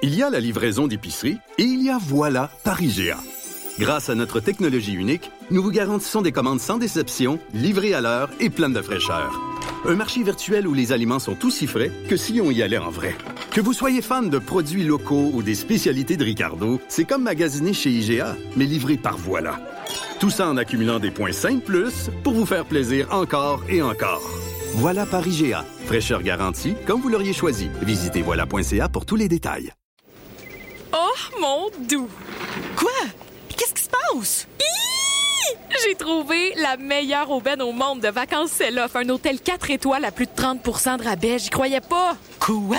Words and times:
Il 0.00 0.14
y 0.14 0.22
a 0.22 0.30
la 0.30 0.38
livraison 0.38 0.86
d'épicerie 0.86 1.38
et 1.58 1.64
il 1.64 1.82
y 1.82 1.90
a 1.90 1.98
Voilà 1.98 2.50
par 2.62 2.80
IGA. 2.80 3.18
Grâce 3.80 4.08
à 4.08 4.14
notre 4.14 4.38
technologie 4.38 4.92
unique, 4.92 5.32
nous 5.50 5.60
vous 5.60 5.72
garantissons 5.72 6.22
des 6.22 6.30
commandes 6.30 6.60
sans 6.60 6.78
déception, 6.78 7.40
livrées 7.52 7.94
à 7.94 8.00
l'heure 8.00 8.30
et 8.38 8.48
pleines 8.48 8.72
de 8.72 8.80
fraîcheur. 8.80 9.40
Un 9.86 9.96
marché 9.96 10.22
virtuel 10.22 10.68
où 10.68 10.74
les 10.74 10.92
aliments 10.92 11.18
sont 11.18 11.44
aussi 11.44 11.66
frais 11.66 11.90
que 12.08 12.16
si 12.16 12.40
on 12.40 12.52
y 12.52 12.62
allait 12.62 12.78
en 12.78 12.90
vrai. 12.90 13.16
Que 13.50 13.60
vous 13.60 13.72
soyez 13.72 14.00
fan 14.00 14.30
de 14.30 14.38
produits 14.38 14.84
locaux 14.84 15.30
ou 15.34 15.42
des 15.42 15.56
spécialités 15.56 16.16
de 16.16 16.24
Ricardo, 16.24 16.80
c'est 16.88 17.04
comme 17.04 17.24
magasiner 17.24 17.72
chez 17.72 17.90
IGA, 17.90 18.36
mais 18.56 18.66
livré 18.66 18.96
par 18.96 19.16
Voilà. 19.18 19.58
Tout 20.20 20.30
ça 20.30 20.48
en 20.48 20.56
accumulant 20.56 21.00
des 21.00 21.10
points 21.10 21.32
5 21.32 21.64
plus 21.64 22.10
pour 22.22 22.34
vous 22.34 22.46
faire 22.46 22.66
plaisir 22.66 23.08
encore 23.10 23.64
et 23.68 23.82
encore. 23.82 24.22
Voilà 24.74 25.06
par 25.06 25.26
IGA. 25.26 25.64
Fraîcheur 25.86 26.22
garantie, 26.22 26.74
comme 26.86 27.00
vous 27.00 27.08
l'auriez 27.08 27.32
choisi. 27.32 27.68
Visitez 27.82 28.22
voilà.ca 28.22 28.88
pour 28.88 29.04
tous 29.04 29.16
les 29.16 29.28
détails. 29.28 29.72
Oh, 31.18 31.40
mon 31.40 31.70
doux! 31.86 32.08
Quoi? 32.76 32.90
Qu'est-ce 33.56 33.74
qui 33.74 33.82
se 33.82 33.88
passe? 33.88 34.46
J'ai 35.84 35.94
trouvé 35.94 36.54
la 36.56 36.76
meilleure 36.76 37.30
aubaine 37.30 37.62
au 37.62 37.72
monde 37.72 38.00
de 38.00 38.08
vacances 38.08 38.50
Sell-Off. 38.50 38.96
Un 38.96 39.08
hôtel 39.08 39.40
4 39.40 39.70
étoiles 39.70 40.04
à 40.04 40.10
plus 40.10 40.26
de 40.26 40.32
30% 40.32 40.98
de 40.98 41.04
rabais. 41.04 41.38
J'y 41.38 41.50
croyais 41.50 41.80
pas. 41.80 42.16
Quoi? 42.40 42.78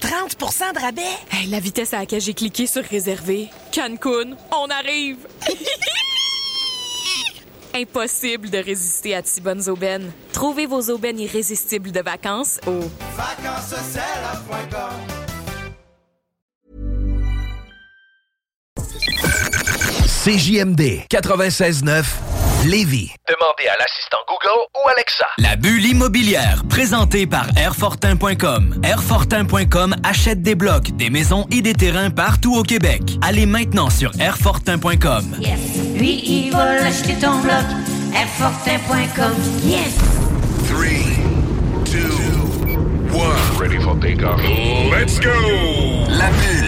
30% 0.00 0.74
de 0.74 0.80
rabais? 0.80 1.02
Hey, 1.30 1.46
la 1.48 1.60
vitesse 1.60 1.94
à 1.94 2.00
laquelle 2.00 2.20
j'ai 2.20 2.34
cliqué 2.34 2.66
sur 2.66 2.82
réserver. 2.82 3.48
Cancun, 3.72 4.36
on 4.52 4.66
arrive! 4.70 5.18
Impossible 7.74 8.50
de 8.50 8.58
résister 8.58 9.14
à 9.14 9.22
de 9.22 9.26
si 9.26 9.40
bonnes 9.40 9.68
aubaines. 9.68 10.10
Trouvez 10.32 10.66
vos 10.66 10.90
aubaines 10.90 11.20
irrésistibles 11.20 11.92
de 11.92 12.00
vacances 12.00 12.58
au 12.66 12.80
CJMD 20.28 21.06
96.9 21.10 22.04
Lévis. 22.66 23.14
Demandez 23.26 23.66
à 23.66 23.78
l'assistant 23.78 24.18
Google 24.28 24.60
ou 24.74 24.88
Alexa. 24.90 25.24
La 25.38 25.56
bulle 25.56 25.86
immobilière, 25.86 26.64
présentée 26.68 27.26
par 27.26 27.46
Airfortin.com. 27.56 28.78
Airfortin.com 28.84 29.96
achète 30.04 30.42
des 30.42 30.54
blocs, 30.54 30.90
des 30.98 31.08
maisons 31.08 31.46
et 31.50 31.62
des 31.62 31.72
terrains 31.72 32.10
partout 32.10 32.54
au 32.56 32.62
Québec. 32.62 33.00
Allez 33.22 33.46
maintenant 33.46 33.88
sur 33.88 34.10
Airfortin.com. 34.20 35.34
Yes. 35.40 35.60
Lui, 35.96 36.20
il 36.22 36.52
va 36.52 36.74
l'acheter 36.74 37.14
ton 37.14 37.38
bloc. 37.38 37.64
Airfortin.com. 38.14 39.32
Yes. 39.64 39.96
3, 40.68 40.88
2, 41.90 42.00
1. 43.14 43.58
Ready 43.58 43.78
for 43.82 43.98
takeoff. 43.98 44.38
Let's 44.92 45.18
go! 45.18 45.30
La 46.10 46.28
bulle, 46.32 46.67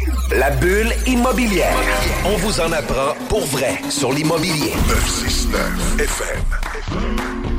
La 0.37 0.49
bulle 0.49 0.93
immobilière. 1.07 1.75
On 2.23 2.37
vous 2.37 2.61
en 2.61 2.71
apprend 2.71 3.15
pour 3.27 3.45
vrai 3.47 3.81
sur 3.89 4.13
l'immobilier. 4.13 4.73
969 4.87 5.99
FM. 5.99 7.50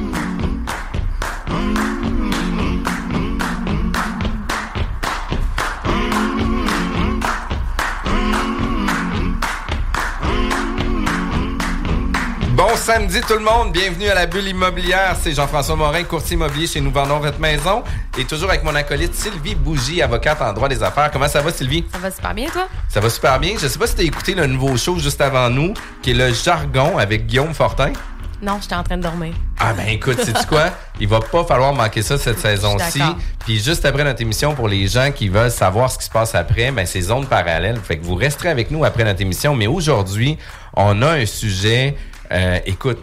Bon 12.64 12.76
samedi 12.76 13.20
tout 13.22 13.34
le 13.34 13.40
monde, 13.40 13.72
bienvenue 13.72 14.08
à 14.08 14.14
la 14.14 14.26
bulle 14.26 14.46
immobilière. 14.46 15.16
C'est 15.20 15.32
Jean-François 15.32 15.74
Morin, 15.74 16.04
courtier 16.04 16.34
immobilier 16.34 16.68
chez 16.68 16.80
Nous 16.80 16.92
Vendons 16.92 17.18
Votre 17.18 17.40
Maison. 17.40 17.82
Et 18.16 18.24
toujours 18.24 18.50
avec 18.50 18.62
mon 18.62 18.76
acolyte 18.76 19.16
Sylvie 19.16 19.56
Bougie, 19.56 20.00
avocate 20.00 20.40
en 20.40 20.52
droit 20.52 20.68
des 20.68 20.80
affaires. 20.80 21.10
Comment 21.10 21.26
ça 21.26 21.40
va 21.40 21.50
Sylvie? 21.50 21.84
Ça 21.90 21.98
va 21.98 22.12
super 22.12 22.32
bien, 22.34 22.48
toi? 22.48 22.68
Ça 22.88 23.00
va 23.00 23.10
super 23.10 23.40
bien. 23.40 23.54
Je 23.60 23.66
sais 23.66 23.80
pas 23.80 23.88
si 23.88 23.96
tu 23.96 24.02
as 24.02 24.04
écouté 24.04 24.34
le 24.34 24.46
nouveau 24.46 24.76
show 24.76 24.96
juste 25.00 25.20
avant 25.20 25.50
nous, 25.50 25.74
qui 26.02 26.12
est 26.12 26.14
le 26.14 26.32
jargon 26.32 26.98
avec 26.98 27.26
Guillaume 27.26 27.52
Fortin. 27.52 27.94
Non, 28.40 28.58
j'étais 28.62 28.76
en 28.76 28.84
train 28.84 28.96
de 28.96 29.02
dormir. 29.02 29.34
Ah 29.58 29.72
ben 29.72 29.88
écoute, 29.88 30.20
sais 30.22 30.32
tu 30.32 30.46
quoi? 30.46 30.70
Il 31.00 31.08
va 31.08 31.18
pas 31.18 31.42
falloir 31.42 31.72
manquer 31.74 32.02
ça 32.02 32.16
cette 32.16 32.38
saison-ci. 32.38 33.02
Puis 33.40 33.60
juste 33.60 33.84
après 33.84 34.04
notre 34.04 34.22
émission, 34.22 34.54
pour 34.54 34.68
les 34.68 34.86
gens 34.86 35.10
qui 35.10 35.28
veulent 35.28 35.50
savoir 35.50 35.90
ce 35.90 35.98
qui 35.98 36.04
se 36.04 36.10
passe 36.10 36.36
après, 36.36 36.70
ben 36.70 36.86
c'est 36.86 37.00
zone 37.00 37.26
parallèle. 37.26 37.80
Fait 37.82 37.98
que 37.98 38.04
vous 38.04 38.14
resterez 38.14 38.50
avec 38.50 38.70
nous 38.70 38.84
après 38.84 39.02
notre 39.02 39.20
émission. 39.20 39.56
Mais 39.56 39.66
aujourd'hui, 39.66 40.38
on 40.74 41.02
a 41.02 41.10
un 41.10 41.26
sujet, 41.26 41.96
euh, 42.32 42.58
écoute, 42.66 42.98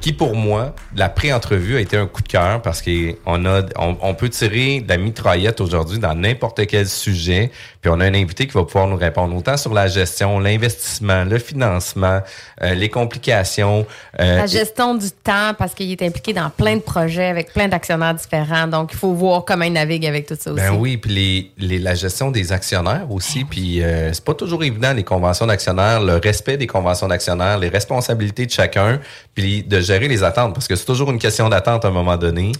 qui 0.00 0.12
pour 0.12 0.34
moi, 0.34 0.74
la 0.94 1.08
pré-entrevue 1.08 1.76
a 1.76 1.80
été 1.80 1.96
un 1.96 2.06
coup 2.06 2.22
de 2.22 2.28
cœur 2.28 2.62
parce 2.62 2.82
qu'on 2.82 3.44
a, 3.46 3.62
on, 3.78 3.96
on 4.00 4.14
peut 4.14 4.28
tirer 4.28 4.80
de 4.80 4.88
la 4.88 4.96
mitraillette 4.96 5.60
aujourd'hui 5.60 5.98
dans 5.98 6.14
n'importe 6.14 6.66
quel 6.66 6.88
sujet. 6.88 7.50
Puis 7.80 7.90
on 7.90 8.00
a 8.00 8.04
un 8.06 8.14
invité 8.14 8.46
qui 8.46 8.52
va 8.54 8.64
pouvoir 8.64 8.86
nous 8.88 8.96
répondre 8.96 9.34
autant 9.36 9.56
sur 9.56 9.72
la 9.74 9.86
gestion, 9.88 10.38
l'investissement, 10.40 11.24
le 11.24 11.38
financement, 11.38 12.20
euh, 12.62 12.74
les 12.74 12.88
complications. 12.88 13.86
euh, 14.20 14.36
La 14.38 14.46
gestion 14.46 14.94
du 14.94 15.10
temps, 15.10 15.54
parce 15.56 15.74
qu'il 15.74 15.90
est 15.92 16.02
impliqué 16.02 16.32
dans 16.32 16.50
plein 16.50 16.76
de 16.76 16.80
projets 16.82 17.26
avec 17.26 17.52
plein 17.52 17.68
d'actionnaires 17.68 18.14
différents. 18.14 18.66
Donc, 18.66 18.90
il 18.92 18.98
faut 18.98 19.12
voir 19.12 19.44
comment 19.44 19.64
il 19.64 19.72
navigue 19.72 20.06
avec 20.06 20.26
tout 20.26 20.36
ça 20.38 20.52
aussi. 20.52 20.60
Ben 20.60 20.74
oui, 20.74 20.96
puis 20.96 21.12
les, 21.12 21.50
les- 21.68 21.78
la 21.78 21.94
gestion 21.94 22.30
des 22.30 22.52
actionnaires 22.52 23.06
aussi, 23.10 23.44
puis 23.44 23.82
euh, 23.82 24.12
c'est 24.12 24.24
pas 24.24 24.34
toujours 24.34 24.62
évident 24.64 24.92
les 24.92 25.04
conventions 25.04 25.46
d'actionnaires, 25.46 26.00
le 26.00 26.16
respect 26.16 26.56
des 26.56 26.66
conventions 26.66 27.06
d'actionnaires, 27.08 27.58
les 27.58 27.68
responsabilités 27.68 28.46
de 28.46 28.50
chacun, 28.50 29.00
puis 29.34 29.62
de 29.62 29.80
gérer 29.88 30.08
les 30.08 30.22
attentes, 30.22 30.54
parce 30.54 30.68
que 30.68 30.76
c'est 30.76 30.84
toujours 30.84 31.10
une 31.10 31.18
question 31.18 31.48
d'attente 31.48 31.84
à 31.84 31.88
un 31.88 31.90
moment 31.90 32.16
donné. 32.16 32.52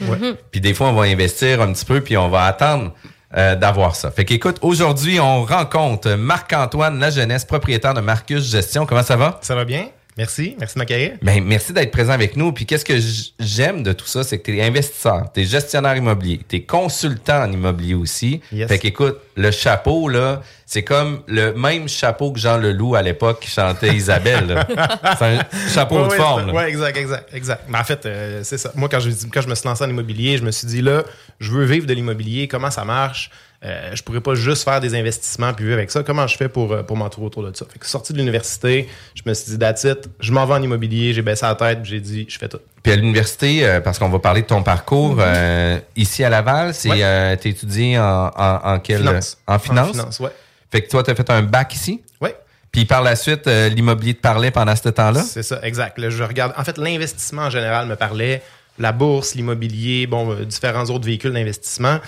Puis 0.51 0.61
des 0.61 0.75
fois, 0.75 0.89
on 0.89 0.95
va 0.95 1.05
investir 1.05 1.63
un 1.63 1.73
petit 1.73 1.85
peu, 1.85 2.01
puis 2.01 2.17
on 2.17 2.29
va 2.29 2.45
attendre 2.45 2.93
euh, 3.37 3.55
d'avoir 3.55 3.95
ça. 3.95 4.11
Fait 4.11 4.25
qu'écoute, 4.25 4.57
aujourd'hui, 4.63 5.21
on 5.21 5.45
rencontre 5.45 6.15
Marc-Antoine 6.15 6.99
La 6.99 7.11
Jeunesse, 7.11 7.45
propriétaire 7.45 7.95
de 7.95 8.01
Marcus 8.01 8.51
Gestion. 8.51 8.87
Comment 8.87 9.03
ça 9.03 9.17
va? 9.17 9.39
Ça 9.43 9.55
va 9.55 9.65
bien? 9.65 9.89
Merci. 10.19 10.57
Merci 10.59 10.77
m'accueillir. 10.77 11.13
Ben, 11.23 11.45
merci 11.45 11.73
d'être 11.73 11.93
présent 11.93 12.13
avec 12.13 12.37
nous. 12.37 12.51
Puis 12.51 12.67
qu'est-ce 12.67 12.85
que 12.85 12.99
j'aime 13.39 13.85
de 13.85 13.93
tout 13.93 14.07
ça, 14.07 14.25
c'est 14.25 14.41
que 14.41 14.51
tu 14.51 14.59
es 14.59 14.63
investisseur, 14.65 15.31
tu 15.33 15.43
es 15.43 15.45
gestionnaire 15.45 15.97
immobilier, 15.97 16.41
tu 16.49 16.57
es 16.57 16.63
consultant 16.63 17.45
en 17.45 17.53
immobilier 17.53 17.95
aussi. 17.95 18.41
Yes. 18.53 18.67
Fait 18.67 18.81
qu'écoute, 18.81 19.17
le 19.37 19.53
chapeau, 19.53 20.09
là, 20.09 20.43
c'est 20.67 20.83
comme 20.83 21.23
le 21.29 21.53
même 21.53 21.89
chapeau 21.89 22.33
que 22.33 22.41
Jean 22.41 22.59
Leloup 22.59 22.97
à 22.97 23.03
l'époque 23.03 23.39
qui 23.41 23.51
chantait 23.51 23.95
Isabelle. 23.95 24.67
c'est 25.19 25.25
un 25.25 25.39
chapeau 25.73 26.05
de 26.05 26.13
forme. 26.13 26.51
ouais, 26.51 26.69
exact, 26.69 26.97
exact, 26.97 27.29
exact. 27.33 27.63
Mais 27.69 27.79
en 27.79 27.85
fait, 27.85 28.05
euh, 28.05 28.41
c'est 28.43 28.59
ça. 28.59 28.73
Moi, 28.75 28.89
quand 28.89 28.99
je, 28.99 29.11
quand 29.33 29.41
je 29.41 29.49
me 29.49 29.55
suis 29.55 29.69
lancé 29.69 29.85
en 29.85 29.89
immobilier, 29.89 30.37
je 30.37 30.43
me 30.43 30.51
suis 30.51 30.67
dit, 30.67 30.83
là, 30.83 31.05
je 31.39 31.53
veux 31.53 31.65
vivre 31.65 31.87
de 31.87 31.95
l'immobilier, 31.95 32.49
comment 32.49 32.73
ça 32.73 32.85
marche? 32.85 33.31
Euh, 33.65 33.91
je 33.93 34.05
pourrais 34.05 34.21
pas 34.21 34.37
juste 34.37 34.63
faire 34.63 34.81
des 34.81 34.95
investissements 34.95 35.53
puis 35.53 35.65
vivre 35.65 35.79
avec 35.79 35.91
ça. 35.91 36.05
Comment 36.05 36.29
je 36.29 36.37
fais 36.37 36.49
pour, 36.49 36.73
euh, 36.73 36.85
pour 36.85 36.97
m'entourer 36.97 37.27
autour 37.27 37.43
de 37.43 37.57
ça? 37.57 37.67
Fait 37.69 37.81
que 37.81 37.87
sorti 37.87 38.13
de 38.13 38.19
l'université, 38.19 38.89
je 39.17 39.23
me 39.27 39.35
suis 39.35 39.57
dit, 39.57 39.65
it, 39.65 40.09
je 40.21 40.31
m'en 40.33 40.47
vais 40.47 40.55
en 40.55 40.63
immobilier, 40.63 41.13
j'ai 41.13 41.23
baissé 41.23 41.45
la 41.45 41.57
tête, 41.57 41.83
puis 41.83 41.91
j'ai 41.91 42.01
dit, 42.01 42.27
je 42.29 42.39
fais 42.39 42.49
tout. 42.49 42.61
Puis 42.85 42.93
à 42.93 42.97
l'université, 42.97 43.67
euh, 43.67 43.81
parce 43.81 43.99
qu'on 43.99 44.11
va 44.11 44.21
parler 44.21 44.43
de 44.43 44.47
ton 44.47 44.63
parcours, 44.63 45.17
euh, 45.19 45.81
ici 45.97 46.23
à 46.23 46.31
Laval, 46.31 46.73
c'est 46.73 46.89
Ouais. 46.91 47.37
t'es 47.39 47.51
étudié 47.51 47.99
en, 47.99 48.31
en, 48.37 48.61
en 48.75 48.79
quelle 48.79 49.01
Finance. 49.01 49.39
En 49.49 49.59
finance. 49.59 49.89
En 49.89 49.93
finance, 49.93 50.21
ouais. 50.21 50.31
Fait 50.71 50.83
que 50.83 50.89
toi, 50.89 51.03
tu 51.03 51.11
as 51.11 51.17
fait 51.17 51.29
un 51.31 51.43
bac 51.43 51.75
ici? 51.75 52.01
Ouais. 52.21 52.37
Puis 52.71 52.85
par 52.85 53.03
la 53.03 53.17
suite, 53.17 53.47
l'immobilier 53.47 54.15
te 54.15 54.21
parlait 54.21 54.53
pendant 54.53 54.77
ce 54.77 54.89
temps-là? 54.89 55.23
C'est 55.23 55.43
ça, 55.43 55.59
exact. 55.65 55.99
Là, 55.99 56.11
je 56.11 56.23
regarde. 56.23 56.53
En 56.57 56.63
fait, 56.63 56.79
l'investissement 56.79 57.43
en 57.43 57.51
général 57.51 57.89
me 57.89 57.97
parlait. 57.97 58.41
La 58.79 58.93
bourse, 58.93 59.35
l'immobilier, 59.35 60.07
bon, 60.07 60.31
euh, 60.31 60.45
différents 60.45 60.85
autres 60.85 61.05
véhicules 61.05 61.33
d'investissement. 61.33 61.99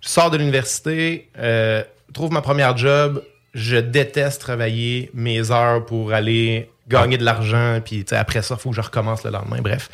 Je 0.00 0.08
sors 0.08 0.30
de 0.30 0.36
l'université, 0.36 1.28
euh, 1.38 1.82
trouve 2.12 2.32
ma 2.32 2.40
première 2.40 2.76
job. 2.76 3.22
Je 3.54 3.76
déteste 3.76 4.40
travailler 4.40 5.10
mes 5.14 5.50
heures 5.50 5.84
pour 5.84 6.12
aller 6.12 6.70
gagner 6.88 7.18
de 7.18 7.24
l'argent. 7.24 7.80
Puis 7.84 8.04
après 8.12 8.42
ça, 8.42 8.56
il 8.58 8.60
faut 8.60 8.70
que 8.70 8.76
je 8.76 8.80
recommence 8.80 9.24
le 9.24 9.30
lendemain. 9.30 9.60
Bref. 9.60 9.88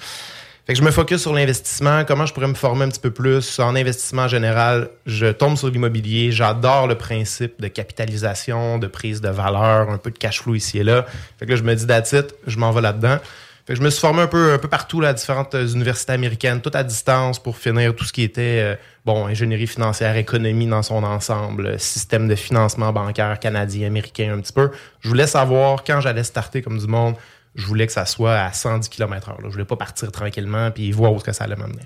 Fait 0.67 0.73
que 0.73 0.79
je 0.79 0.85
me 0.85 0.91
focus 0.91 1.21
sur 1.21 1.35
l'investissement, 1.35 2.07
comment 2.07 2.25
je 2.25 2.33
pourrais 2.33 2.49
me 2.49 2.55
former 2.55 2.87
un 2.87 2.89
petit 2.89 3.01
peu 3.01 3.11
plus 3.11 3.59
en 3.59 3.77
investissement 3.77 4.23
en 4.23 4.29
général. 4.29 4.89
Je 5.05 5.27
tombe 5.27 5.59
sur 5.59 5.69
l'immobilier, 5.69 6.33
j'adore 6.33 6.87
le 6.87 6.95
principe 6.95 7.61
de 7.61 7.69
capitalisation, 7.69 8.79
de 8.79 8.87
prise 8.87 9.21
de 9.21 9.29
valeur, 9.29 9.91
un 9.91 9.99
peu 9.99 10.11
de 10.11 10.17
cash 10.17 10.41
flow 10.41 10.55
ici 10.55 10.79
et 10.79 10.83
là. 10.83 11.05
Fait 11.39 11.45
que 11.45 11.51
là, 11.51 11.57
je 11.57 11.63
me 11.63 11.75
dis, 11.75 11.85
it, 11.85 12.35
je 12.47 12.57
m'en 12.57 12.71
vais 12.71 12.81
là-dedans. 12.81 13.19
Fait 13.67 13.73
que 13.73 13.79
je 13.79 13.83
me 13.83 13.89
suis 13.89 14.01
formé 14.01 14.21
un 14.21 14.27
peu, 14.27 14.53
un 14.53 14.59
peu 14.59 14.69
partout, 14.69 15.01
là, 15.01 15.09
à 15.09 15.13
différentes 15.15 15.55
euh, 15.55 15.67
universités 15.67 16.13
américaines, 16.13 16.61
tout 16.61 16.71
à 16.75 16.85
distance 16.85 17.39
pour 17.39 17.57
finir 17.57 17.97
tout 17.97 18.05
ce 18.05 18.13
qui 18.13 18.23
était, 18.23 18.61
euh, 18.63 18.77
bon, 19.07 19.27
ingénierie 19.27 19.67
financière, 19.67 20.17
économie 20.19 20.67
dans 20.67 20.83
son 20.83 21.03
ensemble, 21.03 21.67
euh, 21.67 21.79
système 21.79 22.29
de 22.29 22.35
financement 22.35 22.93
bancaire 22.93 23.39
canadien, 23.41 23.87
américain 23.87 24.35
un 24.35 24.41
petit 24.41 24.53
peu. 24.53 24.71
Je 25.01 25.09
voulais 25.09 25.27
savoir 25.27 25.83
quand 25.83 26.03
j'allais 26.03 26.25
starter 26.25 26.61
comme 26.61 26.79
du 26.79 26.87
monde, 26.87 27.15
je 27.55 27.65
voulais 27.65 27.87
que 27.87 27.93
ça 27.95 28.05
soit 28.05 28.39
à 28.39 28.53
110 28.53 28.91
km 28.91 29.31
heure. 29.31 29.41
là. 29.41 29.45
Je 29.49 29.53
voulais 29.53 29.65
pas 29.65 29.77
partir 29.77 30.13
tranquillement 30.13 30.71
puis 30.71 30.93
voir 30.93 31.15
où 31.15 31.19
que 31.19 31.33
ça 31.33 31.45
allait 31.45 31.57
m'amener. 31.57 31.85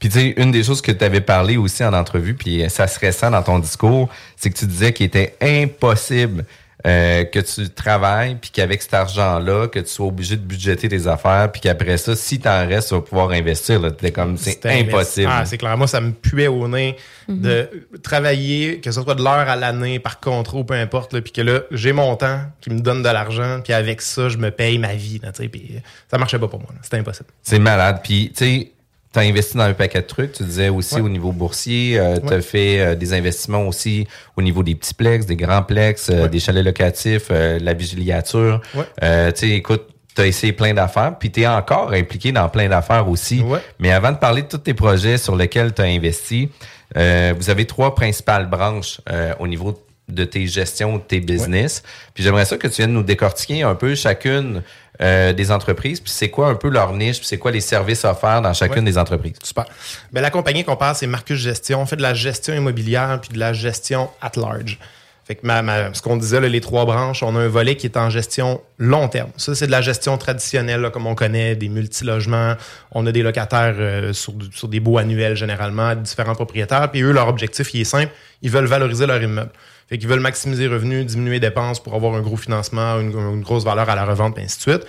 Puis 0.00 0.08
tu 0.08 0.18
sais, 0.18 0.34
une 0.36 0.50
des 0.50 0.64
choses 0.64 0.82
que 0.82 0.90
tu 0.90 1.04
avais 1.04 1.20
parlé 1.20 1.56
aussi 1.56 1.84
en 1.84 1.92
entrevue, 1.92 2.34
puis 2.34 2.68
ça 2.68 2.88
se 2.88 2.98
ressent 2.98 3.30
dans 3.30 3.42
ton 3.42 3.60
discours, 3.60 4.08
c'est 4.36 4.50
que 4.50 4.58
tu 4.58 4.66
disais 4.66 4.92
qu'il 4.92 5.06
était 5.06 5.36
impossible 5.40 6.44
euh, 6.84 7.24
que 7.24 7.38
tu 7.38 7.70
travailles, 7.70 8.36
puis 8.40 8.50
qu'avec 8.50 8.82
cet 8.82 8.94
argent-là, 8.94 9.68
que 9.68 9.78
tu 9.78 9.88
sois 9.88 10.06
obligé 10.06 10.36
de 10.36 10.42
budgéter 10.42 10.88
tes 10.88 11.06
affaires, 11.06 11.50
puis 11.52 11.60
qu'après 11.60 11.96
ça, 11.96 12.16
si 12.16 12.40
t'en 12.40 12.66
restes, 12.66 12.88
tu 12.88 12.94
vas 12.94 13.00
pouvoir 13.00 13.30
investir. 13.30 13.80
Là. 13.80 13.92
T'es 13.92 14.10
comme, 14.10 14.36
c'est 14.36 14.66
impossible. 14.66 15.30
Ah, 15.30 15.44
c'est 15.44 15.58
clair. 15.58 15.76
Moi, 15.78 15.86
ça 15.86 16.00
me 16.00 16.10
puait 16.10 16.48
au 16.48 16.66
nez 16.66 16.96
de 17.28 17.68
travailler, 18.02 18.80
que 18.80 18.90
ce 18.90 19.00
soit 19.00 19.14
de 19.14 19.22
l'heure 19.22 19.48
à 19.48 19.54
l'année, 19.54 20.00
par 20.00 20.18
contrat 20.18 20.58
ou 20.58 20.64
peu 20.64 20.74
importe, 20.74 21.12
là, 21.12 21.20
puis 21.20 21.32
que 21.32 21.40
là, 21.40 21.60
j'ai 21.70 21.92
mon 21.92 22.16
temps 22.16 22.40
qui 22.60 22.70
me 22.70 22.80
donne 22.80 23.02
de 23.02 23.08
l'argent, 23.08 23.60
puis 23.62 23.72
avec 23.72 24.00
ça, 24.00 24.28
je 24.28 24.38
me 24.38 24.50
paye 24.50 24.78
ma 24.78 24.94
vie. 24.94 25.20
Là, 25.22 25.30
tu 25.32 25.42
sais, 25.42 25.48
puis 25.48 25.80
ça 26.10 26.18
marchait 26.18 26.38
pas 26.38 26.48
pour 26.48 26.60
moi. 26.60 26.70
C'était 26.82 26.98
impossible. 26.98 27.28
C'est 27.42 27.58
malade. 27.58 28.00
Puis, 28.02 28.32
tu 28.36 28.44
sais, 28.44 28.72
tu 29.12 29.18
as 29.18 29.22
investi 29.22 29.56
dans 29.56 29.64
un 29.64 29.74
paquet 29.74 30.00
de 30.00 30.06
trucs. 30.06 30.32
Tu 30.32 30.42
disais 30.44 30.68
aussi 30.68 30.94
Ouais. 30.96 31.00
au 31.02 31.08
niveau 31.08 31.32
boursier, 31.32 31.98
euh, 31.98 32.16
tu 32.18 32.32
as 32.32 32.36
Ouais. 32.36 32.42
fait 32.42 32.80
euh, 32.80 32.94
des 32.94 33.12
investissements 33.12 33.66
aussi 33.68 34.06
au 34.36 34.42
niveau 34.42 34.62
des 34.62 34.74
petits 34.74 34.94
plex, 34.94 35.26
des 35.26 35.36
grands 35.36 35.62
plex, 35.62 36.08
euh, 36.10 36.22
Ouais. 36.22 36.28
des 36.28 36.40
chalets 36.40 36.64
locatifs, 36.64 37.28
euh, 37.30 37.58
la 37.60 37.74
vigiliature. 37.74 38.60
Ouais. 38.74 38.84
Euh, 39.02 39.30
tu 39.32 39.40
sais, 39.48 39.50
écoute, 39.54 39.82
tu 40.14 40.22
as 40.22 40.26
essayé 40.26 40.52
plein 40.52 40.74
d'affaires, 40.74 41.16
puis 41.18 41.30
tu 41.30 41.40
es 41.42 41.46
encore 41.46 41.92
impliqué 41.92 42.32
dans 42.32 42.48
plein 42.48 42.68
d'affaires 42.68 43.08
aussi. 43.08 43.40
Ouais. 43.42 43.60
Mais 43.78 43.90
avant 43.92 44.12
de 44.12 44.18
parler 44.18 44.42
de 44.42 44.48
tous 44.48 44.58
tes 44.58 44.74
projets 44.74 45.16
sur 45.18 45.36
lesquels 45.36 45.72
tu 45.72 45.80
as 45.82 45.86
investi, 45.86 46.50
euh, 46.96 47.32
vous 47.38 47.48
avez 47.48 47.64
trois 47.66 47.94
principales 47.94 48.48
branches 48.48 49.00
euh, 49.10 49.32
au 49.38 49.46
niveau 49.46 49.72
de 49.72 49.78
tes 50.24 50.46
gestions, 50.46 50.96
de 50.98 51.02
tes 51.02 51.20
business. 51.20 51.82
Puis 52.14 52.22
j'aimerais 52.22 52.44
ça 52.44 52.56
que 52.56 52.68
tu 52.68 52.76
viennes 52.82 52.92
nous 52.92 53.02
décortiquer 53.02 53.62
un 53.62 53.74
peu 53.74 53.94
chacune 53.94 54.62
euh, 55.00 55.32
des 55.32 55.50
entreprises, 55.50 56.00
puis 56.00 56.12
c'est 56.12 56.28
quoi 56.28 56.48
un 56.48 56.54
peu 56.54 56.68
leur 56.68 56.92
niche, 56.92 57.18
puis 57.18 57.26
c'est 57.26 57.38
quoi 57.38 57.50
les 57.50 57.60
services 57.62 58.04
offerts 58.04 58.42
dans 58.42 58.52
chacune 58.52 58.84
Ouais. 58.84 58.90
des 58.92 58.98
entreprises? 58.98 59.34
Super. 59.42 59.64
Ben, 60.12 60.20
la 60.20 60.30
compagnie 60.30 60.64
qu'on 60.64 60.76
parle, 60.76 60.94
c'est 60.94 61.06
Marcus 61.06 61.38
Gestion. 61.38 61.80
On 61.80 61.86
fait 61.86 61.96
de 61.96 62.02
la 62.02 62.14
gestion 62.14 62.54
immobilière 62.54 63.18
puis 63.20 63.30
de 63.32 63.38
la 63.38 63.52
gestion 63.52 64.10
at 64.20 64.32
large. 64.36 64.78
Fait 65.24 65.36
que 65.36 65.46
ma, 65.46 65.62
ma- 65.62 65.94
ce 65.94 66.02
qu'on 66.02 66.16
disait, 66.16 66.40
là, 66.40 66.48
les 66.48 66.60
trois 66.60 66.84
branches, 66.84 67.22
on 67.22 67.34
a 67.36 67.38
un 67.40 67.46
volet 67.48 67.76
qui 67.76 67.86
est 67.86 67.96
en 67.96 68.10
gestion 68.10 68.60
long 68.78 69.06
terme. 69.08 69.30
Ça, 69.36 69.54
c'est 69.54 69.66
de 69.66 69.70
la 69.70 69.80
gestion 69.80 70.18
traditionnelle, 70.18 70.80
là, 70.80 70.90
comme 70.90 71.06
on 71.06 71.14
connaît, 71.14 71.54
des 71.54 71.68
multilogements. 71.68 72.54
On 72.90 73.06
a 73.06 73.12
des 73.12 73.22
locataires 73.22 73.74
euh, 73.78 74.12
sur, 74.12 74.34
sur 74.52 74.66
des 74.66 74.80
baux 74.80 74.98
annuels, 74.98 75.36
généralement, 75.36 75.94
différents 75.94 76.34
propriétaires. 76.34 76.90
Puis 76.90 77.02
eux, 77.02 77.12
leur 77.12 77.28
objectif, 77.28 77.72
il 77.72 77.82
est 77.82 77.84
simple. 77.84 78.10
Ils 78.42 78.50
veulent 78.50 78.66
valoriser 78.66 79.06
leur 79.06 79.22
immeuble. 79.22 79.50
Fait 79.92 79.98
qu'ils 79.98 80.08
veulent 80.08 80.20
maximiser 80.20 80.68
revenus, 80.68 81.04
diminuer 81.04 81.32
les 81.32 81.40
dépenses 81.40 81.78
pour 81.78 81.94
avoir 81.94 82.14
un 82.14 82.22
gros 82.22 82.38
financement, 82.38 82.98
une, 82.98 83.42
grosse 83.42 83.62
valeur 83.62 83.90
à 83.90 83.94
la 83.94 84.06
revente, 84.06 84.38
et 84.38 84.40
ainsi 84.40 84.56
de 84.56 84.62
suite. 84.62 84.86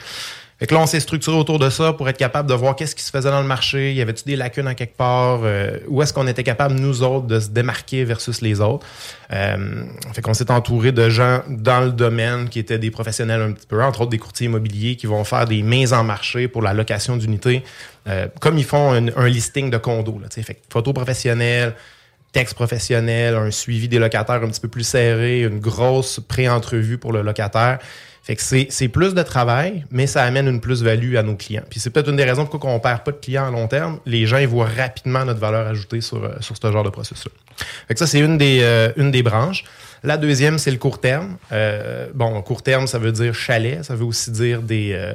Fait 0.59 0.65
que 0.65 0.73
là, 0.73 0.79
on 0.79 0.85
s'est 0.85 1.01
structuré 1.01 1.35
autour 1.35 1.59
de 1.59 1.69
ça 1.69 1.91
pour 1.91 2.07
être 2.07 2.17
capable 2.17 2.47
de 2.47 2.53
voir 2.53 2.73
qu'est-ce 2.77 2.95
qui 2.95 3.03
se 3.03 3.11
faisait 3.11 3.29
dans 3.29 3.41
le 3.41 3.45
marché. 3.45 3.93
Y 3.93 4.01
avait-tu 4.01 4.23
des 4.23 4.37
lacunes 4.37 4.65
à 4.65 4.75
quelque 4.75 4.95
part? 4.95 5.41
Euh, 5.43 5.77
où 5.89 6.01
est-ce 6.01 6.13
qu'on 6.13 6.25
était 6.25 6.45
capable, 6.45 6.75
nous 6.75 7.03
autres, 7.03 7.27
de 7.27 7.41
se 7.41 7.49
démarquer 7.49 8.05
versus 8.05 8.39
les 8.39 8.61
autres? 8.61 8.87
Euh, 9.33 9.83
fait 10.13 10.21
qu'on 10.21 10.33
s'est 10.33 10.49
entouré 10.49 10.93
de 10.93 11.09
gens 11.09 11.41
dans 11.49 11.81
le 11.81 11.91
domaine 11.91 12.47
qui 12.47 12.59
étaient 12.59 12.79
des 12.79 12.89
professionnels 12.89 13.41
un 13.41 13.51
petit 13.51 13.67
peu, 13.67 13.83
entre 13.83 13.99
autres 13.99 14.11
des 14.11 14.19
courtiers 14.19 14.45
immobiliers 14.45 14.95
qui 14.95 15.07
vont 15.07 15.25
faire 15.25 15.45
des 15.45 15.63
mises 15.63 15.91
en 15.91 16.05
marché 16.05 16.47
pour 16.47 16.61
la 16.61 16.73
location 16.73 17.17
d'unités, 17.17 17.61
euh, 18.07 18.27
comme 18.39 18.57
ils 18.57 18.63
font 18.63 18.93
un, 18.93 19.27
listing 19.27 19.69
de 19.69 19.77
condos. 19.77 20.17
Là, 20.21 20.29
fait 20.29 20.53
que 20.53 20.61
photo 20.69 20.93
professionnelle, 20.93 21.75
texte 22.33 22.55
professionnel, 22.55 23.35
un 23.35 23.51
suivi 23.51 23.87
des 23.87 23.99
locataires 23.99 24.43
un 24.43 24.49
petit 24.49 24.59
peu 24.59 24.67
plus 24.67 24.83
serré, 24.83 25.43
une 25.43 25.59
grosse 25.59 26.19
pré-entrevue 26.19 26.97
pour 26.97 27.13
le 27.13 27.21
locataire. 27.21 27.79
Fait 28.23 28.37
que 28.37 28.41
c'est 28.41 28.87
plus 28.87 29.13
de 29.13 29.21
travail, 29.21 29.85
mais 29.91 30.07
ça 30.07 30.23
amène 30.23 30.47
une 30.47 30.61
plus-value 30.61 31.17
à 31.17 31.23
nos 31.23 31.35
clients. 31.35 31.63
Puis 31.69 31.81
c'est 31.81 31.89
peut-être 31.89 32.09
une 32.09 32.15
des 32.15 32.23
raisons 32.23 32.45
pourquoi 32.45 32.71
on 32.71 32.79
perd 32.79 33.03
pas 33.03 33.11
de 33.11 33.17
clients 33.17 33.47
à 33.47 33.51
long 33.51 33.67
terme. 33.67 33.99
Les 34.05 34.25
gens 34.25 34.37
ils 34.37 34.47
voient 34.47 34.69
rapidement 34.77 35.25
notre 35.25 35.41
valeur 35.41 35.67
ajoutée 35.67 35.99
sur, 35.99 36.23
euh, 36.23 36.29
sur 36.39 36.55
ce 36.55 36.71
genre 36.71 36.83
de 36.83 36.89
processus-là. 36.89 37.31
Fait 37.87 37.93
que 37.93 37.99
ça, 37.99 38.07
c'est 38.07 38.19
une 38.19 38.37
des, 38.37 38.59
euh, 38.61 38.91
une 38.95 39.11
des 39.11 39.23
branches. 39.23 39.65
La 40.03 40.15
deuxième, 40.15 40.57
c'est 40.57 40.71
le 40.71 40.77
court 40.77 41.01
terme. 41.01 41.37
Euh, 41.51 42.07
bon, 42.13 42.41
court 42.41 42.63
terme, 42.63 42.87
ça 42.87 42.97
veut 42.97 43.11
dire 43.11 43.35
chalet, 43.35 43.83
ça 43.83 43.93
veut 43.93 44.05
aussi 44.05 44.31
dire 44.31 44.61
des, 44.61 44.93
euh, 44.93 45.13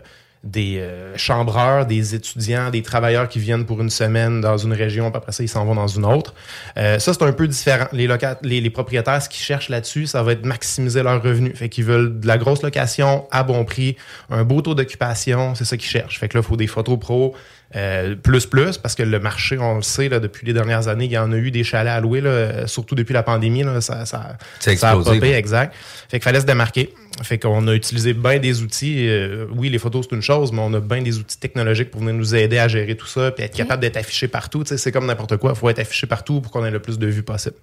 des 0.51 0.79
euh, 0.79 1.17
chambreurs, 1.17 1.87
des 1.87 2.15
étudiants, 2.15 2.71
des 2.71 2.83
travailleurs 2.83 3.29
qui 3.29 3.39
viennent 3.39 3.67
pour 3.67 3.81
une 3.81 3.91
semaine 3.91 4.41
dans 4.41 4.57
une 4.57 4.73
région, 4.73 5.11
puis 5.11 5.19
après 5.19 5.33
ça, 5.33 5.43
ils 5.43 5.49
s'en 5.49 5.65
vont 5.65 5.75
dans 5.75 5.87
une 5.87 6.05
autre. 6.05 6.35
Euh, 6.77 6.99
ça, 6.99 7.13
c'est 7.13 7.23
un 7.23 7.33
peu 7.33 7.47
différent. 7.47 7.87
Les, 7.93 8.09
les 8.43 8.71
propriétaires, 8.71 9.23
ce 9.23 9.29
qu'ils 9.29 9.45
cherchent 9.45 9.69
là-dessus, 9.69 10.07
ça 10.07 10.23
va 10.23 10.33
être 10.33 10.47
maximiser 10.47 11.03
leurs 11.03 11.23
revenus. 11.23 11.57
Fait 11.57 11.69
qu'ils 11.69 11.85
veulent 11.85 12.19
de 12.19 12.27
la 12.27 12.39
grosse 12.39 12.63
location 12.63 13.27
à 13.31 13.43
bon 13.43 13.65
prix, 13.65 13.97
un 14.31 14.45
beau 14.45 14.63
taux 14.63 14.75
d'occupation, 14.75 15.55
c'est 15.55 15.65
ça 15.65 15.77
qu'ils 15.77 15.91
cherchent. 15.91 16.19
Fait 16.19 16.29
que 16.29 16.39
là, 16.39 16.43
il 16.43 16.49
faut 16.49 16.57
des 16.57 16.67
photos 16.67 16.99
pro, 16.99 17.35
euh, 17.77 18.15
plus 18.15 18.47
plus, 18.47 18.79
parce 18.79 18.95
que 18.95 19.03
le 19.03 19.21
marché, 19.21 19.59
on 19.59 19.77
le 19.77 19.83
sait, 19.83 20.09
là, 20.09 20.21
depuis 20.21 20.47
les 20.47 20.55
dernières 20.55 20.89
années, 20.89 21.05
il 21.05 21.13
y 21.13 21.19
en 21.19 21.31
a 21.33 21.37
eu 21.37 21.51
des 21.51 21.65
chalets 21.65 21.93
à 21.93 22.01
louer, 22.01 22.23
là, 22.23 22.67
surtout 22.67 22.95
depuis 22.95 23.13
la 23.13 23.23
pandémie, 23.23 23.63
là, 23.63 23.81
ça, 23.81 24.07
ça, 24.07 24.39
Ça 24.59 24.91
a 24.93 24.97
popé, 24.97 25.33
exact. 25.33 25.75
Fait 26.09 26.19
qu'il 26.19 26.25
fallait 26.25 26.41
se 26.41 26.47
démarquer. 26.47 26.95
Fait 27.23 27.39
qu'on 27.39 27.67
a 27.67 27.75
utilisé 27.75 28.15
bien 28.15 28.39
des 28.39 28.63
outils. 28.63 29.07
euh, 29.09 29.47
oui, 29.55 29.69
les 29.69 29.79
photos, 29.79 30.07
c'est 30.09 30.17
une 30.17 30.23
chose, 30.23 30.53
mais 30.53 30.61
on 30.61 30.73
a 30.73 30.81
bien 30.81 31.03
des 31.03 31.19
outils 31.19 31.39
technologiques 31.39 31.91
pour 31.91 32.01
venir 32.01 32.15
nous 32.15 32.35
aider 32.35 32.59
à 32.59 32.69
gérer 32.69 32.97
tout 32.97 33.07
ça, 33.07 33.33
puis 33.33 33.45
être 33.45 33.57
capable 33.57 33.83
d'être 33.83 33.97
affiché 33.97 34.29
partout. 34.29 34.63
Tu 34.63 34.71
sais, 34.71 34.79
c'est 34.79 34.93
comme 34.93 35.07
n'importe 35.07 35.37
quoi. 35.37 35.53
Il 35.55 35.59
faut 35.59 35.69
être 35.69 35.81
affiché 35.81 36.07
partout 36.07 36.41
pour 36.41 36.53
qu'on 36.53 36.65
ait 36.65 36.71
le 36.71 36.81
plus 36.81 36.99
de 36.99 37.07
vues 37.07 37.23
possible. 37.23 37.57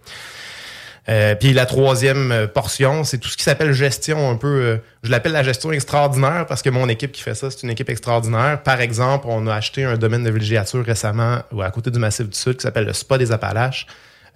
Euh, 1.08 1.36
puis 1.36 1.54
la 1.54 1.66
troisième 1.66 2.32
euh, 2.32 2.48
portion, 2.48 3.04
c'est 3.04 3.20
tout 3.20 3.30
ce 3.30 3.38
qui 3.38 3.44
s'appelle 3.44 3.74
gestion 3.74 4.30
un 4.30 4.36
peu. 4.38 4.48
euh, 4.48 4.78
je 5.04 5.12
l'appelle 5.12 5.34
la 5.34 5.44
gestion 5.44 5.72
extraordinaire 5.72 6.46
parce 6.48 6.64
que 6.64 6.70
mon 6.72 6.90
équipe 6.90 7.12
qui 7.12 7.22
fait 7.22 7.36
ça, 7.36 7.52
c'est 7.52 7.62
une 7.62 7.70
équipe 7.70 7.90
extraordinaire. 7.90 8.64
Par 8.64 8.82
exemple, 8.82 9.28
on 9.30 9.46
a 9.46 9.54
acheté 9.54 9.84
un 9.84 9.98
domaine 9.98 10.24
de 10.24 10.32
villégiature 10.32 10.84
récemment 10.84 11.42
à 11.62 11.72
côté 11.72 11.92
du 11.92 12.00
Massif 12.00 12.28
du 12.28 12.38
Sud 12.38 12.56
qui 12.56 12.64
s'appelle 12.64 12.86
le 12.86 12.94
Spa 12.94 13.20
des 13.20 13.32
Appalaches. 13.32 13.86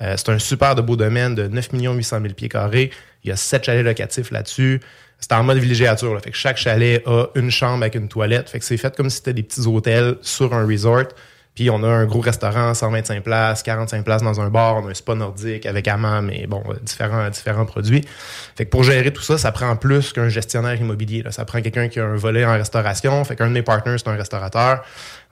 Euh, 0.01 0.13
c'est 0.17 0.29
un 0.29 0.39
super 0.39 0.75
de 0.75 0.81
beau 0.81 0.95
domaine 0.95 1.35
de 1.35 1.47
9 1.47 1.69
800 1.73 2.21
000 2.21 2.33
pieds 2.33 2.49
carrés. 2.49 2.91
Il 3.23 3.29
y 3.29 3.31
a 3.31 3.35
sept 3.35 3.65
chalets 3.65 3.83
locatifs 3.83 4.31
là-dessus. 4.31 4.79
C'est 5.19 5.33
en 5.33 5.43
mode 5.43 5.57
villégiature. 5.57 6.13
Là. 6.13 6.21
Fait 6.21 6.31
que 6.31 6.37
chaque 6.37 6.57
chalet 6.57 7.03
a 7.05 7.25
une 7.35 7.51
chambre 7.51 7.81
avec 7.83 7.95
une 7.95 8.07
toilette. 8.07 8.49
Fait 8.49 8.59
que 8.59 8.65
c'est 8.65 8.77
fait 8.77 8.95
comme 8.95 9.09
si 9.09 9.17
c'était 9.17 9.33
des 9.33 9.43
petits 9.43 9.67
hôtels 9.67 10.15
sur 10.21 10.53
un 10.53 10.65
resort. 10.65 11.07
On 11.69 11.83
a 11.83 11.87
un 11.87 12.05
gros 12.05 12.21
restaurant, 12.21 12.73
125 12.73 13.23
places, 13.23 13.63
45 13.63 14.05
places 14.05 14.21
dans 14.21 14.39
un 14.39 14.49
bar, 14.49 14.77
on 14.77 14.87
un 14.87 14.93
spa 14.93 15.15
nordique 15.15 15.65
avec 15.65 15.87
hammam 15.87 16.29
et 16.31 16.47
bon, 16.47 16.63
euh, 16.69 16.75
différents, 17.29 17.65
produits. 17.65 18.05
Fait 18.55 18.65
que 18.65 18.69
pour 18.69 18.83
gérer 18.83 19.11
tout 19.11 19.21
ça, 19.21 19.37
ça 19.37 19.51
prend 19.51 19.75
plus 19.75 20.13
qu'un 20.13 20.29
gestionnaire 20.29 20.75
immobilier. 20.75 21.23
Ça 21.31 21.43
prend 21.43 21.61
quelqu'un 21.61 21.89
qui 21.89 21.99
a 21.99 22.05
un 22.05 22.15
volet 22.15 22.45
en 22.45 22.53
restauration. 22.53 23.23
Fait 23.25 23.35
qu'un 23.35 23.47
de 23.47 23.53
mes 23.53 23.63
partners, 23.63 23.97
c'est 23.97 24.07
un 24.07 24.15
restaurateur. 24.15 24.83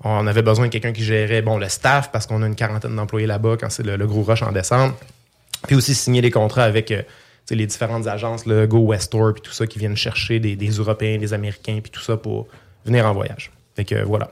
On 0.03 0.27
avait 0.27 0.41
besoin 0.41 0.65
de 0.65 0.71
quelqu'un 0.71 0.91
qui 0.91 1.03
gérait 1.03 1.41
bon, 1.41 1.57
le 1.57 1.69
staff 1.69 2.11
parce 2.11 2.27
qu'on 2.27 2.41
a 2.43 2.47
une 2.47 2.55
quarantaine 2.55 2.95
d'employés 2.95 3.27
là-bas 3.27 3.55
quand 3.59 3.69
c'est 3.69 3.83
le, 3.83 4.07
gros 4.07 4.23
rush 4.23 4.43
en 4.43 4.51
décembre. 4.51 4.95
Puis 5.65 5.75
aussi 5.75 5.95
signer 5.95 6.21
des 6.21 6.31
contrats 6.31 6.63
avec 6.63 6.91
euh, 6.91 7.01
les 7.49 7.65
différentes 7.65 8.07
agences, 8.07 8.45
le 8.45 8.67
Go 8.67 8.79
West 8.79 9.11
Tour, 9.11 9.33
puis 9.33 9.41
tout 9.41 9.51
ça, 9.51 9.65
qui 9.65 9.79
viennent 9.79 9.95
chercher 9.95 10.39
des, 10.39 10.69
Européens, 10.69 11.17
des 11.17 11.33
Américains, 11.33 11.79
puis 11.81 11.91
tout 11.91 12.01
ça 12.01 12.17
pour 12.17 12.47
venir 12.85 13.05
en 13.05 13.13
voyage. 13.13 13.51
Fait 13.75 13.85
que 13.85 14.03
voilà. 14.03 14.29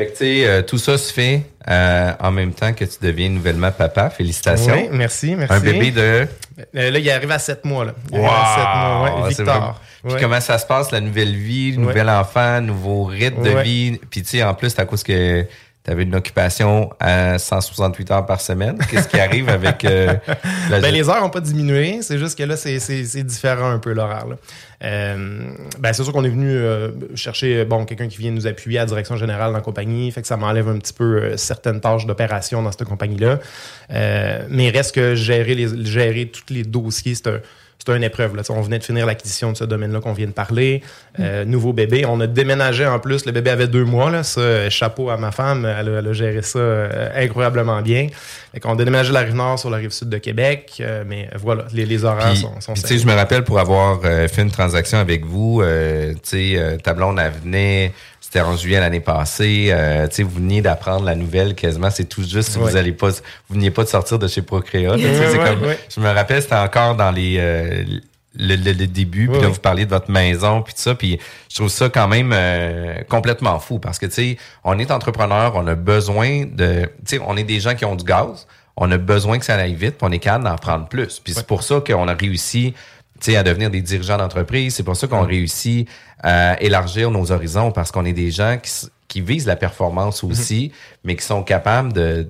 Fait 0.00 0.06
que, 0.06 0.10
tu 0.12 0.16
sais, 0.18 0.46
euh, 0.46 0.62
tout 0.62 0.78
ça 0.78 0.96
se 0.96 1.12
fait 1.12 1.42
euh, 1.68 2.12
en 2.20 2.30
même 2.30 2.52
temps 2.54 2.72
que 2.72 2.84
tu 2.86 2.96
deviens 3.02 3.28
nouvellement 3.28 3.70
papa. 3.70 4.08
Félicitations. 4.08 4.72
Oui, 4.74 4.88
merci, 4.92 5.34
merci. 5.36 5.52
Un 5.52 5.60
bébé 5.60 5.90
de... 5.90 6.00
Euh, 6.00 6.90
là, 6.90 6.98
il 6.98 7.10
arrive 7.10 7.30
à 7.30 7.38
7 7.38 7.66
mois. 7.66 7.84
Là. 7.84 7.92
Il 8.10 8.18
Wow! 8.18 8.24
arrive 8.26 8.38
à 8.40 8.54
7 8.56 8.64
mois, 8.64 9.22
ouais, 9.22 9.28
Victor. 9.28 9.80
Puis 10.02 10.14
Ouais. 10.14 10.20
comment 10.22 10.40
ça 10.40 10.56
se 10.56 10.64
passe, 10.64 10.90
la 10.90 11.02
nouvelle 11.02 11.34
vie, 11.36 11.72
Ouais. 11.76 11.82
nouvel 11.82 12.08
enfant, 12.08 12.62
nouveau 12.62 13.04
rythme 13.04 13.42
de 13.42 13.58
vie? 13.60 14.00
Puis 14.10 14.22
tu 14.22 14.28
sais, 14.38 14.42
en 14.42 14.54
plus, 14.54 14.72
à 14.78 14.86
cause 14.86 15.02
que 15.02 15.44
tu 15.82 15.90
avais 15.90 16.02
une 16.02 16.14
occupation 16.14 16.90
à 17.00 17.38
168 17.38 18.10
heures 18.10 18.26
par 18.26 18.40
semaine. 18.40 18.76
Qu'est-ce 18.90 19.08
qui 19.08 19.18
arrive 19.18 19.48
avec 19.48 19.84
euh, 19.84 20.14
la 20.70 20.80
Ben, 20.80 20.92
les 20.92 21.08
heures 21.08 21.22
n'ont 21.22 21.30
pas 21.30 21.40
diminué, 21.40 22.00
c'est 22.02 22.18
juste 22.18 22.36
que 22.36 22.42
là, 22.42 22.56
c'est, 22.56 23.24
différent 23.24 23.70
un 23.70 23.78
peu 23.78 23.94
l'horaire. 23.94 24.26
Euh, 24.84 25.52
ben, 25.78 25.92
c'est 25.92 26.04
sûr 26.04 26.12
qu'on 26.12 26.24
est 26.24 26.30
venu 26.30 26.50
euh, 26.50 26.90
chercher 27.14 27.64
bon, 27.64 27.86
quelqu'un 27.86 28.08
qui 28.08 28.18
vient 28.18 28.30
nous 28.30 28.46
appuyer 28.46 28.78
à 28.78 28.82
la 28.82 28.86
direction 28.86 29.16
générale 29.16 29.52
dans 29.52 29.58
la 29.58 29.62
compagnie, 29.62 30.10
fait 30.10 30.20
que 30.20 30.28
ça 30.28 30.36
m'enlève 30.36 30.68
un 30.68 30.78
petit 30.78 30.92
peu 30.92 31.36
certaines 31.38 31.80
tâches 31.80 32.04
d'opération 32.04 32.62
dans 32.62 32.72
cette 32.72 32.84
compagnie-là. 32.84 33.38
Mais 33.88 34.68
reste 34.70 34.94
que 34.94 35.14
gérer, 35.14 35.54
les, 35.54 35.86
gérer 35.86 36.26
tous 36.26 36.52
les 36.52 36.64
dossiers, 36.64 37.14
c'est 37.14 37.28
un, 37.28 37.40
c'est 37.84 37.96
une 37.96 38.04
épreuve. 38.04 38.36
Là. 38.36 38.42
On 38.50 38.60
venait 38.60 38.78
de 38.78 38.84
finir 38.84 39.06
l'acquisition 39.06 39.52
de 39.52 39.56
ce 39.56 39.64
domaine-là 39.64 40.00
qu'on 40.00 40.12
vient 40.12 40.26
de 40.26 40.32
parler. 40.32 40.82
Euh, 41.18 41.44
nouveau 41.44 41.72
bébé. 41.72 42.04
On 42.06 42.20
a 42.20 42.26
déménagé 42.26 42.86
en 42.86 42.98
plus. 42.98 43.24
Le 43.24 43.32
bébé 43.32 43.50
avait 43.50 43.68
deux 43.68 43.84
mois. 43.84 44.10
Là. 44.10 44.22
Ça, 44.22 44.40
euh, 44.40 44.70
chapeau 44.70 45.10
à 45.10 45.16
ma 45.16 45.30
femme. 45.30 45.64
Elle 45.64 45.88
a, 45.88 45.98
elle 45.98 46.06
a 46.06 46.12
géré 46.12 46.42
ça 46.42 46.58
euh, 46.58 47.08
incroyablement 47.16 47.80
bien. 47.80 48.08
Fait 48.52 48.60
qu'on 48.60 48.72
a 48.72 48.76
déménagé 48.76 49.12
la 49.12 49.20
rive 49.20 49.34
nord 49.34 49.58
sur 49.58 49.70
la 49.70 49.78
rive 49.78 49.90
sud 49.90 50.08
de 50.10 50.18
Québec. 50.18 50.74
euh, 50.80 51.04
mais 51.06 51.28
voilà, 51.36 51.64
les, 51.72 51.86
les 51.86 52.04
horaires 52.04 52.32
Puis, 52.32 52.40
sont, 52.40 52.60
sont 52.60 52.74
puis, 52.74 52.98
je 52.98 53.06
me 53.06 53.14
rappelle 53.14 53.44
pour 53.44 53.58
avoir 53.58 54.00
euh, 54.04 54.28
fait 54.28 54.42
une 54.42 54.50
transaction 54.50 54.98
avec 54.98 55.24
vous, 55.24 55.62
tu 55.62 56.18
sais, 56.22 56.78
ta 56.82 56.92
blonde, 56.94 57.18
elle 57.18 57.32
venait, 57.42 57.92
C'était 58.32 58.44
en 58.44 58.56
juillet 58.56 58.78
l'année 58.78 59.00
passée. 59.00 59.70
Euh, 59.70 60.06
tu 60.06 60.14
sais, 60.16 60.22
vous 60.22 60.36
veniez 60.36 60.62
d'apprendre 60.62 61.04
la 61.04 61.16
nouvelle 61.16 61.56
quasiment. 61.56 61.90
C'est 61.90 62.04
tout 62.04 62.22
juste 62.22 62.50
si 62.50 62.58
Ouais. 62.58 62.70
vous 62.70 62.76
allez 62.76 62.92
pas, 62.92 63.08
vous 63.10 63.54
veniez 63.56 63.72
pas 63.72 63.82
de 63.82 63.88
sortir 63.88 64.20
de 64.20 64.28
chez 64.28 64.40
Ouais, 64.40 64.58
ouais, 64.58 65.38
comme, 65.48 65.62
ouais. 65.68 65.78
je 65.92 66.00
me 66.00 66.08
rappelle, 66.08 66.40
c'était 66.40 66.54
encore 66.54 66.94
dans 66.94 67.10
les 67.10 67.38
euh, 67.40 67.82
le, 68.36 68.54
le- 68.54 68.72
le 68.72 68.86
début. 68.86 69.26
Puis 69.28 69.40
là, 69.40 69.48
vous 69.48 69.58
parliez 69.58 69.84
de 69.84 69.90
votre 69.90 70.12
maison 70.12 70.62
puis 70.62 70.74
tout 70.74 70.80
ça. 70.80 70.94
Puis 70.94 71.18
je 71.48 71.56
trouve 71.56 71.68
ça 71.68 71.88
quand 71.88 72.06
même 72.06 72.30
euh, 72.32 73.02
complètement 73.08 73.58
fou 73.58 73.80
parce 73.80 73.98
que 73.98 74.06
tu 74.06 74.12
sais, 74.12 74.36
on 74.62 74.78
est 74.78 74.92
entrepreneur, 74.92 75.56
on 75.56 75.66
a 75.66 75.74
besoin 75.74 76.44
de, 76.46 76.82
tu 77.04 77.16
sais, 77.16 77.20
on 77.26 77.36
est 77.36 77.42
des 77.42 77.58
gens 77.58 77.74
qui 77.74 77.84
ont 77.84 77.96
du 77.96 78.04
gaz. 78.04 78.46
On 78.76 78.90
a 78.92 78.96
besoin 78.96 79.40
que 79.40 79.44
ça 79.44 79.56
aille 79.56 79.74
vite, 79.74 79.98
puis 79.98 80.06
on 80.08 80.12
est 80.12 80.20
capable 80.20 80.44
d'en 80.44 80.56
prendre 80.56 80.88
plus. 80.88 81.18
Puis 81.18 81.34
c'est 81.34 81.46
pour 81.46 81.64
ça 81.64 81.82
qu'on 81.84 82.06
a 82.06 82.14
réussi 82.14 82.74
à 83.28 83.42
devenir 83.42 83.70
des 83.70 83.82
dirigeants 83.82 84.18
d'entreprise. 84.18 84.74
C'est 84.74 84.82
pour 84.82 84.96
ça 84.96 85.06
qu'on 85.06 85.24
réussit 85.24 85.88
à 86.22 86.60
élargir 86.60 87.10
nos 87.10 87.32
horizons 87.32 87.70
parce 87.70 87.90
qu'on 87.90 88.04
est 88.04 88.12
des 88.12 88.30
gens 88.30 88.58
qui, 88.62 88.70
qui 89.08 89.20
visent 89.20 89.46
la 89.46 89.56
performance 89.56 90.22
aussi, 90.24 90.72
mais 91.04 91.16
qui 91.16 91.24
sont 91.24 91.42
capables 91.42 91.92
de, 91.92 92.28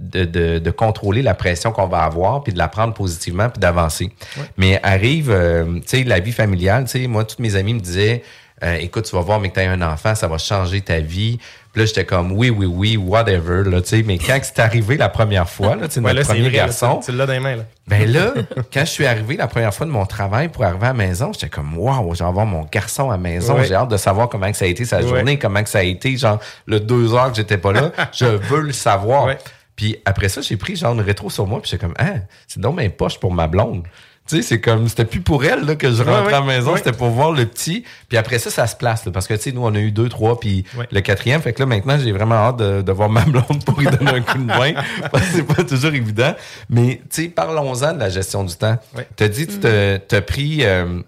de, 0.00 0.24
de, 0.24 0.58
de 0.58 0.70
contrôler 0.70 1.22
la 1.22 1.34
pression 1.34 1.72
qu'on 1.72 1.86
va 1.86 2.04
avoir, 2.04 2.42
puis 2.42 2.52
de 2.52 2.58
la 2.58 2.68
prendre 2.68 2.94
positivement, 2.94 3.48
puis 3.50 3.60
d'avancer. 3.60 4.10
Mais 4.56 4.80
arrive, 4.82 5.30
euh, 5.30 5.80
tu 5.80 5.98
sais, 5.98 6.04
la 6.04 6.20
vie 6.20 6.32
familiale, 6.32 6.84
tu 6.84 7.00
sais, 7.02 7.06
moi, 7.06 7.24
tous 7.24 7.40
mes 7.40 7.56
amis 7.56 7.74
me 7.74 7.80
disaient, 7.80 8.22
euh, 8.62 8.76
écoute, 8.76 9.04
tu 9.04 9.16
vas 9.16 9.22
voir, 9.22 9.40
mais 9.40 9.48
que 9.48 9.54
tu 9.54 9.60
as 9.60 9.70
un 9.70 9.82
enfant, 9.82 10.14
ça 10.14 10.28
va 10.28 10.38
changer 10.38 10.80
ta 10.80 11.00
vie. 11.00 11.38
Puis 11.72 11.80
là, 11.80 11.86
j'étais 11.86 12.04
comme, 12.04 12.32
oui, 12.32 12.50
oui, 12.50 12.66
oui, 12.66 12.96
whatever, 12.98 13.62
là. 13.64 13.80
Mais 14.04 14.18
quand 14.18 14.38
c'est 14.42 14.58
arrivé 14.58 14.98
la 14.98 15.08
première 15.08 15.48
fois, 15.48 15.68
là, 15.74 15.82
Ouais, 15.86 15.88
notre 16.00 16.12
là, 16.12 16.22
premier 16.24 16.42
vrai, 16.42 16.50
garçon, 16.52 16.98
tu- 16.98 17.10
tu 17.10 17.16
l'as 17.16 17.24
dans 17.24 17.32
les 17.32 17.40
mains, 17.40 17.56
là. 17.56 17.62
ben 17.88 18.12
là, 18.12 18.34
quand 18.72 18.80
je 18.80 18.90
suis 18.90 19.06
arrivé 19.06 19.36
la 19.38 19.46
première 19.48 19.72
fois 19.72 19.86
de 19.86 19.90
mon 19.90 20.04
travail 20.04 20.48
pour 20.48 20.64
arriver 20.64 20.84
à 20.84 20.88
la 20.88 20.92
maison, 20.92 21.32
j'étais 21.32 21.48
comme 21.48 21.78
waouh, 21.78 22.14
j'ai 22.14 22.24
avoir 22.24 22.44
mon 22.44 22.64
garçon 22.70 23.08
à 23.08 23.12
la 23.14 23.18
maison. 23.18 23.56
Ouais. 23.56 23.66
J'ai 23.66 23.74
hâte 23.74 23.88
de 23.88 23.96
savoir 23.96 24.28
comment 24.28 24.50
que 24.50 24.56
ça 24.58 24.66
a 24.66 24.68
été 24.68 24.84
sa 24.84 24.98
Ouais. 24.98 25.08
journée, 25.08 25.38
comment 25.38 25.62
que 25.62 25.70
ça 25.70 25.78
a 25.78 25.82
été, 25.82 26.14
genre 26.18 26.38
le 26.66 26.78
deux 26.78 27.14
heures 27.14 27.30
que 27.30 27.36
j'étais 27.36 27.56
pas 27.58 27.72
là. 27.72 27.90
je 28.12 28.26
veux 28.26 28.60
le 28.60 28.72
savoir. 28.72 29.28
Puis 29.74 29.96
après 30.04 30.28
ça, 30.28 30.42
j'ai 30.42 30.58
pris 30.58 30.76
genre 30.76 30.92
une 30.92 31.00
rétro 31.00 31.30
sur 31.30 31.46
moi, 31.46 31.62
puis 31.62 31.70
j'étais 31.70 31.86
comme 31.86 31.94
ah, 31.98 32.16
c'est 32.46 32.60
donc 32.60 32.76
mes 32.76 32.90
poches 32.90 33.18
pour 33.18 33.32
ma 33.32 33.46
blonde. 33.46 33.84
Tu 34.28 34.36
sais, 34.36 34.42
c'est 34.42 34.60
comme, 34.60 34.88
c'était 34.88 35.04
plus 35.04 35.20
pour 35.20 35.44
elle 35.44 35.64
là, 35.64 35.74
que 35.74 35.90
je 35.90 36.00
rentrais 36.02 36.26
ouais, 36.26 36.32
à 36.34 36.40
la 36.40 36.46
maison, 36.46 36.70
ouais. 36.72 36.78
c'était 36.78 36.92
pour 36.92 37.08
voir 37.10 37.32
le 37.32 37.44
petit. 37.44 37.84
Puis 38.08 38.16
après 38.16 38.38
ça, 38.38 38.50
ça 38.50 38.68
se 38.68 38.76
place, 38.76 39.04
là, 39.04 39.10
parce 39.10 39.26
que 39.26 39.34
tu 39.34 39.40
sais, 39.42 39.52
nous, 39.52 39.62
on 39.64 39.74
a 39.74 39.78
eu 39.80 39.90
deux, 39.90 40.08
trois, 40.08 40.38
puis 40.38 40.64
Ouais. 40.78 40.86
le 40.92 41.00
quatrième. 41.00 41.42
Fait 41.42 41.52
que 41.52 41.58
là, 41.58 41.66
maintenant, 41.66 41.98
j'ai 41.98 42.12
vraiment 42.12 42.36
hâte 42.36 42.56
de, 42.58 42.82
de 42.82 42.92
voir 42.92 43.08
ma 43.10 43.22
blonde 43.24 43.64
pour 43.66 43.80
lui 43.80 43.86
donner 43.88 44.10
un 44.12 44.20
coup 44.20 44.38
de 44.38 44.44
main. 44.44 44.74
c'est 45.32 45.42
pas 45.46 45.64
toujours 45.64 45.92
évident. 45.92 46.34
Mais, 46.70 47.02
tu 47.10 47.22
sais, 47.24 47.28
parlons-en 47.30 47.94
de 47.94 47.98
la 47.98 48.10
gestion 48.10 48.44
du 48.44 48.54
temps. 48.54 48.78
Ouais. 48.96 49.08
T'as 49.16 49.26
dit, 49.28 49.46
tu 49.48 49.58
te- 49.58 49.96
t'as 49.96 50.20
pris, 50.20 50.58
euh, 50.62 51.00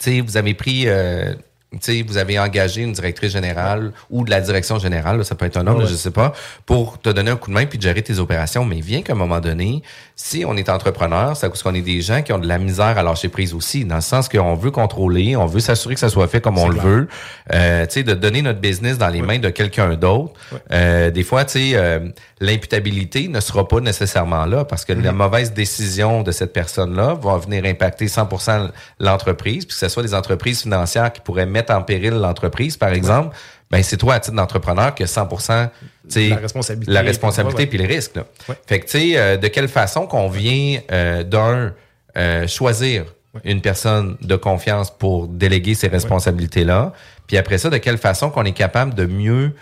tu 0.00 0.10
sais, 0.16 0.20
vous 0.20 0.36
avez 0.36 0.54
pris, 0.54 0.84
euh, 0.88 1.34
tu 1.80 1.92
sais, 1.98 2.04
vous 2.06 2.16
avez 2.16 2.38
engagé 2.38 2.82
une 2.82 2.92
directrice 2.92 3.32
générale 3.32 3.92
ou 4.10 4.24
de 4.24 4.30
la 4.30 4.40
direction 4.40 4.78
générale, 4.78 5.18
là, 5.18 5.24
ça 5.24 5.34
peut 5.34 5.46
être 5.46 5.56
un 5.56 5.66
homme, 5.66 5.78
là, 5.78 5.84
Ouais. 5.84 5.90
je 5.90 5.96
sais 5.96 6.10
pas, 6.10 6.32
pour 6.66 7.00
te 7.00 7.08
donner 7.10 7.30
un 7.30 7.36
coup 7.36 7.50
de 7.50 7.54
main 7.54 7.66
puis 7.66 7.78
de 7.78 7.82
gérer 7.82 8.02
tes 8.02 8.18
opérations. 8.18 8.64
Mais 8.64 8.80
vient 8.80 9.02
qu'à 9.02 9.12
un 9.12 9.16
moment 9.16 9.40
donné, 9.40 9.82
si 10.16 10.44
on 10.46 10.56
est 10.56 10.68
entrepreneur, 10.68 11.36
c'est 11.36 11.48
parce 11.48 11.62
qu'on 11.62 11.74
est 11.74 11.80
des 11.82 12.00
gens 12.00 12.22
qui 12.22 12.32
ont 12.32 12.38
de 12.38 12.46
la 12.46 12.58
misère 12.58 12.96
à 12.98 13.02
lâcher 13.02 13.28
prise 13.28 13.54
aussi, 13.54 13.84
dans 13.84 13.96
le 13.96 14.00
sens 14.00 14.28
qu'on 14.28 14.54
veut 14.54 14.70
contrôler, 14.70 15.36
on 15.36 15.46
veut 15.46 15.60
s'assurer 15.60 15.94
que 15.94 16.00
ça 16.00 16.08
soit 16.08 16.28
fait 16.28 16.40
comme 16.40 16.58
on 16.58 16.68
le 16.68 16.78
veut, 16.80 17.08
euh, 17.52 17.86
tu 17.86 17.94
sais, 17.94 18.02
de 18.02 18.14
donner 18.14 18.42
notre 18.42 18.60
business 18.60 18.98
dans 18.98 19.08
les 19.08 19.22
mains 19.22 19.38
de 19.38 19.48
quelqu'un 19.50 19.94
d'autre. 19.94 20.32
Euh, 20.72 21.10
des 21.10 21.22
fois, 21.24 21.44
tu 21.44 21.52
sais, 21.52 21.70
euh, 21.74 22.00
l'imputabilité 22.40 23.28
ne 23.28 23.40
sera 23.40 23.66
pas 23.66 23.80
nécessairement 23.80 24.44
là 24.46 24.64
parce 24.64 24.84
que 24.84 24.92
la 24.92 25.12
mauvaise 25.12 25.52
décision 25.52 26.22
de 26.22 26.30
cette 26.30 26.52
personne-là 26.52 27.14
va 27.20 27.38
venir 27.38 27.64
impacter 27.64 28.06
100% 28.06 28.70
l'entreprise, 29.00 29.64
puis 29.64 29.74
que 29.74 29.80
ce 29.80 29.88
soit 29.88 30.02
des 30.02 30.14
entreprises 30.14 30.62
financières 30.62 31.12
qui 31.12 31.20
pourraient 31.20 31.46
mettre 31.46 31.63
en 31.70 31.82
péril 31.82 32.14
l'entreprise, 32.14 32.76
par 32.76 32.90
exemple, 32.90 33.34
ben 33.70 33.82
c'est 33.82 33.96
toi 33.96 34.14
à 34.14 34.20
titre 34.20 34.36
d'entrepreneur 34.36 34.94
qui 34.94 35.02
a 35.02 35.06
100% 35.06 35.68
tu 36.08 36.10
sais, 36.10 36.28
La 36.28 36.36
responsabilité. 36.36 36.92
la 36.92 37.00
responsabilité 37.00 37.66
puis 37.66 37.78
les 37.78 37.86
risques. 37.86 38.16
Là. 38.16 38.24
Ouais. 38.48 38.54
Fait 38.66 38.80
que 38.80 38.84
tu 38.84 38.98
sais, 38.98 39.16
euh, 39.16 39.36
de 39.36 39.48
quelle 39.48 39.68
façon 39.68 40.06
qu'on 40.06 40.28
vient 40.28 40.80
euh, 40.92 41.24
d'un 41.24 41.72
euh, 42.16 42.46
choisir 42.46 43.04
une 43.42 43.60
personne 43.60 44.16
de 44.20 44.36
confiance 44.36 44.96
pour 44.96 45.26
déléguer 45.26 45.74
ces 45.74 45.88
responsabilités-là, 45.88 46.92
puis 47.26 47.36
après 47.36 47.58
ça, 47.58 47.68
de 47.68 47.78
quelle 47.78 47.98
façon 47.98 48.30
qu'on 48.30 48.44
est 48.44 48.52
capable 48.52 48.94
de 48.94 49.06
mieux 49.06 49.52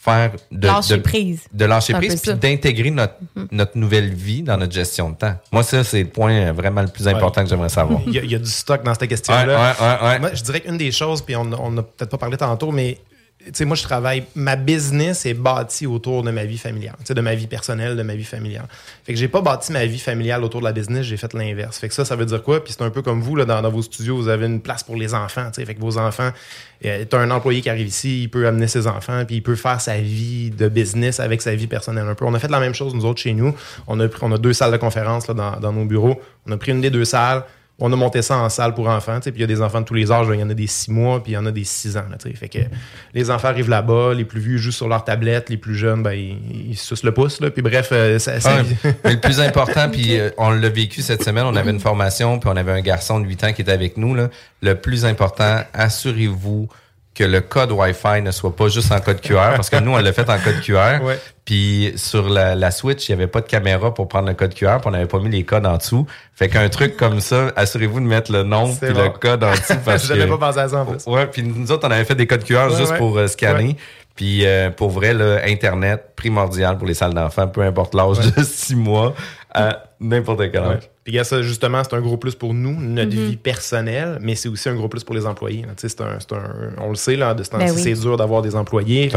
faire 0.00 0.32
de 0.52 0.66
Lâcher 0.66 0.96
de- 0.96 1.02
prise. 1.02 1.40
de 1.52 1.64
lâcher 1.64 1.92
prise 1.94 2.20
puis 2.22 2.32
d'intégrer 2.34 2.90
notre 2.90 3.14
notre 3.50 3.76
nouvelle 3.76 4.14
vie 4.14 4.42
dans 4.42 4.56
notre 4.56 4.72
gestion 4.72 5.10
de 5.10 5.16
temps. 5.16 5.34
Moi 5.52 5.62
ça 5.64 5.82
c'est 5.84 6.02
le 6.04 6.08
point 6.08 6.32
euh, 6.32 6.52
vraiment 6.52 6.82
le 6.82 6.88
plus 6.88 7.08
important 7.08 7.42
que 7.42 7.50
j'aimerais 7.50 7.68
savoir. 7.68 8.00
Il 8.06 8.14
y, 8.14 8.18
a, 8.18 8.22
il 8.22 8.30
y 8.30 8.34
a 8.34 8.38
du 8.38 8.48
stock 8.50 8.82
dans 8.84 8.94
cette 8.94 9.08
question-là. 9.08 9.44
ouais, 9.46 9.86
ouais, 9.86 10.08
ouais. 10.08 10.18
Moi, 10.20 10.30
je 10.34 10.42
dirais 10.42 10.60
qu'une 10.60 10.78
des 10.78 10.92
choses, 10.92 11.20
puis 11.22 11.34
on 11.36 11.50
on 11.52 11.70
n'a 11.72 11.82
peut-être 11.82 12.10
pas 12.10 12.18
parlé 12.18 12.36
tantôt, 12.36 12.70
mais 12.70 12.96
tu 13.44 13.52
sais, 13.54 13.64
moi, 13.64 13.76
je 13.76 13.84
travaille, 13.84 14.24
ma 14.34 14.56
business 14.56 15.24
est 15.24 15.34
bâtie 15.34 15.86
autour 15.86 16.24
de 16.24 16.30
ma 16.32 16.44
vie 16.44 16.58
familiale, 16.58 16.96
tu 16.98 17.06
sais, 17.06 17.14
de 17.14 17.20
ma 17.20 17.36
vie 17.36 17.46
personnelle, 17.46 17.96
de 17.96 18.02
ma 18.02 18.16
vie 18.16 18.24
familiale. 18.24 18.66
Fait 19.04 19.14
que 19.14 19.18
j'ai 19.18 19.28
pas 19.28 19.40
bâti 19.40 19.70
ma 19.70 19.86
vie 19.86 20.00
familiale 20.00 20.42
autour 20.42 20.60
de 20.60 20.66
la 20.66 20.72
business, 20.72 21.06
j'ai 21.06 21.16
fait 21.16 21.32
l'inverse. 21.34 21.78
Fait 21.78 21.88
que 21.88 21.94
ça, 21.94 22.04
ça 22.04 22.16
veut 22.16 22.26
dire 22.26 22.42
quoi? 22.42 22.62
Puis 22.62 22.74
c'est 22.76 22.82
un 22.82 22.90
peu 22.90 23.00
comme 23.00 23.20
vous, 23.20 23.36
là, 23.36 23.44
dans, 23.44 23.70
vos 23.70 23.82
studios, 23.82 24.16
vous 24.16 24.28
avez 24.28 24.46
une 24.46 24.60
place 24.60 24.82
pour 24.82 24.96
les 24.96 25.14
enfants, 25.14 25.46
tu 25.46 25.60
sais. 25.60 25.66
Fait 25.66 25.76
que 25.76 25.80
vos 25.80 25.98
enfants, 25.98 26.30
euh, 26.84 27.04
t'as 27.08 27.18
un 27.18 27.30
employé 27.30 27.60
qui 27.60 27.70
arrive 27.70 27.86
ici, 27.86 28.24
il 28.24 28.28
peut 28.28 28.46
amener 28.46 28.66
ses 28.66 28.88
enfants, 28.88 29.24
puis 29.24 29.36
il 29.36 29.42
peut 29.42 29.56
faire 29.56 29.80
sa 29.80 29.98
vie 29.98 30.50
de 30.50 30.68
business 30.68 31.20
avec 31.20 31.40
sa 31.40 31.54
vie 31.54 31.68
personnelle 31.68 32.08
un 32.08 32.14
peu. 32.16 32.24
On 32.24 32.34
a 32.34 32.40
fait 32.40 32.50
la 32.50 32.60
même 32.60 32.74
chose, 32.74 32.92
nous 32.92 33.04
autres, 33.04 33.20
chez 33.20 33.34
nous. 33.34 33.54
On 33.86 34.00
a, 34.00 34.08
pris- 34.08 34.22
on 34.22 34.32
a 34.32 34.38
deux 34.38 34.52
salles 34.52 34.72
de 34.72 34.78
conférence, 34.78 35.28
là, 35.28 35.58
dans 35.60 35.72
nos 35.72 35.84
bureaux. 35.84 36.20
On 36.46 36.52
a 36.52 36.56
pris 36.56 36.72
une 36.72 36.80
des 36.80 36.90
deux 36.90 37.04
salles, 37.04 37.44
on 37.80 37.92
a 37.92 37.96
monté 37.96 38.22
ça 38.22 38.36
en 38.38 38.48
salle 38.48 38.74
pour 38.74 38.88
enfants, 38.88 39.20
puis 39.20 39.32
il 39.36 39.40
y 39.40 39.44
a 39.44 39.46
des 39.46 39.62
enfants 39.62 39.80
de 39.80 39.86
tous 39.86 39.94
les 39.94 40.10
âges, 40.10 40.26
il 40.32 40.40
y 40.40 40.42
en 40.42 40.50
a 40.50 40.54
des 40.54 40.66
six 40.66 40.90
mois, 40.90 41.22
puis 41.22 41.32
il 41.32 41.34
y 41.36 41.38
en 41.38 41.46
a 41.46 41.52
des 41.52 41.62
six 41.62 41.96
ans, 41.96 42.04
là, 42.10 42.16
fait 42.34 42.48
que 42.48 42.58
les 43.14 43.30
enfants 43.30 43.48
arrivent 43.48 43.68
là-bas, 43.70 44.14
les 44.14 44.24
plus 44.24 44.40
vieux 44.40 44.56
jouent 44.56 44.72
sur 44.72 44.88
leur 44.88 45.04
tablette, 45.04 45.48
les 45.48 45.56
plus 45.58 45.76
jeunes, 45.76 46.02
ben, 46.02 46.12
ils, 46.12 46.70
ils 46.70 46.76
sucent 46.76 47.04
le 47.04 47.12
pouce, 47.14 47.40
là, 47.40 47.50
puis 47.50 47.62
bref, 47.62 47.90
euh, 47.92 48.18
ça, 48.18 48.40
ça- 48.40 48.62
mais 49.04 49.12
le 49.12 49.20
plus 49.20 49.38
important, 49.40 49.88
puis 49.90 50.18
euh, 50.18 50.30
on 50.38 50.50
l'a 50.50 50.68
vécu 50.68 51.02
cette 51.02 51.22
semaine, 51.22 51.44
on 51.44 51.54
avait 51.54 51.70
une 51.70 51.78
formation, 51.80 52.38
puis 52.40 52.50
on 52.52 52.56
avait 52.56 52.72
un 52.72 52.80
garçon 52.80 53.20
de 53.20 53.26
8 53.26 53.44
ans 53.44 53.52
qui 53.52 53.62
était 53.62 53.70
avec 53.72 53.96
nous. 53.96 54.14
Là. 54.14 54.28
Le 54.60 54.74
plus 54.74 55.04
important, 55.04 55.62
assurez-vous 55.72 56.68
que 57.14 57.24
le 57.24 57.40
code 57.40 57.72
Wi-Fi 57.72 58.22
ne 58.22 58.30
soit 58.30 58.54
pas 58.54 58.68
juste 58.68 58.92
en 58.92 59.00
code 59.00 59.20
QR, 59.20 59.54
parce 59.56 59.70
que 59.70 59.76
nous, 59.80 59.92
on 59.92 59.96
l'a 59.98 60.12
fait 60.12 60.28
en 60.30 60.38
code 60.38 60.60
QR. 60.62 61.02
Ouais. 61.02 61.18
Puis 61.48 61.94
sur 61.96 62.28
la, 62.28 62.54
la 62.54 62.70
Switch, 62.70 63.08
il 63.08 63.12
n'y 63.12 63.22
avait 63.22 63.26
pas 63.26 63.40
de 63.40 63.46
caméra 63.46 63.94
pour 63.94 64.06
prendre 64.06 64.28
le 64.28 64.34
code 64.34 64.52
QR, 64.52 64.80
puis 64.80 64.88
on 64.88 64.90
n'avait 64.90 65.06
pas 65.06 65.18
mis 65.18 65.30
les 65.30 65.44
codes 65.44 65.64
en 65.64 65.78
dessous. 65.78 66.06
Fait 66.34 66.50
qu'un 66.50 66.68
truc 66.68 66.94
comme 66.98 67.20
ça, 67.20 67.52
assurez-vous 67.56 68.00
de 68.00 68.04
mettre 68.04 68.30
le 68.30 68.42
nom 68.42 68.70
puis 68.74 68.92
bon. 68.92 69.04
le 69.04 69.08
code 69.08 69.42
en 69.42 69.52
dessous. 69.52 69.72
Parce 69.82 70.06
J'avais 70.08 70.26
que, 70.26 70.36
pas 70.36 70.48
pensé 70.48 70.58
à 70.58 70.68
ça 70.68 70.80
en 70.80 70.84
plus. 70.84 71.06
Ouais, 71.06 71.26
puis 71.26 71.42
nous 71.42 71.72
autres, 71.72 71.88
on 71.88 71.90
avait 71.90 72.04
fait 72.04 72.16
des 72.16 72.26
codes 72.26 72.44
QR 72.44 72.66
Ouais, 72.68 72.76
juste 72.76 72.90
ouais. 72.90 72.98
pour 72.98 73.16
euh, 73.16 73.28
scanner. 73.28 73.78
Puis 74.14 74.44
euh, 74.44 74.68
pour 74.68 74.90
vrai, 74.90 75.14
là, 75.14 75.38
Internet, 75.46 76.12
primordial 76.16 76.76
pour 76.76 76.86
les 76.86 76.92
salles 76.92 77.14
d'enfants, 77.14 77.48
peu 77.48 77.62
importe 77.62 77.94
l'âge 77.94 78.18
de 78.18 78.42
six 78.42 78.76
mois 78.76 79.14
à 79.54 79.84
n'importe 80.00 80.52
quel 80.52 80.62
âge. 80.62 80.90
Puis 81.08 81.18
ça, 81.24 81.40
justement, 81.40 81.82
c'est 81.82 81.94
un 81.96 82.02
gros 82.02 82.18
plus 82.18 82.34
pour 82.34 82.52
nous, 82.52 82.78
notre 82.78 83.12
vie 83.16 83.36
personnelle, 83.38 84.18
mais 84.20 84.34
c'est 84.34 84.50
aussi 84.50 84.68
un 84.68 84.74
gros 84.74 84.88
plus 84.88 85.04
pour 85.04 85.14
les 85.14 85.24
employés. 85.24 85.62
là. 85.62 85.68
Tu 85.74 85.88
sais, 85.88 85.88
C'est 85.88 86.02
un, 86.02 86.18
c'est 86.20 86.32
un- 86.34 86.74
on 86.82 86.90
le 86.90 86.96
sait, 86.96 87.16
là, 87.16 87.32
de 87.32 87.42
ce 87.42 87.48
temps-ci, 87.48 87.64
Ben 87.64 87.72
oui. 87.74 87.80
c'est 87.82 87.94
dur 87.94 88.18
d'avoir 88.18 88.42
des 88.42 88.54
employés. 88.54 89.10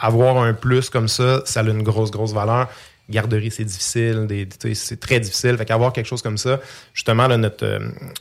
Avoir 0.00 0.38
un 0.38 0.54
plus 0.54 0.88
comme 0.88 1.08
ça, 1.08 1.42
ça 1.44 1.60
a 1.60 1.62
une 1.64 1.82
grosse, 1.82 2.10
grosse 2.10 2.32
valeur. 2.32 2.68
Garderie, 3.10 3.50
c'est 3.50 3.64
difficile, 3.64 4.26
des- 4.26 4.48
tu 4.48 4.68
sais, 4.68 4.74
c'est 4.74 4.98
très 4.98 5.20
difficile. 5.20 5.58
Fait 5.58 5.66
qu'avoir 5.66 5.92
quelque 5.92 6.06
chose 6.06 6.22
comme 6.22 6.38
ça, 6.38 6.58
justement, 6.94 7.26
là, 7.28 7.36
notre, 7.36 7.64
euh, 7.66 7.80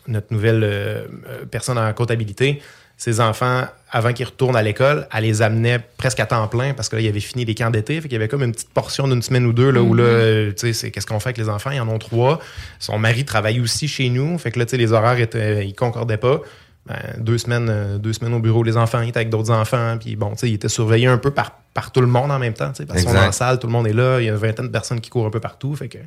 notre 0.09 0.27
nouvelle 0.33 0.61
euh, 0.65 1.05
euh, 1.27 1.45
personne 1.49 1.77
en 1.77 1.91
comptabilité, 1.93 2.61
ses 2.97 3.19
enfants, 3.19 3.65
avant 3.91 4.13
qu'ils 4.13 4.25
retournent 4.25 4.55
à 4.55 4.61
l'école, 4.61 5.07
elle 5.13 5.23
les 5.23 5.41
amenait 5.41 5.79
presque 5.97 6.19
à 6.19 6.25
temps 6.25 6.47
plein 6.47 6.73
parce 6.73 6.89
que 6.89 6.95
là, 6.95 7.01
il 7.01 7.07
avait 7.07 7.19
fini 7.19 7.45
les 7.45 7.55
camps 7.55 7.69
d'été. 7.69 7.95
Fait 7.95 8.07
qu'il 8.07 8.13
y 8.13 8.15
avait 8.15 8.27
comme 8.27 8.43
une 8.43 8.53
petite 8.53 8.69
portion 8.69 9.07
d'une 9.07 9.21
semaine 9.21 9.45
ou 9.45 9.53
deux 9.53 9.69
là, 9.69 9.81
où 9.81 9.93
là, 9.93 10.03
euh, 10.03 10.51
tu 10.51 10.67
sais, 10.67 10.73
c'est 10.73 10.91
qu'est-ce 10.91 11.05
qu'on 11.05 11.19
fait 11.19 11.29
avec 11.29 11.37
les 11.37 11.49
enfants? 11.49 11.71
Ils 11.71 11.81
en 11.81 11.89
ont 11.89 11.99
trois. 11.99 12.39
Son 12.79 12.97
mari 12.97 13.25
travaille 13.25 13.59
aussi 13.59 13.87
chez 13.87 14.09
nous. 14.09 14.37
Fait 14.37 14.51
que 14.51 14.59
là, 14.59 14.65
tu 14.65 14.71
sais, 14.71 14.77
les 14.77 14.93
horaires 14.93 15.19
étaient, 15.19 15.67
ils 15.67 15.75
concordaient 15.75 16.17
pas. 16.17 16.41
Ben, 16.87 16.99
deux 17.19 17.39
semaines, 17.39 17.67
euh, 17.67 17.97
deux 17.97 18.13
semaines 18.13 18.35
au 18.35 18.39
bureau, 18.39 18.61
les 18.61 18.77
enfants 18.77 19.01
étaient 19.01 19.17
avec 19.17 19.29
d'autres 19.31 19.49
enfants, 19.51 19.97
puis 19.99 20.15
bon, 20.15 20.31
tu 20.31 20.37
sais, 20.37 20.49
ils 20.51 20.53
étaient 20.53 20.69
surveillés 20.69 21.07
un 21.07 21.17
peu 21.17 21.31
par, 21.31 21.51
par 21.73 21.91
tout 21.91 21.99
le 22.01 22.05
monde 22.05 22.29
en 22.31 22.37
même 22.37 22.53
temps, 22.53 22.69
tu 22.69 22.77
sais, 22.77 22.85
parce 22.85 23.01
sont 23.01 23.09
Exact. 23.09 23.27
en 23.27 23.31
salle, 23.31 23.57
tout 23.57 23.65
le 23.65 23.73
monde 23.73 23.87
est 23.87 23.93
là, 23.93 24.19
il 24.19 24.25
y 24.25 24.29
a 24.29 24.33
une 24.33 24.37
vingtaine 24.37 24.67
de 24.67 24.71
personnes 24.71 25.01
qui 25.01 25.09
courent 25.09 25.25
un 25.25 25.31
peu 25.31 25.39
partout, 25.39 25.75
fait 25.75 25.87
que 25.87 25.97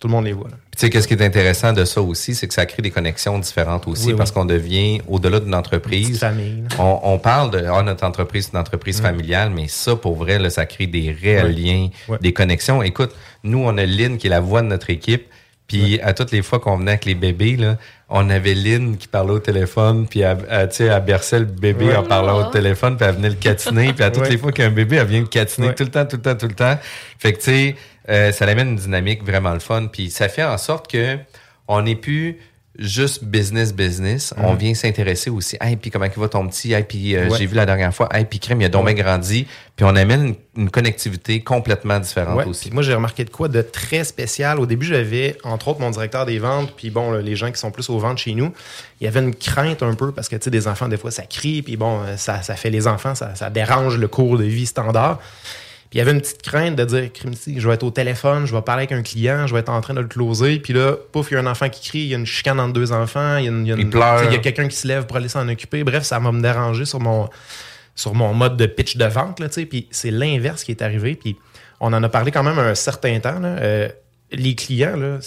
tout 0.00 0.08
le 0.08 0.12
monde 0.12 0.24
les 0.24 0.32
voit. 0.32 0.48
tu 0.48 0.56
sais, 0.76 0.90
qu'est-ce 0.90 1.06
qui 1.06 1.14
est 1.14 1.22
intéressant 1.22 1.72
de 1.72 1.84
ça 1.84 2.02
aussi, 2.02 2.34
c'est 2.34 2.48
que 2.48 2.54
ça 2.54 2.66
crée 2.66 2.82
des 2.82 2.90
connexions 2.90 3.38
différentes 3.38 3.86
aussi, 3.86 4.06
Oui, 4.06 4.12
oui. 4.14 4.18
parce 4.18 4.32
qu'on 4.32 4.44
devient, 4.44 5.00
au-delà 5.06 5.38
d'une 5.38 5.54
entreprise, 5.54 6.18
famille. 6.18 6.64
on, 6.80 6.98
on 7.04 7.18
parle 7.20 7.52
de 7.52 7.64
ah, 7.72 7.84
notre 7.84 8.04
entreprise, 8.04 8.46
c'est 8.46 8.54
une 8.54 8.58
entreprise 8.58 9.00
familiale, 9.00 9.50
mais 9.54 9.68
ça, 9.68 9.94
pour 9.94 10.16
vrai, 10.16 10.40
là, 10.40 10.50
ça 10.50 10.66
crée 10.66 10.88
des 10.88 11.12
réels 11.12 11.54
liens, 11.54 11.90
des 12.20 12.32
connexions. 12.32 12.82
Écoute, 12.82 13.12
nous, 13.44 13.58
on 13.64 13.78
a 13.78 13.86
Lynn 13.86 14.18
qui 14.18 14.26
est 14.26 14.30
la 14.30 14.40
voix 14.40 14.62
de 14.62 14.66
notre 14.66 14.90
équipe. 14.90 15.26
Puis 15.66 15.98
à 16.00 16.12
toutes 16.12 16.30
les 16.30 16.42
fois 16.42 16.60
qu'on 16.60 16.76
venait 16.76 16.92
avec 16.92 17.04
les 17.06 17.14
bébés, 17.14 17.56
là, 17.56 17.78
on 18.10 18.28
avait 18.28 18.54
Lynn 18.54 18.96
qui 18.98 19.08
parlait 19.08 19.32
au 19.32 19.38
téléphone, 19.38 20.06
puis 20.06 20.20
elle, 20.20 20.38
elle, 20.50 20.68
tu 20.68 20.76
sais, 20.76 20.84
elle 20.84 21.02
berçait 21.02 21.38
le 21.38 21.46
bébé 21.46 21.86
Ouais. 21.86 21.96
en 21.96 22.02
parlant 22.02 22.46
au 22.46 22.50
téléphone, 22.50 22.96
puis 22.98 23.06
elle 23.08 23.14
venait 23.14 23.30
le 23.30 23.34
catiner, 23.40 23.92
puis 23.94 24.04
à 24.04 24.10
toutes 24.10 24.24
Ouais. 24.24 24.30
les 24.30 24.38
fois 24.38 24.52
qu'un 24.52 24.70
bébé, 24.70 24.96
elle 24.96 25.06
vient 25.06 25.20
le 25.20 25.26
catiner 25.26 25.68
Ouais. 25.68 25.74
tout 25.74 25.84
le 25.84 25.90
temps, 25.90 26.04
tout 26.04 26.16
le 26.16 26.22
temps, 26.22 26.34
tout 26.36 26.48
le 26.48 26.54
temps. 26.54 26.78
Fait 27.18 27.32
que 27.32 27.38
tu 27.38 27.44
sais, 27.44 27.76
euh, 28.10 28.30
ça 28.32 28.44
amène 28.44 28.68
une 28.70 28.76
dynamique 28.76 29.24
vraiment 29.24 29.54
le 29.54 29.60
fun, 29.60 29.86
puis 29.90 30.10
ça 30.10 30.28
fait 30.28 30.44
en 30.44 30.58
sorte 30.58 30.90
que 30.90 31.16
on 31.66 31.80
n'est 31.80 31.96
plus 31.96 32.36
juste 32.78 33.22
business, 33.24 33.72
business. 33.72 34.34
On 34.36 34.52
Mhm. 34.52 34.58
vient 34.58 34.74
s'intéresser 34.74 35.30
aussi. 35.30 35.56
Hey, 35.60 35.76
puis 35.76 35.90
comment 35.90 36.08
va 36.16 36.28
ton 36.28 36.46
petit? 36.48 36.72
Hey, 36.72 36.82
puis 36.82 37.14
euh, 37.14 37.28
Ouais. 37.28 37.38
j'ai 37.38 37.46
vu 37.46 37.54
la 37.54 37.66
dernière 37.66 37.94
fois. 37.94 38.08
Hey, 38.12 38.24
puis 38.24 38.38
crème, 38.40 38.60
il 38.60 38.64
a 38.64 38.68
donc 38.68 38.88
grandi. 38.90 39.46
Puis 39.76 39.84
on 39.84 39.94
amène 39.96 40.24
une, 40.56 40.62
une 40.64 40.70
connectivité 40.70 41.40
complètement 41.40 41.98
différente 42.00 42.36
Ouais, 42.38 42.44
aussi. 42.46 42.70
moi, 42.72 42.82
j'ai 42.82 42.94
remarqué 42.94 43.24
de 43.24 43.30
quoi 43.30 43.48
de 43.48 43.62
très 43.62 44.04
spécial. 44.04 44.58
Au 44.60 44.66
début, 44.66 44.86
j'avais, 44.86 45.36
entre 45.44 45.68
autres, 45.68 45.80
mon 45.80 45.90
directeur 45.90 46.26
des 46.26 46.38
ventes, 46.38 46.72
puis 46.76 46.90
bon, 46.90 47.10
là, 47.12 47.20
les 47.20 47.36
gens 47.36 47.50
qui 47.50 47.58
sont 47.58 47.70
plus 47.70 47.88
aux 47.90 47.98
ventes 47.98 48.18
chez 48.18 48.34
nous, 48.34 48.52
il 49.00 49.04
y 49.04 49.08
avait 49.08 49.20
une 49.20 49.34
crainte 49.34 49.82
un 49.82 49.94
peu 49.94 50.12
parce 50.12 50.28
que, 50.28 50.36
tu 50.36 50.44
sais, 50.44 50.50
des 50.50 50.66
enfants, 50.68 50.88
des 50.88 50.96
fois, 50.96 51.10
ça 51.10 51.22
crie, 51.24 51.62
puis 51.62 51.76
bon, 51.76 52.00
euh, 52.02 52.16
ça, 52.16 52.42
ça 52.42 52.54
fait 52.56 52.70
les 52.70 52.86
enfants, 52.86 53.14
ça, 53.14 53.34
ça 53.34 53.50
dérange 53.50 53.98
le 53.98 54.08
cours 54.08 54.36
de 54.38 54.44
vie 54.44 54.66
standard. 54.66 55.20
Puis 55.94 55.98
il 56.00 56.02
y 56.02 56.08
avait 56.08 56.10
une 56.10 56.20
petite 56.20 56.42
crainte 56.42 56.74
de 56.74 56.84
dire, 56.84 57.08
je 57.56 57.68
vais 57.68 57.74
être 57.74 57.84
au 57.84 57.92
téléphone, 57.92 58.46
je 58.46 58.52
vais 58.56 58.62
parler 58.62 58.80
avec 58.80 58.90
un 58.90 59.02
client, 59.02 59.46
je 59.46 59.54
vais 59.54 59.60
être 59.60 59.68
en 59.68 59.80
train 59.80 59.94
de 59.94 60.00
le 60.00 60.08
closer, 60.08 60.58
puis 60.58 60.72
là, 60.72 60.96
pouf, 61.12 61.30
il 61.30 61.34
y 61.34 61.36
a 61.36 61.40
un 61.40 61.46
enfant 61.46 61.68
qui 61.68 61.88
crie, 61.88 62.00
il 62.00 62.06
y 62.08 62.14
a 62.16 62.18
une 62.18 62.26
chicane 62.26 62.58
entre 62.58 62.72
deux 62.72 62.90
enfants, 62.90 63.36
il 63.36 63.44
y 63.44 63.46
a, 63.46 63.50
une- 63.52 63.64
il 63.64 63.68
y 63.68 63.72
a 63.72 63.76
une- 63.76 63.92
Il 64.26 64.32
y 64.32 64.34
a 64.34 64.38
quelqu'un 64.38 64.66
qui 64.66 64.74
se 64.74 64.88
lève 64.88 65.06
pour 65.06 65.18
aller 65.18 65.28
s'en 65.28 65.48
occuper. 65.48 65.84
Bref, 65.84 66.02
ça 66.02 66.18
va 66.18 66.32
me 66.32 66.42
déranger 66.42 66.84
sur 66.84 66.98
mon, 66.98 67.28
sur 67.94 68.12
mon 68.12 68.34
mode 68.34 68.56
de 68.56 68.66
pitch 68.66 68.96
de 68.96 69.04
vente, 69.04 69.38
là, 69.38 69.46
tu 69.46 69.54
sais. 69.60 69.66
Puis 69.66 69.86
c'est 69.92 70.10
l'inverse 70.10 70.64
qui 70.64 70.72
est 70.72 70.82
arrivé. 70.82 71.14
Puis 71.14 71.36
on 71.78 71.92
en 71.92 72.02
a 72.02 72.08
parlé 72.08 72.32
quand 72.32 72.42
même 72.42 72.58
un 72.58 72.74
certain 72.74 73.20
temps, 73.20 73.38
là. 73.38 73.50
Euh, 73.60 73.88
les 74.32 74.56
clients, 74.56 74.96
là, 74.96 75.18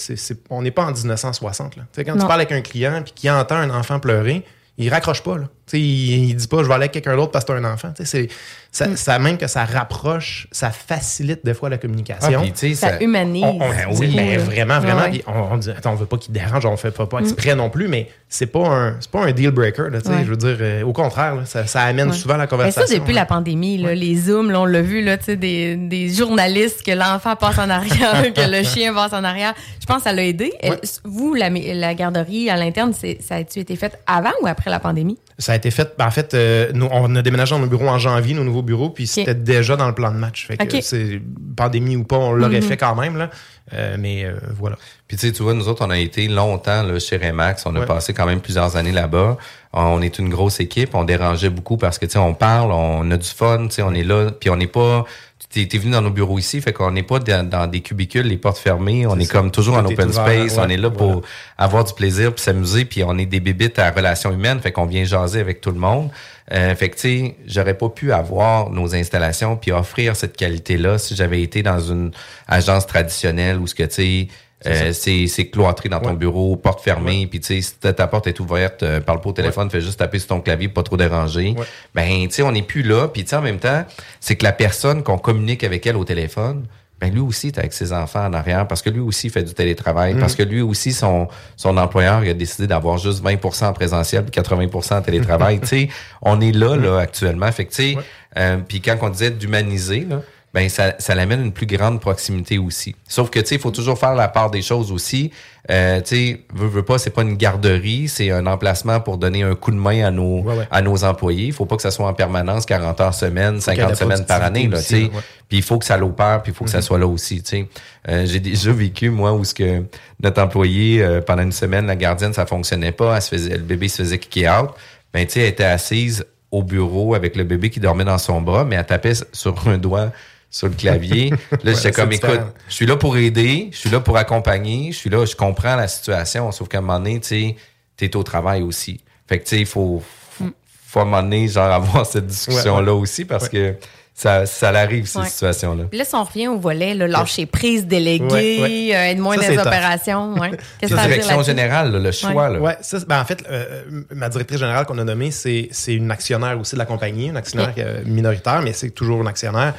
on 0.49 0.61
n'est 0.63 0.71
pas 0.71 0.83
en 0.83 0.91
1960. 0.91 1.77
Là. 1.77 1.83
Tu 1.83 1.87
sais, 2.01 2.03
quand 2.03 2.15
Non. 2.15 2.21
tu 2.23 2.27
parles 2.27 2.41
avec 2.41 2.51
un 2.51 2.59
client 2.59 3.01
puis 3.03 3.13
qu'il 3.15 3.31
entend 3.31 3.55
un 3.55 3.69
enfant 3.69 4.01
pleurer, 4.01 4.43
il 4.77 4.89
raccroche 4.89 5.23
pas. 5.23 5.37
Là. 5.37 5.45
Tu 5.65 5.71
sais, 5.71 5.79
Il, 5.79 6.29
il 6.29 6.35
dit 6.35 6.47
pas 6.47 6.57
je 6.61 6.67
vais 6.67 6.73
aller 6.73 6.83
avec 6.83 6.91
quelqu'un 6.91 7.15
d'autre 7.15 7.31
parce 7.31 7.45
que 7.45 7.53
c'est 7.53 7.57
un 7.59 7.73
enfant. 7.73 7.93
Tu 7.95 8.05
sais, 8.05 8.27
c'est, 8.27 8.35
ça, 8.77 8.95
ça- 8.95 9.19
même 9.19 9.37
que 9.37 9.47
ça 9.47 9.65
rapproche, 9.65 10.47
ça 10.51 10.69
facilite 10.71 11.43
des 11.45 11.53
fois 11.53 11.69
la 11.69 11.77
communication. 11.77 12.41
Ah, 12.43 12.73
Ça 12.75 13.01
humanise. 13.01 13.43
On- 13.43 13.55
on- 13.55 13.59
Ben 13.59 13.87
oui. 13.99 14.13
ben, 14.15 14.39
vraiment, 14.39 14.79
vraiment. 14.79 15.01
Ouais. 15.03 15.23
On, 15.27 15.53
on 15.53 15.57
dit, 15.57 15.69
attends, 15.71 15.91
on 15.93 15.95
veut 15.95 16.05
pas 16.05 16.17
qu'il 16.17 16.33
dérange, 16.33 16.65
on 16.65 16.77
fait 16.77 16.91
pas, 16.91 17.05
pas 17.07 17.19
exprès 17.19 17.55
non 17.55 17.69
plus, 17.69 17.87
mais 17.87 18.09
c'est 18.29 18.45
pas 18.47 18.67
un, 18.67 18.95
c'est 18.99 19.09
pas 19.09 19.23
un 19.25 19.31
deal 19.31 19.51
breaker. 19.51 19.89
Là, 19.89 20.01
tu 20.01 20.07
sais. 20.07 20.13
Ouais. 20.15 20.23
Je 20.23 20.29
veux 20.29 20.37
dire, 20.37 20.57
euh, 20.59 20.83
au 20.83 20.93
contraire, 20.93 21.35
là, 21.35 21.45
ça, 21.45 21.65
ça 21.65 21.81
amène 21.81 22.09
Ouais. 22.09 22.15
souvent 22.15 22.35
la 22.37 22.43
Mais 22.43 22.47
conversation. 22.47 22.85
ça, 22.87 22.93
depuis 22.99 23.13
là. 23.13 23.21
la 23.21 23.25
pandémie, 23.25 23.77
là, 23.77 23.95
les 23.95 24.15
Zooms, 24.15 24.51
là, 24.51 24.61
on 24.61 24.65
l'a 24.65 24.81
vu, 24.81 25.03
là, 25.03 25.17
des, 25.17 25.75
des 25.75 26.09
journalistes, 26.09 26.83
que 26.83 26.91
l'enfant 26.91 27.35
passe 27.35 27.57
en 27.57 27.69
arrière, 27.69 28.33
que 28.33 28.41
le 28.51 28.63
chien 28.63 28.93
passe 28.93 29.13
en 29.13 29.23
arrière. 29.23 29.53
Je 29.79 29.85
pense 29.85 29.97
que 29.97 30.03
ça 30.03 30.13
l'a 30.13 30.23
aidé. 30.25 30.53
Ouais. 30.63 30.79
Vous, 31.03 31.33
la, 31.33 31.49
la 31.49 31.93
garderie 31.95 32.49
à 32.49 32.57
l'interne, 32.57 32.93
ça 32.93 33.35
a-tu 33.35 33.59
été 33.59 33.75
fait 33.75 33.97
avant 34.05 34.33
ou 34.41 34.47
après 34.47 34.69
la 34.69 34.79
pandémie? 34.79 35.17
Ça 35.39 35.51
a 35.51 35.55
été 35.55 35.69
fait. 35.69 35.93
ben, 35.97 36.07
en 36.07 36.11
fait, 36.11 36.33
euh, 36.33 36.71
nous, 36.73 36.87
on 36.91 37.15
a 37.15 37.21
déménagé 37.21 37.53
dans 37.53 37.59
nos 37.59 37.67
bureaux 37.67 37.87
en 37.87 37.99
janvier, 37.99 38.33
nos 38.33 38.43
nouveaux 38.43 38.63
bureaux, 38.63 38.89
puis 38.89 39.05
c'était 39.05 39.35
déjà 39.35 39.75
dans 39.75 39.87
le 39.87 39.93
plan 39.93 40.11
de 40.11 40.17
match. 40.17 40.47
Fait 40.47 40.57
que 40.57 40.81
c'est 40.81 41.21
pandémie 41.55 41.95
ou 41.95 42.03
pas, 42.03 42.17
on 42.17 42.31
l'aurait 42.33 42.61
Mhm. 42.61 42.67
fait 42.67 42.77
quand 42.77 42.95
même, 42.95 43.17
là. 43.17 43.29
Euh, 43.73 43.97
mais 43.99 44.23
euh, 44.23 44.35
voilà. 44.57 44.77
Puis 45.07 45.17
tu 45.17 45.27
sais, 45.27 45.33
tu 45.33 45.43
vois, 45.43 45.53
nous 45.53 45.67
autres, 45.67 45.85
on 45.85 45.89
a 45.89 45.97
été 45.97 46.27
longtemps 46.27 46.83
là, 46.83 46.99
chez 46.99 47.17
Remax. 47.17 47.65
On 47.65 47.75
a 47.75 47.81
Ouais. 47.81 47.85
passé 47.85 48.13
quand 48.13 48.25
même 48.25 48.39
plusieurs 48.39 48.75
années 48.77 48.91
là-bas. 48.93 49.37
On 49.73 50.01
est 50.01 50.19
une 50.19 50.29
grosse 50.29 50.59
équipe. 50.59 50.95
On 50.95 51.03
dérangeait 51.03 51.49
beaucoup 51.49 51.75
parce 51.77 51.99
que 51.99 52.05
tu 52.05 52.13
sais, 52.13 52.19
on 52.19 52.33
parle, 52.33 52.71
on 52.71 53.09
a 53.11 53.17
du 53.17 53.27
fun, 53.27 53.67
tu 53.67 53.75
sais, 53.75 53.81
on 53.81 53.93
est 53.93 54.03
là. 54.03 54.31
Puis 54.31 54.49
on 54.49 54.55
n'est 54.55 54.67
pas. 54.67 55.05
Tu 55.49 55.61
es, 55.61 55.77
venu 55.77 55.91
dans 55.91 56.01
nos 56.01 56.09
bureaux 56.09 56.37
ici, 56.39 56.59
fait 56.61 56.73
qu'on 56.73 56.91
n'est 56.91 57.03
pas 57.03 57.19
dans, 57.19 57.47
dans 57.47 57.67
des 57.67 57.79
cubicules, 57.79 58.27
les 58.27 58.37
portes 58.37 58.57
fermées. 58.57 59.07
On 59.07 59.17
est, 59.17 59.23
ça. 59.25 59.33
comme 59.33 59.49
toujours 59.51 59.77
en 59.77 59.83
Tout 59.83 59.91
est 59.91 59.93
open 59.93 60.09
ouvert, 60.09 60.23
space. 60.25 60.57
ouais, 60.57 60.63
on 60.65 60.69
est 60.69 60.77
là 60.77 60.89
pour 60.89 61.07
voilà. 61.11 61.21
avoir 61.57 61.83
du 61.85 61.93
plaisir 61.93 62.33
puis 62.33 62.43
s'amuser. 62.43 62.83
Puis 62.85 63.03
on 63.03 63.17
est 63.17 63.25
des 63.25 63.39
bébites 63.39 63.79
à 63.79 63.91
relations 63.91 64.31
humaines, 64.31 64.59
fait 64.59 64.71
qu'on 64.73 64.85
vient 64.85 65.03
jaser 65.05 65.39
avec 65.39 65.61
tout 65.61 65.71
le 65.71 65.79
monde. 65.79 66.09
Euh, 66.53 66.73
fait 66.75 66.89
que 66.89 66.95
tu 66.95 67.01
sais, 67.01 67.35
j'aurais 67.45 67.73
pas 67.77 67.89
pu 67.89 68.13
avoir 68.13 68.69
nos 68.69 68.95
installations 68.95 69.57
puis 69.57 69.71
offrir 69.73 70.15
cette 70.15 70.37
qualité-là 70.37 70.97
si 70.97 71.15
j'avais 71.15 71.41
été 71.41 71.61
dans 71.61 71.79
une 71.79 72.11
agence 72.47 72.87
traditionnelle 72.87 73.57
où 73.57 73.67
ce 73.67 73.75
que 73.75 73.83
tu 73.83 73.93
sais. 73.93 74.27
Euh, 74.65 74.91
c'est 74.91 75.27
c'est 75.27 75.49
cloîtré 75.49 75.87
dans 75.87 75.99
ton 75.99 76.09
Ouais. 76.09 76.15
bureau, 76.15 76.55
porte 76.55 76.81
fermée, 76.81 77.27
puis 77.27 77.39
tu 77.39 77.61
sais, 77.61 77.61
si 77.61 77.75
ta 77.93 78.07
porte 78.07 78.25
est 78.25 78.39
ouverte, 78.39 78.81
euh, 78.81 78.99
parle 78.99 79.21
pas 79.21 79.29
au 79.29 79.33
téléphone, 79.33 79.69
fais 79.69 79.81
juste 79.81 79.99
taper 79.99 80.17
sur 80.17 80.29
ton 80.29 80.41
clavier, 80.41 80.67
pas 80.67 80.81
trop 80.81 80.97
déranger. 80.97 81.53
Ben, 81.93 82.27
tu 82.27 82.31
sais, 82.33 82.41
on 82.41 82.51
n'est 82.51 82.63
plus 82.63 82.81
là, 82.81 83.07
puis 83.07 83.23
tu 83.23 83.29
sais, 83.29 83.35
en 83.35 83.43
même 83.43 83.59
temps, 83.59 83.85
c'est 84.19 84.35
que 84.35 84.43
la 84.43 84.53
personne 84.53 85.03
qu'on 85.03 85.19
communique 85.19 85.63
avec 85.63 85.85
elle 85.85 85.95
au 85.95 86.05
téléphone, 86.05 86.65
ben 86.99 87.13
lui 87.13 87.19
aussi 87.19 87.47
est 87.47 87.57
avec 87.59 87.73
ses 87.73 87.93
enfants 87.93 88.25
en 88.25 88.33
arrière, 88.33 88.67
parce 88.67 88.81
que 88.81 88.89
lui 88.89 88.99
aussi 89.01 89.29
fait 89.29 89.43
du 89.43 89.53
télétravail, 89.53 90.15
Mm. 90.15 90.19
parce 90.19 90.35
que 90.35 90.43
lui 90.43 90.61
aussi, 90.61 90.93
son, 90.93 91.27
son 91.55 91.77
employeur, 91.77 92.23
il 92.23 92.29
a 92.29 92.33
décidé 92.33 92.65
d'avoir 92.67 92.97
juste 92.97 93.23
20% 93.23 93.67
en 93.67 93.73
présentiel, 93.73 94.23
puis 94.23 94.31
80% 94.31 94.97
en 94.97 95.01
télétravail. 95.01 95.59
tu 95.61 95.67
sais, 95.67 95.89
on 96.21 96.41
est 96.41 96.51
là, 96.51 96.75
là, 96.75 96.97
actuellement. 96.99 97.51
Fait 97.51 97.65
que, 97.65 97.69
tu 97.71 97.75
sais, 97.75 97.95
Mm. 97.95 97.97
Ouais. 97.97 98.03
euh, 98.37 98.57
puis 98.67 98.81
quand 98.81 98.97
on 99.01 99.09
disait 99.09 99.31
d'humaniser, 99.31 100.07
là, 100.09 100.21
ben 100.57 100.69
ça, 100.69 100.95
ça 100.97 101.13
l'amène 101.13 101.43
une 101.43 101.51
plus 101.51 101.67
grande 101.67 102.01
proximité 102.01 102.57
aussi. 102.57 102.95
Sauf 103.07 103.29
que 103.29 103.37
tu 103.37 103.45
sais, 103.45 103.55
il 103.55 103.61
faut 103.61 103.69
toujours 103.69 103.99
faire 103.99 104.15
la 104.15 104.27
part 104.27 104.49
des 104.49 104.63
choses 104.63 104.91
aussi. 104.91 105.29
Euh, 105.69 106.01
tu 106.01 106.15
sais, 106.15 106.41
veux, 106.51 106.65
veux 106.65 106.81
pas, 106.81 106.97
c'est 106.97 107.11
pas 107.11 107.21
une 107.21 107.35
garderie, 107.35 108.07
c'est 108.07 108.31
un 108.31 108.47
emplacement 108.47 108.99
pour 108.99 109.19
donner 109.19 109.43
un 109.43 109.53
coup 109.53 109.69
de 109.69 109.75
main 109.75 110.03
à 110.03 110.09
nos 110.09 110.41
Ouais, 110.41 110.57
ouais. 110.57 110.67
à 110.71 110.81
nos 110.81 111.03
employés. 111.03 111.45
Il 111.45 111.53
faut 111.53 111.67
pas 111.67 111.75
que 111.75 111.83
ça 111.83 111.91
soit 111.91 112.07
en 112.07 112.13
permanence 112.15 112.65
40 112.65 113.01
heures 113.01 113.13
semaine, 113.13 113.59
qu'il 113.59 113.73
y 113.73 113.75
ait 113.75 113.81
50 113.81 113.85
de 113.85 113.89
la 113.89 113.95
semaines 113.95 114.25
par 114.25 114.41
année 114.41 114.67
là, 114.67 114.79
tu 114.79 114.85
sais. 114.85 115.11
Puis 115.47 115.59
il 115.59 115.61
faut 115.61 115.77
que 115.77 115.85
ça 115.85 115.95
l'opère, 115.95 116.41
puis 116.41 116.51
il 116.53 116.55
faut 116.55 116.65
que 116.65 116.71
ça 116.71 116.81
soit 116.81 116.97
là 116.97 117.05
aussi, 117.05 117.43
tu 117.43 117.49
sais. 117.49 117.67
Euh, 118.09 118.25
j'ai 118.25 118.39
déjà 118.39 118.71
vécu 118.71 119.11
moi 119.11 119.33
où 119.33 119.43
ce 119.43 119.53
que 119.53 119.83
notre 120.23 120.41
employé 120.41 121.03
euh, 121.03 121.21
pendant 121.21 121.43
une 121.43 121.51
semaine 121.51 121.85
la 121.85 121.95
gardienne 121.95 122.33
ça 122.33 122.47
fonctionnait 122.47 122.93
pas, 122.93 123.15
elle 123.15 123.21
se 123.21 123.29
faisait 123.29 123.57
le 123.57 123.63
bébé 123.63 123.89
se 123.89 123.97
faisait 123.97 124.17
kicker 124.17 124.49
out. 124.59 124.71
Ben 125.13 125.23
tu 125.27 125.33
sais, 125.33 125.41
elle 125.41 125.49
était 125.49 125.65
assise 125.65 126.25
au 126.49 126.63
bureau 126.63 127.13
avec 127.13 127.35
le 127.35 127.43
bébé 127.43 127.69
qui 127.69 127.79
dormait 127.79 128.05
dans 128.05 128.17
son 128.17 128.41
bras, 128.41 128.63
mais 128.65 128.75
elle 128.75 128.85
tapait 128.87 129.13
sur 129.33 129.67
un 129.67 129.77
doigt 129.77 130.11
sur 130.49 130.67
le 130.67 130.73
clavier. 130.73 131.29
Là, 131.51 131.57
j'étais 131.63 131.75
c'est 131.75 131.91
comme, 131.91 132.11
écoute, 132.11 132.39
je 132.69 132.73
suis 132.73 132.85
là 132.85 132.95
pour 132.95 133.17
aider, 133.17 133.69
je 133.71 133.77
suis 133.77 133.89
là 133.89 133.99
pour 133.99 134.17
accompagner, 134.17 134.91
je 134.91 134.97
suis 134.97 135.09
là, 135.09 135.25
je 135.25 135.35
comprends 135.35 135.75
la 135.75 135.87
situation, 135.87 136.51
sauf 136.51 136.67
qu'à 136.67 136.77
un 136.77 136.81
moment 136.81 136.99
donné, 136.99 137.19
tu 137.19 137.27
sais, 137.27 137.55
t'es 137.97 138.15
au 138.15 138.23
travail 138.23 138.61
aussi. 138.61 139.01
Fait 139.27 139.39
que, 139.39 139.43
tu 139.43 139.49
sais, 139.49 139.59
il 139.59 139.65
faut, 139.65 140.01
faut, 140.31 140.45
faut 140.87 140.99
à 140.99 141.01
un 141.01 141.05
moment 141.05 141.21
donné, 141.23 141.47
genre, 141.47 141.71
avoir 141.71 142.05
cette 142.05 142.27
discussion-là 142.27 142.93
aussi 142.93 143.25
parce 143.25 143.49
que 143.49 143.75
ça, 144.13 144.47
ça 144.47 144.71
l'arrive, 144.71 145.05
ces 145.05 145.19
Ouais. 145.19 145.27
situations-là. 145.27 145.83
Puis 145.91 145.99
là, 145.99 146.05
si 146.05 146.15
on 146.15 146.23
revient 146.23 146.47
au 146.47 146.57
volet, 146.57 146.95
là, 146.95 147.05
lâcher 147.07 147.45
prise, 147.45 147.85
déléguer, 147.85 148.25
Ouais, 148.25 148.61
ouais. 148.61 148.95
euh, 148.95 149.11
être 149.11 149.19
moins 149.19 149.35
tough. 149.35 149.59
opérations. 149.59 150.33
Ouais. 150.39 150.51
Qu'est-ce 150.79 150.91
que 150.91 150.95
La 150.95 151.03
ça 151.03 151.07
veut 151.07 151.13
dire 151.13 151.23
direction 151.23 151.43
générale, 151.43 151.91
là, 151.91 151.99
le 151.99 152.11
choix, 152.11 152.49
là. 152.49 152.59
Ouais, 152.59 152.77
ça, 152.81 152.97
ben, 153.07 153.21
en 153.21 153.25
fait, 153.25 153.43
euh, 153.47 153.83
ma 154.15 154.27
directrice 154.29 154.57
générale 154.59 154.85
qu'on 154.87 154.97
a 154.97 155.03
nommée, 155.03 155.29
c'est, 155.29 155.67
c'est 155.71 155.93
une 155.93 156.09
actionnaire 156.09 156.59
aussi 156.59 156.73
de 156.73 156.79
la 156.79 156.85
compagnie, 156.87 157.27
une 157.27 157.37
actionnaire 157.37 157.73
euh, 157.77 158.01
minoritaire, 158.05 158.61
mais 158.63 158.73
c'est 158.73 158.89
toujours 158.89 159.21
une 159.21 159.27
actionnaire. 159.27 159.75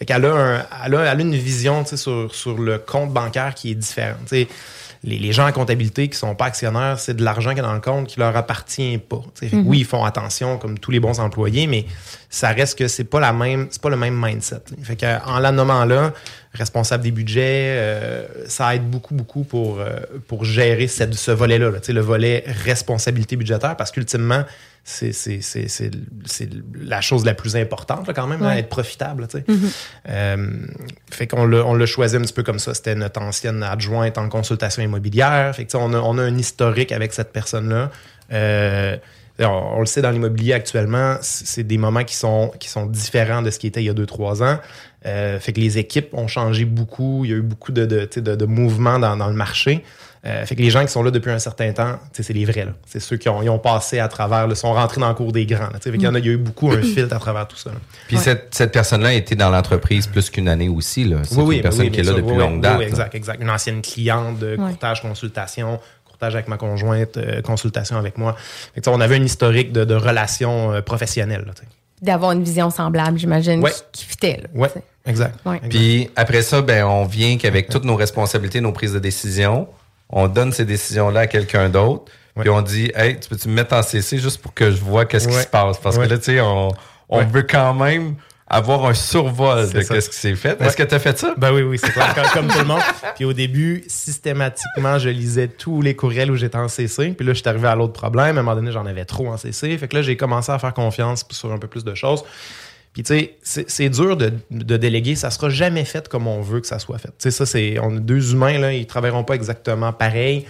Fait 0.00 0.06
qu'elle 0.06 0.24
a, 0.24 0.32
un- 0.34 0.66
elle 0.86 0.94
a, 0.96 1.12
elle 1.12 1.18
a 1.18 1.22
une 1.22 1.36
vision 1.36 1.84
sur, 1.84 2.34
sur 2.34 2.56
le 2.58 2.78
compte 2.78 3.12
bancaire 3.12 3.54
qui 3.54 3.70
est 3.72 3.74
différente. 3.74 4.32
Les, 5.02 5.18
les 5.18 5.32
gens 5.32 5.46
en 5.46 5.52
comptabilité 5.52 6.08
qui 6.08 6.16
sont 6.18 6.34
pas 6.34 6.46
actionnaires, 6.46 6.98
c'est 6.98 7.14
de 7.14 7.22
l'argent 7.24 7.52
qui 7.54 7.58
est 7.60 7.62
dans 7.62 7.72
le 7.72 7.80
compte 7.80 8.06
qui 8.06 8.18
leur 8.20 8.36
appartient 8.36 8.98
pas. 8.98 9.22
Que 9.40 9.56
Oui, 9.56 9.78
ils 9.80 9.84
font 9.86 10.04
attention 10.04 10.58
comme 10.58 10.78
tous 10.78 10.90
les 10.90 11.00
bons 11.00 11.20
employés, 11.20 11.66
mais 11.66 11.86
ça 12.28 12.48
reste 12.50 12.78
que 12.78 12.86
c'est 12.86 13.04
pas 13.04 13.18
la 13.20 13.32
même, 13.32 13.68
c'est 13.70 13.80
pas 13.80 13.88
le 13.88 13.96
même 13.96 14.14
mindset. 14.14 14.60
Fait 14.82 14.96
que, 14.96 15.26
en 15.26 15.38
la 15.38 15.52
nommant 15.52 15.86
là, 15.86 16.12
responsable 16.52 17.02
des 17.02 17.12
budgets, 17.12 17.40
euh, 17.78 18.26
ça 18.46 18.74
aide 18.74 18.90
beaucoup, 18.90 19.14
beaucoup 19.14 19.44
pour, 19.44 19.80
euh, 19.80 20.00
pour 20.28 20.44
gérer 20.44 20.86
cette, 20.86 21.14
ce 21.14 21.30
volet-là, 21.30 21.70
là, 21.70 21.78
le 21.88 22.00
volet 22.00 22.44
responsabilité 22.64 23.36
budgétaire, 23.36 23.76
parce 23.78 23.90
qu'ultimement, 23.92 24.44
c'est, 24.84 25.12
c'est, 25.12 25.40
c'est, 25.40 25.68
c'est, 25.68 25.90
c'est 26.24 26.48
la 26.80 27.00
chose 27.00 27.24
la 27.24 27.34
plus 27.34 27.56
importante 27.56 28.06
là, 28.08 28.14
quand 28.14 28.26
même, 28.26 28.40
là, 28.40 28.48
Ouais. 28.48 28.58
être 28.60 28.68
profitable. 28.68 29.28
tu 29.28 29.38
sais. 29.38 29.44
Euh, 30.08 30.66
fait 31.10 31.26
qu'on 31.26 31.46
l'a, 31.46 31.86
choisi 31.86 32.16
un 32.16 32.20
petit 32.22 32.32
peu 32.32 32.42
comme 32.42 32.58
ça. 32.58 32.74
C'était 32.74 32.94
notre 32.94 33.20
ancienne 33.20 33.62
adjointe 33.62 34.18
en 34.18 34.28
consultation 34.28 34.82
immobilière. 34.82 35.54
Fait 35.54 35.64
que, 35.64 35.70
tu 35.70 35.78
sais, 35.78 35.82
on, 35.84 35.92
a, 35.92 35.98
on 35.98 36.18
a 36.18 36.22
un 36.22 36.36
historique 36.36 36.92
avec 36.92 37.12
cette 37.12 37.32
personne-là. 37.32 37.90
Euh, 38.32 38.96
on, 39.38 39.44
on 39.46 39.80
le 39.80 39.86
sait 39.86 40.02
dans 40.02 40.10
l'immobilier 40.10 40.52
actuellement, 40.52 41.16
c'est 41.22 41.62
des 41.64 41.78
moments 41.78 42.04
qui 42.04 42.14
sont, 42.14 42.52
qui 42.60 42.68
sont 42.68 42.86
différents 42.86 43.42
de 43.42 43.50
ce 43.50 43.58
qui 43.58 43.66
était 43.68 43.82
il 43.82 43.86
y 43.86 43.90
a 43.90 43.94
deux, 43.94 44.06
trois 44.06 44.42
ans. 44.42 44.58
Euh, 45.06 45.40
fait 45.40 45.52
que 45.54 45.60
les 45.60 45.78
équipes 45.78 46.12
ont 46.12 46.28
changé 46.28 46.64
beaucoup. 46.66 47.24
Il 47.24 47.30
y 47.30 47.34
a 47.34 47.36
eu 47.36 47.42
beaucoup 47.42 47.72
de, 47.72 47.86
de, 47.86 48.00
tu 48.04 48.16
sais, 48.16 48.20
de, 48.20 48.34
de 48.34 48.44
mouvements 48.44 48.98
dans, 48.98 49.16
dans 49.16 49.28
le 49.28 49.34
marché. 49.34 49.82
Euh, 50.26 50.44
fait 50.44 50.54
que 50.54 50.60
les 50.60 50.68
gens 50.68 50.82
qui 50.84 50.92
sont 50.92 51.02
là 51.02 51.10
depuis 51.10 51.30
un 51.30 51.38
certain 51.38 51.72
temps, 51.72 51.98
c'est 52.12 52.28
les 52.34 52.44
vrais. 52.44 52.66
là. 52.66 52.72
C'est 52.86 53.00
ceux 53.00 53.16
qui 53.16 53.30
ont, 53.30 53.42
ils 53.42 53.48
ont 53.48 53.58
passé 53.58 54.00
à 54.00 54.08
travers, 54.08 54.46
là, 54.46 54.54
sont 54.54 54.74
rentrés 54.74 55.00
dans 55.00 55.08
le 55.08 55.14
cours 55.14 55.32
des 55.32 55.46
grands. 55.46 55.60
là, 55.68 55.70
tu 55.74 55.84
sais. 55.84 55.90
Fait 55.90 55.96
qu'il 55.96 56.04
y 56.04 56.08
en 56.08 56.14
a, 56.14 56.18
il 56.18 56.26
y 56.26 56.28
a 56.28 56.32
eu 56.32 56.36
beaucoup 56.36 56.70
un 56.70 56.82
filtre 56.82 57.16
à 57.16 57.18
travers 57.18 57.48
tout 57.48 57.56
ça. 57.56 57.70
là. 57.70 57.76
Puis 58.06 58.18
cette, 58.18 58.54
cette 58.54 58.70
personne-là 58.70 59.08
a 59.08 59.12
été 59.14 59.34
dans 59.34 59.48
l'entreprise 59.48 60.06
plus 60.06 60.28
qu'une 60.28 60.48
année 60.48 60.68
aussi, 60.68 61.04
là. 61.04 61.18
C'est 61.24 61.34
une 61.40 61.62
personne 61.62 61.86
oui, 61.86 61.90
qui 61.90 62.00
est 62.00 62.02
là 62.02 62.12
depuis 62.12 62.32
Oui, 62.32 62.36
longue 62.36 62.56
oui, 62.56 62.60
date. 62.60 62.78
oui, 62.80 62.84
exact, 62.84 63.14
exact. 63.14 63.40
Une 63.42 63.48
ancienne 63.50 63.80
cliente 63.80 64.38
de 64.38 64.50
Ouais. 64.50 64.70
courtage 64.72 65.00
consultation, 65.00 65.80
courtage 66.04 66.34
avec 66.34 66.48
ma 66.48 66.58
conjointe, 66.58 67.16
euh, 67.16 67.40
consultation 67.40 67.96
avec 67.96 68.18
moi. 68.18 68.34
Fait 68.74 68.80
que, 68.80 68.84
tu 68.84 68.90
sais, 68.90 68.94
on 68.96 69.00
avait 69.00 69.16
un 69.16 69.22
historique 69.24 69.72
de, 69.72 69.86
de 69.86 69.94
relations 69.94 70.70
euh, 70.72 70.82
professionnelles. 70.82 71.46
D'avoir 72.02 72.32
une 72.32 72.42
vision 72.44 72.68
semblable, 72.68 73.18
j'imagine, 73.18 73.62
Ouais. 73.62 73.70
qui, 73.92 74.00
qui 74.00 74.04
fitait. 74.04 74.40
Là, 74.42 74.48
ouais, 74.54 74.68
tu 74.68 74.74
sais. 74.74 74.82
exact. 75.06 75.38
Ouais. 75.46 75.56
exact. 75.56 75.70
Puis 75.70 76.10
après 76.16 76.42
ça, 76.42 76.60
ben 76.60 76.84
on 76.84 77.06
vient 77.06 77.38
qu'avec 77.38 77.70
toutes 77.70 77.84
nos 77.84 77.96
responsabilités, 77.96 78.60
nos 78.60 78.72
prises 78.72 78.92
de 78.92 78.98
décision, 78.98 79.66
on 80.10 80.28
donne 80.28 80.52
ces 80.52 80.64
décisions-là 80.64 81.20
à 81.20 81.26
quelqu'un 81.26 81.68
d'autre. 81.68 82.10
Puis 82.38 82.48
on 82.48 82.62
dit, 82.62 82.90
hey, 82.94 83.18
tu 83.18 83.28
peux-tu 83.28 83.48
me 83.48 83.54
mettre 83.54 83.74
en 83.74 83.82
CC 83.82 84.18
juste 84.18 84.40
pour 84.40 84.54
que 84.54 84.70
je 84.70 84.76
vois 84.76 85.04
qu'est-ce 85.04 85.28
qui 85.28 85.34
se 85.34 85.46
passe? 85.46 85.78
Parce 85.78 85.98
que 85.98 86.04
là, 86.04 86.16
tu 86.18 86.24
sais, 86.24 86.40
on, 86.40 86.68
on 87.08 87.24
veut 87.24 87.42
quand 87.42 87.74
même 87.74 88.14
avoir 88.50 88.84
un 88.86 88.94
survol 88.94 89.70
de 89.70 89.80
ça. 89.80 90.00
ce 90.00 90.10
qui 90.10 90.16
s'est 90.16 90.34
fait. 90.34 90.58
Ouais. 90.60 90.66
Est-ce 90.66 90.76
que 90.76 90.82
tu 90.82 90.94
as 90.94 90.98
fait 90.98 91.16
ça? 91.16 91.34
Ben 91.38 91.52
oui, 91.52 91.62
oui, 91.62 91.78
c'est 91.78 91.92
clair, 91.92 92.12
comme, 92.14 92.26
comme 92.32 92.48
tout 92.48 92.58
le 92.58 92.64
monde. 92.64 92.80
Puis 93.14 93.24
au 93.24 93.32
début, 93.32 93.84
systématiquement, 93.86 94.98
je 94.98 95.08
lisais 95.08 95.46
tous 95.46 95.80
les 95.82 95.94
courriels 95.94 96.32
où 96.32 96.36
j'étais 96.36 96.58
en 96.58 96.66
CC. 96.66 97.10
Puis 97.16 97.24
là, 97.24 97.32
je 97.32 97.38
suis 97.38 97.48
arrivé 97.48 97.68
à 97.68 97.76
l'autre 97.76 97.92
problème. 97.92 98.36
À 98.36 98.40
un 98.40 98.42
moment 98.42 98.56
donné, 98.56 98.72
j'en 98.72 98.86
avais 98.86 99.04
trop 99.04 99.28
en 99.28 99.36
CC. 99.36 99.78
Fait 99.78 99.86
que 99.86 99.96
là, 99.96 100.02
j'ai 100.02 100.16
commencé 100.16 100.50
à 100.50 100.58
faire 100.58 100.74
confiance 100.74 101.24
sur 101.30 101.52
un 101.52 101.58
peu 101.58 101.68
plus 101.68 101.84
de 101.84 101.94
choses. 101.94 102.24
Puis 103.02 103.04
tu 103.04 103.30
sais, 103.42 103.64
c'est 103.66 103.88
dur 103.88 104.16
de, 104.16 104.30
de 104.50 104.76
déléguer. 104.76 105.14
Ça 105.14 105.30
sera 105.30 105.48
jamais 105.48 105.86
fait 105.86 106.06
comme 106.08 106.26
on 106.26 106.42
veut 106.42 106.60
que 106.60 106.66
ça 106.66 106.78
soit 106.78 106.98
fait. 106.98 107.08
Tu 107.08 107.14
sais, 107.18 107.30
ça, 107.30 107.46
c'est. 107.46 107.78
On 107.80 107.96
a 107.96 107.98
deux 108.00 108.32
humains, 108.32 108.58
là, 108.58 108.72
ils 108.74 108.86
travailleront 108.86 109.24
pas 109.24 109.34
exactement 109.34 109.92
pareil. 109.92 110.44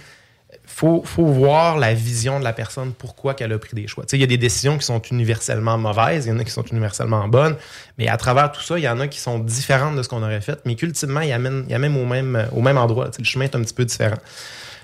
Faut, 0.65 1.01
faut 1.05 1.25
voir 1.25 1.77
la 1.77 1.93
vision 1.93 2.39
de 2.39 2.43
la 2.43 2.51
personne, 2.53 2.91
pourquoi 2.97 3.33
qu'elle 3.35 3.53
a 3.53 3.57
pris 3.57 3.73
des 3.75 3.87
choix. 3.87 4.03
Tu 4.03 4.09
sais, 4.11 4.17
il 4.17 4.21
y 4.21 4.23
a 4.23 4.27
des 4.27 4.37
décisions 4.37 4.77
qui 4.77 4.85
sont 4.85 5.01
universellement 5.11 5.77
mauvaises, 5.77 6.25
il 6.25 6.29
y 6.29 6.31
en 6.33 6.39
a 6.39 6.43
qui 6.43 6.51
sont 6.51 6.63
universellement 6.63 7.27
bonnes, 7.27 7.55
mais 7.97 8.07
à 8.09 8.17
travers 8.17 8.51
tout 8.51 8.61
ça, 8.61 8.77
il 8.77 8.83
y 8.83 8.89
en 8.89 8.99
a 8.99 9.07
qui 9.07 9.19
sont 9.19 9.39
différentes 9.39 9.95
de 9.95 10.03
ce 10.03 10.09
qu'on 10.09 10.21
aurait 10.23 10.41
fait, 10.41 10.59
mais 10.65 10.75
qu'ultimement, 10.75 11.21
ils 11.21 11.31
amènent, 11.31 11.65
ils 11.69 11.73
amènent 11.75 11.97
au 11.97 12.05
même, 12.05 12.47
au 12.53 12.61
même 12.61 12.77
endroit. 12.77 13.05
Tu 13.07 13.15
sais, 13.17 13.21
le 13.21 13.25
chemin 13.27 13.45
est 13.45 13.55
un 13.55 13.61
petit 13.61 13.73
peu 13.73 13.85
différent. 13.85 14.17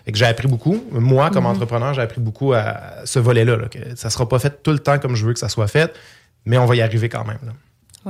Fait 0.05 0.11
que 0.13 0.17
j'ai 0.17 0.25
appris 0.25 0.47
beaucoup. 0.47 0.81
Moi, 0.91 1.29
comme 1.31 1.43
Mhm. 1.43 1.51
entrepreneur, 1.51 1.93
j'ai 1.93 2.01
appris 2.01 2.21
beaucoup 2.21 2.53
à 2.53 2.77
ce 3.03 3.19
volet-là. 3.19 3.57
là, 3.57 3.67
que 3.67 3.79
ça 3.95 4.09
sera 4.09 4.27
pas 4.27 4.39
fait 4.39 4.63
tout 4.63 4.71
le 4.71 4.79
temps 4.79 4.99
comme 4.99 5.15
je 5.15 5.25
veux 5.25 5.33
que 5.33 5.39
ça 5.39 5.49
soit 5.49 5.67
fait, 5.67 5.93
mais 6.47 6.57
on 6.57 6.65
va 6.65 6.75
y 6.75 6.81
arriver 6.81 7.09
quand 7.09 7.25
même. 7.25 7.39
là. 7.45 7.53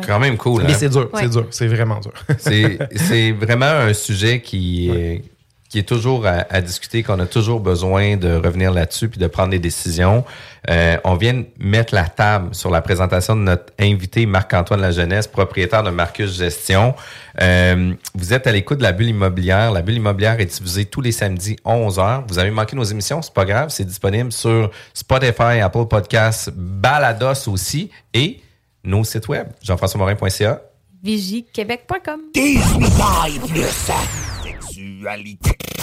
Quand 0.06 0.20
même 0.20 0.38
cool. 0.38 0.62
Mais 0.64 0.74
hein? 0.74 0.76
c'est 0.78 0.90
dur, 0.90 1.10
Ouais. 1.12 1.24
c'est 1.24 1.30
dur, 1.30 1.48
c'est 1.50 1.68
vraiment 1.68 2.00
dur. 2.00 2.14
C'est 2.38 2.78
c'est 2.96 3.32
vraiment 3.32 3.66
un 3.66 3.94
sujet 3.94 4.42
qui, 4.42 4.90
est- 4.92 5.24
qui 5.70 5.80
est 5.80 5.88
toujours 5.88 6.26
à, 6.26 6.46
à 6.50 6.62
discuter, 6.62 7.04
qu'on 7.04 7.20
a 7.20 7.26
toujours 7.26 7.60
besoin 7.60 8.18
de 8.18 8.34
revenir 8.36 8.72
là-dessus 8.72 9.10
puis 9.10 9.20
de 9.20 9.28
prendre 9.28 9.50
des 9.50 9.60
décisions. 9.60 10.24
Euh, 10.70 10.98
on 11.04 11.16
vient 11.16 11.34
de 11.34 11.46
mettre 11.60 11.94
la 11.94 12.08
table 12.08 12.54
sur 12.54 12.70
la 12.70 12.82
présentation 12.82 13.36
de 13.36 13.42
notre 13.42 13.74
invité 13.80 14.26
Marc-Antoine 14.26 14.82
La 14.82 14.92
Jeunesse, 14.92 15.28
propriétaire 15.28 15.84
de 15.84 15.90
Marcus 15.90 16.38
Gestion. 16.38 16.96
Euh, 17.42 17.94
vous 18.16 18.34
êtes 18.34 18.48
à 18.48 18.52
l'écoute 18.52 18.80
de 18.80 18.84
la 18.84 18.92
bulle 18.92 19.10
immobilière. 19.10 19.72
La 19.72 19.82
bulle 19.82 19.96
immobilière 19.96 20.40
est 20.40 20.46
diffusée 20.46 20.86
tous 20.86 21.02
les 21.02 21.12
samedis 21.12 21.56
11h. 21.66 22.24
Vous 22.28 22.40
avez 22.40 22.52
manqué 22.52 22.76
nos 22.76 22.84
émissions, 22.84 23.22
c'est 23.22 23.34
pas 23.34 23.46
grave, 23.46 23.70
c'est 23.70 23.86
disponible 23.86 24.32
sur 24.32 24.72
Spotify, 24.94 25.62
Apple 25.62 25.86
Podcasts, 25.90 26.50
Balados 26.54 27.48
aussi 27.48 27.90
et 28.14 28.42
nos 28.84 29.04
sites 29.04 29.28
web, 29.28 29.48
jean-françois-morin.ca. 29.62 30.62
Vigiequebec.com. 31.04 32.22
de 32.34 33.64
sa 33.64 34.37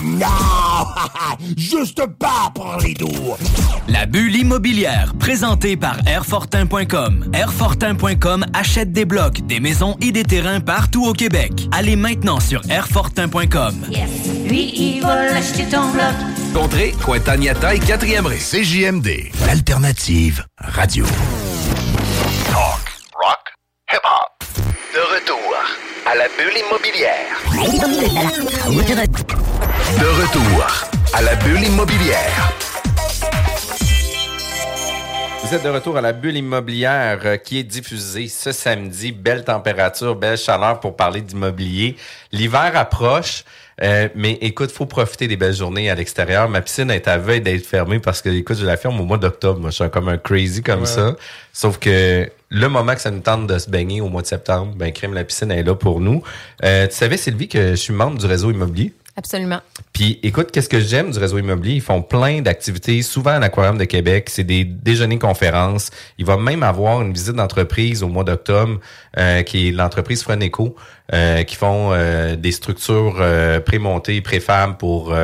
Non, 0.03 0.27
juste 1.57 2.05
pas 2.19 2.53
pour 2.55 2.77
les 2.83 2.93
doux. 2.93 3.09
La 3.89 4.05
bulle 4.05 4.37
immobilière, 4.37 5.15
présentée 5.19 5.79
par 5.79 5.97
Airfortin.com. 6.07 7.31
Airfortin.com 7.33 8.45
achète 8.53 8.93
des 8.93 9.07
blocs, 9.07 9.41
des 9.47 9.61
maisons 9.61 9.97
et 10.03 10.13
des 10.13 10.25
terrains 10.25 10.61
partout 10.61 11.07
au 11.07 11.15
Québec. 11.15 11.53
Allez 11.73 11.97
maintenant 11.97 12.39
sur 12.39 12.61
Airfortin.com. 12.69 13.87
Lui, 14.47 14.73
il 14.77 15.01
va 15.01 15.25
l'acheter 15.33 15.65
ton 15.71 15.91
bloc. 15.91 16.13
Contrée, 16.53 16.93
Cointagnata 17.03 17.75
et 17.75 17.79
4e 17.79 18.27
rue. 18.27 18.37
CJMD, 18.37 19.31
l'alternative 19.47 20.45
radio. 20.59 21.07
Talk, 22.53 22.93
rock, 23.23 23.55
hip-hop. 23.91 24.45
De 24.95 25.01
retour 25.15 25.44
à 26.07 26.15
la 26.15 26.25
bulle 26.37 26.59
immobilière. 26.59 27.41
De 29.99 30.07
retour 30.07 30.67
à 31.15 31.23
la 31.23 31.35
bulle 31.37 31.65
immobilière. 31.65 32.53
Vous 35.43 35.55
êtes 35.55 35.63
de 35.63 35.69
retour 35.69 35.97
à 35.97 36.01
la 36.03 36.13
bulle 36.13 36.37
immobilière 36.37 37.21
euh, 37.25 37.37
qui 37.37 37.59
est 37.59 37.65
diffusée 37.65 38.29
ce 38.29 38.53
samedi. 38.53 39.13
Belle 39.13 39.45
température, 39.45 40.15
belle 40.15 40.37
chaleur 40.37 40.81
pour 40.81 40.95
parler 40.97 41.21
d'immobilier. 41.23 41.97
L'hiver 42.33 42.73
approche, 42.75 43.45
euh, 43.83 44.09
mais 44.15 44.39
écoute, 44.41 44.71
faut 44.71 44.87
profiter 44.87 45.27
des 45.27 45.37
belles 45.37 45.55
journées 45.55 45.91
à 45.91 45.95
l'extérieur. 45.95 46.49
Ma 46.49 46.61
piscine 46.61 46.91
est 46.91 47.09
à 47.09 47.19
veille 47.19 47.41
d'être 47.41 47.67
fermée 47.67 47.99
parce 47.99 48.23
que, 48.23 48.29
écoute, 48.29 48.57
je 48.59 48.65
la 48.67 48.77
ferme 48.77 49.01
au 49.01 49.05
mois 49.05 49.19
d'octobre. 49.19 49.61
Moi, 49.61 49.71
je 49.71 49.77
suis 49.83 49.91
comme 49.91 50.09
un 50.09 50.19
crazy 50.19 50.63
comme 50.63 50.81
Ouais. 50.81 50.87
ça. 50.87 51.17
Sauf 51.53 51.79
que 51.79 52.31
le 52.51 52.69
moment 52.69 52.95
que 52.95 53.01
ça 53.01 53.11
nous 53.11 53.21
tente 53.21 53.47
de 53.47 53.59
se 53.59 53.69
baigner 53.69 54.01
au 54.01 54.09
mois 54.09 54.23
de 54.23 54.27
septembre, 54.27 54.75
ben, 54.77 54.93
crème, 54.93 55.15
la 55.15 55.25
piscine 55.25 55.51
est 55.51 55.63
là 55.63 55.75
pour 55.75 56.01
nous. 56.01 56.23
Euh, 56.65 56.87
tu 56.87 56.95
savais, 56.95 57.17
Sylvie, 57.17 57.49
que 57.49 57.71
je 57.71 57.75
suis 57.77 57.93
membre 57.93 58.19
du 58.19 58.27
réseau 58.27 58.51
immobilier? 58.51 58.93
Absolument. 59.17 59.61
Puis 59.93 60.19
écoute, 60.25 60.51
qu'est-ce 60.51 60.69
que 60.69 60.81
j'aime 60.81 61.13
du 61.13 61.19
réseau 61.21 61.39
immobilier? 61.39 61.75
Ils 61.75 61.81
font 61.81 62.03
plein 62.03 62.43
d'activités, 62.43 63.01
souvent 63.03 63.31
à 63.31 63.39
l'Aquarium 63.39 63.79
de 63.79 63.85
Québec. 63.85 64.29
C'est 64.29 64.43
des 64.43 64.65
déjeuners 64.65 65.21
conférences. 65.21 65.91
Il 66.19 66.27
va 66.27 66.37
même 66.37 66.65
avoir 66.65 67.01
une 67.01 67.13
visite 67.13 67.35
d'entreprise 67.35 68.03
au 68.03 68.09
mois 68.09 68.25
d'octobre, 68.25 68.81
euh, 69.17 69.43
qui 69.43 69.69
est 69.69 69.71
l'entreprise 69.71 70.25
Freneco, 70.25 70.75
euh, 71.13 71.45
qui 71.45 71.55
font 71.55 71.91
euh, 71.93 72.35
des 72.35 72.51
structures 72.51 73.23
pré-montées, 73.65 74.21
pré-fab 74.21 74.79
pour 74.79 75.15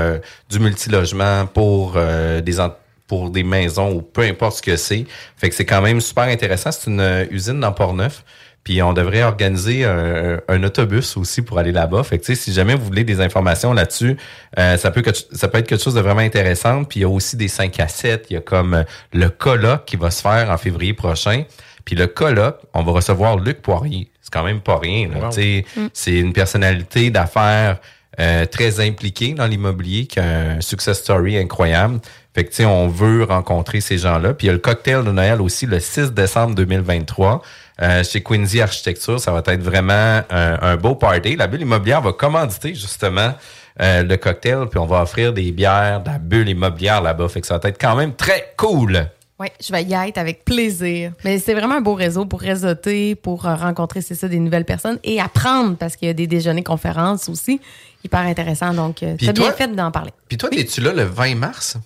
du 0.49 0.61
multilogement, 0.61 1.47
pour 1.47 1.95
des 1.95 2.61
pour 3.09 3.31
des 3.31 3.43
maisons 3.43 3.93
ou 3.93 4.03
peu 4.03 4.23
importe 4.23 4.59
ce 4.59 4.63
que 4.63 4.77
c'est. 4.77 5.05
Fait 5.37 5.49
que 5.49 5.55
c'est 5.57 5.67
quand 5.67 5.83
même 5.83 6.01
super 6.01 6.25
intéressant. 6.25 6.71
C'est 6.71 6.89
une 6.89 7.27
usine 7.33 7.59
dans 7.59 7.73
Port-Neuf. 7.73 8.23
Puis 8.63 8.83
on 8.83 8.93
devrait 8.93 9.23
organiser 9.23 9.85
un, 9.85 10.39
un 10.49 10.63
autobus 10.65 11.17
aussi 11.17 11.41
pour 11.43 11.59
aller 11.59 11.73
là-bas. 11.73 12.03
Fait 12.03 12.19
que 12.19 12.25
tu 12.25 12.35
sais, 12.35 12.41
si 12.41 12.53
jamais 12.53 12.75
vous 12.75 12.85
voulez 12.85 13.05
des 13.05 13.21
informations 13.21 13.73
là-dessus, 13.73 14.17
euh, 14.59 14.77
ça 14.77 14.91
peut 14.91 15.01
que- 15.03 15.11
ça 15.33 15.49
peut 15.49 15.59
être 15.59 15.67
quelque 15.67 15.83
chose 15.83 15.95
de 15.95 16.01
vraiment 16.01 16.21
intéressant. 16.21 16.85
Puis 16.85 17.01
il 17.01 17.03
y 17.03 17.07
a 17.07 17.09
aussi 17.09 17.37
des 17.37 17.49
5 17.49 17.81
à 17.81 17.89
7. 17.89 18.27
Il 18.31 18.35
y 18.35 18.37
a 18.37 18.41
comme 18.41 18.75
euh, 18.75 18.83
le 19.15 19.31
colloque 19.31 19.87
qui 19.87 19.97
va 19.97 20.11
se 20.11 20.21
faire 20.21 20.51
en 20.51 20.59
février 20.59 20.93
prochain. 20.93 21.45
Puis 21.87 21.97
le 21.97 22.07
colloque, 22.07 22.59
on 22.75 22.83
va 22.83 22.93
recevoir 22.93 23.39
Luc 23.39 23.63
Poirier. 23.63 24.11
C'est 24.21 24.33
quand 24.33 24.45
même 24.45 24.61
pas 24.61 24.79
rien. 24.79 25.09
là. 25.09 25.21
Wow. 25.25 25.29
Tu 25.31 25.35
sais, 25.41 25.65
C'est 25.95 26.19
une 26.19 26.35
personnalité 26.35 27.11
d'affaires 27.11 27.79
euh, 28.19 28.45
très 28.45 28.81
impliquée 28.87 29.33
dans 29.33 29.47
l'immobilier, 29.47 30.05
qui 30.07 30.21
a 30.21 30.25
un 30.57 30.61
success 30.61 30.99
story 30.99 31.39
incroyable. 31.39 32.01
Fait 32.35 32.45
que, 32.45 32.51
tu 32.51 32.57
sais, 32.57 32.65
on 32.65 32.87
veut 32.87 33.25
rencontrer 33.25 33.81
ces 33.81 33.99
gens-là. 33.99 34.35
Puis 34.35 34.47
il 34.47 34.49
y 34.49 34.51
a 34.51 34.53
le 34.53 34.61
cocktail 34.61 35.05
de 35.05 35.11
Noël 35.11 35.41
aussi 35.41 35.67
le 35.67 35.81
6 35.81 36.13
décembre 36.13 36.55
2023 36.55 37.43
euh, 37.83 38.05
chez 38.05 38.23
Quincy 38.23 38.61
Architecture. 38.61 39.19
Ça 39.19 39.33
va 39.33 39.43
être 39.47 39.63
vraiment 39.63 40.23
un, 40.31 40.59
un 40.63 40.77
beau 40.77 40.95
party. 40.95 41.35
La 41.35 41.49
bulle 41.49 41.63
immobilière 41.63 42.03
va 42.03 42.13
commanditer 42.13 42.75
justement 42.75 43.35
euh, 43.81 44.03
le 44.03 44.17
cocktail, 44.17 44.67
puis 44.71 44.79
on 44.79 44.87
va 44.87 45.03
offrir 45.03 45.33
des 45.33 45.51
bières 45.53 46.03
de 46.03 46.11
la 46.11 46.19
bulle 46.19 46.49
immobilière 46.49 47.01
là-bas. 47.01 47.29
Fait 47.29 47.41
que 47.41 47.47
ça 47.47 47.59
va 47.59 47.69
être 47.69 47.81
quand 47.81 47.97
même 47.97 48.15
très 48.15 48.53
cool. 48.57 49.07
Oui, 49.39 49.47
je 49.59 49.73
vais 49.73 49.83
y 49.85 49.95
être 49.95 50.19
avec 50.19 50.45
plaisir. 50.45 51.13
Mais 51.25 51.39
c'est 51.39 51.55
vraiment 51.55 51.77
un 51.77 51.81
beau 51.81 51.95
réseau 51.95 52.27
pour 52.27 52.41
réseauter, 52.41 53.15
pour 53.15 53.47
euh, 53.47 53.55
rencontrer, 53.55 54.03
c'est 54.03 54.15
ça, 54.15 54.29
des 54.29 54.39
nouvelles 54.39 54.67
personnes 54.67 54.99
et 55.03 55.19
apprendre 55.19 55.77
parce 55.77 55.97
qu'il 55.97 56.09
y 56.09 56.11
a 56.11 56.15
des 56.15 56.27
déjeuners 56.27 56.63
conférences 56.63 57.29
aussi. 57.29 57.59
Hyper 58.05 58.21
intéressant. 58.21 58.75
Donc, 58.75 58.99
c'est 59.01 59.33
bien 59.33 59.53
fait 59.53 59.75
d'en 59.75 59.91
parler. 59.91 60.11
Puis 60.29 60.39
toi, 60.39 60.49
es-tu 60.53 60.81
là 60.81 60.93
le 60.93 61.03
20 61.03 61.35
mars? 61.35 61.77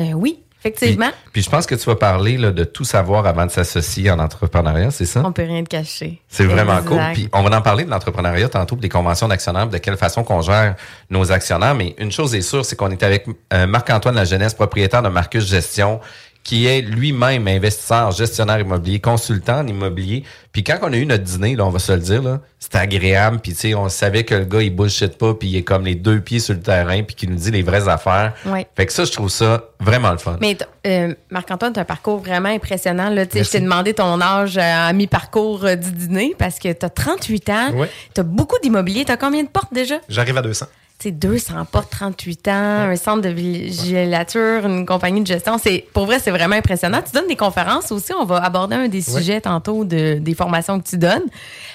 Euh, 0.00 0.12
oui, 0.12 0.40
effectivement. 0.60 1.10
Puis 1.32 1.42
je 1.42 1.50
pense 1.50 1.66
que 1.66 1.74
tu 1.74 1.84
vas 1.86 1.96
parler 1.96 2.36
là, 2.36 2.50
de 2.50 2.64
tout 2.64 2.84
savoir 2.84 3.26
avant 3.26 3.46
de 3.46 3.50
s'associer 3.50 4.10
en 4.10 4.18
entrepreneuriat, 4.18 4.90
c'est 4.90 5.04
ça? 5.04 5.22
On 5.24 5.32
peut 5.32 5.42
rien 5.44 5.62
te 5.62 5.68
cacher. 5.68 6.20
C'est 6.28 6.44
vraiment 6.44 6.78
Exact. 6.78 6.88
cool. 6.88 7.00
Puis 7.12 7.28
on 7.32 7.42
va 7.42 7.56
en 7.56 7.62
parler 7.62 7.84
de 7.84 7.90
l'entrepreneuriat 7.90 8.48
tantôt, 8.48 8.76
des 8.76 8.88
conventions 8.88 9.28
d'actionnaires, 9.28 9.68
de 9.68 9.78
quelle 9.78 9.96
façon 9.96 10.24
qu'on 10.24 10.40
gère 10.42 10.74
nos 11.10 11.30
actionnaires. 11.32 11.74
Mais 11.74 11.94
une 11.98 12.10
chose 12.12 12.34
est 12.34 12.40
sûre, 12.42 12.64
c'est 12.64 12.76
qu'on 12.76 12.90
est 12.90 13.02
avec 13.02 13.26
euh, 13.52 13.66
Marc-Antoine 13.66 14.14
La 14.14 14.24
Jeunesse, 14.24 14.54
propriétaire 14.54 15.02
de 15.02 15.08
Marcus 15.08 15.46
Gestion, 15.46 16.00
qui 16.44 16.66
est 16.66 16.82
lui-même 16.82 17.48
investisseur, 17.48 18.10
gestionnaire 18.10 18.60
immobilier, 18.60 19.00
consultant 19.00 19.60
en 19.60 19.66
immobilier. 19.66 20.24
Puis 20.52 20.62
quand 20.62 20.78
on 20.82 20.92
a 20.92 20.96
eu 20.96 21.06
notre 21.06 21.24
dîner, 21.24 21.56
là, 21.56 21.64
on 21.64 21.70
va 21.70 21.78
se 21.78 21.90
le 21.90 21.98
dire, 21.98 22.22
là, 22.22 22.40
c'était 22.60 22.78
agréable. 22.78 23.38
Puis 23.42 23.52
tu 23.52 23.58
sais, 23.58 23.74
on 23.74 23.88
savait 23.88 24.24
que 24.24 24.34
le 24.34 24.44
gars, 24.44 24.60
il 24.60 24.74
bullshit 24.76 25.16
pas, 25.16 25.32
puis 25.32 25.48
il 25.48 25.56
est 25.56 25.62
comme 25.62 25.86
les 25.86 25.94
deux 25.94 26.20
pieds 26.20 26.40
sur 26.40 26.52
le 26.52 26.60
terrain, 26.60 27.02
puis 27.02 27.16
qu'il 27.16 27.30
nous 27.30 27.36
dit 27.36 27.50
les 27.50 27.62
vraies 27.62 27.88
affaires. 27.88 28.34
Ouais. 28.44 28.66
Fait 28.76 28.84
que 28.84 28.92
ça, 28.92 29.04
je 29.04 29.12
trouve 29.12 29.30
ça 29.30 29.64
vraiment 29.80 30.12
le 30.12 30.18
fun. 30.18 30.36
Mais 30.42 30.56
euh, 30.86 31.14
Marc-Antoine, 31.30 31.72
tu 31.72 31.78
as 31.78 31.82
un 31.82 31.86
parcours 31.86 32.18
vraiment 32.18 32.50
impressionnant. 32.50 33.08
Là. 33.08 33.24
Tu 33.24 33.38
sais, 33.38 33.44
Je 33.44 33.50
t'ai 33.50 33.60
demandé 33.60 33.94
ton 33.94 34.20
âge 34.20 34.58
euh, 34.58 34.60
à 34.60 34.92
mi-parcours 34.92 35.64
euh, 35.64 35.76
du 35.76 35.90
dîner 35.92 36.34
parce 36.38 36.58
que 36.58 36.70
tu 36.70 36.84
as 36.84 36.90
38 36.90 37.48
ans. 37.48 37.72
Ouais. 37.72 37.90
Tu 38.14 38.20
as 38.20 38.24
beaucoup 38.24 38.56
d'immobilier. 38.62 39.06
Tu 39.06 39.12
as 39.12 39.16
combien 39.16 39.42
de 39.42 39.48
portes 39.48 39.72
déjà? 39.72 39.96
J'arrive 40.10 40.36
à 40.36 40.42
200. 40.42 40.66
Tu 41.04 41.10
sais, 41.10 41.14
200 41.16 41.66
portes, 41.70 41.90
38 41.90 42.48
ans, 42.48 42.52
un 42.54 42.96
centre 42.96 43.20
de 43.20 43.28
vigilature, 43.28 44.64
une 44.66 44.86
compagnie 44.86 45.20
de 45.20 45.26
gestion. 45.26 45.58
C'est 45.62 45.84
Pour 45.92 46.06
vrai, 46.06 46.18
c'est 46.18 46.30
vraiment 46.30 46.56
impressionnant. 46.56 47.00
Tu 47.04 47.12
donnes 47.12 47.28
des 47.28 47.36
conférences 47.36 47.92
aussi. 47.92 48.12
On 48.18 48.24
va 48.24 48.38
aborder 48.42 48.76
un 48.76 48.88
des 48.88 49.02
sujets 49.02 49.40
tantôt 49.42 49.84
de, 49.84 50.14
des 50.18 50.34
formations 50.34 50.80
que 50.80 50.88
tu 50.88 50.96
donnes. 50.96 51.24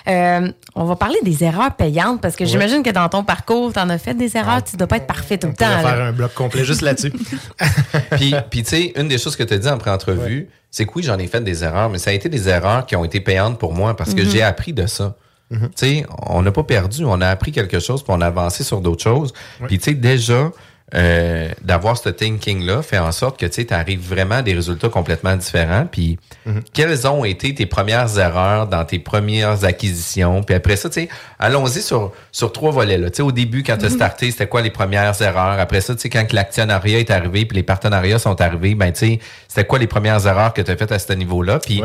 Euh, 0.08 0.52
on 0.74 0.86
va 0.86 0.96
parler 0.96 1.18
des 1.22 1.44
erreurs 1.44 1.76
payantes 1.76 2.22
parce 2.22 2.36
que 2.36 2.46
j'imagine 2.46 2.82
que 2.82 2.89
dans 2.89 3.08
ton 3.08 3.24
parcours, 3.24 3.72
tu 3.74 3.80
en 3.80 3.89
as 3.89 4.00
fait 4.00 4.15
des 4.15 4.36
erreurs. 4.36 4.63
Tu 4.63 4.74
ne 4.76 4.80
dois 4.80 4.88
pas 4.88 4.98
être 4.98 5.06
parfait 5.08 5.38
tout 5.38 5.48
le 5.48 5.54
On 5.54 5.56
temps. 5.56 5.70
là. 5.70 5.80
faire 5.82 6.02
un 6.02 6.12
bloc 6.12 6.34
complet 6.34 6.65
juste 6.65 6.82
là-dessus. 6.82 7.13
puis, 8.12 8.34
puis 8.50 8.63
tu 8.63 8.70
sais, 8.70 8.94
une 8.96 9.08
des 9.08 9.18
choses 9.20 9.36
que 9.36 9.44
tu 9.44 9.54
as 9.54 9.58
dit 9.60 9.70
en 9.70 9.78
pré-entrevue, 9.78 10.50
c'est 10.72 10.86
que 10.86 10.92
oui, 10.96 11.04
j'en 11.04 11.18
ai 11.20 11.28
fait 11.28 11.42
des 11.42 11.63
erreurs, 11.63 11.89
mais 11.89 11.98
ça 12.00 12.10
a 12.10 12.13
été 12.13 12.30
des 12.30 12.50
erreurs 12.50 12.86
qui 12.86 12.96
ont 12.96 13.06
été 13.06 13.20
payantes 13.20 13.60
pour 13.60 13.74
moi 13.74 13.96
parce 13.96 14.13
que 14.13 14.22
Mhm. 14.24 14.30
j'ai 14.30 14.42
appris 14.42 14.74
de 14.74 14.86
ça. 14.88 15.15
Tu 15.52 15.58
sais, 15.76 16.06
on 16.28 16.42
n'a 16.42 16.52
pas 16.52 16.64
perdu, 16.64 17.04
on 17.06 17.22
a 17.22 17.28
appris 17.28 17.52
quelque 17.52 17.80
chose, 17.80 18.04
puis 18.04 18.14
on 18.16 18.22
a 18.22 18.28
avancé 18.28 18.64
sur 18.64 18.82
d'autres 18.82 19.04
choses. 19.04 19.34
Puis 19.68 19.78
tu 19.80 19.86
sais, 19.86 19.94
déjà, 19.96 20.52
euh, 20.96 21.50
d'avoir 21.62 21.98
ce 21.98 22.10
thinking-là 22.10 22.82
fait 22.82 22.98
en 22.98 23.12
sorte 23.12 23.40
que 23.40 23.46
tu 23.46 23.66
arrives 23.72 24.02
vraiment 24.02 24.36
à 24.36 24.42
des 24.42 24.56
résultats 24.56 24.90
complètement 24.90 25.36
différents. 25.36 25.86
Puis, 25.86 26.18
Mhm. 26.48 26.62
quelles 26.74 27.08
ont 27.08 27.24
été 27.26 27.54
tes 27.54 27.68
premières 27.68 28.18
erreurs 28.18 28.66
dans 28.66 28.84
tes 28.86 28.98
premières 28.98 29.64
acquisitions? 29.66 30.42
Puis 30.42 30.56
après 30.56 30.76
ça, 30.78 30.90
tu 30.90 31.02
sais, 31.02 31.10
allons-y 31.38 31.82
sur, 31.84 32.12
sur 32.32 32.52
trois 32.52 32.72
volets. 32.72 32.98
Là. 32.98 33.12
Tu 33.12 33.18
sais, 33.18 33.22
Au 33.22 33.32
début, 33.32 33.62
quand 33.62 33.78
tu 33.78 33.86
as 33.86 33.90
Mhm. 33.90 33.96
starté, 33.96 34.32
c'était 34.32 34.48
quoi 34.48 34.62
les 34.64 34.72
premières 34.72 35.20
erreurs? 35.22 35.60
Après 35.60 35.82
ça, 35.82 35.94
tu 35.94 36.02
sais, 36.02 36.10
quand 36.10 36.26
que 36.26 36.36
l'actionnariat 36.36 36.98
est 37.00 37.12
arrivé 37.12 37.46
puis 37.46 37.56
les 37.56 37.64
partenariats 37.64 38.18
sont 38.18 38.40
arrivés, 38.42 38.74
ben 38.74 38.92
tu 38.92 39.00
sais, 39.00 39.20
c'était 39.48 39.66
quoi 39.66 39.78
les 39.78 39.88
premières 39.88 40.26
erreurs 40.26 40.54
que 40.56 40.62
tu 40.64 40.72
as 40.72 40.76
faites 40.76 40.92
à 40.92 40.98
ce 40.98 41.14
niveau-là? 41.14 41.60
Puis 41.60 41.82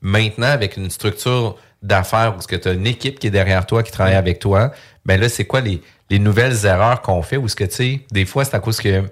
maintenant, 0.00 0.46
avec 0.48 0.78
une 0.78 0.88
structure 0.90 1.56
d'affaires 1.86 2.34
où 2.36 2.42
tu 2.42 2.68
as 2.68 2.72
une 2.72 2.86
équipe 2.86 3.18
qui 3.18 3.28
est 3.28 3.30
derrière 3.30 3.66
toi, 3.66 3.82
qui 3.82 3.92
travaille 3.92 4.14
avec 4.14 4.38
toi, 4.38 4.72
ben 5.04 5.20
là, 5.20 5.28
c'est 5.28 5.44
quoi 5.44 5.60
les, 5.60 5.80
les 6.10 6.18
nouvelles 6.18 6.66
erreurs 6.66 7.02
qu'on 7.02 7.22
fait? 7.22 7.36
Ou 7.36 7.48
ce 7.48 7.56
que, 7.56 7.64
tu 7.64 7.74
sais, 7.74 8.00
des 8.10 8.26
fois, 8.26 8.44
c'est 8.44 8.56
à 8.56 8.60
cause 8.60 8.80
que 8.80 9.04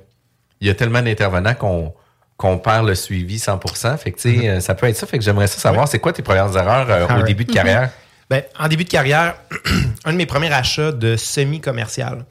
il 0.60 0.68
y 0.68 0.70
a 0.70 0.74
tellement 0.74 1.02
d'intervenants 1.02 1.54
qu'on 1.54 1.92
qu'on 2.36 2.58
perd 2.58 2.86
le 2.86 2.96
suivi 2.96 3.36
100%. 3.36 3.96
Fait 3.96 4.10
que, 4.10 4.18
tu 4.18 4.40
sais, 4.40 4.48
euh, 4.48 4.60
ça 4.60 4.74
peut 4.74 4.88
être 4.88 4.96
ça. 4.96 5.06
Fait 5.06 5.18
que 5.18 5.24
j'aimerais 5.24 5.46
ça 5.46 5.58
savoir, 5.58 5.86
c'est 5.86 6.00
quoi 6.00 6.12
tes 6.12 6.22
premières 6.22 6.56
erreurs 6.56 6.90
euh, 6.90 7.20
au 7.20 7.22
début 7.22 7.44
de 7.44 7.52
carrière? 7.52 7.90
Ben, 8.28 8.42
en 8.58 8.66
début 8.66 8.84
de 8.84 8.88
carrière, 8.88 9.36
un 10.04 10.12
de 10.12 10.16
mes 10.16 10.26
premiers 10.26 10.52
achats 10.52 10.90
de 10.90 11.16
semi-commercial, 11.16 12.24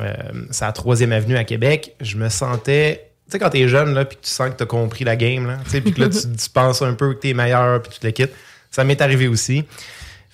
euh, 0.00 0.12
c'est 0.50 0.64
à 0.64 0.72
3e 0.72 1.10
Avenue 1.10 1.38
à 1.38 1.44
Québec. 1.44 1.94
Je 2.00 2.18
me 2.18 2.28
sentais. 2.28 3.08
Tu 3.26 3.32
sais, 3.32 3.38
quand 3.38 3.48
t'es 3.48 3.66
jeune, 3.66 3.94
là, 3.94 4.04
puis 4.04 4.18
que 4.18 4.24
tu 4.24 4.30
sens 4.30 4.50
que 4.50 4.56
t'as 4.56 4.66
compris 4.66 5.04
la 5.04 5.16
game, 5.16 5.46
là, 5.46 5.56
tu 5.64 5.70
sais, 5.70 5.80
puis 5.80 5.92
que 5.94 6.02
là, 6.02 6.08
tu, 6.10 6.18
tu 6.36 6.50
penses 6.50 6.82
un 6.82 6.92
peu 6.92 7.14
que 7.14 7.20
t'es 7.20 7.32
meilleur, 7.32 7.80
puis 7.80 7.92
tu 7.92 8.00
te 8.00 8.06
le 8.06 8.12
quittes. 8.12 8.34
Ça 8.76 8.84
m'est 8.84 9.00
arrivé 9.00 9.26
aussi. 9.26 9.64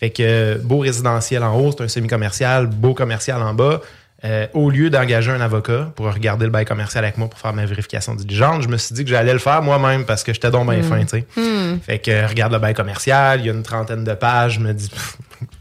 Fait 0.00 0.10
que 0.10 0.20
euh, 0.20 0.58
beau 0.60 0.78
résidentiel 0.80 1.44
en 1.44 1.56
haut, 1.56 1.70
c'est 1.70 1.84
un 1.84 1.86
semi-commercial, 1.86 2.66
beau 2.66 2.92
commercial 2.92 3.40
en 3.40 3.54
bas. 3.54 3.80
Euh, 4.24 4.48
au 4.52 4.68
lieu 4.68 4.90
d'engager 4.90 5.30
un 5.30 5.40
avocat 5.40 5.92
pour 5.94 6.12
regarder 6.12 6.44
le 6.46 6.50
bail 6.50 6.64
commercial 6.64 7.04
avec 7.04 7.18
moi 7.18 7.28
pour 7.28 7.38
faire 7.38 7.52
ma 7.52 7.66
vérification 7.66 8.16
diligente, 8.16 8.62
je 8.62 8.68
me 8.68 8.76
suis 8.78 8.96
dit 8.96 9.04
que 9.04 9.10
j'allais 9.10 9.32
le 9.32 9.38
faire 9.38 9.62
moi-même 9.62 10.04
parce 10.04 10.24
que 10.24 10.32
j'étais 10.32 10.50
donc 10.50 10.68
bien 10.68 10.80
Mm. 10.80 10.82
fin, 10.82 11.00
tu 11.04 11.08
sais. 11.08 11.24
Mm. 11.36 11.78
Fait 11.86 12.00
que 12.00 12.10
euh, 12.10 12.26
regarde 12.26 12.52
le 12.52 12.58
bail 12.58 12.74
commercial, 12.74 13.38
il 13.40 13.46
y 13.46 13.48
a 13.48 13.52
une 13.52 13.62
trentaine 13.62 14.02
de 14.02 14.14
pages, 14.14 14.54
je 14.54 14.60
me 14.60 14.72
dis 14.72 14.90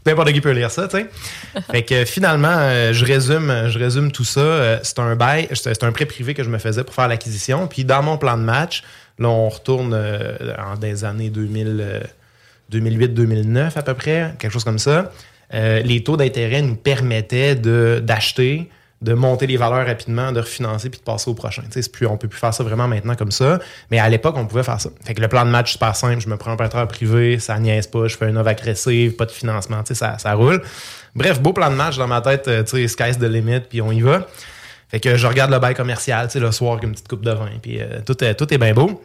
n'importe 0.04 0.32
qui 0.32 0.40
peut 0.40 0.50
lire 0.50 0.72
ça, 0.72 0.88
tu 0.88 0.96
sais. 0.96 1.06
Fait 1.70 1.84
que 1.84 1.94
euh, 1.94 2.04
finalement, 2.04 2.56
euh, 2.56 2.92
je 2.92 3.04
résume, 3.04 3.68
je 3.68 3.78
résume 3.78 4.10
tout 4.10 4.24
ça. 4.24 4.80
C'est 4.82 4.98
un 4.98 5.14
bail, 5.14 5.48
c'est 5.52 5.84
un 5.84 5.92
prêt 5.92 6.06
privé 6.06 6.34
que 6.34 6.42
je 6.42 6.50
me 6.50 6.58
faisais 6.58 6.82
pour 6.82 6.94
faire 6.96 7.06
l'acquisition. 7.06 7.68
Puis 7.68 7.84
dans 7.84 8.02
mon 8.02 8.16
plan 8.16 8.36
de 8.36 8.42
match, 8.42 8.82
là, 9.20 9.28
on 9.28 9.48
retourne 9.48 9.94
en 9.94 10.76
des 10.76 11.04
années 11.04 11.30
2000, 11.30 11.78
euh, 11.80 12.00
2008-2009 12.72 13.78
à 13.78 13.82
peu 13.82 13.94
près, 13.94 14.34
quelque 14.38 14.52
chose 14.52 14.64
comme 14.64 14.78
ça. 14.78 15.12
Euh, 15.54 15.80
les 15.82 16.02
taux 16.02 16.16
d'intérêt 16.16 16.62
nous 16.62 16.76
permettaient 16.76 17.54
d'acheter, 17.54 18.70
de, 19.02 19.14
monter 19.14 19.46
les 19.46 19.56
valeurs 19.56 19.86
rapidement, 19.86 20.32
de 20.32 20.40
refinancer 20.40 20.88
puis 20.88 21.00
de 21.00 21.04
passer 21.04 21.30
au 21.30 21.34
prochain. 21.34 21.62
On 22.08 22.16
peut 22.16 22.28
plus 22.28 22.38
faire 22.38 22.54
ça 22.54 22.64
vraiment 22.64 22.88
maintenant 22.88 23.14
comme 23.14 23.32
ça. 23.32 23.58
Mais 23.90 23.98
à 23.98 24.08
l'époque, 24.08 24.36
on 24.38 24.46
pouvait 24.46 24.62
faire 24.62 24.80
ça. 24.80 24.90
Fait 25.04 25.12
que 25.14 25.20
le 25.20 25.28
plan 25.28 25.44
de 25.44 25.50
match, 25.50 25.72
super 25.72 25.94
simple. 25.94 26.20
Je 26.20 26.28
me 26.28 26.36
prends 26.36 26.52
un 26.52 26.56
prêteur 26.56 26.86
privé, 26.88 27.38
ça 27.38 27.58
niaise 27.58 27.86
pas, 27.86 28.06
je 28.06 28.16
fais 28.16 28.30
une 28.30 28.38
offre 28.38 28.48
agressive, 28.48 29.16
pas 29.16 29.26
de 29.26 29.30
financement, 29.30 29.82
ça, 29.84 30.16
ça 30.18 30.34
roule. 30.34 30.62
Bref, 31.14 31.40
beau 31.42 31.52
plan 31.52 31.70
de 31.70 31.76
match 31.76 31.98
dans 31.98 32.08
ma 32.08 32.22
tête, 32.22 32.48
euh, 32.48 32.62
tu 32.62 32.88
sky's 32.88 33.18
the 33.18 33.24
limit, 33.24 33.60
puis 33.68 33.82
on 33.82 33.92
y 33.92 34.00
va. 34.00 34.26
Fait 34.88 35.00
que 35.00 35.16
je 35.16 35.26
regarde 35.26 35.50
le 35.50 35.58
bail 35.58 35.74
commercial, 35.74 36.26
tu 36.26 36.34
sais, 36.34 36.40
le 36.40 36.52
soir 36.52 36.72
avec 36.72 36.84
une 36.84 36.92
petite 36.92 37.08
coupe 37.08 37.24
de 37.24 37.30
vin, 37.30 37.50
puis 37.60 37.80
euh, 37.80 38.00
tout, 38.04 38.14
tout 38.14 38.54
est 38.54 38.58
bien 38.58 38.72
beau. 38.72 39.02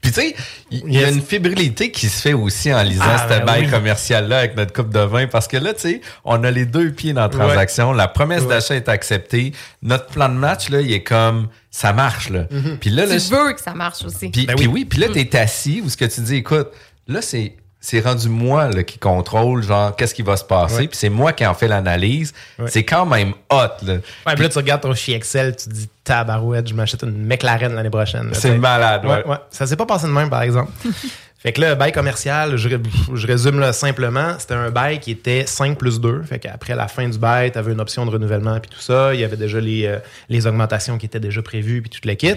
Puis 0.00 0.12
tu 0.12 0.20
sais, 0.20 0.36
il 0.70 0.92
y 0.94 1.04
a 1.04 1.08
une 1.10 1.20
fébrilité 1.20 1.90
qui 1.90 2.08
se 2.08 2.22
fait 2.22 2.32
aussi 2.32 2.72
en 2.72 2.82
lisant 2.82 3.02
Ah, 3.04 3.24
ce 3.24 3.28
ben 3.28 3.44
bail 3.44 3.64
oui. 3.64 3.70
commercial-là 3.70 4.38
avec 4.38 4.56
notre 4.56 4.72
coupe 4.72 4.90
de 4.92 5.00
vin 5.00 5.26
parce 5.26 5.48
que 5.48 5.56
là, 5.56 5.74
tu 5.74 5.80
sais, 5.80 6.00
on 6.24 6.44
a 6.44 6.50
les 6.52 6.66
deux 6.66 6.92
pieds 6.92 7.12
dans 7.12 7.22
la 7.22 7.28
transaction. 7.28 7.92
La 7.92 8.06
promesse 8.06 8.42
Ouais. 8.42 8.48
d'achat 8.48 8.76
est 8.76 8.88
acceptée. 8.88 9.52
Notre 9.82 10.06
plan 10.06 10.28
de 10.28 10.34
match, 10.34 10.68
là, 10.70 10.80
il 10.80 10.92
est 10.92 11.02
comme, 11.02 11.48
ça 11.70 11.92
marche, 11.92 12.30
là. 12.30 12.46
Mhm. 12.50 12.78
Puis 12.80 12.90
là, 12.90 13.06
là, 13.06 13.16
tu 13.18 13.34
veux 13.34 13.52
que 13.52 13.60
ça 13.60 13.74
marche 13.74 14.04
aussi. 14.04 14.28
puis, 14.28 14.46
Ben 14.46 14.54
puis 14.56 14.66
oui, 14.68 14.84
puis 14.84 15.00
là, 15.00 15.08
t'es 15.12 15.36
assis 15.36 15.82
où 15.84 15.88
ce 15.90 15.96
que 15.96 16.04
tu 16.04 16.20
dis, 16.20 16.36
écoute, 16.36 16.68
là, 17.08 17.20
c'est 17.20 17.54
c'est 17.90 18.00
rendu 18.00 18.28
moi 18.28 18.68
là, 18.68 18.82
qui 18.82 18.98
contrôle, 18.98 19.62
genre, 19.62 19.96
qu'est-ce 19.96 20.14
qui 20.14 20.20
va 20.20 20.36
se 20.36 20.44
passer, 20.44 20.74
Ouais. 20.82 20.88
puis 20.88 20.98
c'est 20.98 21.08
moi 21.08 21.32
qui 21.32 21.46
en 21.46 21.54
fais 21.54 21.68
l'analyse. 21.68 22.34
Ouais. 22.58 22.66
C'est 22.68 22.84
quand 22.84 23.06
même 23.06 23.32
hot, 23.50 23.56
là. 23.82 23.94
Ouais, 24.26 24.34
puis 24.34 24.42
là, 24.42 24.48
tu 24.50 24.58
regardes 24.58 24.82
ton 24.82 24.92
fichier 24.92 25.14
Excel, 25.16 25.56
tu 25.56 25.68
te 25.68 25.72
dis 25.74 25.88
tabarouette, 26.04 26.68
je 26.68 26.74
m'achète 26.74 27.02
une 27.02 27.24
McLaren 27.26 27.74
l'année 27.74 27.88
prochaine. 27.88 28.28
C'est 28.34 28.58
malade, 28.58 29.06
ouais. 29.06 29.22
Ça 29.50 29.66
s'est 29.66 29.76
pas 29.76 29.86
passé 29.86 30.06
de 30.06 30.12
même, 30.12 30.28
par 30.28 30.42
exemple. 30.42 30.70
fait 31.38 31.52
que 31.52 31.62
là, 31.62 31.74
bail 31.76 31.92
commercial, 31.92 32.58
je, 32.58 32.68
je 33.14 33.26
résume 33.26 33.58
là, 33.58 33.72
simplement, 33.72 34.34
c'était 34.38 34.54
un 34.54 34.70
bail 34.70 35.00
qui 35.00 35.12
était 35.12 35.46
5 35.46 35.78
plus 35.78 35.98
2. 35.98 36.24
Fait 36.24 36.38
qu'après 36.38 36.74
la 36.74 36.88
fin 36.88 37.08
du 37.08 37.18
bail, 37.18 37.52
tu 37.52 37.58
avais 37.58 37.72
une 37.72 37.80
option 37.80 38.04
de 38.04 38.10
renouvellement 38.10 38.60
puis 38.60 38.70
tout 38.70 38.80
ça. 38.82 39.14
Il 39.14 39.20
y 39.20 39.24
avait 39.24 39.38
déjà 39.38 39.60
les, 39.60 39.86
euh, 39.86 39.98
les 40.28 40.46
augmentations 40.46 40.98
qui 40.98 41.06
étaient 41.06 41.20
déjà 41.20 41.40
prévues 41.40 41.80
puis 41.80 41.88
tout 41.90 42.06
le 42.06 42.14
kit. 42.14 42.34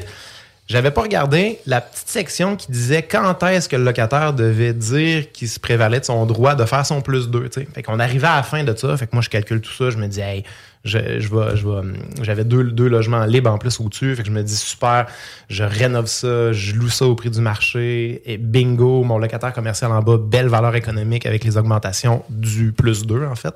J'avais 0.72 0.92
pas 0.92 1.02
regardé 1.02 1.60
la 1.66 1.82
petite 1.82 2.08
section 2.08 2.56
qui 2.56 2.72
disait 2.72 3.04
quand 3.04 3.44
est-ce 3.44 3.68
que 3.68 3.76
le 3.76 3.84
locataire 3.84 4.32
devait 4.32 4.74
dire 4.74 5.30
qu'il 5.34 5.50
se 5.50 5.60
prévalait 5.60 6.00
de 6.00 6.06
son 6.06 6.26
droit 6.26 6.56
de 6.56 6.64
faire 6.64 6.86
son 6.86 7.02
plus 7.02 7.30
2. 7.30 7.50
Fait 7.74 7.84
qu'on 7.84 8.00
arrivait 8.00 8.28
à 8.28 8.38
la 8.38 8.44
fin 8.44 8.64
de 8.64 8.74
ça. 8.74 8.96
Fait 8.96 9.06
que 9.06 9.12
moi, 9.12 9.22
je 9.22 9.28
calcule 9.28 9.60
tout 9.60 9.74
ça. 9.74 9.90
Je 9.90 9.98
me 9.98 10.08
dis, 10.08 10.22
hey, 10.22 10.46
je, 10.86 11.20
je 11.20 11.28
je 11.28 11.68
vais, 11.68 11.94
j'avais 12.22 12.46
deux, 12.46 12.64
deux 12.64 12.88
logements 12.88 13.26
libres 13.26 13.52
en 13.52 13.58
plus 13.58 13.82
au-dessus. 13.82 14.16
Fait 14.16 14.22
que 14.22 14.30
je 14.30 14.34
me 14.34 14.44
dis, 14.44 14.56
super, 14.56 15.08
je 15.50 15.66
rénove 15.66 16.08
ça, 16.08 16.54
je 16.54 16.74
loue 16.74 16.88
ça 16.88 17.06
au 17.06 17.16
prix 17.16 17.32
du 17.32 17.42
marché. 17.42 18.22
Et 18.26 18.38
bingo, 18.38 19.04
mon 19.04 19.18
locataire 19.18 19.52
commercial 19.52 19.92
en 19.92 20.02
bas, 20.02 20.16
belle 20.18 20.48
valeur 20.48 20.74
économique 20.78 21.26
avec 21.26 21.44
les 21.44 21.58
augmentations 21.58 22.24
du 22.30 22.72
plus 22.72 23.06
2, 23.06 23.26
en 23.26 23.36
fait. 23.36 23.56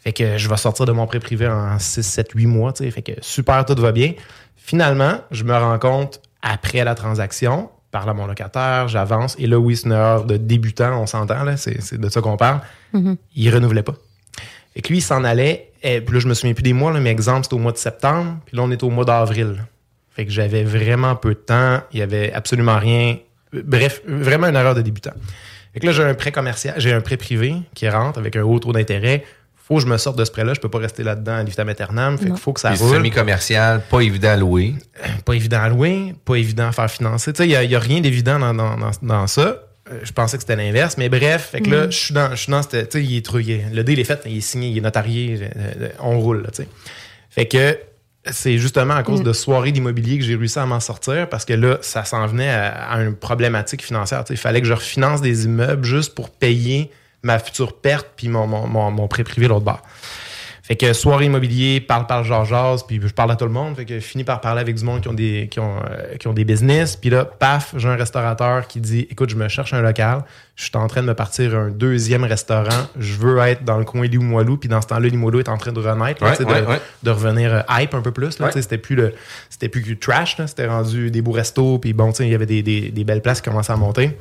Fait 0.00 0.12
que 0.12 0.38
je 0.38 0.48
vais 0.48 0.56
sortir 0.56 0.86
de 0.86 0.92
mon 0.92 1.06
prêt 1.06 1.20
privé 1.20 1.48
en 1.48 1.78
6, 1.78 2.02
7, 2.02 2.30
8 2.34 2.46
mois. 2.46 2.72
Fait 2.74 3.02
que 3.02 3.12
super, 3.20 3.64
tout 3.64 3.74
va 3.80 3.92
bien. 3.92 4.12
Finalement, 4.56 5.20
je 5.30 5.44
me 5.44 5.56
rends 5.56 5.78
compte 5.78 6.20
après 6.42 6.84
la 6.84 6.94
transaction, 6.94 7.70
parle 7.90 8.10
à 8.10 8.14
mon 8.14 8.26
locataire, 8.26 8.88
j'avance. 8.88 9.34
Et 9.38 9.46
là, 9.46 9.58
oui, 9.58 9.76
c'est 9.76 9.86
une 9.86 9.92
erreur 9.92 10.24
de 10.24 10.36
débutant, 10.36 11.00
on 11.00 11.06
s'entend, 11.06 11.42
là, 11.42 11.56
c'est 11.56 11.98
de 11.98 12.08
ça 12.08 12.20
qu'on 12.20 12.36
parle. 12.36 12.60
Mhm. 12.92 13.16
Il 13.34 13.54
renouvelait 13.54 13.82
pas. 13.82 13.94
Fait 14.74 14.82
que 14.82 14.88
lui, 14.88 14.98
il 14.98 15.02
s'en 15.02 15.24
allait. 15.24 15.72
Et 15.82 16.00
puis 16.00 16.14
là, 16.14 16.20
je 16.20 16.28
me 16.28 16.34
souviens 16.34 16.54
plus 16.54 16.62
des 16.62 16.72
mois, 16.72 16.92
là, 16.92 17.00
mais 17.00 17.10
exemple, 17.10 17.44
c'était 17.44 17.54
au 17.54 17.58
mois 17.58 17.72
de 17.72 17.78
septembre. 17.78 18.36
Puis 18.46 18.56
là, 18.56 18.62
on 18.62 18.70
est 18.70 18.82
au 18.82 18.90
mois 18.90 19.04
d'avril. 19.04 19.64
Fait 20.10 20.24
que 20.24 20.30
j'avais 20.32 20.64
vraiment 20.64 21.16
peu 21.16 21.30
de 21.30 21.38
temps. 21.38 21.80
Il 21.92 21.98
y 22.00 22.02
avait 22.02 22.32
absolument 22.32 22.78
rien. 22.78 23.16
Bref, 23.52 24.02
vraiment 24.06 24.48
une 24.48 24.56
erreur 24.56 24.74
de 24.74 24.82
débutant. 24.82 25.14
Fait 25.72 25.80
que 25.80 25.86
là, 25.86 25.92
j'ai 25.92 26.02
un 26.02 26.14
prêt 26.14 26.32
commercial, 26.32 26.74
j'ai 26.78 26.92
un 26.92 27.00
prêt 27.00 27.16
privé 27.16 27.54
qui 27.74 27.88
rentre 27.88 28.18
avec 28.18 28.36
un 28.36 28.42
haut 28.42 28.58
taux 28.58 28.72
d'intérêt. 28.72 29.24
Faut 29.68 29.74
que 29.76 29.82
je 29.82 29.86
me 29.86 29.98
sorte 29.98 30.18
de 30.18 30.24
ce 30.24 30.30
prêt-là. 30.30 30.54
Je 30.54 30.60
peux 30.60 30.70
pas 30.70 30.78
rester 30.78 31.02
là-dedans 31.04 31.34
à 31.36 31.44
vitam 31.44 31.68
aeternam. 31.68 32.16
Fait 32.18 32.24
qu'il 32.26 32.36
faut 32.38 32.54
que 32.54 32.60
ça 32.60 32.70
Puis 32.70 32.78
roule. 32.80 32.96
semi-commercial, 32.96 33.82
pas 33.90 34.00
évident 34.00 34.30
à 34.30 34.36
louer. 34.36 34.74
Pas 35.26 35.34
évident 35.34 35.60
à 35.60 35.68
louer, 35.68 36.14
pas 36.24 36.36
évident 36.36 36.68
à 36.68 36.72
faire 36.72 36.90
financer. 36.90 37.32
Tu 37.34 37.42
sais, 37.42 37.48
il 37.48 37.68
n'y 37.68 37.74
a, 37.74 37.78
rien 37.78 38.00
d'évident 38.00 38.38
dans, 38.38 38.54
dans- 38.54 38.76
dans- 38.78 38.90
dans 39.02 39.26
ça. 39.26 39.62
Euh, 39.90 40.00
Je 40.02 40.12
pensais 40.12 40.36
que 40.38 40.42
c'était 40.42 40.56
l'inverse, 40.56 40.96
mais 40.96 41.08
bref, 41.10 41.50
fait 41.52 41.60
que 41.60 41.70
là, 41.70 41.84
Mhm. 41.84 41.92
je 41.92 41.96
suis 41.98 42.14
dans, 42.14 42.30
je 42.30 42.36
suis 42.36 42.50
dans 42.50 42.62
cette, 42.62 42.88
tu 42.90 42.98
sais, 42.98 43.04
il 43.04 43.16
est 43.18 43.24
truqué. 43.24 43.64
Le 43.72 43.84
deal 43.84 43.98
est 44.00 44.04
fait, 44.04 44.20
il 44.26 44.38
est 44.38 44.40
signé, 44.40 44.68
il 44.68 44.78
est 44.78 44.80
notarié, 44.82 45.38
euh, 45.42 45.48
euh, 45.82 45.88
on 46.00 46.18
roule, 46.18 46.42
là, 46.42 46.48
tu 46.50 46.62
sais. 46.62 46.68
Fait 47.30 47.46
que 47.46 47.78
c'est 48.30 48.58
justement 48.58 48.94
à 48.94 49.02
cause 49.02 49.20
Mm. 49.20 49.24
de 49.24 49.32
soirées 49.32 49.72
d'immobilier 49.72 50.18
que 50.18 50.24
j'ai 50.24 50.34
réussi 50.36 50.58
à 50.58 50.66
m'en 50.66 50.80
sortir 50.80 51.28
parce 51.28 51.44
que 51.44 51.54
là, 51.54 51.78
ça 51.82 52.04
s'en 52.04 52.26
venait 52.26 52.50
à, 52.50 52.68
à 52.90 53.00
une 53.02 53.14
problématique 53.14 53.82
financière. 53.82 54.24
Tu 54.24 54.28
sais, 54.28 54.34
Il 54.34 54.38
fallait 54.38 54.60
que 54.60 54.66
je 54.66 54.72
refinance 54.74 55.20
des 55.22 55.44
immeubles 55.46 55.84
juste 55.84 56.14
pour 56.14 56.30
payer 56.30 56.90
ma 57.22 57.38
future 57.38 57.74
perte 57.80 58.08
puis 58.16 58.28
mon, 58.28 58.46
mon, 58.46 58.66
mon, 58.66 58.90
mon 58.90 59.08
prêt 59.08 59.24
privé 59.24 59.48
l'autre 59.48 59.64
bord. 59.64 59.82
Fait 60.62 60.76
que 60.76 60.92
soirée 60.92 61.24
immobilier, 61.24 61.80
parle, 61.80 62.06
parle, 62.06 62.26
genre, 62.26 62.44
jase, 62.44 62.82
puis 62.86 63.00
je 63.02 63.08
parle 63.14 63.30
à 63.30 63.36
tout 63.36 63.46
le 63.46 63.50
monde. 63.50 63.74
Fait 63.74 63.86
que 63.86 63.94
je 63.94 64.04
finis 64.04 64.22
par 64.22 64.42
parler 64.42 64.60
avec 64.60 64.76
du 64.76 64.84
monde 64.84 65.00
qui 65.00 65.08
ont 65.08 65.14
des, 65.14 65.48
qui 65.50 65.60
ont, 65.60 65.76
euh, 65.78 66.16
qui 66.16 66.28
ont 66.28 66.34
des 66.34 66.44
business. 66.44 66.94
Puis 66.94 67.08
là, 67.08 67.24
paf, 67.24 67.72
j'ai 67.78 67.88
un 67.88 67.96
restaurateur 67.96 68.66
qui 68.68 68.78
dit 68.78 69.06
Écoute, 69.10 69.30
je 69.30 69.36
me 69.36 69.48
cherche 69.48 69.72
un 69.72 69.80
local. 69.80 70.24
Je 70.56 70.64
suis 70.64 70.70
en 70.76 70.86
train 70.86 71.00
de 71.00 71.06
me 71.06 71.14
partir 71.14 71.54
un 71.56 71.70
deuxième 71.70 72.22
restaurant. 72.24 72.86
Je 72.98 73.14
veux 73.14 73.38
être 73.38 73.64
dans 73.64 73.78
le 73.78 73.86
coin 73.86 74.06
Limoilou. 74.06 74.58
Puis 74.58 74.68
dans 74.68 74.82
ce 74.82 74.88
temps-là, 74.88 75.08
Limoilou 75.08 75.38
est 75.40 75.48
en 75.48 75.56
train 75.56 75.72
de 75.72 75.80
renaître, 75.80 76.22
là, 76.22 76.32
Ouais, 76.32 76.36
tu 76.36 76.42
sais, 76.44 76.50
ouais, 76.50 76.60
de, 76.60 76.66
ouais. 76.66 76.80
de 77.02 77.10
revenir 77.12 77.54
euh, 77.54 77.60
hype 77.70 77.94
un 77.94 78.02
peu 78.02 78.10
plus. 78.12 78.36
C'était 78.54 78.76
plus 78.76 78.94
le 78.94 79.14
c'était 79.48 79.70
plus 79.70 79.80
que 79.82 79.94
trash. 79.94 80.36
C'était 80.46 80.66
rendu 80.66 81.10
des 81.10 81.22
beaux 81.22 81.32
restos. 81.32 81.78
Puis 81.78 81.94
bon, 81.94 82.10
il 82.20 82.28
y 82.28 82.34
avait 82.34 82.44
des, 82.44 82.62
des- 82.62 82.90
des 82.90 83.04
belles 83.04 83.22
places 83.22 83.40
qui 83.40 83.48
commençaient 83.48 83.72
à 83.72 83.76
monter. 83.76 84.18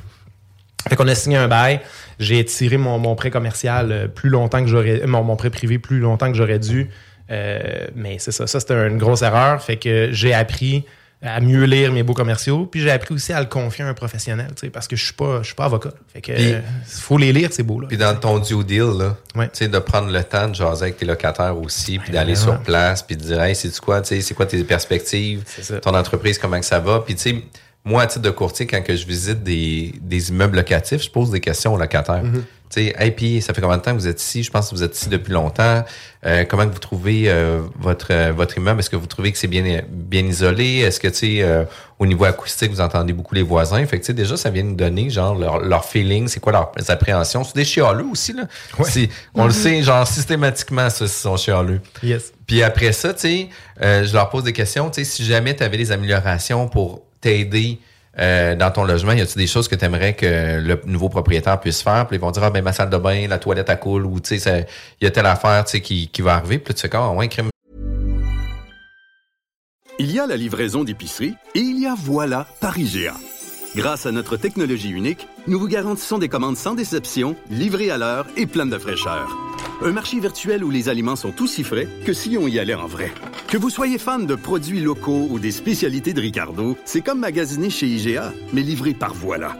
Fait 0.89 0.95
qu'on 0.95 1.07
a 1.07 1.15
signé 1.15 1.37
un 1.37 1.47
bail. 1.47 1.79
J'ai 2.19 2.43
tiré 2.45 2.77
mon, 2.77 2.97
mon 2.99 3.15
prêt 3.15 3.29
commercial 3.31 3.91
euh, 3.91 4.07
plus 4.07 4.29
longtemps 4.29 4.61
que 4.61 4.67
j'aurais. 4.67 5.05
Mon, 5.05 5.23
mon 5.23 5.35
prêt 5.35 5.49
privé 5.49 5.79
plus 5.79 5.99
longtemps 5.99 6.31
que 6.31 6.37
j'aurais 6.37 6.59
dû. 6.59 6.89
Euh, 7.29 7.87
mais 7.95 8.17
c'est 8.19 8.31
ça. 8.31 8.47
Ça, 8.47 8.59
c'était 8.59 8.87
une 8.87 8.97
grosse 8.97 9.21
erreur. 9.21 9.61
Fait 9.61 9.75
que 9.77 10.09
j'ai 10.11 10.33
appris 10.33 10.85
à 11.21 11.39
mieux 11.41 11.63
lire 11.63 11.91
mes 11.91 12.03
beaux 12.03 12.13
commerciaux. 12.13 12.67
Puis 12.67 12.79
j'ai 12.81 12.91
appris 12.91 13.13
aussi 13.15 13.33
à 13.33 13.39
le 13.39 13.47
confier 13.47 13.83
à 13.83 13.87
un 13.87 13.93
professionnel. 13.95 14.47
tu 14.55 14.61
sais, 14.61 14.69
Parce 14.69 14.87
que 14.87 14.95
je 14.95 15.03
suis 15.03 15.13
pas, 15.15 15.39
je 15.41 15.47
suis 15.47 15.55
pas 15.55 15.65
avocat. 15.65 15.89
Fait 16.13 16.21
que 16.21 16.31
Puis- 16.31 16.53
euh, 16.53 16.59
faut 16.85 17.17
les 17.17 17.33
lire, 17.33 17.51
ces 17.51 17.63
beaux-là. 17.63 17.87
Puis 17.87 17.97
dans 17.97 18.15
ton 18.15 18.37
due 18.39 18.63
deal, 18.63 18.93
là, 18.97 19.17
tu 19.35 19.41
sais, 19.53 19.67
de 19.67 19.79
prendre 19.79 20.11
le 20.11 20.23
temps 20.23 20.47
de 20.47 20.53
jaser 20.55 20.83
avec 20.83 20.97
tes 20.97 21.05
locataires 21.05 21.57
aussi, 21.59 21.97
puis 21.99 22.11
d'aller 22.13 22.35
sur 22.35 22.59
place, 22.59 23.01
puis 23.01 23.17
de 23.17 23.23
dire, 23.23 23.41
hey, 23.41 23.55
c'est 23.55 23.75
quoi, 23.79 24.01
tu 24.01 24.09
sais, 24.09 24.21
c'est 24.21 24.35
quoi 24.35 24.45
tes 24.45 24.63
perspectives, 24.63 25.43
ton 25.81 25.95
entreprise, 25.95 26.37
comment 26.37 26.59
que 26.59 26.65
ça 26.65 26.79
va? 26.79 27.01
Puis 27.03 27.15
tu 27.15 27.21
sais, 27.21 27.35
moi, 27.87 28.03
à 28.03 28.07
titre 28.07 28.21
de 28.23 28.29
courtier, 28.29 28.67
quand 28.67 28.81
que 28.83 28.95
je 28.95 29.05
visite 29.07 29.43
des, 29.43 29.93
des 30.01 30.29
immeubles 30.29 30.57
locatifs, 30.57 31.01
je 31.03 31.09
pose 31.09 31.31
des 31.31 31.39
questions 31.39 31.73
aux 31.73 31.77
locataires. 31.77 32.23
Mhm. 32.23 32.43
Tu 32.69 32.83
sais, 32.83 32.95
hey, 32.99 33.11
puis 33.11 33.41
ça 33.41 33.53
fait 33.53 33.61
combien 33.61 33.77
de 33.77 33.81
temps 33.81 33.93
que 33.93 33.99
vous 33.99 34.09
êtes 34.09 34.21
ici? 34.21 34.43
Je 34.43 34.51
pense 34.51 34.69
que 34.69 34.75
vous 34.75 34.83
êtes 34.83 34.93
ici 34.93 35.07
depuis 35.07 35.31
longtemps. 35.31 35.85
Euh, 36.25 36.43
comment 36.43 36.67
que 36.67 36.73
vous 36.73 36.79
trouvez 36.79 37.29
euh, 37.29 37.61
votre 37.79 38.07
euh, 38.11 38.33
votre 38.35 38.57
immeuble? 38.57 38.81
Est-ce 38.81 38.89
que 38.89 38.97
vous 38.97 39.07
trouvez 39.07 39.31
que 39.31 39.37
c'est 39.37 39.47
bien 39.47 39.83
bien 39.89 40.25
isolé? 40.25 40.79
Est-ce 40.79 40.99
que, 40.99 41.07
tu 41.07 41.15
sais, 41.15 41.37
euh, 41.43 41.63
au 41.97 42.05
niveau 42.05 42.25
acoustique, 42.25 42.69
vous 42.71 42.81
entendez 42.81 43.13
beaucoup 43.13 43.35
les 43.35 43.41
voisins? 43.41 43.85
Fait 43.85 43.97
que, 43.99 44.03
tu 44.03 44.07
sais, 44.07 44.13
déjà, 44.13 44.35
ça 44.35 44.49
vient 44.49 44.63
nous 44.63 44.75
donner, 44.75 45.09
genre, 45.09 45.33
leur, 45.35 45.59
leur 45.59 45.85
feeling, 45.85 46.27
c'est 46.27 46.41
quoi 46.41 46.51
leurs 46.51 46.71
appréhensions? 46.89 47.45
C'est 47.45 47.55
des 47.55 47.63
chialeux 47.63 48.07
aussi, 48.11 48.33
là. 48.33 48.43
C'est- 48.83 49.07
On 49.33 49.45
le 49.45 49.53
sait, 49.53 49.81
genre, 49.81 50.05
systématiquement, 50.05 50.89
ça, 50.89 51.05
ils 51.05 51.09
sont 51.09 51.37
chialeux. 51.37 51.79
Yes. 52.03 52.33
Puis 52.45 52.63
après 52.63 52.91
ça, 52.91 53.13
tu 53.13 53.21
sais, 53.21 53.49
euh, 53.81 54.03
je 54.03 54.13
leur 54.13 54.29
pose 54.29 54.43
des 54.43 54.51
questions. 54.51 54.89
Tu 54.89 55.05
sais, 55.05 55.09
si 55.09 55.23
jamais 55.23 55.55
tu 55.55 55.63
avais 55.63 55.77
des 55.77 55.93
améliorations 55.93 56.67
pour 56.67 57.06
t'aider 57.21 57.79
euh, 58.19 58.55
dans 58.55 58.71
ton 58.71 58.83
logement, 58.83 59.11
y 59.11 59.21
a-tu 59.21 59.37
des 59.37 59.47
choses 59.47 59.67
que 59.67 59.75
tu 59.75 59.85
aimerais 59.85 60.13
que 60.13 60.59
le 60.59 60.81
nouveau 60.85 61.09
propriétaire 61.09 61.59
puisse 61.59 61.81
faire? 61.81 62.07
Puis 62.07 62.17
ils 62.17 62.19
vont 62.19 62.31
dire, 62.31 62.43
ah, 62.43 62.49
ben 62.49 62.63
ma 62.63 62.73
salle 62.73 62.89
de 62.89 62.97
bain, 62.97 63.27
la 63.27 63.37
toilette 63.37 63.69
à 63.69 63.75
coule, 63.75 64.05
ou 64.05 64.19
tu 64.19 64.39
sais, 64.39 64.67
il 64.99 65.05
y 65.05 65.07
a 65.07 65.11
telle 65.11 65.27
affaire, 65.27 65.63
tu 65.65 65.71
sais, 65.71 65.81
qui, 65.81 66.07
qui 66.07 66.21
va 66.21 66.35
arriver. 66.35 66.57
Puis 66.57 66.73
tu 66.73 66.81
fais 66.81 66.89
ah, 66.95 67.11
ouais, 67.11 67.27
crime. 67.27 67.49
Il 69.99 70.11
y 70.11 70.19
a 70.19 70.27
la 70.27 70.37
livraison 70.37 70.83
d'épicerie 70.83 71.33
et 71.55 71.59
il 71.59 71.79
y 71.79 71.87
a 71.87 71.95
voilà 71.95 72.47
Paris-Géa. 72.61 73.15
Grâce 73.77 74.07
à 74.07 74.11
notre 74.11 74.37
technologie 74.37 74.89
unique, 74.89 75.27
nous 75.45 75.59
vous 75.59 75.67
garantissons 75.67 76.17
des 76.17 76.29
commandes 76.29 76.57
sans 76.57 76.73
déception, 76.73 77.35
livrées 77.51 77.91
à 77.91 77.99
l'heure 77.99 78.25
et 78.35 78.47
pleines 78.47 78.71
de 78.71 78.77
fraîcheur. 78.79 79.37
Un 79.83 79.91
marché 79.91 80.19
virtuel 80.19 80.63
où 80.63 80.71
les 80.71 80.89
aliments 80.89 81.15
sont 81.15 81.43
aussi 81.43 81.63
frais 81.63 81.87
que 82.03 82.11
si 82.11 82.39
on 82.39 82.47
y 82.47 82.57
allait 82.57 82.73
en 82.73 82.87
vrai. 82.87 83.11
Que 83.47 83.55
vous 83.55 83.69
soyez 83.69 83.99
fan 83.99 84.25
de 84.25 84.33
produits 84.33 84.79
locaux 84.79 85.27
ou 85.29 85.37
des 85.37 85.51
spécialités 85.51 86.13
de 86.13 86.21
Ricardo, 86.21 86.75
c'est 86.85 87.01
comme 87.01 87.19
magasiner 87.19 87.69
chez 87.69 87.85
IGA, 87.85 88.33
mais 88.51 88.63
livré 88.63 88.95
par 88.95 89.13
voilà. 89.13 89.55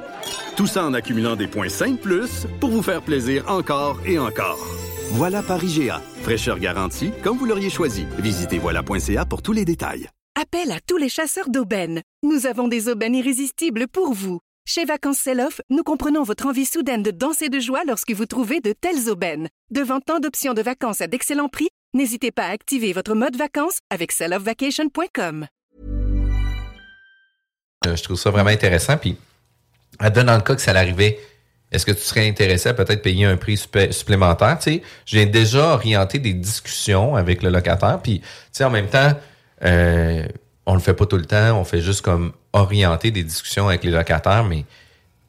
Tout 0.56 0.66
ça 0.66 0.84
en 0.84 0.96
accumulant 0.96 1.36
des 1.36 1.46
points 1.46 1.70
5 1.70 2.00
plus 2.00 2.48
pour 2.60 2.72
vous 2.72 2.82
faire 2.82 3.04
plaisir 3.04 3.44
encore 3.48 4.00
et 4.04 4.18
encore. 4.18 4.58
Voilà 5.12 5.44
par 5.44 5.64
IGA. 5.64 6.02
Fraîcheur 6.24 6.58
garantie, 6.58 7.12
comme 7.24 7.38
vous 7.38 7.46
l'auriez 7.46 7.70
choisi. 7.70 8.08
Visitez 8.18 8.58
voilà.ca 8.58 9.26
pour 9.26 9.44
tous 9.44 9.54
les 9.54 9.64
détails. 9.64 10.10
Appel 10.40 10.72
à 10.72 10.78
tous 10.86 10.98
les 10.98 11.10
chasseurs 11.10 11.50
d'aubaines. 11.50 12.04
Nous 12.22 12.46
avons 12.46 12.68
des 12.68 12.90
aubaines 12.90 13.16
irrésistibles 13.16 13.88
pour 13.88 14.14
vous. 14.14 14.40
Chez 14.68 14.86
Vacances 14.86 15.18
Sell-Off, 15.18 15.62
nous 15.72 15.82
comprenons 15.82 16.22
votre 16.22 16.46
envie 16.46 16.68
soudaine 16.68 17.02
de 17.02 17.10
danser 17.10 17.50
de 17.50 17.60
joie 17.60 17.82
lorsque 17.88 18.12
vous 18.12 18.28
trouvez 18.28 18.60
de 18.60 18.72
telles 18.72 19.10
aubaines. 19.10 19.48
Devant 19.72 20.00
tant 20.00 20.20
d'options 20.20 20.54
de 20.54 20.62
vacances 20.62 21.02
à 21.02 21.08
d'excellents 21.08 21.50
prix, 21.50 21.70
n'hésitez 21.96 22.30
pas 22.30 22.44
à 22.44 22.52
activer 22.52 22.94
votre 22.94 23.16
mode 23.16 23.36
vacances 23.36 23.80
avec 23.90 24.12
selloffvacation.com. 24.12 25.48
Euh, 27.88 27.96
je 27.96 28.04
trouve 28.04 28.20
ça 28.20 28.30
vraiment 28.30 28.52
intéressant. 28.52 28.98
Puis, 28.98 29.18
à 29.98 30.12
dans 30.12 30.36
le 30.36 30.42
cas 30.42 30.54
que 30.54 30.62
ça 30.62 30.72
l'arrivait, 30.72 31.18
est-ce 31.72 31.84
que 31.84 31.94
tu 31.94 32.02
serais 32.02 32.30
intéressé 32.30 32.70
à 32.70 32.76
peut-être 32.76 33.02
payer 33.02 33.26
un 33.26 33.38
prix 33.38 33.58
supplémentaire? 33.58 34.60
Tu 34.60 34.72
sais, 34.72 34.82
j'ai 35.08 35.26
déjà 35.26 35.74
orienté 35.74 36.20
des 36.20 36.34
discussions 36.34 37.16
avec 37.16 37.42
le 37.42 37.50
locataire. 37.50 38.00
Puis, 38.04 38.20
tu 38.20 38.28
sais, 38.52 38.66
en 38.66 38.70
même 38.70 38.88
temps, 38.88 39.16
euh, 39.64 40.26
on 40.66 40.74
le 40.74 40.80
fait 40.80 40.94
pas 40.94 41.06
tout 41.06 41.18
le 41.18 41.26
temps. 41.26 41.60
On 41.60 41.64
fait 41.64 41.82
juste 41.82 42.02
comme 42.02 42.32
orienter 42.54 43.12
des 43.12 43.24
discussions 43.24 43.68
avec 43.68 43.84
les 43.84 43.92
locataires, 43.92 44.44
mais 44.44 44.66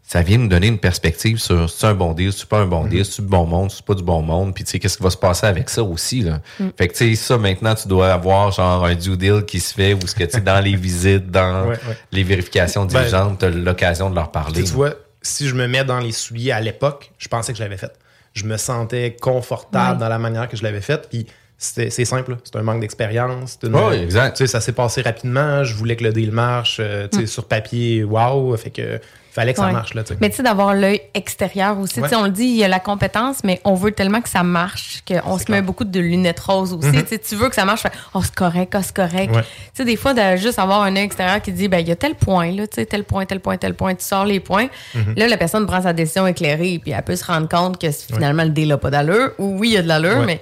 ça 0.03 0.23
vient 0.23 0.39
nous 0.39 0.49
donner 0.49 0.69
une 0.69 0.79
perspective 0.79 1.37
sur 1.39 1.69
c'est 1.69 1.87
un 1.87 1.95
bon 1.95 2.15
deal, 2.15 2.33
c'est 2.33 2.49
pas 2.49 2.61
un 2.61 2.67
bon 2.67 2.87
deal, 2.87 3.05
c'est 3.05 3.21
du 3.21 3.29
bon 3.29 3.45
monde, 3.45 3.71
c'est 3.71 3.85
pas 3.85 3.95
du 3.95 4.03
bon 4.03 4.23
monde. 4.23 4.55
Puis, 4.55 4.65
tu 4.65 4.71
sais, 4.71 4.79
qu'est-ce 4.79 4.97
qui 4.97 5.03
va 5.03 5.11
se 5.11 5.19
passer 5.19 5.47
avec 5.47 5.69
ça 5.69 5.83
aussi, 5.83 6.23
là? 6.23 6.41
Mm. 6.59 6.69
Fait 6.79 6.89
que, 6.89 6.95
tu 6.95 7.11
sais, 7.11 7.15
ça, 7.15 7.37
maintenant, 7.37 7.75
tu 7.75 7.87
dois 7.89 8.11
avoir 8.13 8.51
genre 8.51 8.87
un 8.87 8.95
due 8.95 9.19
deal 9.19 9.45
qui 9.45 9.61
se 9.61 9.75
fait 9.75 9.93
ou 9.93 10.01
ce 10.07 10.15
que, 10.15 10.25
tu 10.25 10.31
sais, 10.31 10.41
dans 10.41 10.61
les 10.65 10.77
visites, 10.77 11.31
dans 11.31 11.65
Ouais, 11.69 11.77
ouais. 11.87 11.97
les 12.11 12.25
vérifications 12.25 12.87
Ben, 12.87 13.01
diligentes, 13.01 13.41
tu 13.41 13.45
as 13.45 13.51
l'occasion 13.51 14.09
de 14.09 14.15
leur 14.15 14.31
parler. 14.31 14.65
Tu 14.65 14.73
vois, 14.73 14.95
si 15.21 15.47
je 15.47 15.55
me 15.55 15.69
mets 15.69 15.85
dans 15.85 15.99
les 16.01 16.13
souliers 16.13 16.53
à 16.53 16.61
l'époque, 16.63 17.13
je 17.19 17.29
pensais 17.29 17.53
que 17.53 17.59
je 17.59 17.63
l'avais 17.63 17.77
fait. 17.77 17.93
Je 18.33 18.45
me 18.45 18.57
sentais 18.57 19.15
confortable 19.21 19.99
dans 20.01 20.09
la 20.09 20.19
manière 20.19 20.49
que 20.49 20.57
je 20.57 20.63
l'avais 20.63 20.81
faite. 20.81 21.09
Puis 21.11 21.27
c'est 21.61 21.91
simple, 22.05 22.37
c'est 22.45 22.57
un 22.57 22.63
manque 22.63 22.81
d'expérience. 22.81 23.59
Ouais, 23.65 24.01
exact. 24.03 24.37
Tu 24.37 24.45
sais, 24.45 24.47
ça 24.47 24.61
s'est 24.61 24.73
passé 24.73 25.03
rapidement. 25.03 25.65
Je 25.65 25.75
voulais 25.75 25.97
que 25.97 26.05
le 26.05 26.13
deal 26.13 26.31
marche. 26.31 26.79
euh, 26.81 27.09
tu 27.11 27.19
sais, 27.19 27.25
Mm. 27.25 27.27
Sur 27.27 27.45
papier, 27.47 28.05
waouh. 28.05 28.57
Fait 28.57 28.71
que 28.71 29.01
fallait 29.33 29.53
que 29.55 29.59
ça 29.61 29.71
marche. 29.71 29.95
Là, 29.95 30.03
tu 30.05 30.13
sais. 30.15 30.19
Mais 30.21 30.31
tu 30.31 30.37
sais, 30.37 30.43
d'avoir 30.45 30.75
l'œil 30.75 31.01
extérieur 31.15 31.79
aussi. 31.79 31.95
Tu 31.95 32.01
sais, 32.09 32.15
Ouais. 32.15 32.23
On 32.23 32.25
le 32.25 32.31
dit, 32.31 32.45
il 32.45 32.57
y 32.57 32.65
a 32.65 32.69
la 32.69 32.79
compétence, 32.81 33.39
mais 33.45 33.61
on 33.65 33.75
veut 33.75 33.91
tellement 33.93 34.21
que 34.21 34.29
ça 34.29 34.43
marche 34.45 35.03
qu'on 35.07 35.37
se 35.39 35.51
met 35.51 35.61
beaucoup 35.63 35.85
de 35.85 35.99
lunettes 36.01 36.39
roses 36.41 36.73
aussi. 36.73 36.89
Mhm. 36.89 37.03
Tu 37.03 37.09
sais, 37.09 37.19
Tu 37.19 37.35
veux 37.37 37.49
que 37.49 37.55
ça 37.57 37.65
marche, 37.65 37.83
fait, 37.83 37.93
oh, 38.15 38.21
c'est 38.23 38.35
correct, 38.35 38.75
oh, 38.77 38.81
c'est 38.83 38.95
correct. 38.97 39.35
Ouais. 39.35 39.43
Tu 39.43 39.49
sais, 39.75 39.85
des 39.85 39.97
fois, 39.97 40.15
de 40.15 40.37
juste 40.37 40.59
avoir 40.61 40.83
un 40.83 40.95
œil 40.97 41.03
extérieur 41.05 41.41
qui 41.43 41.51
dit, 41.53 41.67
ben, 41.69 41.79
il 41.79 41.89
y 41.89 41.93
a 41.93 41.97
tel 41.97 42.15
point, 42.15 42.51
là, 42.53 42.67
tu 42.69 42.77
sais, 42.77 42.87
tel 42.87 43.03
point, 43.05 43.27
tel 43.27 43.41
point, 43.41 43.57
tel 43.57 43.75
point, 43.75 43.95
tu 43.97 44.05
sors 44.05 44.25
les 44.25 44.39
points. 44.41 44.69
Mhm. 44.95 45.15
Là, 45.17 45.27
la 45.29 45.37
personne 45.37 45.67
prend 45.67 45.83
sa 45.83 45.93
décision 45.93 46.27
éclairée, 46.27 46.79
puis 46.83 46.93
elle 46.93 47.03
peut 47.03 47.17
se 47.17 47.25
rendre 47.25 47.49
compte 47.49 47.81
que 47.81 47.91
finalement, 47.91 48.45
le 48.45 48.51
deal 48.51 48.69
n'a 48.69 48.79
pas 48.79 48.91
d'allure, 48.91 49.33
ou 49.39 49.59
oui, 49.59 49.71
il 49.71 49.75
y 49.75 49.77
a 49.77 49.83
de 49.83 49.89
l'allure, 49.89 50.19
Ouais. 50.21 50.27
mais 50.27 50.41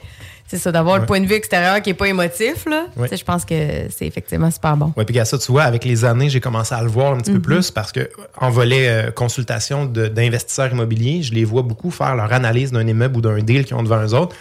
c'est 0.48 0.58
ça, 0.58 0.70
d'avoir 0.72 0.98
le 0.98 1.06
point 1.06 1.20
de 1.20 1.26
vue 1.26 1.34
extérieur 1.34 1.82
qui 1.82 1.90
n'est 1.90 1.94
pas 1.94 2.06
émotif, 2.08 2.66
là. 2.66 2.86
Ouais. 2.96 3.08
Je 3.14 3.24
pense 3.24 3.44
que 3.44 3.54
c'est 3.90 4.06
effectivement 4.06 4.50
super 4.50 4.76
bon. 4.76 4.92
Ouais, 4.96 5.04
puis 5.04 5.18
à 5.18 5.24
ça, 5.24 5.38
tu 5.38 5.50
vois, 5.50 5.62
avec 5.64 5.84
les 5.84 6.04
années, 6.04 6.28
j'ai 6.28 6.40
commencé 6.40 6.74
à 6.74 6.82
le 6.82 6.88
voir 6.88 7.12
un 7.14 7.18
petit 7.18 7.30
Mhm. 7.32 7.36
peu 7.38 7.42
plus 7.42 7.70
parce 7.70 7.90
que 7.92 8.08
en 8.40 8.50
volet 8.50 8.88
euh, 8.88 9.10
consultation 9.10 9.86
d'investisseurs 9.86 10.70
immobiliers, 10.72 11.22
je 11.22 11.32
les 11.34 11.44
vois 11.44 11.62
beaucoup 11.62 11.90
faire 11.90 12.14
leur 12.14 12.32
analyse 12.32 12.72
d'un 12.72 12.86
immeuble 12.86 13.16
ou 13.16 13.20
d'un 13.20 13.38
deal 13.38 13.64
qu'ils 13.64 13.76
ont 13.76 13.82
devant 13.82 14.02
eux 14.04 14.14
autres. 14.14 14.36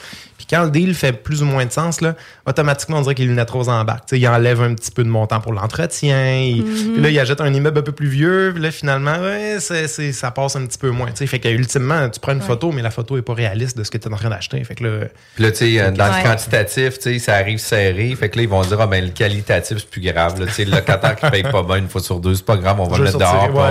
Puis 0.48 0.56
quand 0.56 0.64
le 0.64 0.70
deal 0.72 0.94
fait 0.94 1.12
plus 1.14 1.42
ou 1.42 1.46
moins 1.46 1.66
de 1.66 1.72
sens, 1.72 2.02
là, 2.02 2.14
automatiquement, 2.46 2.98
on 2.98 3.02
dirait 3.02 3.16
que 3.16 3.22
les 3.22 3.28
lunettes 3.28 3.50
roses 3.50 3.70
embarquent. 3.70 4.06
Tu 4.08 4.16
sais, 4.16 4.20
ils 4.20 4.28
enlèvent 4.28 4.62
un 4.62 4.74
petit 4.76 4.92
peu 4.92 5.04
de 5.04 5.10
montant 5.10 5.40
pour 5.40 5.54
l'entretien. 5.54 6.36
ils- 6.40 6.64
Mhm. 6.64 6.94
Puis 6.94 7.02
là, 7.02 7.10
ils 7.10 7.20
achètent 7.20 7.42
un 7.42 7.54
immeuble 7.54 7.80
un 7.80 7.82
peu 7.82 7.92
plus 7.92 8.08
vieux. 8.08 8.52
Puis 8.54 8.62
là, 8.64 8.72
finalement, 8.72 9.18
ouais, 9.20 9.58
c'est- 9.60 9.88
c'est- 9.88 10.12
ça 10.12 10.32
passe 10.32 10.56
un 10.56 10.66
petit 10.66 10.78
peu 10.78 10.90
moins. 10.92 11.08
Tu 11.08 11.18
sais, 11.18 11.28
fait 11.28 11.40
que 11.40 11.48
ultimement, 11.50 12.10
tu 12.10 12.20
prends 12.20 12.34
une 12.34 12.40
Ouais. 12.40 12.46
photo, 12.46 12.72
mais 12.72 12.82
la 12.82 12.92
photo 12.92 13.18
est 13.18 13.22
pas 13.22 13.34
réaliste 13.34 13.78
de 13.78 13.84
ce 13.84 13.90
que 13.92 13.98
tu 13.98 14.08
es 14.08 14.14
en 14.14 14.18
train 14.18 14.30
d'acheter. 14.30 14.64
Fait 14.64 14.76
que 14.76 14.84
là, 14.84 15.06
Puis 15.36 15.44
là, 15.44 15.52
tu 15.52 15.58
sais, 15.58 15.80
euh, 15.82 15.92
dans 15.92 16.08
le 16.08 16.24
quantitatif, 16.24 17.00
tu 17.00 17.14
sais, 17.14 17.20
ça 17.20 17.36
arrive 17.36 17.58
serré. 17.60 18.16
Fait 18.16 18.30
que 18.30 18.38
là, 18.38 18.44
ils 18.44 18.50
vont 18.50 18.62
dire, 18.62 18.80
ah, 18.80 18.88
ben, 18.88 19.04
le 19.04 19.12
qualitatif, 19.12 19.78
c'est 19.80 19.90
plus 19.90 20.02
grave. 20.02 20.40
là. 20.40 20.46
Tu 20.48 20.52
sais, 20.54 20.66
le 20.66 20.72
locataire 20.72 21.16
qui 21.16 21.30
paye 21.30 21.44
pas 21.44 21.64
bien 21.64 21.78
une 21.78 21.90
fois 21.90 22.02
sur 22.02 22.20
deux, 22.20 22.36
c'est 22.36 22.46
pas 22.46 22.58
grave, 22.58 22.80
on 22.80 22.86
va 22.86 22.94
Je 22.98 23.00
le 23.00 23.06
mettre 23.06 23.20
sortir, 23.20 23.34
dehors, 23.34 23.48
puis 23.50 23.58
ouais, 23.58 23.64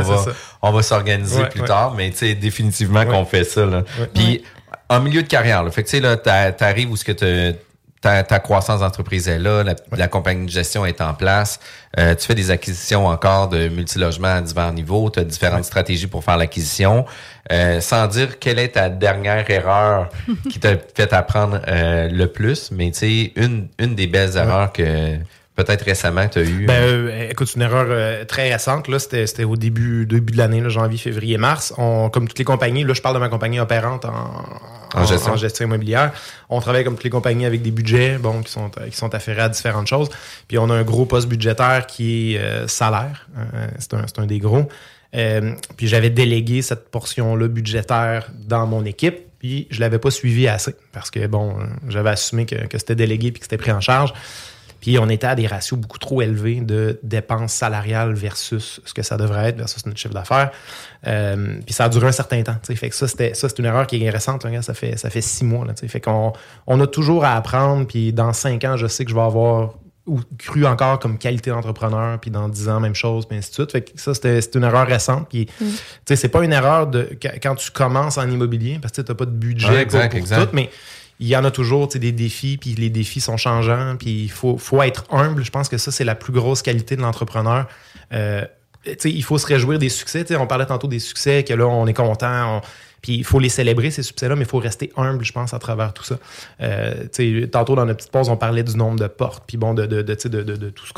on 0.63 0.73
va, 0.73 0.83
s'organiser 0.83 1.43
Ouais, 1.43 1.49
plus 1.49 1.61
ouais. 1.61 1.67
tard. 1.67 1.95
Mais 1.97 2.11
tu 2.11 2.19
sais, 2.19 2.35
définitivement 2.35 3.05
qu'on 3.07 3.25
fait 3.25 3.45
ça, 3.45 3.65
là. 3.67 3.83
Puis, 4.15 4.43
en 4.97 5.01
milieu 5.01 5.23
de 5.23 5.29
carrière, 5.29 5.63
là, 5.63 5.71
fait 5.71 5.83
que 5.83 5.89
tu 5.89 5.97
sais, 5.97 6.03
là, 6.03 6.17
t'a- 6.17 6.53
t'arrives 6.53 6.91
où 6.91 6.97
ce 6.97 7.05
que 7.05 7.13
ta, 8.01 8.23
ta 8.23 8.39
croissance 8.39 8.81
d'entreprise 8.81 9.29
est 9.29 9.39
là, 9.39 9.63
la, 9.63 9.75
la 9.97 10.09
compagnie 10.09 10.45
de 10.45 10.51
gestion 10.51 10.85
est 10.85 11.01
en 11.01 11.15
place, 11.15 11.59
euh, 11.99 12.15
tu 12.15 12.27
fais 12.27 12.35
des 12.35 12.51
acquisitions 12.51 13.07
encore 13.07 13.49
de 13.49 13.69
multilogements 13.69 14.35
à 14.37 14.41
divers 14.43 14.73
niveaux, 14.73 15.09
tu 15.11 15.21
as 15.21 15.25
différentes 15.25 15.65
stratégies 15.65 16.07
pour 16.07 16.23
faire 16.23 16.37
l'acquisition. 16.37 17.07
Euh, 17.53 17.81
sans 17.81 18.07
dire 18.07 18.39
quelle 18.39 18.59
est 18.59 18.69
ta 18.71 18.89
dernière 18.91 19.49
erreur 19.51 20.09
qui 20.51 20.59
t'a 20.61 20.77
fait 20.95 21.13
apprendre 21.13 21.61
euh, 21.69 22.09
le 22.11 22.27
plus, 22.27 22.71
mais 22.71 22.91
tu 22.91 22.99
sais, 22.99 23.33
une, 23.37 23.69
une 23.79 23.95
des 23.95 24.07
belles 24.07 24.37
erreurs 24.37 24.73
que 24.73 25.17
peut-être 25.55 25.83
récemment 25.83 26.29
tu 26.29 26.39
as 26.41 26.43
eu. 26.43 26.67
Ben, 26.67 26.83
euh, 26.83 27.29
écoute, 27.31 27.55
une 27.55 27.63
erreur 27.63 27.87
euh, 27.89 28.25
très 28.25 28.53
récente. 28.53 28.89
Là, 28.89 28.99
c'était, 28.99 29.27
c'était 29.27 29.45
au 29.45 29.57
début, 29.57 30.07
début 30.07 30.33
de 30.33 30.39
l'année, 30.39 30.61
là, 30.61 30.69
janvier, 30.69 30.99
février, 30.99 31.39
mars. 31.39 31.73
On, 31.79 32.11
comme 32.11 32.29
toutes 32.29 32.39
les 32.39 32.45
compagnies, 32.45 32.85
là, 32.85 32.95
je 32.95 33.03
parle 33.03 33.15
de 33.15 33.21
ma 33.21 33.29
compagnie 33.29 33.61
opérante 33.61 34.05
en, 34.05 34.45
En 34.95 35.37
gestion. 35.37 35.67
immobilière. 35.67 36.13
On 36.49 36.61
travaille 36.61 36.85
comme 36.85 36.95
toutes 36.95 37.05
les 37.05 37.11
compagnies 37.11 37.47
avec 37.47 37.63
des 37.63 37.71
budgets, 37.71 38.19
bon, 38.19 38.43
qui 38.43 38.53
sont, 38.53 38.69
qui 38.69 38.97
sont 38.97 39.15
affairés 39.15 39.43
à 39.43 39.49
différentes 39.49 39.87
choses. 39.87 40.09
Puis 40.49 40.59
on 40.59 40.69
a 40.71 40.75
un 40.75 40.83
gros 40.83 41.07
poste 41.07 41.29
budgétaire 41.29 41.87
qui 41.87 42.35
est 42.35 42.39
euh, 42.39 42.67
salaire. 42.69 43.29
Euh, 43.37 43.69
c'est, 43.79 43.95
un, 43.95 44.03
c'est 44.07 44.19
un 44.19 44.27
des 44.27 44.39
gros. 44.39 44.69
Euh, 45.15 45.53
puis 45.77 45.87
j'avais 45.87 46.11
délégué 46.11 46.63
cette 46.63 46.91
portion-là 46.91 47.49
budgétaire 47.49 48.29
dans 48.37 48.67
mon 48.67 48.85
équipe. 48.85 49.19
Puis 49.39 49.69
je 49.71 49.81
l'avais 49.81 49.99
pas 49.99 50.11
suivi 50.11 50.49
assez 50.49 50.75
parce 50.93 51.11
que 51.11 51.27
bon, 51.27 51.51
euh, 51.51 51.65
j'avais 51.89 52.11
assumé 52.11 52.47
que, 52.47 52.67
que 52.67 52.79
c'était 52.79 52.95
délégué 52.95 53.31
puis 53.31 53.41
que 53.41 53.45
c'était 53.45 53.59
pris 53.59 53.73
en 53.73 53.81
charge. 53.81 54.13
Puis 54.85 54.99
on 54.99 55.09
était 55.09 55.27
à 55.27 55.35
des 55.35 55.47
ratios 55.47 55.81
beaucoup 55.81 55.97
trop 55.99 56.21
élevés 56.21 56.61
de 56.61 57.01
dépenses 57.03 57.55
salariales 57.55 58.13
versus 58.13 58.83
ce 58.85 58.93
que 58.93 59.03
ça 59.03 59.17
devrait 59.17 59.49
être, 59.49 59.57
versus 59.57 59.87
notre 59.87 59.99
chiffre 59.99 60.13
d'affaires. 60.13 60.51
Euh, 61.07 61.59
puis 61.65 61.73
ça 61.73 61.85
a 61.85 61.89
duré 61.89 62.07
un 62.07 62.13
certain 62.13 62.43
temps. 62.43 62.53
tu 62.63 62.67
sais. 62.67 62.77
Fait 62.77 62.91
que 62.91 62.95
ça, 62.95 63.09
c'était, 63.09 63.33
ça, 63.33 63.49
c'est 63.49 63.59
une 63.61 63.65
erreur 63.65 63.87
qui 63.87 64.05
est 64.05 64.11
récente. 64.11 64.45
là, 64.45 64.51
regarde, 64.51 64.65
ça, 64.65 64.75
fait, 64.75 64.99
ça 64.99 65.09
fait 65.09 65.23
six 65.23 65.43
mois. 65.43 65.65
Là, 65.65 65.73
tu 65.73 65.81
sais. 65.81 65.89
fait 65.89 66.03
qu'on 66.03 66.35
on 66.67 66.79
a 66.81 66.87
toujours 66.87 67.25
à 67.25 67.35
apprendre. 67.35 67.87
Puis 67.87 68.13
dans 68.13 68.35
cinq 68.35 68.63
ans, 68.65 68.77
je 68.77 68.87
sais 68.87 69.05
que 69.07 69.11
je 69.11 69.15
vais 69.17 69.23
avoir 69.23 69.73
ou 70.07 70.21
cru 70.39 70.67
encore 70.67 70.99
comme 70.99 71.17
qualité 71.17 71.49
d'entrepreneur, 71.49 72.19
puis 72.21 72.31
dans 72.31 72.47
dix 72.51 72.69
ans, 72.69 72.79
même 72.79 72.95
chose, 72.95 73.25
puis 73.25 73.39
ainsi 73.39 73.49
de 73.49 73.55
suite. 73.55 73.73
Fait 73.73 73.81
que 73.81 73.99
ça, 73.99 74.13
c'était, 74.13 74.39
c'est 74.43 74.55
une 74.55 74.65
erreur 74.65 74.87
récente. 74.87 75.29
Puis, 75.31 75.47
tu 75.47 75.65
sais, 76.07 76.17
c'est 76.17 76.29
pas 76.29 76.45
une 76.45 76.53
erreur 76.53 76.89
de 76.89 77.09
quand- 77.43 77.55
tu 77.55 77.71
commences 77.71 78.19
en 78.19 78.29
immobilier, 78.31 78.79
parce 78.83 78.93
que 78.93 79.01
tu 79.01 79.11
n'as 79.11 79.15
pas 79.17 79.25
de 79.25 79.31
budget 79.31 79.67
Ouais, 79.67 79.73
pour- 79.87 79.97
exact, 79.97 80.11
pour, 80.11 80.19
exact. 80.19 80.43
tout, 80.45 80.49
mais 80.53 80.69
il 81.21 81.29
y 81.29 81.37
en 81.37 81.45
a 81.45 81.51
toujours 81.51 81.89
des 81.89 82.13
défis, 82.13 82.57
puis 82.57 82.75
les 82.75 82.91
défis 82.91 83.21
sont 83.21 83.37
changeants, 83.37 83.97
puis 83.99 84.25
il 84.25 84.31
faut, 84.31 84.59
faut 84.59 84.83
être 84.83 85.05
humble. 85.11 85.45
Je 85.45 85.51
pense 85.51 85.69
que 85.69 85.79
ça, 85.79 85.91
c'est 85.91 86.05
la 86.05 86.15
plus 86.15 86.33
grosse 86.33 86.63
qualité 86.63 86.97
de 86.97 87.03
l'entrepreneur. 87.03 87.67
Euh, 88.13 88.45
il 89.05 89.23
faut 89.23 89.39
se 89.39 89.47
réjouir 89.47 89.79
des 89.79 89.89
succès. 89.89 90.25
On 90.37 90.47
parlait 90.47 90.67
tantôt 90.67 90.89
des 90.89 90.99
succès, 90.99 91.43
que 91.45 91.55
là, 91.55 91.67
on 91.67 91.87
est 91.87 91.95
content. 91.95 92.59
on- 92.59 92.61
puis 93.01 93.17
il 93.17 93.25
faut 93.25 93.39
les 93.39 93.51
célébrer, 93.51 93.91
ces 93.91 94.03
succès-là, 94.03 94.35
mais 94.35 94.45
il 94.45 94.49
faut 94.49 94.59
rester 94.59 94.91
humble, 94.97 95.25
je 95.27 95.33
pense, 95.33 95.53
à 95.53 95.59
travers 95.59 95.93
tout 95.93 96.05
ça. 96.05 96.17
Euh, 96.63 97.05
tantôt, 97.53 97.77
dans 97.77 97.85
notre 97.85 97.99
petite 97.99 98.11
pause, 98.11 98.31
on 98.31 98.39
parlait 98.39 98.63
du 98.63 98.77
nombre 98.79 98.99
de 98.99 99.07
portes, 99.09 99.45
puis 99.47 99.59
bon, 99.59 99.75
de, 99.75 99.85
de, 99.85 100.01
de, 100.01 100.43
de 100.43 100.71
tout 100.71 100.87
ce 100.87 100.93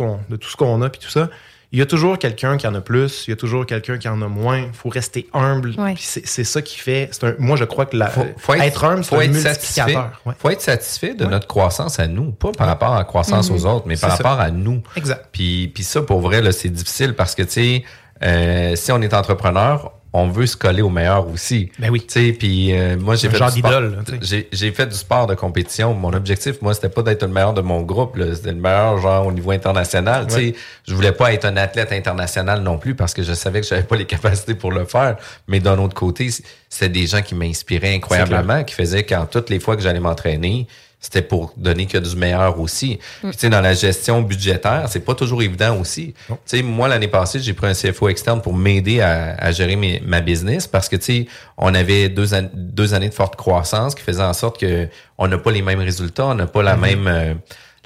qu'on 0.56 0.82
a, 0.82 0.88
puis 0.88 1.00
tout 1.00 1.10
ça. 1.10 1.28
Il 1.72 1.78
y 1.78 1.82
a 1.82 1.86
toujours 1.86 2.18
quelqu'un 2.18 2.56
qui 2.56 2.66
en 2.66 2.74
a 2.74 2.80
plus, 2.80 3.24
il 3.26 3.30
y 3.30 3.32
a 3.32 3.36
toujours 3.36 3.66
quelqu'un 3.66 3.98
qui 3.98 4.08
en 4.08 4.22
a 4.22 4.28
moins. 4.28 4.58
Il 4.58 4.72
faut 4.72 4.88
rester 4.88 5.28
humble. 5.32 5.74
Ouais. 5.78 5.94
Puis 5.94 6.04
C'est 6.06 6.26
c'est 6.26 6.44
ça 6.44 6.62
qui 6.62 6.78
fait. 6.78 7.08
c'est 7.12 7.24
un- 7.24 7.34
moi, 7.38 7.56
je 7.56 7.64
crois 7.64 7.86
que 7.86 7.96
la, 7.96 8.06
Faut, 8.08 8.24
faut 8.38 8.54
être, 8.54 8.62
être 8.62 8.84
humble, 8.84 9.04
c'est 9.04 9.10
faut 9.10 9.16
un 9.16 9.20
être 9.22 9.34
satisfait. 9.34 9.80
multiplicateur. 9.84 10.20
Ouais. 10.24 10.34
Faut 10.38 10.50
être 10.50 10.60
satisfait 10.60 11.14
de 11.14 11.24
notre 11.26 11.46
croissance 11.46 11.98
à 11.98 12.06
nous, 12.06 12.30
pas 12.32 12.52
par 12.52 12.66
rapport 12.68 12.92
à 12.94 12.98
la 12.98 13.04
croissance 13.04 13.50
Mhm. 13.50 13.56
aux 13.56 13.66
autres, 13.66 13.86
mais 13.88 13.96
par 13.96 14.10
ça. 14.10 14.16
rapport 14.16 14.40
à 14.40 14.50
nous. 14.50 14.82
Exact. 14.96 15.26
Puis, 15.32 15.68
puis 15.74 15.82
ça, 15.84 16.02
pour 16.02 16.20
vrai, 16.20 16.40
là, 16.40 16.52
c'est 16.52 16.68
difficile 16.70 17.14
parce 17.14 17.34
que, 17.34 17.42
tu 17.42 17.50
sais, 17.50 17.84
euh, 18.22 18.76
si 18.76 18.92
on 18.92 19.02
est 19.02 19.12
entrepreneur, 19.12 19.92
on 20.12 20.28
veut 20.28 20.46
se 20.46 20.56
coller 20.56 20.80
au 20.82 20.88
meilleur 20.88 21.28
aussi. 21.28 21.70
Ben 21.78 21.90
oui. 21.90 22.06
Puis 22.38 22.72
euh, 22.72 22.96
moi, 22.98 23.16
j'ai 23.16 23.28
fait 23.28 23.36
genre 23.36 23.50
du 23.52 23.58
sport. 23.58 23.70
d'idole, 23.70 23.96
là, 23.96 24.02
tu 24.06 24.12
sais. 24.12 24.18
J'ai 24.22 24.48
j'ai 24.50 24.72
fait 24.72 24.86
du 24.86 24.94
sport 24.96 25.26
de 25.26 25.34
compétition. 25.34 25.92
Mon 25.94 26.12
objectif, 26.14 26.62
moi, 26.62 26.72
c'était 26.72 26.88
pas 26.88 27.02
d'être 27.02 27.22
le 27.22 27.28
meilleur 27.28 27.52
de 27.52 27.60
mon 27.60 27.82
groupe. 27.82 28.16
là. 28.16 28.34
C'était 28.34 28.52
le 28.52 28.60
meilleur, 28.60 28.98
genre, 28.98 29.26
au 29.26 29.32
niveau 29.32 29.50
international. 29.50 30.26
Ouais. 30.32 30.54
je 30.88 30.94
voulais 30.94 31.12
pas 31.12 31.32
être 31.32 31.44
un 31.44 31.56
athlète 31.56 31.92
international 31.92 32.62
non 32.62 32.78
plus 32.78 32.94
parce 32.94 33.12
que 33.12 33.22
je 33.22 33.32
savais 33.34 33.60
que 33.60 33.66
j'avais 33.66 33.82
pas 33.82 33.96
les 33.96 34.04
capacités 34.16 34.54
pour 34.54 34.72
le 34.72 34.84
faire. 34.86 35.16
Mais 35.48 35.60
d'un 35.60 35.78
autre 35.78 35.94
côté, 35.94 36.30
c- 36.30 36.42
c'était 36.70 36.88
des 36.88 37.06
gens 37.06 37.20
qui 37.22 37.34
m'inspiraient 37.34 37.94
incroyablement, 37.94 38.64
qui 38.64 38.74
faisaient 38.74 39.04
qu'en 39.04 39.26
toutes 39.26 39.50
les 39.50 39.60
fois 39.60 39.76
que 39.76 39.82
j'allais 39.82 40.00
m'entraîner, 40.00 40.66
c'était 41.00 41.22
pour 41.22 41.52
donner 41.56 41.86
que 41.86 41.98
du 41.98 42.16
meilleur 42.16 42.58
aussi. 42.58 42.98
Puis, 43.20 43.30
tu 43.32 43.38
sais, 43.38 43.48
dans 43.50 43.60
la 43.60 43.74
gestion 43.74 44.22
budgétaire, 44.22 44.86
c'est 44.88 45.00
pas 45.04 45.14
toujours 45.14 45.42
évident 45.42 45.78
aussi. 45.78 46.14
Tu 46.28 46.34
sais, 46.46 46.62
moi, 46.62 46.88
l'année 46.88 47.06
passée, 47.08 47.38
j'ai 47.38 47.52
pris 47.52 47.66
un 47.68 47.74
CFO 47.74 48.08
externe 48.08 48.40
pour 48.42 48.54
m'aider 48.54 49.00
à, 49.00 49.34
à 49.38 49.52
gérer 49.52 49.76
mes- 49.76 50.00
ma 50.04 50.20
business 50.20 50.66
parce 50.66 50.88
que, 50.88 50.96
tu 50.96 51.04
sais, 51.04 51.26
on 51.58 51.74
avait 51.74 52.08
deux, 52.08 52.34
an- 52.34 52.48
deux 52.54 52.94
années 52.94 53.08
de 53.10 53.14
forte 53.14 53.36
croissance 53.36 53.94
qui 53.94 54.02
faisaient 54.02 54.22
en 54.22 54.32
sorte 54.32 54.58
que 54.58 54.88
on 55.18 55.28
n'a 55.28 55.38
pas 55.38 55.52
les 55.52 55.62
mêmes 55.62 55.80
résultats, 55.80 56.26
on 56.26 56.34
n'a 56.34 56.46
pas 56.46 56.62
la 56.62 56.74
Mhm. 56.76 56.80
même... 56.82 57.06
euh, 57.06 57.34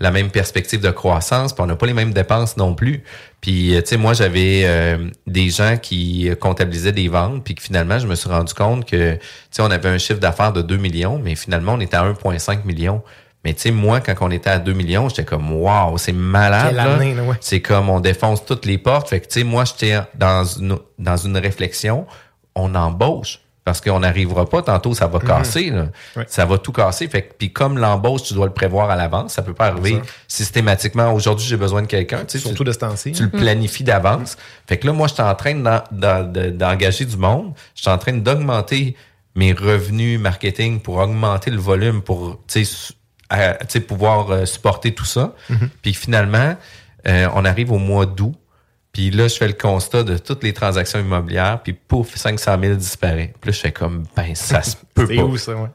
la 0.00 0.10
même 0.10 0.30
perspective 0.30 0.80
de 0.80 0.90
croissance, 0.90 1.52
puis 1.52 1.62
on 1.62 1.66
n'a 1.66 1.76
pas 1.76 1.86
les 1.86 1.92
mêmes 1.92 2.12
dépenses 2.12 2.56
non 2.56 2.74
plus. 2.74 3.04
Puis, 3.40 3.74
euh, 3.74 3.82
tu 3.82 3.88
sais, 3.88 3.96
moi, 3.98 4.14
j'avais 4.14 4.62
euh, 4.64 5.10
des 5.26 5.50
gens 5.50 5.76
qui 5.76 6.30
comptabilisaient 6.40 6.92
des 6.92 7.08
ventes, 7.08 7.44
puis 7.44 7.54
que 7.54 7.62
finalement, 7.62 7.98
je 7.98 8.06
me 8.06 8.14
suis 8.14 8.28
rendu 8.30 8.54
compte 8.54 8.86
que, 8.86 9.14
tu 9.14 9.20
sais, 9.50 9.62
on 9.62 9.70
avait 9.70 9.90
un 9.90 9.98
chiffre 9.98 10.18
d'affaires 10.18 10.52
de 10.52 10.62
2 10.62 10.76
millions, 10.78 11.20
mais 11.22 11.34
finalement, 11.34 11.74
on 11.74 11.80
était 11.80 11.96
à 11.96 12.04
1,5 12.04 12.64
million. 12.64 13.02
Mais 13.44 13.54
tu 13.54 13.60
sais, 13.60 13.70
moi, 13.70 14.00
quand 14.00 14.14
on 14.20 14.30
était 14.30 14.50
à 14.50 14.58
2 14.58 14.72
millions, 14.72 15.08
j'étais 15.08 15.24
comme, 15.24 15.50
wow, 15.52 15.96
c'est 15.96 16.12
malade. 16.12 16.74
Ouais. 16.76 17.36
C'est 17.40 17.60
comme, 17.60 17.88
on 17.88 18.00
défonce 18.00 18.44
toutes 18.44 18.66
les 18.66 18.78
portes. 18.78 19.08
Fait 19.08 19.20
que, 19.20 19.26
tu 19.26 19.40
sais, 19.40 19.44
moi, 19.44 19.64
j'étais 19.64 19.98
dans 20.14 20.44
une, 20.44 20.76
dans 20.98 21.16
une 21.16 21.36
réflexion, 21.38 22.06
on 22.54 22.74
embauche. 22.74 23.40
Parce 23.70 23.80
qu'on 23.80 24.00
n'arrivera 24.00 24.46
pas, 24.46 24.62
tantôt 24.62 24.94
ça 24.94 25.06
va 25.06 25.18
Mhm. 25.20 25.24
casser. 25.28 25.70
là. 25.70 25.86
Ça 26.26 26.44
va 26.44 26.58
tout 26.58 26.72
casser. 26.72 27.06
Fait 27.06 27.22
que, 27.22 27.34
puis 27.38 27.52
comme 27.52 27.78
l'embauche, 27.78 28.24
tu 28.24 28.34
dois 28.34 28.46
le 28.46 28.52
prévoir 28.52 28.90
à 28.90 28.96
l'avance. 28.96 29.34
Ça 29.34 29.42
peut 29.42 29.54
pas 29.54 29.66
arriver 29.66 30.00
ça. 30.04 30.10
systématiquement. 30.26 31.12
Aujourd'hui, 31.12 31.46
j'ai 31.46 31.56
besoin 31.56 31.82
de 31.82 31.86
quelqu'un. 31.86 32.24
Tu 32.24 32.38
sais, 32.38 32.38
Surtout 32.40 32.64
tu, 32.64 32.68
de 32.68 32.72
ce 32.72 32.78
temps-ci. 32.78 33.12
tu 33.12 33.22
le 33.22 33.30
planifies 33.30 33.84
d'avance. 33.84 34.36
Fait 34.66 34.76
que 34.76 34.86
là, 34.88 34.92
moi, 34.92 35.06
je 35.06 35.14
suis 35.14 35.22
en 35.22 35.34
train 35.36 35.54
d'en- 35.54 35.84
d'en- 35.92 36.24
de- 36.24 36.50
d'engager 36.50 37.04
du 37.04 37.16
monde. 37.16 37.52
Je 37.76 37.82
suis 37.82 37.90
en 37.90 37.98
train 37.98 38.12
d'augmenter 38.14 38.96
mes 39.36 39.52
revenus 39.52 40.18
marketing 40.18 40.80
pour 40.80 40.96
augmenter 40.96 41.52
le 41.52 41.58
volume 41.58 42.02
pour 42.02 42.40
tu 42.48 42.64
sais, 42.64 43.80
pouvoir 43.80 44.30
euh, 44.32 44.44
supporter 44.46 44.92
tout 44.92 45.04
ça. 45.04 45.34
Mhm. 45.48 45.70
Puis 45.82 45.94
finalement, 45.94 46.56
euh, 47.06 47.28
on 47.34 47.44
arrive 47.44 47.70
au 47.70 47.78
mois 47.78 48.06
d'août. 48.06 48.34
Puis 48.92 49.10
là, 49.10 49.28
je 49.28 49.36
fais 49.36 49.46
le 49.46 49.52
constat 49.54 50.02
de 50.02 50.18
toutes 50.18 50.42
les 50.42 50.52
transactions 50.52 50.98
immobilières. 50.98 51.60
Puis 51.62 51.72
pouf, 51.74 52.16
500 52.16 52.58
000 52.60 52.74
disparaît. 52.74 53.32
Puis 53.40 53.50
là, 53.50 53.52
je 53.52 53.60
fais 53.60 53.72
comme, 53.72 54.04
ben, 54.16 54.34
ça 54.34 54.62
se 54.62 54.76
peut 54.94 55.06
C'est 55.08 55.16
pas. 55.16 55.22
où 55.22 55.36
ça, 55.36 55.52
ouais? 55.54 55.68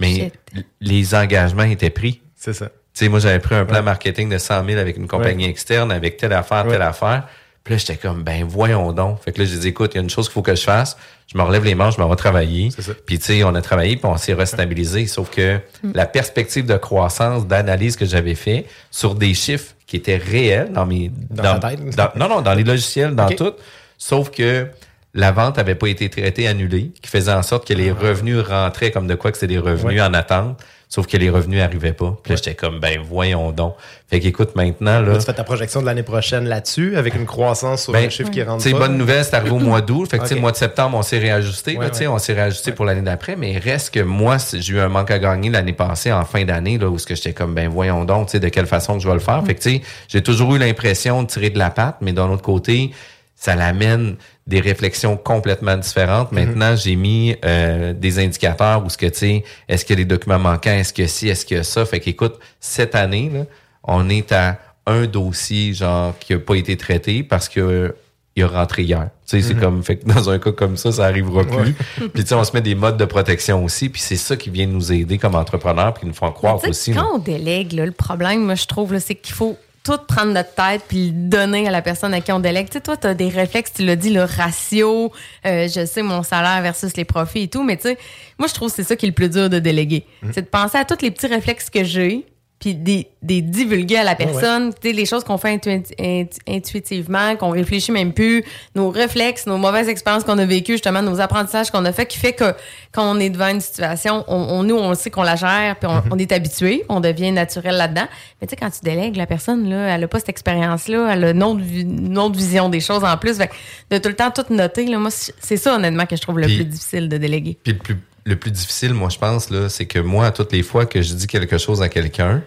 Mais 0.00 0.14
Shit. 0.14 0.34
les 0.80 1.14
engagements 1.14 1.62
étaient 1.64 1.90
pris. 1.90 2.20
C'est 2.36 2.52
ça. 2.52 2.66
Tu 2.66 3.04
sais, 3.04 3.08
moi, 3.08 3.18
j'avais 3.20 3.38
pris 3.40 3.54
un 3.54 3.64
plan 3.64 3.76
Ouais. 3.78 3.82
marketing 3.82 4.28
de 4.28 4.38
100 4.38 4.64
000 4.66 4.78
avec 4.78 4.96
une 4.96 5.08
compagnie 5.08 5.44
Ouais. 5.44 5.50
externe, 5.50 5.90
avec 5.90 6.16
telle 6.18 6.32
affaire, 6.32 6.64
telle 6.68 6.80
Ouais. 6.80 6.86
affaire. 6.86 7.26
Puis 7.64 7.74
là, 7.74 7.78
j'étais 7.78 7.96
comme, 7.96 8.22
ben, 8.22 8.44
voyons 8.44 8.92
donc. 8.92 9.22
Fait 9.22 9.32
que 9.32 9.40
là, 9.40 9.44
j'ai 9.46 9.58
dit, 9.58 9.68
écoute, 9.68 9.92
il 9.94 9.96
y 9.96 10.00
a 10.00 10.02
une 10.02 10.08
chose 10.10 10.26
qu'il 10.28 10.34
faut 10.34 10.42
que 10.42 10.54
je 10.54 10.62
fasse. 10.62 10.96
Je 11.32 11.36
me 11.36 11.42
relève 11.42 11.64
les 11.64 11.74
manches, 11.74 11.96
je 11.96 12.00
m'en 12.00 12.08
vais 12.08 12.16
travailler. 12.16 12.70
C'est 12.74 12.82
ça. 12.82 12.92
Puis, 13.06 13.18
tu 13.18 13.24
sais, 13.26 13.44
on 13.44 13.54
a 13.54 13.60
travaillé, 13.62 13.96
puis 13.96 14.06
on 14.06 14.16
s'est 14.16 14.32
restabilisé. 14.34 15.06
Sauf 15.06 15.30
que 15.30 15.58
la 15.94 16.06
perspective 16.06 16.64
de 16.64 16.76
croissance, 16.76 17.46
d'analyse 17.46 17.96
que 17.96 18.06
j'avais 18.06 18.34
fait 18.34 18.66
sur 18.90 19.14
des 19.14 19.34
chiffres 19.34 19.74
qui 19.88 19.96
étaient 19.96 20.18
réels 20.18 20.70
dans 20.72 20.86
mes... 20.86 21.10
Dans 21.30 21.58
ta 21.58 21.70
tête? 21.70 21.96
dans- 21.96 22.10
non, 22.14 22.28
non, 22.28 22.40
dans 22.42 22.54
les 22.54 22.62
logiciels, 22.62 23.16
dans 23.16 23.28
tout. 23.30 23.52
Sauf 23.96 24.30
que 24.30 24.68
la 25.14 25.32
vente 25.32 25.58
avait 25.58 25.74
pas 25.74 25.88
été 25.88 26.08
traitée, 26.10 26.46
annulée, 26.46 26.92
qui 27.02 27.08
faisait 27.10 27.32
en 27.32 27.42
sorte 27.42 27.66
que 27.66 27.72
les 27.74 27.90
revenus 27.90 28.38
rentraient 28.46 28.90
comme 28.92 29.06
de 29.08 29.14
quoi 29.16 29.32
que 29.32 29.38
c'est 29.38 29.46
des 29.48 29.58
revenus 29.58 29.98
Ouais. 30.00 30.06
en 30.06 30.12
attente, 30.14 30.60
sauf 30.88 31.06
que 31.06 31.16
les 31.16 31.28
revenus 31.30 31.60
arrivaient 31.62 31.92
pas. 31.92 32.16
Puis 32.22 32.30
là, 32.32 32.36
j'étais 32.36 32.54
comme, 32.54 32.80
ben 32.80 32.98
voyons 33.02 33.52
donc. 33.52 33.74
Fait 34.10 34.20
qu'écoute, 34.20 34.56
maintenant, 34.56 35.00
là, 35.00 35.12
Là, 35.12 35.18
tu 35.18 35.26
fais 35.26 35.34
ta 35.34 35.44
projection 35.44 35.80
de 35.82 35.86
l'année 35.86 36.02
prochaine 36.02 36.46
là-dessus, 36.46 36.96
avec 36.96 37.14
une 37.14 37.26
croissance 37.26 37.82
sur 37.84 37.92
ben, 37.92 38.06
un 38.06 38.08
chiffre 38.08 38.30
qui 38.30 38.42
rentre 38.42 38.64
pas. 38.70 38.78
bonne 38.78 38.96
nouvelle, 38.96 39.22
c'est 39.22 39.34
arrivé 39.34 39.50
au 39.54 39.58
mois 39.58 39.82
d'août. 39.82 40.08
Fait 40.10 40.16
que, 40.16 40.22
tu 40.22 40.28
sais, 40.28 40.34
Ok. 40.34 40.38
le 40.38 40.40
mois 40.42 40.52
de 40.52 40.56
septembre, 40.56 40.96
on 40.96 41.02
s'est 41.02 41.18
réajusté. 41.18 41.74
là, 41.74 41.80
Ouais, 41.80 41.90
ouais. 41.98 42.06
On 42.06 42.18
s'est 42.18 42.32
réajusté 42.32 42.72
pour 42.72 42.86
l'année 42.86 43.02
d'après. 43.02 43.36
Mais 43.36 43.58
reste 43.58 43.92
que 43.92 44.00
moi, 44.00 44.38
c'est- 44.38 44.62
j'ai 44.62 44.74
eu 44.74 44.80
un 44.80 44.88
manque 44.88 45.10
à 45.10 45.18
gagner 45.18 45.50
l'année 45.50 45.74
passée, 45.74 46.10
en 46.10 46.24
fin 46.24 46.44
d'année, 46.46 46.78
là, 46.78 46.88
où 46.88 46.96
ce 46.98 47.06
que 47.06 47.14
j'étais 47.14 47.34
comme, 47.34 47.52
ben 47.54 47.68
voyons 47.68 48.06
donc, 48.06 48.28
tu 48.28 48.32
sais, 48.32 48.40
de 48.40 48.48
quelle 48.48 48.66
façon 48.66 48.94
que 48.96 49.00
je 49.02 49.08
vais 49.08 49.14
le 49.14 49.20
faire. 49.20 49.44
Fait 49.44 49.54
que, 49.54 49.60
tu 49.62 49.70
sais, 49.70 49.82
j'ai 50.08 50.22
toujours 50.22 50.54
eu 50.54 50.58
l'impression 50.58 51.22
de 51.22 51.26
tirer 51.28 51.50
de 51.50 51.58
la 51.58 51.68
patte, 51.68 51.96
mais 52.00 52.12
d'un 52.14 52.30
autre 52.30 52.42
côté, 52.42 52.92
ça 53.40 53.54
l'amène 53.54 54.16
des 54.48 54.58
réflexions 54.60 55.16
complètement 55.16 55.76
différentes. 55.76 56.32
Maintenant, 56.32 56.74
j'ai 56.74 56.96
mis 56.96 57.36
euh, 57.44 57.92
des 57.92 58.18
indicateurs 58.18 58.84
où 58.84 58.88
ce 58.90 58.98
que, 58.98 59.06
tu 59.06 59.18
sais, 59.18 59.44
est-ce 59.68 59.84
que 59.84 59.94
les 59.94 60.04
documents 60.04 60.40
manquants, 60.40 60.72
est-ce 60.72 60.92
que 60.92 61.06
ci, 61.06 61.28
est-ce 61.28 61.46
que 61.46 61.62
ça? 61.62 61.84
Fait 61.86 62.00
qu'écoute, 62.00 62.38
cette 62.58 62.94
année, 62.96 63.30
là, 63.32 63.40
on 63.84 64.08
est 64.08 64.32
à 64.32 64.58
un 64.86 65.06
dossier, 65.06 65.72
genre, 65.72 66.18
qui 66.18 66.32
a 66.34 66.38
pas 66.40 66.56
été 66.56 66.76
traité 66.76 67.22
parce 67.22 67.48
que 67.48 67.60
euh, 67.60 67.88
il 68.34 68.42
est 68.42 68.46
rentré 68.46 68.82
hier. 68.82 69.10
Tu 69.28 69.40
sais, 69.40 69.48
c'est 69.48 69.54
Mhm. 69.54 69.60
comme, 69.60 69.82
fait 69.84 69.96
que 69.98 70.06
dans 70.12 70.30
un 70.30 70.38
cas 70.40 70.52
comme 70.52 70.76
ça, 70.76 70.90
ça 70.90 71.04
arrivera 71.04 71.44
plus. 71.44 71.56
Ouais. 71.56 71.74
puis 72.14 72.22
tu 72.24 72.26
sais, 72.28 72.34
on 72.34 72.42
se 72.44 72.52
met 72.54 72.60
des 72.60 72.74
modes 72.74 72.96
de 72.96 73.04
protection 73.04 73.62
aussi, 73.64 73.88
puis 73.88 74.00
c'est 74.00 74.16
ça 74.16 74.36
qui 74.36 74.50
vient 74.50 74.66
nous 74.66 74.90
aider 74.92 75.16
comme 75.18 75.34
entrepreneurs, 75.36 75.92
puis 75.94 76.00
qui 76.00 76.06
nous 76.06 76.14
font 76.14 76.32
croire 76.32 76.58
aussi. 76.66 76.92
là. 76.92 77.02
Quand 77.02 77.16
on 77.16 77.18
délègue, 77.18 77.72
là, 77.72 77.86
le 77.86 77.92
problème, 77.92 78.44
moi, 78.44 78.54
je 78.56 78.66
trouve, 78.66 78.92
là, 78.94 79.00
c'est 79.00 79.14
qu'il 79.14 79.34
faut 79.34 79.56
tout 79.88 80.04
prendre 80.06 80.32
notre 80.32 80.54
tête 80.54 80.82
puis 80.86 81.06
le 81.06 81.28
donner 81.28 81.66
à 81.66 81.70
la 81.70 81.80
personne 81.80 82.12
à 82.12 82.20
qui 82.20 82.30
on 82.30 82.40
délègue. 82.40 82.66
Tu 82.68 82.74
sais, 82.74 82.80
toi, 82.80 82.96
tu 82.96 83.06
as 83.06 83.14
des 83.14 83.28
réflexes, 83.28 83.72
tu 83.72 83.84
l'as 83.84 83.96
dit, 83.96 84.10
le 84.10 84.22
ratio, 84.22 85.10
euh, 85.46 85.66
je 85.66 85.86
sais 85.86 86.02
mon 86.02 86.22
salaire 86.22 86.60
versus 86.62 86.94
les 86.96 87.06
profits 87.06 87.44
et 87.44 87.48
tout, 87.48 87.62
mais 87.62 87.76
tu 87.76 87.84
sais, 87.84 87.98
moi, 88.38 88.48
je 88.48 88.54
trouve 88.54 88.68
que 88.68 88.76
c'est 88.76 88.84
ça 88.84 88.96
qui 88.96 89.06
est 89.06 89.08
le 89.08 89.14
plus 89.14 89.30
dur 89.30 89.48
de 89.48 89.58
déléguer. 89.58 90.04
Mm. 90.22 90.30
C'est 90.34 90.42
de 90.42 90.48
penser 90.48 90.76
à 90.76 90.84
tous 90.84 91.00
les 91.00 91.10
petits 91.10 91.26
réflexes 91.26 91.70
que 91.70 91.84
j'ai 91.84 92.26
puis 92.60 92.74
des, 92.74 93.06
des 93.22 93.40
divulguer 93.40 93.98
à 93.98 94.02
la 94.04 94.12
Ouais, 94.12 94.18
ouais. 94.26 94.32
personne, 94.32 94.74
tu 94.74 94.88
sais, 94.88 94.92
les 94.92 95.06
choses 95.06 95.22
qu'on 95.22 95.38
fait 95.38 95.54
intu- 95.56 95.70
intu- 95.98 96.38
intuitivement, 96.48 97.36
qu'on 97.36 97.50
réfléchit 97.50 97.92
même 97.92 98.12
plus, 98.12 98.44
nos 98.74 98.90
réflexes, 98.90 99.46
nos 99.46 99.58
mauvaises 99.58 99.88
expériences 99.88 100.24
qu'on 100.24 100.38
a 100.38 100.44
vécues, 100.44 100.72
justement, 100.72 101.00
nos 101.02 101.20
apprentissages 101.20 101.70
qu'on 101.70 101.84
a 101.84 101.92
fait, 101.92 102.06
qui 102.06 102.18
fait 102.18 102.32
que 102.32 102.52
quand 102.92 103.08
on 103.14 103.20
est 103.20 103.30
devant 103.30 103.48
une 103.48 103.60
situation, 103.60 104.24
on, 104.26 104.34
on- 104.36 104.62
nous, 104.64 104.74
on 104.76 104.92
sait 104.94 105.10
qu'on 105.10 105.22
la 105.22 105.36
gère, 105.36 105.76
puis 105.78 105.88
on, 105.88 106.02
on 106.14 106.18
est 106.18 106.32
habitué, 106.32 106.84
on 106.88 106.98
devient 107.00 107.30
naturel 107.30 107.76
là-dedans. 107.76 108.06
Mais 108.40 108.46
tu 108.48 108.50
sais, 108.50 108.56
quand 108.56 108.70
tu 108.70 108.80
délègues, 108.82 109.14
la 109.16 109.26
personne, 109.26 109.68
là, 109.68 109.94
elle 109.94 110.02
a 110.04 110.08
pas 110.08 110.18
cette 110.18 110.28
expérience-là, 110.30 111.10
elle 111.12 111.24
a 111.24 111.30
une 111.30 111.42
autre, 111.44 111.60
une 111.72 112.18
autre 112.18 112.36
vision 112.36 112.68
des 112.68 112.80
choses 112.80 113.04
en 113.04 113.16
plus. 113.16 113.36
Fait 113.36 113.48
que 113.48 113.54
de 113.90 113.98
tout 113.98 114.08
le 114.08 114.16
temps 114.16 114.30
tout 114.32 114.52
noter, 114.52 114.86
là, 114.86 114.98
moi, 114.98 115.10
c'est 115.12 115.56
ça, 115.56 115.76
honnêtement, 115.76 116.06
que 116.06 116.16
je 116.16 116.22
trouve 116.22 116.38
le 116.40 116.46
plus 116.46 116.64
difficile 116.64 117.08
de 117.08 117.16
déléguer. 117.18 117.56
Puis 117.62 117.72
le 117.74 117.78
plus, 117.78 117.96
le 118.28 118.36
plus 118.36 118.50
difficile, 118.50 118.94
moi, 118.94 119.08
je 119.08 119.18
pense, 119.18 119.50
là, 119.50 119.68
c'est 119.68 119.86
que 119.86 119.98
moi, 119.98 120.26
à 120.26 120.30
toutes 120.30 120.52
les 120.52 120.62
fois 120.62 120.86
que 120.86 121.00
je 121.00 121.14
dis 121.14 121.26
quelque 121.26 121.58
chose 121.58 121.80
à 121.82 121.88
quelqu'un, 121.88 122.42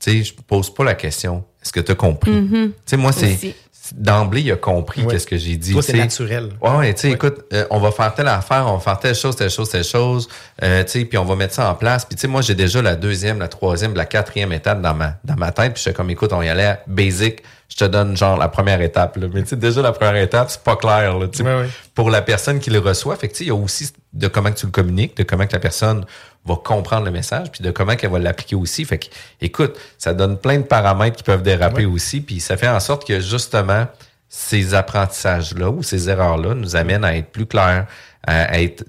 tu 0.00 0.10
sais, 0.10 0.24
je 0.24 0.34
pose 0.34 0.72
pas 0.74 0.84
la 0.84 0.94
question. 0.94 1.44
Est-ce 1.62 1.72
que 1.72 1.80
tu 1.80 1.92
as 1.92 1.94
compris? 1.94 2.32
Mhm. 2.32 2.72
Tu 2.72 2.74
sais, 2.86 2.96
moi, 2.96 3.12
c'est. 3.12 3.54
D'emblée, 3.94 4.40
il 4.42 4.52
a 4.52 4.56
compris 4.56 5.02
Ouais. 5.02 5.12
qu'est-ce 5.12 5.26
que 5.26 5.36
j'ai 5.36 5.56
dit. 5.56 5.72
Toi, 5.72 5.82
c'est 5.82 5.92
naturel. 5.92 6.50
Ouais, 6.60 6.92
tu 6.94 7.02
sais, 7.02 7.10
écoute, 7.10 7.44
euh, 7.52 7.64
on 7.70 7.78
va 7.78 7.90
faire 7.92 8.14
telle 8.14 8.28
affaire, 8.28 8.64
on 8.66 8.74
va 8.74 8.80
faire 8.80 8.98
telle 8.98 9.14
chose, 9.14 9.36
telle 9.36 9.50
chose, 9.50 9.68
telle 9.70 9.84
chose, 9.84 10.28
euh, 10.62 10.82
tu 10.84 10.90
sais, 10.90 11.04
puis 11.04 11.18
on 11.18 11.24
va 11.24 11.36
mettre 11.36 11.54
ça 11.54 11.70
en 11.70 11.74
place. 11.74 12.04
Puis 12.04 12.16
tu 12.16 12.22
sais, 12.22 12.28
moi, 12.28 12.42
j'ai 12.42 12.54
déjà 12.54 12.80
la 12.82 12.96
deuxième, 12.96 13.38
la 13.38 13.48
troisième, 13.48 13.94
la 13.94 14.06
quatrième 14.06 14.52
étape 14.52 14.80
dans 14.80 14.94
ma 14.94 15.14
dans 15.24 15.36
ma 15.36 15.52
tête. 15.52 15.74
Puis 15.74 15.82
je 15.84 15.88
suis 15.90 15.92
comme, 15.92 16.10
écoute, 16.10 16.32
on 16.32 16.42
y 16.42 16.48
allait 16.48 16.64
à 16.64 16.80
basic. 16.86 17.42
Je 17.68 17.76
te 17.76 17.84
donne 17.84 18.16
genre 18.16 18.38
la 18.38 18.48
première 18.48 18.80
étape. 18.80 19.16
Là. 19.16 19.26
Mais 19.34 19.42
tu 19.42 19.48
sais, 19.48 19.56
déjà 19.56 19.82
la 19.82 19.90
première 19.92 20.16
étape, 20.22 20.50
c'est 20.50 20.62
pas 20.62 20.76
clair. 20.76 21.18
Là, 21.18 21.26
tu 21.26 21.38
sais, 21.38 21.42
Ouais, 21.44 21.62
ouais. 21.62 21.68
Pour 21.94 22.10
la 22.10 22.22
personne 22.22 22.60
qui 22.60 22.70
le 22.70 22.78
reçoit, 22.78 23.16
fait 23.16 23.26
que 23.28 23.32
tu 23.32 23.38
sais, 23.38 23.44
il 23.44 23.48
y 23.48 23.50
a 23.50 23.54
aussi 23.56 23.90
de 24.12 24.28
comment 24.28 24.50
que 24.52 24.58
tu 24.58 24.66
le 24.66 24.72
communiques, 24.72 25.16
de 25.16 25.24
comment 25.24 25.46
que 25.46 25.52
la 25.52 25.58
personne 25.58 26.04
va 26.46 26.56
comprendre 26.56 27.04
le 27.04 27.10
message, 27.10 27.50
puis 27.50 27.62
de 27.62 27.70
comment 27.70 27.96
qu'elle 27.96 28.10
va 28.10 28.18
l'appliquer 28.18 28.56
aussi. 28.56 28.84
Fait 28.84 28.98
que, 28.98 29.06
écoute, 29.40 29.76
ça 29.98 30.14
donne 30.14 30.38
plein 30.38 30.58
de 30.58 30.64
paramètres 30.64 31.16
qui 31.16 31.22
peuvent 31.22 31.42
déraper 31.42 31.86
aussi, 31.86 32.20
puis 32.20 32.40
ça 32.40 32.56
fait 32.56 32.68
en 32.68 32.80
sorte 32.80 33.06
que 33.06 33.20
justement 33.20 33.86
ces 34.28 34.74
apprentissages-là 34.74 35.70
ou 35.70 35.82
ces 35.82 36.10
erreurs-là 36.10 36.54
nous 36.54 36.76
amènent 36.76 37.04
à 37.04 37.16
être 37.16 37.30
plus 37.30 37.46
clairs, 37.46 37.86
à 38.26 38.60
être 38.60 38.84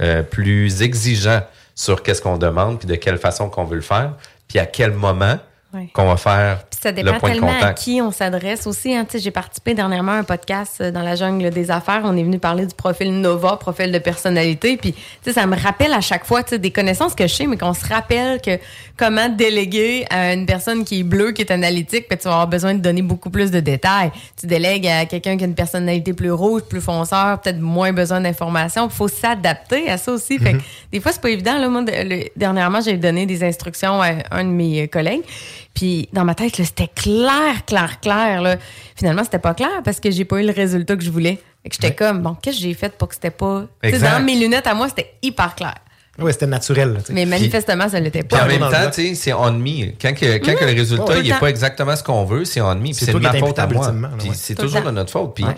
euh, 0.00 0.22
plus 0.22 0.82
exigeants 0.82 1.42
sur 1.74 2.02
qu'est-ce 2.02 2.22
qu'on 2.22 2.38
demande, 2.38 2.78
puis 2.78 2.88
de 2.88 2.94
quelle 2.94 3.18
façon 3.18 3.48
qu'on 3.48 3.64
veut 3.64 3.76
le 3.76 3.82
faire, 3.82 4.14
puis 4.48 4.58
à 4.58 4.66
quel 4.66 4.92
moment 4.92 5.38
Ouais. 5.72 5.88
qu'on 5.92 6.06
va 6.06 6.16
faire 6.16 6.64
Puis 6.68 6.80
ça 6.82 6.90
le 6.90 6.96
dépend 6.96 7.18
point 7.20 7.28
de 7.28 7.34
tellement 7.34 7.50
à 7.52 7.54
contact. 7.54 7.78
qui 7.78 8.00
on 8.02 8.10
s'adresse 8.10 8.66
aussi. 8.66 8.92
Hein. 8.92 9.06
J'ai 9.14 9.30
participé 9.30 9.72
dernièrement 9.72 10.10
à 10.12 10.16
un 10.16 10.24
podcast 10.24 10.78
euh, 10.80 10.90
dans 10.90 11.02
la 11.02 11.14
jungle 11.14 11.48
des 11.50 11.70
affaires. 11.70 12.00
On 12.04 12.16
est 12.16 12.24
venu 12.24 12.40
parler 12.40 12.66
du 12.66 12.74
profil 12.74 13.12
Nova, 13.20 13.56
profil 13.56 13.92
de 13.92 13.98
personnalité. 14.00 14.76
Puis 14.76 14.94
tu 14.94 15.00
sais, 15.22 15.32
ça 15.32 15.46
me 15.46 15.56
rappelle 15.56 15.92
à 15.92 16.00
chaque 16.00 16.24
fois 16.26 16.42
des 16.42 16.70
connaissances 16.72 17.14
que 17.14 17.28
je 17.28 17.34
sais, 17.34 17.46
mais 17.46 17.56
qu'on 17.56 17.72
se 17.72 17.86
rappelle 17.86 18.40
que 18.40 18.58
comment 18.96 19.28
déléguer 19.28 20.06
à 20.10 20.32
une 20.34 20.44
personne 20.44 20.84
qui 20.84 21.00
est 21.00 21.04
bleue, 21.04 21.30
qui 21.30 21.42
est 21.42 21.52
analytique, 21.52 22.08
puis 22.08 22.18
tu 22.18 22.24
vas 22.24 22.32
avoir 22.32 22.48
besoin 22.48 22.74
de 22.74 22.80
donner 22.80 23.02
beaucoup 23.02 23.30
plus 23.30 23.52
de 23.52 23.60
détails. 23.60 24.10
Tu 24.40 24.48
délègues 24.48 24.88
à 24.88 25.06
quelqu'un 25.06 25.36
qui 25.36 25.44
a 25.44 25.46
une 25.46 25.54
personnalité 25.54 26.14
plus 26.14 26.32
rouge, 26.32 26.62
plus 26.62 26.80
fonceur, 26.80 27.40
peut-être 27.40 27.60
moins 27.60 27.92
besoin 27.92 28.20
d'informations. 28.20 28.88
Il 28.90 28.94
faut 28.96 29.06
s'adapter 29.06 29.88
à 29.88 29.98
ça 29.98 30.10
aussi. 30.10 30.36
Fait 30.40 30.54
que 30.54 30.58
des 30.90 30.98
fois, 31.00 31.12
c'est 31.12 31.20
pas 31.22 31.30
évident. 31.30 31.58
Là, 31.58 31.68
moi, 31.68 31.82
de- 31.82 31.92
le- 31.92 32.24
dernièrement, 32.36 32.80
j'ai 32.80 32.96
donné 32.96 33.24
des 33.26 33.44
instructions 33.44 34.02
à 34.02 34.08
un 34.32 34.42
de 34.44 34.48
mes 34.50 34.82
euh, 34.82 34.86
collègues. 34.88 35.22
Puis 35.74 36.08
dans 36.12 36.24
ma 36.24 36.34
tête, 36.34 36.58
là, 36.58 36.64
c'était 36.64 36.88
clair, 36.88 37.64
clair, 37.66 38.00
clair. 38.00 38.42
Là. 38.42 38.56
Finalement, 38.96 39.24
c'était 39.24 39.38
pas 39.38 39.54
clair 39.54 39.82
parce 39.84 40.00
que 40.00 40.10
j'ai 40.10 40.24
pas 40.24 40.40
eu 40.42 40.46
le 40.46 40.52
résultat 40.52 40.96
que 40.96 41.02
je 41.04 41.10
voulais. 41.10 41.38
Fait 41.62 41.68
que 41.70 41.76
j'étais 41.76 41.94
comme, 41.94 42.22
bon, 42.22 42.34
qu'est-ce 42.40 42.56
que 42.56 42.62
j'ai 42.62 42.74
fait 42.74 42.92
pour 42.96 43.08
que 43.08 43.14
c'était 43.14 43.30
pas. 43.30 43.66
Dans 43.82 44.24
mes 44.24 44.34
lunettes 44.38 44.66
à 44.66 44.74
moi, 44.74 44.88
c'était 44.88 45.14
hyper 45.22 45.54
clair. 45.54 45.74
Oui, 46.18 46.32
c'était 46.32 46.46
naturel. 46.48 46.98
Mais 47.10 47.24
manifestement, 47.24 47.88
ça 47.88 47.98
l'était 48.00 48.20
Puis 48.24 48.36
pas. 48.36 48.44
en 48.44 48.46
même 48.46 48.60
temps, 48.60 48.68
blanc. 48.68 48.90
tu 48.92 49.08
sais, 49.08 49.14
c'est 49.14 49.32
on 49.32 49.52
me. 49.52 49.92
Quand, 50.00 50.12
que, 50.12 50.36
quand 50.38 50.54
que 50.54 50.64
le 50.64 50.72
Mmh. 50.72 50.76
résultat 50.76 51.22
n'est 51.22 51.38
pas 51.38 51.48
exactement 51.48 51.96
ce 51.96 52.02
qu'on 52.02 52.24
veut, 52.24 52.44
c'est 52.44 52.60
on 52.60 52.74
me. 52.74 52.82
Puis 52.82 52.94
C'est 52.94 53.14
ma 53.14 53.32
faute 53.34 53.58
à 53.58 53.66
moi. 53.66 53.88
ouais. 53.90 54.30
c'est 54.34 54.54
toujours 54.56 54.82
de 54.82 54.90
notre 54.90 55.10
faute. 55.10 55.34
Puis, 55.34 55.44
Ouais. 55.44 55.54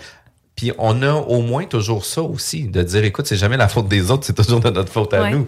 puis 0.55 0.71
on 0.77 1.01
a 1.01 1.11
au 1.13 1.41
moins 1.41 1.65
toujours 1.65 2.05
ça 2.05 2.21
aussi, 2.21 2.65
de 2.67 2.81
dire, 2.83 3.03
écoute, 3.03 3.27
c'est 3.27 3.35
jamais 3.35 3.57
la 3.57 3.67
faute 3.67 3.87
des 3.89 4.09
autres, 4.11 4.25
c'est 4.25 4.35
toujours 4.35 4.59
de 4.61 4.69
notre 4.69 4.91
faute 4.91 5.13
à 5.13 5.23
Ouais. 5.23 5.31
nous. 5.31 5.47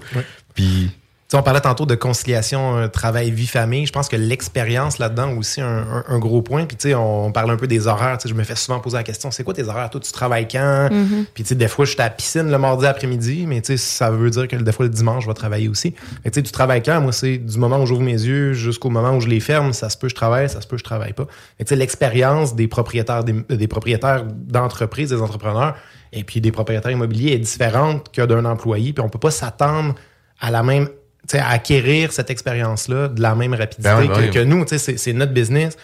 Puis 0.54 0.92
on 1.36 1.44
parlait 1.44 1.62
tantôt 1.62 1.86
de 1.86 1.96
conciliation 1.96 2.78
euh, 2.78 2.88
travail-vie-famille. 2.88 3.86
Je 3.86 3.92
pense 3.92 4.08
que 4.10 4.16
l'expérience 4.16 4.98
là-dedans 5.00 5.36
aussi 5.38 5.62
un, 5.62 5.68
un- 5.80 6.04
un 6.08 6.20
gros 6.20 6.42
point. 6.42 6.66
Puis 6.66 6.78
tu 6.78 6.90
sais, 6.90 6.96
on, 6.96 7.26
on 7.26 7.32
parle 7.32 7.52
un 7.52 7.58
peu 7.58 7.68
des 7.68 7.88
horaires. 7.88 8.18
Tu 8.18 8.24
sais, 8.24 8.30
je 8.30 8.38
me 8.38 8.44
fais 8.44 8.56
souvent 8.56 8.80
poser 8.80 8.98
la 8.98 9.04
question, 9.04 9.32
c'est 9.32 9.44
quoi 9.44 9.54
tes 9.54 9.68
horaires? 9.68 9.90
Toi, 9.90 10.02
tu 10.02 10.12
travailles 10.12 10.48
quand? 10.48 10.90
Mm-hmm. 10.92 11.26
Puis 11.34 11.44
tu 11.44 11.50
sais, 11.50 11.56
des 11.56 11.68
fois, 11.68 11.86
je 11.86 11.92
suis 11.92 12.02
à 12.02 12.06
la 12.06 12.10
piscine 12.10 12.50
le 12.50 12.58
mardi 12.58 12.86
après-midi, 12.86 13.46
mais 13.48 13.62
tu 13.62 13.74
sais, 13.74 13.78
ça 13.78 14.12
veut 14.12 14.30
dire 14.30 14.48
que 14.48 14.56
des 14.56 14.72
fois, 14.72 14.86
le 14.86 14.92
dimanche, 14.92 15.24
je 15.24 15.28
vais 15.30 15.34
travailler 15.34 15.68
aussi. 15.68 15.92
Que, 15.94 15.98
tu 16.30 16.32
sais, 16.34 16.44
tu 16.44 16.52
travailles 16.52 16.84
quand? 16.84 17.02
Moi, 17.02 17.12
c'est 17.12 17.38
du 17.38 17.58
moment 17.58 17.80
où 17.80 17.86
j'ouvre 17.86 18.02
mes 18.02 18.12
yeux 18.12 18.54
jusqu'au 18.54 18.90
moment 18.90 19.16
où 19.16 19.22
je 19.22 19.28
les 19.28 19.40
ferme. 19.40 19.74
Ça 19.74 19.90
se 19.90 19.98
peut, 19.98 20.10
je 20.10 20.16
travaille, 20.16 20.50
ça 20.50 20.62
se 20.62 20.68
peut, 20.68 20.78
je 20.78 20.84
travaille 20.84 21.14
pas. 21.14 21.26
Tu 21.60 21.66
sais, 21.66 21.76
l'expérience 21.76 22.56
des 22.56 22.68
propriétaires, 22.68 23.24
des, 23.24 23.34
des 23.50 23.68
propriétaires 23.68 24.24
d'entreprises, 24.26 25.10
des 25.10 25.22
entrepreneurs, 25.22 25.76
et 26.14 26.24
puis 26.24 26.40
des 26.42 26.52
propriétaires 26.52 26.92
immobiliers 26.92 27.34
est 27.34 27.40
différente 27.40 28.12
que 28.12 28.22
d'un 28.22 28.46
employé. 28.46 28.94
Puis 28.94 29.04
on 29.04 29.10
peut 29.10 29.20
pas 29.20 29.32
s'attendre 29.32 29.96
à 30.40 30.52
la 30.52 30.64
même 30.64 30.88
à 31.34 31.50
acquérir 31.50 32.12
cette 32.12 32.30
expérience-là 32.30 33.08
de 33.08 33.22
la 33.22 33.36
même 33.36 33.54
rapidité 33.54 33.90
Ben 33.90 34.08
ben 34.08 34.32
que, 34.32 34.40
nous. 34.44 34.66
C'est 34.68 35.14
notre 35.14 35.34
business. 35.34 35.78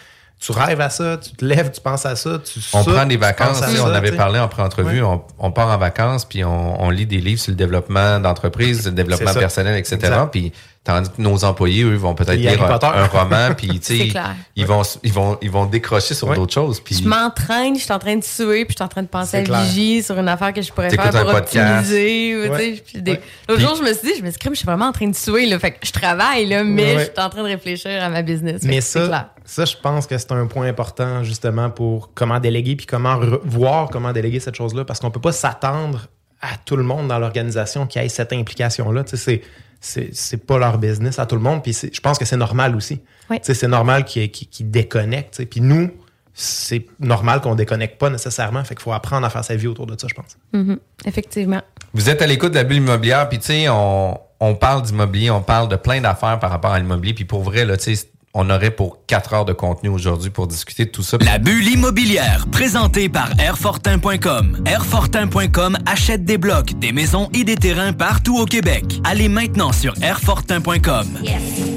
Tu 0.44 0.52
rêves 0.52 0.80
à 0.80 0.90
ça, 0.90 1.16
tu 1.18 1.30
te 1.30 1.44
lèves, 1.44 1.70
tu 1.70 1.80
penses 1.80 2.04
à 2.04 2.16
ça, 2.16 2.38
tu 2.44 2.58
on 2.72 2.82
sautes, 2.82 2.94
prend 2.94 3.06
des 3.06 3.16
vacances. 3.16 3.48
penses 3.60 3.62
à 3.62 3.66
tu 3.66 3.72
sais, 3.72 3.78
ça, 3.78 3.84
on 3.86 3.92
avait 3.94 4.12
parlé 4.12 4.38
en 4.40 4.48
pré-entrevue, 4.48 5.00
Ouais. 5.02 5.06
on, 5.06 5.22
on 5.46 5.52
part 5.52 5.68
en 5.68 5.78
vacances, 5.78 6.24
puis 6.24 6.42
on, 6.44 6.82
on 6.82 6.90
lit 6.90 7.06
des 7.06 7.18
livres 7.18 7.40
sur 7.40 7.52
le 7.52 7.56
développement 7.56 8.18
d'entreprise, 8.18 8.84
le 8.86 8.92
développement 8.92 9.34
personnel, 9.34 9.78
etc. 9.78 9.94
Exact. 9.96 10.28
Puis 10.32 10.52
tandis 10.84 11.10
que 11.10 11.22
nos 11.22 11.44
employés, 11.44 11.84
eux, 11.84 11.94
vont 11.94 12.14
peut-être 12.16 12.32
lire 12.40 12.60
un, 12.60 13.06
roman, 13.06 13.54
puis 13.56 13.68
tu 13.68 13.78
C'est 13.82 13.98
sais, 13.98 14.08
clair. 14.08 14.34
ils 14.56 14.66
vont, 14.66 14.82
ils 15.04 15.12
vont, 15.12 15.38
ils 15.40 15.50
vont 15.50 15.66
décrocher 15.66 16.14
sur 16.14 16.26
Ouais. 16.26 16.34
d'autres 16.34 16.52
choses. 16.54 16.80
Puis 16.80 16.96
Je 16.96 17.08
m'entraîne, 17.08 17.76
je 17.76 17.82
suis 17.84 17.92
en 17.92 18.00
train 18.00 18.16
de 18.16 18.24
suer, 18.24 18.64
puis 18.64 18.72
je 18.74 18.78
suis 18.78 18.84
en 18.84 18.88
train 18.88 19.02
de 19.02 19.06
penser 19.06 19.36
à 19.36 19.42
clair. 19.42 19.60
Vigie 19.62 20.02
sur 20.02 20.18
une 20.18 20.28
affaire 20.28 20.52
que 20.52 20.60
je 20.60 20.72
pourrais 20.72 20.90
faire 20.90 21.10
pour 21.24 21.34
optimiser. 21.36 22.36
ou, 22.36 22.44
tu 22.46 22.50
Ouais. 22.50 22.58
sais, 22.74 22.82
puis 22.84 23.00
des- 23.02 23.10
Ouais. 23.12 23.20
L'autre 23.48 23.60
Puis- 23.60 23.68
jour, 23.68 23.76
je 23.76 23.82
me 23.88 23.92
suis 23.94 24.08
dit, 24.08 24.14
je 24.18 24.24
me 24.24 24.30
suis 24.30 24.38
dit, 24.40 24.48
je 24.50 24.54
suis 24.56 24.66
vraiment 24.66 24.86
en 24.86 24.92
train 24.92 25.06
de 25.08 25.14
suer. 25.14 25.46
Là, 25.46 25.60
fait 25.60 25.70
que 25.70 25.86
je 25.86 25.92
travaille, 25.92 26.46
là, 26.46 26.64
mais 26.64 26.96
Ouais. 26.96 26.98
je 26.98 27.04
suis 27.12 27.24
en 27.24 27.30
train 27.30 27.42
de 27.42 27.48
réfléchir 27.48 28.02
à 28.02 28.08
ma 28.08 28.22
business. 28.22 28.62
Mais 28.64 28.80
ça, 28.80 29.30
ça, 29.52 29.66
je 29.66 29.76
pense 29.76 30.06
que 30.06 30.16
c'est 30.16 30.32
un 30.32 30.46
point 30.46 30.66
important 30.66 31.22
justement 31.24 31.68
pour 31.68 32.14
comment 32.14 32.40
déléguer 32.40 32.74
puis 32.74 32.86
comment 32.86 33.20
voir 33.44 33.90
comment 33.90 34.10
déléguer 34.12 34.40
cette 34.40 34.54
chose-là 34.54 34.86
parce 34.86 34.98
qu'on 34.98 35.10
peut 35.10 35.20
pas 35.20 35.32
s'attendre 35.32 36.08
à 36.40 36.56
tout 36.64 36.74
le 36.74 36.82
monde 36.82 37.08
dans 37.08 37.18
l'organisation 37.18 37.86
qui 37.86 37.98
ait 37.98 38.08
cette 38.08 38.32
implication-là. 38.32 39.04
Tu 39.04 39.10
sais, 39.10 39.16
c'est 39.18 39.42
c'est 39.78 40.14
c'est 40.14 40.38
pas 40.38 40.58
leur 40.58 40.78
business 40.78 41.18
à 41.18 41.26
tout 41.26 41.34
le 41.34 41.42
monde 41.42 41.62
puis 41.62 41.74
je 41.74 42.00
pense 42.00 42.18
que 42.18 42.24
c'est 42.24 42.38
normal 42.38 42.74
aussi. 42.74 43.02
Oui. 43.28 43.40
Tu 43.40 43.46
sais, 43.46 43.54
c'est 43.54 43.68
normal 43.68 44.06
qu'ils 44.06 44.70
déconnectent. 44.70 45.34
tu 45.34 45.42
sais. 45.42 45.46
Puis 45.46 45.60
nous, 45.60 45.90
c'est 46.32 46.86
normal 46.98 47.42
qu'on 47.42 47.54
déconnecte 47.54 47.98
pas 47.98 48.08
nécessairement. 48.08 48.64
Fait 48.64 48.74
qu'il 48.74 48.82
faut 48.82 48.94
apprendre 48.94 49.26
à 49.26 49.28
faire 49.28 49.44
sa 49.44 49.54
vie 49.54 49.66
autour 49.66 49.84
de 49.84 50.00
ça, 50.00 50.06
je 50.08 50.14
pense. 50.14 50.38
Mhm. 50.54 50.78
Effectivement. 51.04 51.60
Vous 51.92 52.08
êtes 52.08 52.22
à 52.22 52.26
l'écoute 52.26 52.52
de 52.52 52.56
la 52.56 52.64
bulle 52.64 52.78
immobilière, 52.78 53.28
puis 53.28 53.38
tu 53.38 53.46
sais, 53.48 53.68
on, 53.68 54.18
on 54.40 54.54
parle 54.54 54.80
d'immobilier, 54.80 55.30
on 55.30 55.42
parle 55.42 55.68
de 55.68 55.76
plein 55.76 56.00
d'affaires 56.00 56.38
par 56.38 56.48
rapport 56.48 56.72
à 56.72 56.78
l'immobilier, 56.78 57.12
puis 57.12 57.26
pour 57.26 57.42
vrai, 57.42 57.66
là, 57.66 57.76
tu 57.76 57.94
sais, 57.94 58.08
on 58.34 58.48
aurait 58.50 58.70
pour 58.70 59.04
quatre 59.06 59.34
heures 59.34 59.44
de 59.44 59.52
contenu 59.52 59.88
aujourd'hui 59.88 60.30
pour 60.30 60.46
discuter 60.46 60.86
de 60.86 60.90
tout 60.90 61.02
ça. 61.02 61.18
La 61.20 61.38
bulle 61.38 61.68
immobilière, 61.68 62.46
présentée 62.50 63.08
par 63.08 63.30
Airfortin.com. 63.38 64.62
Airfortin.com 64.66 65.78
achète 65.86 66.24
des 66.24 66.38
blocs, 66.38 66.78
des 66.78 66.92
maisons 66.92 67.28
et 67.34 67.44
des 67.44 67.56
terrains 67.56 67.92
partout 67.92 68.38
au 68.38 68.46
Québec. 68.46 68.84
Allez 69.04 69.28
maintenant 69.28 69.72
sur 69.72 69.94
Airfortin.com. 70.02 71.06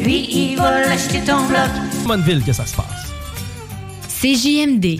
Lui, 0.01 0.27
il 0.31 0.57
va 0.57 0.81
l'acheter 0.81 1.19
ton 1.21 1.45
bloc. 1.47 1.69
Bonne 2.05 2.21
ville 2.21 2.43
que 2.43 2.53
ça 2.53 2.65
se 2.65 2.75
passe? 2.75 3.13
CJMD. 4.07 4.99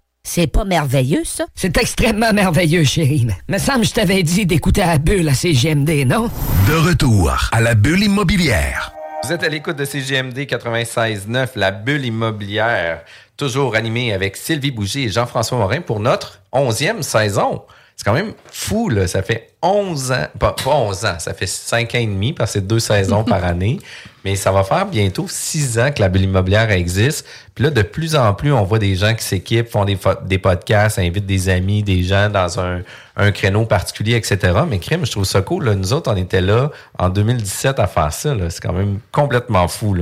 C'est 0.23 0.47
pas 0.47 0.65
merveilleux, 0.65 1.23
ça? 1.25 1.45
C'est 1.55 1.75
extrêmement 1.77 2.31
merveilleux, 2.31 2.83
chérie. 2.83 3.25
Mais 3.25 3.55
me 3.55 3.57
semble 3.57 3.81
que 3.81 3.87
je 3.87 3.93
t'avais 3.93 4.21
dit 4.21 4.45
d'écouter 4.45 4.81
la 4.81 4.99
bulle 4.99 5.27
à 5.27 5.33
CGMD, 5.33 6.05
non? 6.05 6.29
De 6.67 6.75
retour 6.75 7.33
à 7.51 7.59
la 7.59 7.73
bulle 7.73 8.03
immobilière. 8.03 8.93
Vous 9.23 9.31
êtes 9.33 9.43
à 9.43 9.49
l'écoute 9.49 9.77
de 9.77 9.85
CGMD 9.85 10.37
96.9, 10.37 11.49
la 11.55 11.71
bulle 11.71 12.05
immobilière, 12.05 13.03
toujours 13.35 13.75
animée 13.75 14.13
avec 14.13 14.37
Sylvie 14.37 14.71
Bougie 14.71 15.05
et 15.05 15.09
Jean-François 15.09 15.57
Morin 15.57 15.81
pour 15.81 15.99
notre 15.99 16.39
onzième 16.51 17.01
saison. 17.01 17.63
C'est 17.95 18.05
quand 18.05 18.13
même 18.13 18.33
fou, 18.51 18.89
là. 18.89 19.07
Ça 19.07 19.23
fait 19.23 19.55
11 19.63 20.11
ans, 20.11 20.27
pas, 20.39 20.53
pas 20.53 20.75
11 20.75 21.05
ans, 21.05 21.19
ça 21.19 21.33
fait 21.33 21.47
5 21.47 21.95
ans 21.95 21.99
et 21.99 22.05
demi 22.05 22.33
parce 22.33 22.53
que 22.53 22.59
c'est 22.59 22.67
deux 22.67 22.79
saisons 22.79 23.23
par 23.25 23.43
année. 23.43 23.79
Mais 24.23 24.35
ça 24.35 24.51
va 24.51 24.63
faire 24.63 24.85
bientôt 24.85 25.25
6 25.27 25.79
ans 25.79 25.91
que 25.91 25.99
la 25.99 26.09
bulle 26.09 26.23
immobilière 26.23 26.69
existe. 26.71 27.25
Puis 27.55 27.63
là, 27.63 27.69
de 27.71 27.81
plus 27.81 28.15
en 28.15 28.33
plus, 28.33 28.53
on 28.53 28.63
voit 28.63 28.79
des 28.79 28.95
gens 28.95 29.15
qui 29.15 29.23
s'équipent, 29.23 29.67
font 29.67 29.85
des, 29.85 30.37
podcasts, 30.37 30.99
invitent 30.99 31.25
des 31.25 31.49
amis, 31.49 31.81
des 31.81 32.03
gens 32.03 32.29
dans 32.29 32.59
un, 32.59 32.81
un 33.17 33.31
créneau 33.31 33.65
particulier, 33.65 34.15
etc. 34.15 34.37
Mais 34.67 34.79
crime, 34.79 35.05
je 35.05 35.11
trouve 35.11 35.25
ça 35.25 35.41
cool. 35.41 35.65
là. 35.65 35.75
Nous 35.75 35.93
autres, 35.93 36.11
on 36.11 36.15
était 36.15 36.41
là 36.41 36.69
en 36.99 37.09
2017 37.09 37.79
à 37.79 37.87
faire 37.87 38.13
ça. 38.13 38.35
C'est 38.49 38.61
quand 38.61 38.73
même 38.73 38.99
complètement 39.11 39.67
fou. 39.67 39.97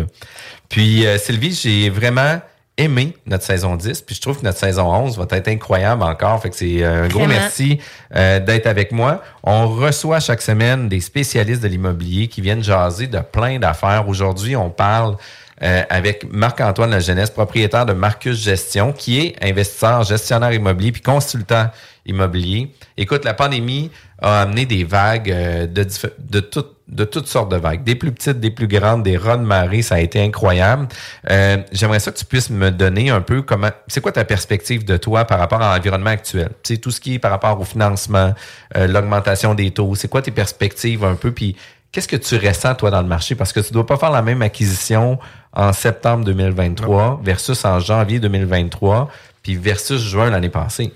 Puis, 0.67 1.05
euh, 1.05 1.17
Sylvie, 1.17 1.53
j'ai 1.53 1.89
vraiment 1.89 2.39
aimé 2.79 3.15
notre 3.25 3.43
saison 3.43 3.75
10, 3.75 4.01
puis 4.01 4.15
je 4.15 4.21
trouve 4.21 4.39
que 4.39 4.45
notre 4.45 4.57
saison 4.57 4.87
11 4.91 5.17
va 5.17 5.25
être 5.31 5.49
incroyable 5.49 6.01
encore. 6.01 6.41
Fait 6.41 6.49
que 6.49 6.55
c'est 6.55 6.81
euh, 6.81 7.03
un 7.03 7.07
gros 7.07 7.27
merci 7.27 7.79
euh, 8.15 8.39
d'être 8.39 8.67
avec 8.67 8.91
moi. 8.91 9.21
On 9.43 9.67
reçoit 9.67 10.19
chaque 10.19 10.41
semaine 10.41 10.87
des 10.87 11.01
spécialistes 11.01 11.61
de 11.61 11.67
l'immobilier 11.67 12.27
qui 12.27 12.41
viennent 12.41 12.63
jaser 12.63 13.07
de 13.07 13.19
plein 13.19 13.59
d'affaires. 13.59 14.07
Aujourd'hui, 14.07 14.55
on 14.55 14.69
parle 14.69 15.17
euh, 15.61 15.83
avec 15.89 16.25
Marc-Antoine 16.31 16.89
La 16.89 17.01
Jeunesse, 17.01 17.29
propriétaire 17.29 17.85
de 17.85 17.91
Marcus 17.91 18.41
Gestion, 18.41 18.93
qui 18.93 19.19
est 19.19 19.35
investisseur, 19.43 20.03
gestionnaire 20.03 20.53
immobilier 20.53 20.93
puis 20.93 21.01
consultant 21.01 21.69
immobilier. 22.09 22.73
Écoute, 22.97 23.23
la 23.23 23.33
pandémie 23.33 23.91
a 24.21 24.41
amené 24.41 24.65
des 24.65 24.83
vagues 24.83 25.31
euh, 25.31 25.67
de, 25.67 26.39
toutes 26.39 26.75
de 26.89 27.03
toutes 27.03 27.27
sortes 27.27 27.51
de 27.51 27.55
vagues, 27.55 27.83
des 27.83 27.95
plus 27.95 28.11
petites, 28.11 28.39
des 28.39 28.49
plus 28.49 28.67
grandes, 28.67 29.03
des 29.03 29.15
raz 29.15 29.37
de 29.37 29.43
marée, 29.43 29.81
ça 29.81 29.95
a 29.95 29.99
été 29.99 30.21
incroyable. 30.21 30.87
Euh, 31.29 31.57
J'aimerais 31.71 31.99
ça 31.99 32.11
que 32.11 32.17
tu 32.17 32.25
puisses 32.25 32.49
me 32.49 32.71
donner 32.71 33.11
un 33.11 33.21
peu 33.21 33.41
comment, 33.41 33.69
c'est 33.87 34.01
quoi 34.01 34.11
ta 34.11 34.25
perspective 34.25 34.85
de 34.85 34.97
toi 34.97 35.25
par 35.25 35.39
rapport 35.39 35.61
à 35.61 35.75
l'environnement 35.75 36.09
actuel? 36.09 36.49
Tu 36.63 36.73
sais, 36.73 36.79
tout 36.79 36.91
ce 36.91 36.99
qui 36.99 37.15
est 37.15 37.19
par 37.19 37.31
rapport 37.31 37.59
au 37.59 37.63
financement, 37.63 38.33
euh, 38.75 38.87
l'augmentation 38.87 39.53
des 39.53 39.71
taux, 39.71 39.93
c'est 39.95 40.07
quoi 40.07 40.21
tes 40.21 40.31
perspectives 40.31 41.03
un 41.03 41.15
peu? 41.15 41.31
Puis 41.31 41.55
qu'est-ce 41.91 42.07
que 42.07 42.15
tu 42.15 42.35
ressens, 42.35 42.75
toi, 42.75 42.89
dans 42.89 43.01
le 43.01 43.07
marché? 43.07 43.35
Parce 43.35 43.53
que 43.53 43.59
tu 43.59 43.71
dois 43.71 43.85
pas 43.85 43.97
faire 43.97 44.11
la 44.11 44.23
même 44.23 44.41
acquisition 44.41 45.19
en 45.53 45.73
septembre 45.73 46.25
2023 46.25 47.21
versus 47.23 47.63
en 47.65 47.79
janvier 47.79 48.19
2023, 48.19 49.09
puis 49.43 49.55
versus 49.55 50.01
juin 50.01 50.29
l'année 50.29 50.49
passée. 50.49 50.91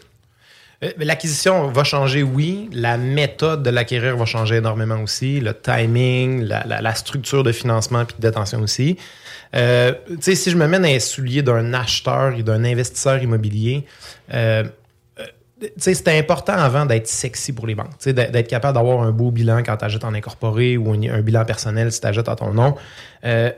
Euh, 0.83 0.91
L'acquisition 0.97 1.67
va 1.67 1.83
changer, 1.83 2.23
oui. 2.23 2.69
La 2.73 2.97
méthode 2.97 3.63
de 3.63 3.69
l'acquérir 3.69 4.17
va 4.17 4.25
changer 4.25 4.57
énormément 4.57 5.01
aussi. 5.01 5.39
Le 5.39 5.53
timing, 5.53 6.43
la, 6.43 6.95
structure 6.95 7.43
de 7.43 7.51
financement 7.51 8.05
puis 8.05 8.15
de 8.17 8.21
détention 8.21 8.61
aussi. 8.61 8.97
Euh, 9.55 9.93
si 10.19 10.49
je 10.49 10.57
me 10.57 10.67
mets 10.67 10.79
dans 10.79 10.87
les 10.87 10.99
souliers 10.99 11.43
d'un 11.43 11.73
acheteur 11.73 12.33
et 12.33 12.43
d'un 12.43 12.63
investisseur 12.63 13.21
immobilier, 13.21 13.85
euh, 14.33 14.63
euh, 15.19 15.67
c'était 15.77 16.17
important 16.17 16.53
avant 16.53 16.85
d'être 16.85 17.07
sexy 17.07 17.53
pour 17.53 17.67
les 17.67 17.75
banques. 17.75 17.91
D'être 18.05 18.47
capable 18.47 18.75
d'avoir 18.75 19.03
un 19.03 19.11
beau 19.11 19.31
bilan 19.31 19.61
quand 19.63 19.77
tu 19.77 19.85
achètes 19.85 20.03
en 20.03 20.13
incorporé 20.13 20.77
ou 20.77 20.91
un, 20.91 21.01
un 21.03 21.21
bilan 21.21 21.45
personnel 21.45 21.91
si 21.91 22.01
tu 22.01 22.07
achètes 22.07 22.29
à 22.29 22.35
ton 22.35 22.53
nom. 22.53 22.75
Euh, 23.25 23.51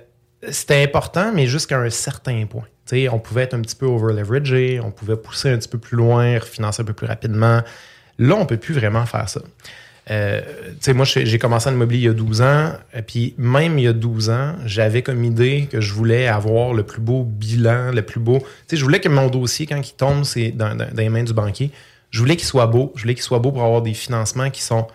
c'était 0.51 0.83
important, 0.83 1.31
mais 1.33 1.45
jusqu'à 1.47 1.79
un 1.79 1.89
certain 1.89 2.45
point. 2.45 2.65
On 3.11 3.19
pouvait 3.19 3.43
être 3.43 3.53
un 3.55 3.61
petit 3.61 3.75
peu 3.75 3.85
over-leveragé, 3.87 4.79
on 4.83 4.91
pouvait 4.91 5.15
pousser 5.17 5.49
un 5.49 5.57
petit 5.57 5.67
peu 5.69 5.77
plus 5.79 5.97
loin, 5.97 6.37
refinancer 6.39 6.81
un 6.83 6.85
peu 6.85 6.93
plus 6.93 7.07
rapidement. 7.07 7.61
Là, 8.19 8.35
on 8.35 8.45
peut 8.45 8.57
plus 8.57 8.73
vraiment 8.75 9.05
faire 9.05 9.27
ça. 9.27 9.41
Euh, 10.11 10.41
moi, 10.93 11.03
j'ai 11.05 11.39
commencé 11.39 11.67
en 11.67 11.73
immobilier 11.73 12.01
il 12.01 12.05
y 12.05 12.09
a 12.09 12.13
12 12.13 12.41
ans, 12.43 12.73
et 12.93 13.01
puis 13.01 13.33
même 13.39 13.79
il 13.79 13.85
y 13.85 13.87
a 13.87 13.93
12 13.93 14.29
ans, 14.29 14.53
j'avais 14.65 15.01
comme 15.01 15.23
idée 15.23 15.67
que 15.71 15.81
je 15.81 15.91
voulais 15.93 16.27
avoir 16.27 16.73
le 16.73 16.83
plus 16.83 17.01
beau 17.01 17.23
bilan, 17.23 17.91
le 17.91 18.03
plus 18.03 18.19
beau. 18.19 18.39
Je 18.71 18.83
voulais 18.83 18.99
que 18.99 19.09
mon 19.09 19.27
dossier, 19.29 19.65
quand 19.65 19.81
il 19.81 19.93
tombe, 19.95 20.23
c'est 20.23 20.51
dans- 20.51 20.75
dans 20.75 20.87
les 20.95 21.09
mains 21.09 21.23
du 21.23 21.33
banquier, 21.33 21.71
je 22.11 22.19
voulais 22.19 22.35
qu'il 22.35 22.45
soit 22.45 22.67
beau. 22.67 22.93
Je 22.95 23.01
voulais 23.01 23.15
qu'il 23.15 23.23
soit 23.23 23.39
beau 23.39 23.51
pour 23.51 23.63
avoir 23.63 23.81
des 23.81 23.95
financements 23.95 24.51
qui 24.51 24.61
sont 24.61 24.85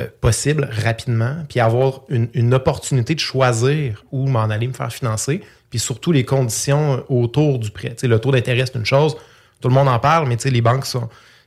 euh, 0.00 0.08
possibles 0.20 0.68
rapidement, 0.72 1.36
puis 1.48 1.60
avoir 1.60 2.00
une, 2.08 2.52
opportunité 2.52 3.14
de 3.14 3.20
choisir 3.20 4.04
où 4.10 4.26
m'en 4.26 4.50
aller 4.50 4.66
me 4.66 4.72
faire 4.72 4.92
financer, 4.92 5.40
puis 5.70 5.78
surtout 5.78 6.10
les 6.10 6.24
conditions 6.24 6.94
euh, 6.94 7.00
autour 7.08 7.60
du 7.60 7.70
prêt. 7.70 7.90
Tu 7.90 7.98
sais, 7.98 8.08
le 8.08 8.18
taux 8.18 8.32
d'intérêt, 8.32 8.64
c'est 8.66 8.76
une 8.76 8.84
chose, 8.84 9.16
tout 9.60 9.68
le 9.68 9.74
monde 9.74 9.86
en 9.86 10.00
parle, 10.00 10.26
mais 10.26 10.36
les 10.44 10.60
banques. 10.60 10.84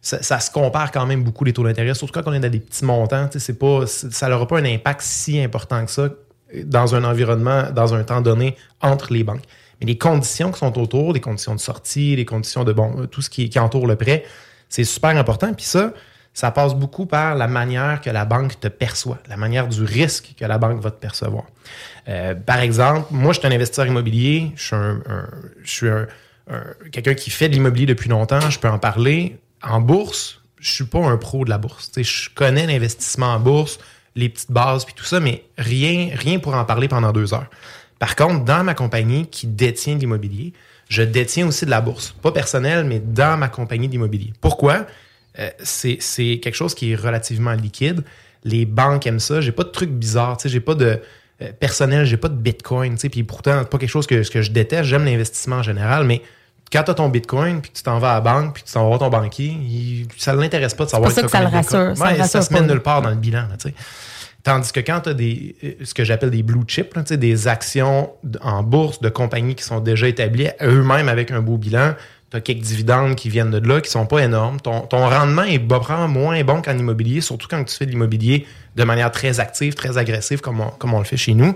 Ça, 0.01 0.39
se 0.39 0.49
compare 0.49 0.93
quand 0.93 1.05
même 1.05 1.25
beaucoup 1.25 1.43
les 1.43 1.51
taux 1.51 1.65
d'intérêt, 1.65 1.93
surtout 1.93 2.13
quand 2.13 2.29
on 2.29 2.33
est 2.33 2.39
dans 2.39 2.49
des 2.49 2.61
petits 2.61 2.85
montants. 2.85 3.27
C'est 3.35 3.59
pas, 3.59 3.85
ça 3.85 4.29
n'aura 4.29 4.47
pas 4.47 4.59
un 4.59 4.65
impact 4.65 5.01
si 5.01 5.41
important 5.41 5.83
que 5.83 5.91
ça 5.91 6.03
euh, 6.03 6.63
dans 6.63 6.95
un 6.95 7.03
environnement, 7.03 7.63
dans 7.75 7.95
un 7.95 8.05
temps 8.05 8.21
donné, 8.21 8.55
entre 8.81 9.11
les 9.11 9.25
banques. 9.25 9.43
Mais 9.81 9.87
les 9.87 9.97
conditions 9.97 10.53
qui 10.53 10.59
sont 10.59 10.79
autour, 10.79 11.11
les 11.11 11.19
conditions 11.19 11.53
de 11.53 11.59
sortie, 11.59 12.15
les 12.15 12.23
conditions 12.23 12.63
de 12.63 12.71
bon, 12.71 13.07
tout 13.07 13.21
ce 13.21 13.29
qui, 13.29 13.49
qui 13.49 13.59
entoure 13.59 13.87
le 13.87 13.97
prêt, 13.97 14.23
c'est 14.69 14.85
super 14.85 15.17
important. 15.17 15.53
Puis 15.53 15.65
ça, 15.65 15.91
ça 16.38 16.51
passe 16.51 16.75
beaucoup 16.75 17.07
par 17.07 17.33
la 17.33 17.47
manière 17.47 17.99
que 17.99 18.11
la 18.11 18.23
banque 18.23 18.59
te 18.59 18.67
perçoit, 18.67 19.17
la 19.27 19.38
manière 19.38 19.67
du 19.67 19.83
risque 19.83 20.35
que 20.38 20.45
la 20.45 20.59
banque 20.59 20.79
va 20.81 20.91
te 20.91 20.99
percevoir. 20.99 21.45
Euh, 22.07 22.35
par 22.35 22.59
exemple, 22.59 23.07
moi, 23.09 23.33
je 23.33 23.39
suis 23.39 23.47
un 23.47 23.51
investisseur 23.51 23.88
immobilier, 23.88 24.51
je 24.55 24.75
suis, 25.63 25.88
quelqu'un 26.91 27.15
qui 27.15 27.31
fait 27.31 27.49
de 27.49 27.55
l'immobilier 27.55 27.88
depuis 27.88 28.07
longtemps, 28.07 28.51
je 28.51 28.59
peux 28.59 28.69
en 28.69 28.77
parler. 28.77 29.39
En 29.63 29.81
bourse, 29.81 30.39
je 30.59 30.69
suis 30.69 30.83
pas 30.83 30.99
un 30.99 31.17
pro 31.17 31.43
de 31.43 31.49
la 31.49 31.57
bourse. 31.57 31.91
Je 31.97 32.29
connais 32.35 32.67
l'investissement 32.67 33.33
en 33.33 33.39
bourse, 33.39 33.79
les 34.15 34.29
petites 34.29 34.51
bases, 34.51 34.85
puis 34.85 34.93
tout 34.93 35.05
ça, 35.05 35.19
mais 35.19 35.43
rien, 35.57 36.11
rien 36.13 36.38
pour 36.38 36.53
en 36.53 36.65
parler 36.65 36.88
pendant 36.88 37.11
deux 37.13 37.33
heures. 37.33 37.49
Par 37.97 38.15
contre, 38.15 38.45
dans 38.45 38.63
ma 38.63 38.75
compagnie 38.75 39.25
qui 39.25 39.47
détient 39.47 39.95
de 39.95 40.01
l'immobilier, 40.01 40.53
je 40.88 41.01
détiens 41.01 41.47
aussi 41.47 41.65
de 41.65 41.71
la 41.71 41.81
bourse. 41.81 42.13
Pas 42.21 42.31
personnel, 42.31 42.85
mais 42.85 42.99
dans 42.99 43.38
ma 43.38 43.47
compagnie 43.47 43.88
d'immobilier. 43.88 44.33
Pourquoi? 44.39 44.85
Euh, 45.39 45.49
c'est 45.59 45.97
quelque 46.41 46.55
chose 46.55 46.73
qui 46.75 46.91
est 46.91 46.95
relativement 46.95 47.51
liquide. 47.53 48.03
Les 48.43 48.65
banques 48.65 49.05
aiment 49.07 49.19
ça. 49.19 49.41
J'ai 49.41 49.51
pas 49.51 49.63
de 49.63 49.69
trucs 49.69 49.91
bizarres. 49.91 50.38
tu 50.38 50.43
sais, 50.43 50.49
J'ai 50.49 50.59
pas 50.59 50.75
de 50.75 50.99
euh, 51.41 51.51
personnel, 51.59 52.05
j'ai 52.05 52.17
pas 52.17 52.29
de 52.29 52.35
bitcoin. 52.35 52.95
tu 52.95 53.01
sais, 53.01 53.09
Puis 53.09 53.23
pourtant, 53.23 53.59
c'est 53.61 53.69
pas 53.69 53.77
quelque 53.77 53.89
chose 53.89 54.07
que, 54.07 54.27
que 54.27 54.41
je 54.41 54.51
déteste. 54.51 54.85
J'aime 54.85 55.05
l'investissement 55.05 55.57
en 55.57 55.63
général, 55.63 56.05
mais 56.05 56.21
quand 56.71 56.83
tu 56.83 56.91
as 56.91 56.95
ton 56.95 57.09
bitcoin, 57.09 57.61
puis 57.61 57.71
que 57.71 57.77
tu 57.77 57.83
t'en 57.83 57.99
vas 57.99 58.11
à 58.11 58.13
la 58.15 58.21
banque, 58.21 58.55
puis 58.55 58.63
que 58.63 58.67
tu 58.67 58.73
t'en 58.73 58.81
vas 58.81 58.88
voir 58.88 58.99
ton 58.99 59.09
banquier, 59.09 59.45
il- 59.47 60.07
ça 60.17 60.33
ne 60.33 60.41
l'intéresse 60.41 60.73
pas 60.73 60.85
de 60.85 60.89
savoir 60.89 61.11
C'est 61.11 61.21
pour 61.21 61.29
ça 61.29 61.38
que 61.39 61.43
ça 61.45 61.49
le 61.49 61.55
rassure, 61.55 61.97
ça 62.27 62.39
le 62.39 62.43
se 62.43 62.53
met 62.53 62.61
nulle 62.61 62.81
part 62.81 63.01
dans 63.01 63.09
le 63.09 63.15
bilan. 63.15 63.43
là, 63.49 63.55
tu 63.59 63.69
sais. 63.69 63.75
Tandis 64.43 64.71
que 64.71 64.79
quand 64.79 65.01
tu 65.01 65.09
as 65.09 65.13
des, 65.13 65.55
euh, 65.63 65.71
ce 65.83 65.93
que 65.93 66.03
j'appelle 66.05 66.29
des 66.31 66.41
blue 66.43 66.61
chips, 66.65 66.95
là, 66.95 67.03
tu 67.03 67.09
sais, 67.09 67.17
des 67.17 67.47
actions 67.49 68.11
en 68.41 68.63
bourse 68.63 69.01
de 69.01 69.09
compagnies 69.09 69.55
qui 69.55 69.63
sont 69.63 69.79
déjà 69.81 70.07
établies 70.07 70.47
eux-mêmes 70.61 71.09
avec 71.09 71.31
un 71.31 71.41
beau 71.41 71.57
bilan, 71.57 71.95
tu 72.30 72.38
as 72.38 72.41
quelques 72.41 72.61
dividendes 72.61 73.15
qui 73.15 73.30
viennent 73.30 73.51
de 73.51 73.65
là, 73.65 73.82
qui 73.82 73.89
sont 73.89 74.05
pas 74.05 74.19
énormes. 74.19 74.59
Ton, 74.59 74.82
ton 74.82 75.09
rendement 75.09 75.43
est 75.43 75.59
probablement 75.59 76.07
moins 76.07 76.43
bon 76.43 76.61
qu'en 76.61 76.78
immobilier, 76.78 77.21
surtout 77.21 77.47
quand 77.49 77.63
tu 77.63 77.75
fais 77.75 77.86
de 77.86 77.91
l'immobilier 77.91 78.45
de 78.75 78.84
manière 78.84 79.11
très 79.11 79.39
active, 79.39 79.73
très 79.73 79.97
agressive, 79.97 80.41
comme 80.41 80.61
on, 80.61 80.69
comme 80.69 80.93
on 80.93 80.99
le 80.99 81.05
fait 81.05 81.17
chez 81.17 81.34
nous. 81.34 81.55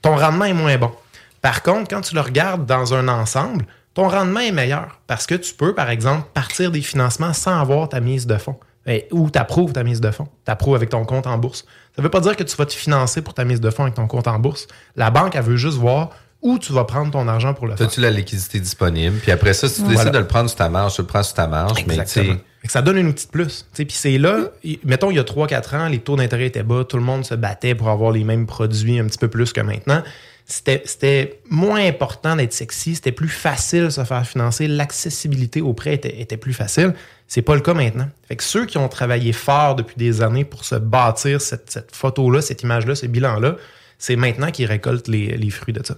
Ton 0.00 0.16
rendement 0.16 0.44
est 0.44 0.54
moins 0.54 0.76
bon. 0.78 0.92
Par 1.40 1.62
contre, 1.62 1.88
quand 1.88 2.00
tu 2.00 2.14
le 2.14 2.20
regardes 2.20 2.66
dans 2.66 2.94
un 2.94 3.08
ensemble, 3.08 3.66
ton 3.94 4.08
rendement 4.08 4.40
est 4.40 4.52
meilleur 4.52 5.00
parce 5.06 5.26
que 5.26 5.34
tu 5.34 5.54
peux, 5.54 5.74
par 5.74 5.90
exemple, 5.90 6.28
partir 6.32 6.70
des 6.70 6.80
financements 6.80 7.32
sans 7.32 7.60
avoir 7.60 7.88
ta 7.88 8.00
mise 8.00 8.26
de 8.26 8.36
fonds. 8.36 8.58
Eh, 8.86 9.06
Ou 9.12 9.30
tu 9.30 9.38
approuves 9.38 9.72
ta 9.72 9.84
mise 9.84 10.00
de 10.00 10.10
fonds. 10.10 10.28
Tu 10.44 10.74
avec 10.74 10.88
ton 10.88 11.04
compte 11.04 11.26
en 11.26 11.38
bourse. 11.38 11.64
Ça 11.94 12.00
ne 12.00 12.02
veut 12.02 12.10
pas 12.10 12.20
dire 12.20 12.36
que 12.36 12.42
tu 12.42 12.56
vas 12.56 12.66
te 12.66 12.72
financer 12.72 13.22
pour 13.22 13.34
ta 13.34 13.44
mise 13.44 13.60
de 13.60 13.70
fonds 13.70 13.84
avec 13.84 13.94
ton 13.94 14.06
compte 14.06 14.26
en 14.26 14.38
bourse. 14.38 14.66
La 14.96 15.10
banque, 15.10 15.36
elle 15.36 15.42
veut 15.42 15.56
juste 15.56 15.78
voir 15.78 16.10
où 16.42 16.58
tu 16.58 16.72
vas 16.72 16.84
prendre 16.84 17.12
ton 17.12 17.26
argent 17.28 17.54
pour 17.54 17.66
le 17.66 17.76
faire. 17.76 17.86
As-tu 17.86 18.00
la 18.00 18.10
liquidité 18.10 18.58
disponible? 18.58 19.18
Puis 19.18 19.30
après 19.30 19.54
ça, 19.54 19.68
si 19.68 19.82
tu 19.82 19.88
décides 19.88 20.10
de 20.10 20.18
le 20.18 20.26
prendre 20.26 20.50
sur 20.50 20.58
ta 20.58 20.68
marge, 20.68 20.94
tu 20.94 21.00
le 21.00 21.06
prends 21.06 21.22
sur 21.22 21.34
ta 21.34 21.46
marge. 21.46 21.84
Mais 21.86 21.94
tu 21.94 22.00
Exactement. 22.00 22.36
que 22.64 22.72
ça 22.72 22.82
donne 22.82 22.98
un 22.98 23.06
outil 23.06 23.26
de 23.26 23.30
plus. 23.30 23.66
Tu 23.72 23.76
sais, 23.76 23.84
Puis 23.84 23.96
c'est 23.96 24.18
là, 24.18 24.50
mettons, 24.84 25.10
il 25.10 25.16
y 25.16 25.20
a 25.20 25.22
3-4 25.22 25.76
ans, 25.76 25.88
les 25.88 26.00
taux 26.00 26.16
d'intérêt 26.16 26.46
étaient 26.46 26.64
bas, 26.64 26.84
tout 26.84 26.96
le 26.96 27.04
monde 27.04 27.24
se 27.24 27.34
battait 27.34 27.74
pour 27.76 27.88
avoir 27.88 28.10
les 28.10 28.24
mêmes 28.24 28.46
produits 28.46 28.98
un 28.98 29.06
petit 29.06 29.18
peu 29.18 29.28
plus 29.28 29.52
que 29.52 29.60
maintenant. 29.60 30.02
C'était 30.44 30.82
c'était 30.84 31.40
moins 31.48 31.86
important 31.86 32.34
d'être 32.34 32.52
sexy, 32.52 32.96
c'était 32.96 33.12
plus 33.12 33.28
facile 33.28 33.84
de 33.84 33.90
se 33.90 34.02
faire 34.02 34.26
financer, 34.26 34.66
l'accessibilité 34.66 35.60
au 35.60 35.72
prêt 35.72 35.94
était, 35.94 36.20
était 36.20 36.36
plus 36.36 36.52
facile. 36.52 36.94
C'est 37.28 37.42
pas 37.42 37.54
le 37.54 37.60
cas 37.60 37.74
maintenant. 37.74 38.08
Fait 38.26 38.34
que 38.34 38.42
ceux 38.42 38.66
qui 38.66 38.76
ont 38.76 38.88
travaillé 38.88 39.32
fort 39.32 39.76
depuis 39.76 39.94
des 39.96 40.20
années 40.20 40.44
pour 40.44 40.64
se 40.64 40.74
bâtir 40.74 41.40
cette, 41.40 41.70
cette 41.70 41.94
photo-là, 41.94 42.42
cette 42.42 42.62
image-là, 42.62 42.96
ce 42.96 43.06
bilan-là, 43.06 43.56
c'est 43.98 44.16
maintenant 44.16 44.50
qu'ils 44.50 44.66
récoltent 44.66 45.06
les, 45.06 45.36
les 45.36 45.50
fruits 45.50 45.72
de 45.72 45.86
ça. 45.86 45.94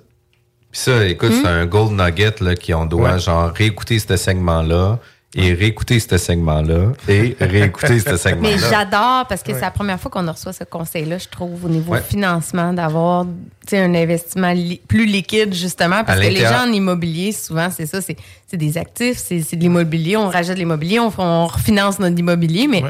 Puis 0.75 0.83
ça, 0.83 1.07
écoute, 1.07 1.31
Hmm? 1.31 1.41
c'est 1.45 1.49
un 1.49 1.67
gold 1.67 1.93
nugget 1.93 2.41
là, 2.41 2.57
qu'on 2.57 2.85
doit 2.85 3.13
Ouais. 3.13 3.19
genre 3.21 3.53
réécouter 3.55 3.97
ce 4.01 4.17
segment-là 4.17 4.99
et 5.37 5.53
réécouter 5.55 6.01
ce 6.01 6.19
segment-là 6.19 6.89
et 7.07 7.37
réécouter 7.41 8.01
ce 8.01 8.17
segment-là. 8.17 8.57
Mais 8.57 8.59
j'adore 8.59 9.25
parce 9.29 9.45
que 9.45 9.53
Ouais. 9.53 9.59
c'est 9.59 9.65
la 9.65 9.71
première 9.71 10.01
fois 10.01 10.11
qu'on 10.11 10.27
reçoit 10.29 10.53
ce 10.53 10.65
conseil-là, 10.65 11.19
je 11.19 11.29
trouve, 11.29 11.65
au 11.65 11.69
niveau 11.69 11.93
Ouais. 11.93 12.01
financement, 12.03 12.73
d'avoir 12.73 13.25
tu 13.25 13.31
sais, 13.69 13.79
un 13.79 13.95
investissement 13.95 14.51
li- 14.51 14.81
plus 14.89 15.07
liquide, 15.07 15.55
justement. 15.55 16.03
Parce 16.03 16.19
que 16.19 16.27
les 16.27 16.41
gens 16.41 16.67
en 16.69 16.73
immobilier, 16.73 17.31
souvent, 17.31 17.69
c'est 17.71 17.87
ça, 17.87 18.01
c'est 18.01 18.17
c'est 18.49 18.57
des 18.57 18.77
actifs, 18.77 19.19
c'est 19.19 19.43
c'est 19.43 19.55
de 19.55 19.63
l'immobilier, 19.63 20.17
on 20.17 20.29
rajoute 20.29 20.55
de 20.55 20.59
l'immobilier, 20.59 20.99
on, 20.99 21.13
on 21.19 21.47
refinance 21.47 22.01
notre 22.01 22.19
immobilier, 22.19 22.67
mais 22.67 22.83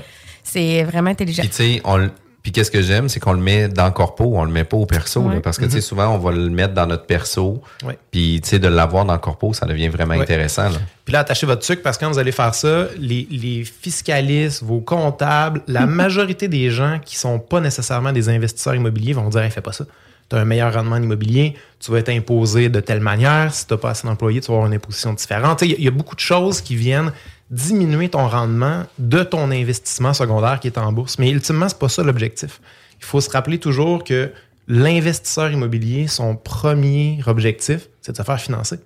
c'est 0.43 0.85
vraiment 0.85 1.11
intelligent. 1.11 1.43
Puis 1.43 1.51
tu 1.51 1.57
sais, 1.57 1.81
on 1.85 1.99
le- 1.99 2.11
puis 2.45 2.53
qu'est-ce 2.53 2.71
que 2.71 2.83
j'aime, 2.83 3.09
c'est 3.09 3.19
qu'on 3.19 3.33
le 3.33 3.41
met 3.41 3.69
dans 3.69 3.87
le 3.87 3.91
corpo, 3.91 4.33
on 4.37 4.45
le 4.45 4.53
met 4.53 4.63
pas 4.65 4.77
au 4.77 4.85
perso, 4.87 5.29
là, 5.29 5.41
parce 5.43 5.57
que 5.59 5.65
tu 5.65 5.71
sais 5.73 5.77
Mhm. 5.79 5.83
souvent 5.83 6.09
on 6.15 6.19
va 6.19 6.31
le 6.31 6.51
mettre 6.51 6.75
dans 6.75 6.87
notre 6.87 7.07
perso, 7.07 7.61
Ouais. 7.85 7.99
puis 8.13 8.39
tu 8.43 8.51
sais 8.51 8.59
de 8.59 8.69
l'avoir 8.69 9.05
dans 9.07 9.15
le 9.15 9.19
corpo, 9.19 9.53
ça 9.55 9.65
devient 9.67 9.89
vraiment 9.89 10.15
Ouais. 10.15 10.21
intéressant. 10.21 10.69
Là. 10.69 10.77
Puis 11.07 11.13
là, 11.15 11.21
attachez 11.21 11.47
votre 11.47 11.65
sucre 11.65 11.83
parce 11.83 11.97
que 11.99 12.05
quand 12.05 12.13
vous 12.13 12.19
allez 12.19 12.33
faire 12.33 12.55
ça, 12.55 12.87
les, 12.99 13.27
les 13.31 13.65
fiscalistes, 13.65 14.63
vos 14.63 14.81
comptables, 14.81 15.63
la 15.69 15.87
majorité 15.87 16.47
des 16.47 16.71
gens 16.71 17.01
qui 17.05 17.17
sont 17.17 17.39
pas 17.39 17.61
nécessairement 17.61 18.13
des 18.13 18.29
investisseurs 18.29 18.75
immobiliers 18.75 19.15
vont 19.15 19.29
dire 19.31 19.41
hey, 19.43 19.51
fais 19.51 19.61
pas 19.63 19.73
ça. 19.73 19.85
Tu 20.31 20.37
as 20.37 20.39
un 20.41 20.45
meilleur 20.47 20.73
rendement 20.73 20.97
en 20.97 21.03
immobilier, 21.03 21.55
tu 21.81 21.91
vas 21.93 21.99
être 21.99 22.09
imposé 22.09 22.71
de 22.71 22.81
telle 22.81 23.01
manière. 23.01 23.53
Si 23.55 23.67
tu 23.67 23.75
n'as 23.75 23.79
pas 23.79 23.91
assez 23.91 24.07
d'employés, 24.07 24.41
tu 24.41 24.49
vas 24.49 24.55
avoir 24.55 24.67
une 24.69 24.75
imposition 24.75 25.13
différente. 25.13 25.61
Y, 25.63 25.75
il 25.79 25.85
y 25.85 25.89
a 25.89 25.91
beaucoup 25.91 26.15
de 26.15 26.21
choses 26.21 26.61
qui 26.63 26.77
viennent 26.77 27.13
diminuer 27.51 28.09
ton 28.09 28.27
rendement 28.29 28.85
de 28.99 29.23
ton 29.23 29.51
investissement 29.51 30.15
secondaire 30.15 30.61
qui 30.61 30.67
est 30.69 30.79
en 30.79 30.93
bourse. 30.93 31.19
Mais 31.19 31.31
ultimement, 31.31 31.69
c'est 31.69 31.79
pas 31.79 31.89
ça 31.89 32.03
l'objectif. 32.03 32.61
Il 32.99 33.05
faut 33.05 33.21
se 33.21 33.31
rappeler 33.31 33.59
toujours 33.59 34.03
que 34.05 34.31
l'investisseur 34.67 35.51
immobilier, 35.53 36.07
son 36.07 36.37
premier 36.37 37.21
objectif, 37.27 37.89
c'est 38.01 38.13
de 38.13 38.17
se 38.17 38.23
faire 38.23 38.41
financer. 38.41 38.79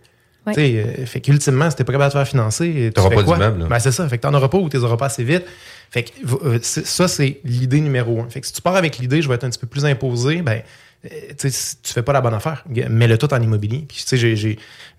Sais, 0.54 0.82
euh, 0.82 1.04
fait 1.04 1.20
qu'ultimement, 1.20 1.68
si 1.68 1.76
t'es 1.76 1.84
pas 1.84 1.92
capable 1.92 2.08
de 2.08 2.12
te 2.14 2.18
faire 2.18 2.28
financer, 2.28 2.72
tu 2.86 2.92
T'auras 2.94 3.10
fais 3.10 3.14
pas 3.16 3.22
quoi? 3.22 3.34
d'immeuble, 3.36 3.60
là. 3.60 3.66
Ben, 3.66 3.78
c'est 3.78 3.92
ça. 3.92 4.08
Fait 4.08 4.16
que 4.16 4.22
t'en 4.22 4.32
auras 4.32 4.48
pas 4.48 4.56
ou 4.56 4.68
t'es 4.70 4.78
auras 4.78 4.96
pas 4.96 5.06
assez 5.06 5.22
vite. 5.22 5.44
Fait 5.90 6.04
que 6.04 6.10
euh, 6.46 6.58
ça, 6.62 7.06
c'est 7.06 7.40
l'idée 7.44 7.80
numéro 7.82 8.22
un. 8.22 8.30
Fait 8.30 8.40
que 8.40 8.46
si 8.46 8.54
tu 8.54 8.62
pars 8.62 8.74
avec 8.76 8.96
l'idée, 8.98 9.20
je 9.20 9.28
vais 9.28 9.34
être 9.34 9.44
un 9.44 9.50
petit 9.50 9.58
peu 9.58 9.66
plus 9.66 9.84
imposé, 9.84 10.40
ben, 10.40 10.62
tu 11.04 11.10
sais, 11.38 11.50
si 11.50 11.76
tu 11.80 11.92
fais 11.92 12.02
pas 12.02 12.12
la 12.12 12.20
bonne 12.20 12.34
affaire. 12.34 12.64
Mets-le 12.68 13.16
tout 13.18 13.32
en 13.32 13.40
immobilier. 13.40 13.84
Puis, 13.88 13.98
tu 13.98 14.18
sais, 14.18 14.36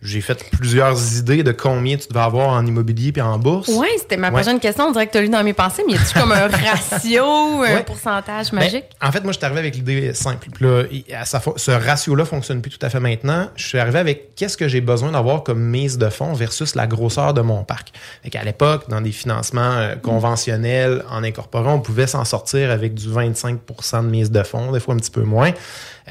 j'ai- 0.01 0.21
fait 0.21 0.45
plusieurs 0.51 1.17
idées 1.17 1.43
de 1.43 1.51
combien 1.51 1.97
tu 1.97 2.07
devais 2.07 2.21
avoir 2.23 2.49
en 2.49 2.65
immobilier 2.65 3.11
puis 3.11 3.21
en 3.21 3.37
bourse. 3.37 3.67
Oui, 3.73 3.87
c'était 3.97 4.15
ma 4.15 4.27
Ouais. 4.27 4.33
prochaine 4.33 4.59
question. 4.61 4.85
On 4.85 4.91
dirait 4.91 5.07
que 5.07 5.11
tu 5.11 5.17
as 5.17 5.21
lu 5.21 5.27
dans 5.29 5.43
mes 5.43 5.51
pensées, 5.53 5.83
mais 5.85 5.93
y 5.93 5.97
a-tu 5.97 6.17
comme 6.17 6.31
un 6.31 6.47
ratio, 6.47 7.25
un 7.63 7.81
pourcentage 7.81 8.51
Ben, 8.51 8.59
magique? 8.59 8.85
en 9.01 9.11
fait, 9.11 9.21
moi, 9.23 9.33
je 9.33 9.37
suis 9.39 9.45
arrivé 9.45 9.59
avec 9.59 9.75
l'idée 9.75 10.13
simple. 10.13 10.47
Puis 10.53 10.65
là, 10.65 10.83
à 11.19 11.23
fo- 11.23 11.57
ce 11.57 11.71
ratio-là 11.71 12.23
fonctionne 12.23 12.61
plus 12.61 12.71
tout 12.71 12.85
à 12.85 12.89
fait 12.89 13.01
maintenant. 13.01 13.49
Je 13.57 13.67
suis 13.67 13.77
arrivé 13.77 13.99
avec 13.99 14.35
qu'est-ce 14.35 14.55
que 14.55 14.69
j'ai 14.69 14.79
besoin 14.81 15.11
d'avoir 15.11 15.43
comme 15.43 15.59
mise 15.61 15.97
de 15.97 16.07
fonds 16.09 16.31
versus 16.33 16.75
la 16.75 16.87
grosseur 16.87 17.33
de 17.33 17.41
mon 17.41 17.63
parc. 17.65 17.91
Fait 18.23 18.29
qu'à 18.29 18.43
l'époque, 18.45 18.89
dans 18.89 19.01
des 19.01 19.11
financements 19.11 19.73
euh, 19.73 19.95
conventionnels 19.95 21.03
en 21.09 21.23
incorporant, 21.23 21.73
on 21.73 21.79
pouvait 21.81 22.07
s'en 22.07 22.23
sortir 22.23 22.71
avec 22.71 22.93
du 22.93 23.09
25% 23.09 24.03
de 24.03 24.07
mise 24.09 24.31
de 24.31 24.43
fonds, 24.43 24.71
des 24.71 24.79
fois 24.79 24.93
un 24.93 24.97
petit 24.97 25.11
peu 25.11 25.23
moins. 25.23 25.51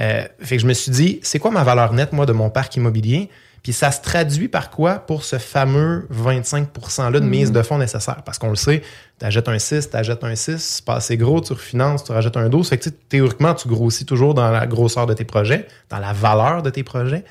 Euh, 0.00 0.24
fait 0.40 0.56
que 0.56 0.62
je 0.62 0.66
me 0.66 0.74
suis 0.74 0.90
dit, 0.92 1.20
c'est 1.22 1.38
quoi 1.38 1.50
ma 1.50 1.64
valeur 1.64 1.92
nette, 1.92 2.12
moi, 2.12 2.26
de 2.26 2.32
mon 2.32 2.50
parc 2.50 2.76
immobilier? 2.76 3.28
Puis 3.62 3.72
ça 3.72 3.90
se 3.90 4.00
traduit 4.00 4.46
par 4.48 4.70
quoi? 4.70 4.94
Pour 5.00 5.24
ce 5.24 5.36
fameux 5.38 6.06
25%-là 6.10 7.18
de 7.18 7.24
Mhm. 7.24 7.30
mise 7.30 7.52
de 7.52 7.60
fonds 7.62 7.78
nécessaire? 7.78 8.22
Parce 8.24 8.38
qu'on 8.38 8.50
le 8.50 8.56
sait, 8.56 8.82
tu 9.18 9.26
achètes 9.26 9.48
un 9.48 9.58
6, 9.58 9.90
tu 9.90 9.96
achètes 9.96 10.22
un 10.22 10.34
6, 10.36 10.58
c'est 10.62 10.84
pas 10.84 10.94
assez 10.96 11.16
gros, 11.16 11.40
tu 11.40 11.52
refinances, 11.52 12.04
tu 12.04 12.12
rajoutes 12.12 12.36
un 12.36 12.48
12. 12.48 12.68
Fait 12.68 12.78
que 12.78 12.88
théoriquement, 12.88 13.54
tu 13.54 13.66
grossis 13.68 14.06
toujours 14.06 14.34
dans 14.34 14.50
la 14.50 14.66
grosseur 14.66 15.06
de 15.06 15.14
tes 15.14 15.24
projets, 15.24 15.66
dans 15.90 15.98
la 15.98 16.12
valeur 16.12 16.62
de 16.62 16.70
tes 16.70 16.84
projets. 16.84 17.24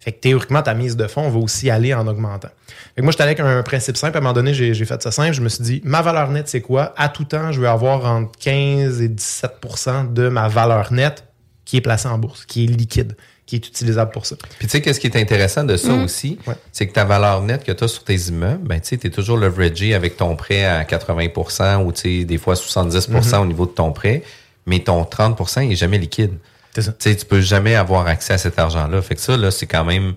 Fait 0.00 0.12
que 0.12 0.20
théoriquement, 0.20 0.62
ta 0.62 0.72
mise 0.74 0.96
de 0.96 1.06
fonds 1.06 1.28
va 1.28 1.38
aussi 1.38 1.68
aller 1.70 1.92
en 1.92 2.06
augmentant. 2.06 2.48
Fait 2.94 3.00
que 3.00 3.02
moi, 3.02 3.10
j'étais 3.10 3.24
avec 3.24 3.40
un 3.40 3.62
principe 3.62 3.96
simple. 3.98 4.16
À 4.16 4.20
un 4.20 4.22
moment 4.22 4.32
donné, 4.32 4.54
j'ai 4.54 4.72
j'ai 4.72 4.84
fait 4.86 5.02
ça 5.02 5.10
simple. 5.10 5.34
Je 5.34 5.42
me 5.42 5.48
suis 5.50 5.62
dit, 5.62 5.80
ma 5.84 6.00
valeur 6.00 6.30
nette, 6.30 6.48
c'est 6.48 6.62
quoi? 6.62 6.94
À 6.96 7.10
tout 7.10 7.24
temps, 7.24 7.52
je 7.52 7.60
vais 7.60 7.66
avoir 7.68 8.06
entre 8.06 8.32
15 8.38 9.02
et 9.02 9.08
17% 9.08 10.04
de 10.14 10.28
ma 10.28 10.48
valeur 10.48 10.92
nette 10.94 11.24
qui 11.68 11.76
est 11.76 11.80
placée 11.82 12.08
en 12.08 12.16
bourse, 12.16 12.46
qui 12.46 12.64
est 12.64 12.66
liquide, 12.66 13.14
qui 13.44 13.56
est 13.56 13.66
utilisable 13.68 14.10
pour 14.10 14.24
ça. 14.24 14.36
Puis 14.58 14.66
tu 14.66 14.68
sais, 14.70 14.80
qu'est-ce 14.80 14.98
qui 15.00 15.06
est 15.06 15.16
intéressant 15.16 15.64
de 15.64 15.76
ça 15.76 15.92
Mm. 15.92 16.02
aussi, 16.04 16.38
c'est 16.72 16.86
que 16.86 16.92
ta 16.94 17.04
valeur 17.04 17.42
nette 17.42 17.62
que 17.62 17.72
tu 17.72 17.84
as 17.84 17.88
sur 17.88 18.04
tes 18.04 18.16
immeubles, 18.16 18.66
ben 18.66 18.80
tu 18.80 18.94
es 18.94 19.10
toujours 19.10 19.36
leveragé 19.36 19.94
avec 19.94 20.16
ton 20.16 20.34
prêt 20.34 20.64
à 20.64 20.82
80% 20.84 21.84
ou 21.84 21.92
tu 21.92 22.20
sais, 22.20 22.24
des 22.24 22.38
fois 22.38 22.56
70 22.56 23.08
Mhm. 23.10 23.42
au 23.42 23.46
niveau 23.46 23.66
de 23.66 23.72
ton 23.72 23.92
prêt, 23.92 24.22
mais 24.64 24.78
ton 24.80 25.04
30 25.04 25.38
il 25.66 25.72
est 25.72 25.76
jamais 25.76 25.98
liquide. 25.98 26.38
C'est 26.74 26.82
ça. 26.82 26.92
Tu 26.92 27.10
sais, 27.10 27.16
tu 27.16 27.26
peux 27.26 27.40
jamais 27.42 27.74
avoir 27.74 28.06
accès 28.06 28.32
à 28.32 28.38
cet 28.38 28.58
argent-là. 28.58 29.02
Fait 29.02 29.14
que 29.16 29.20
ça, 29.20 29.36
là, 29.36 29.50
c'est 29.50 29.66
quand 29.66 29.84
même 29.84 30.14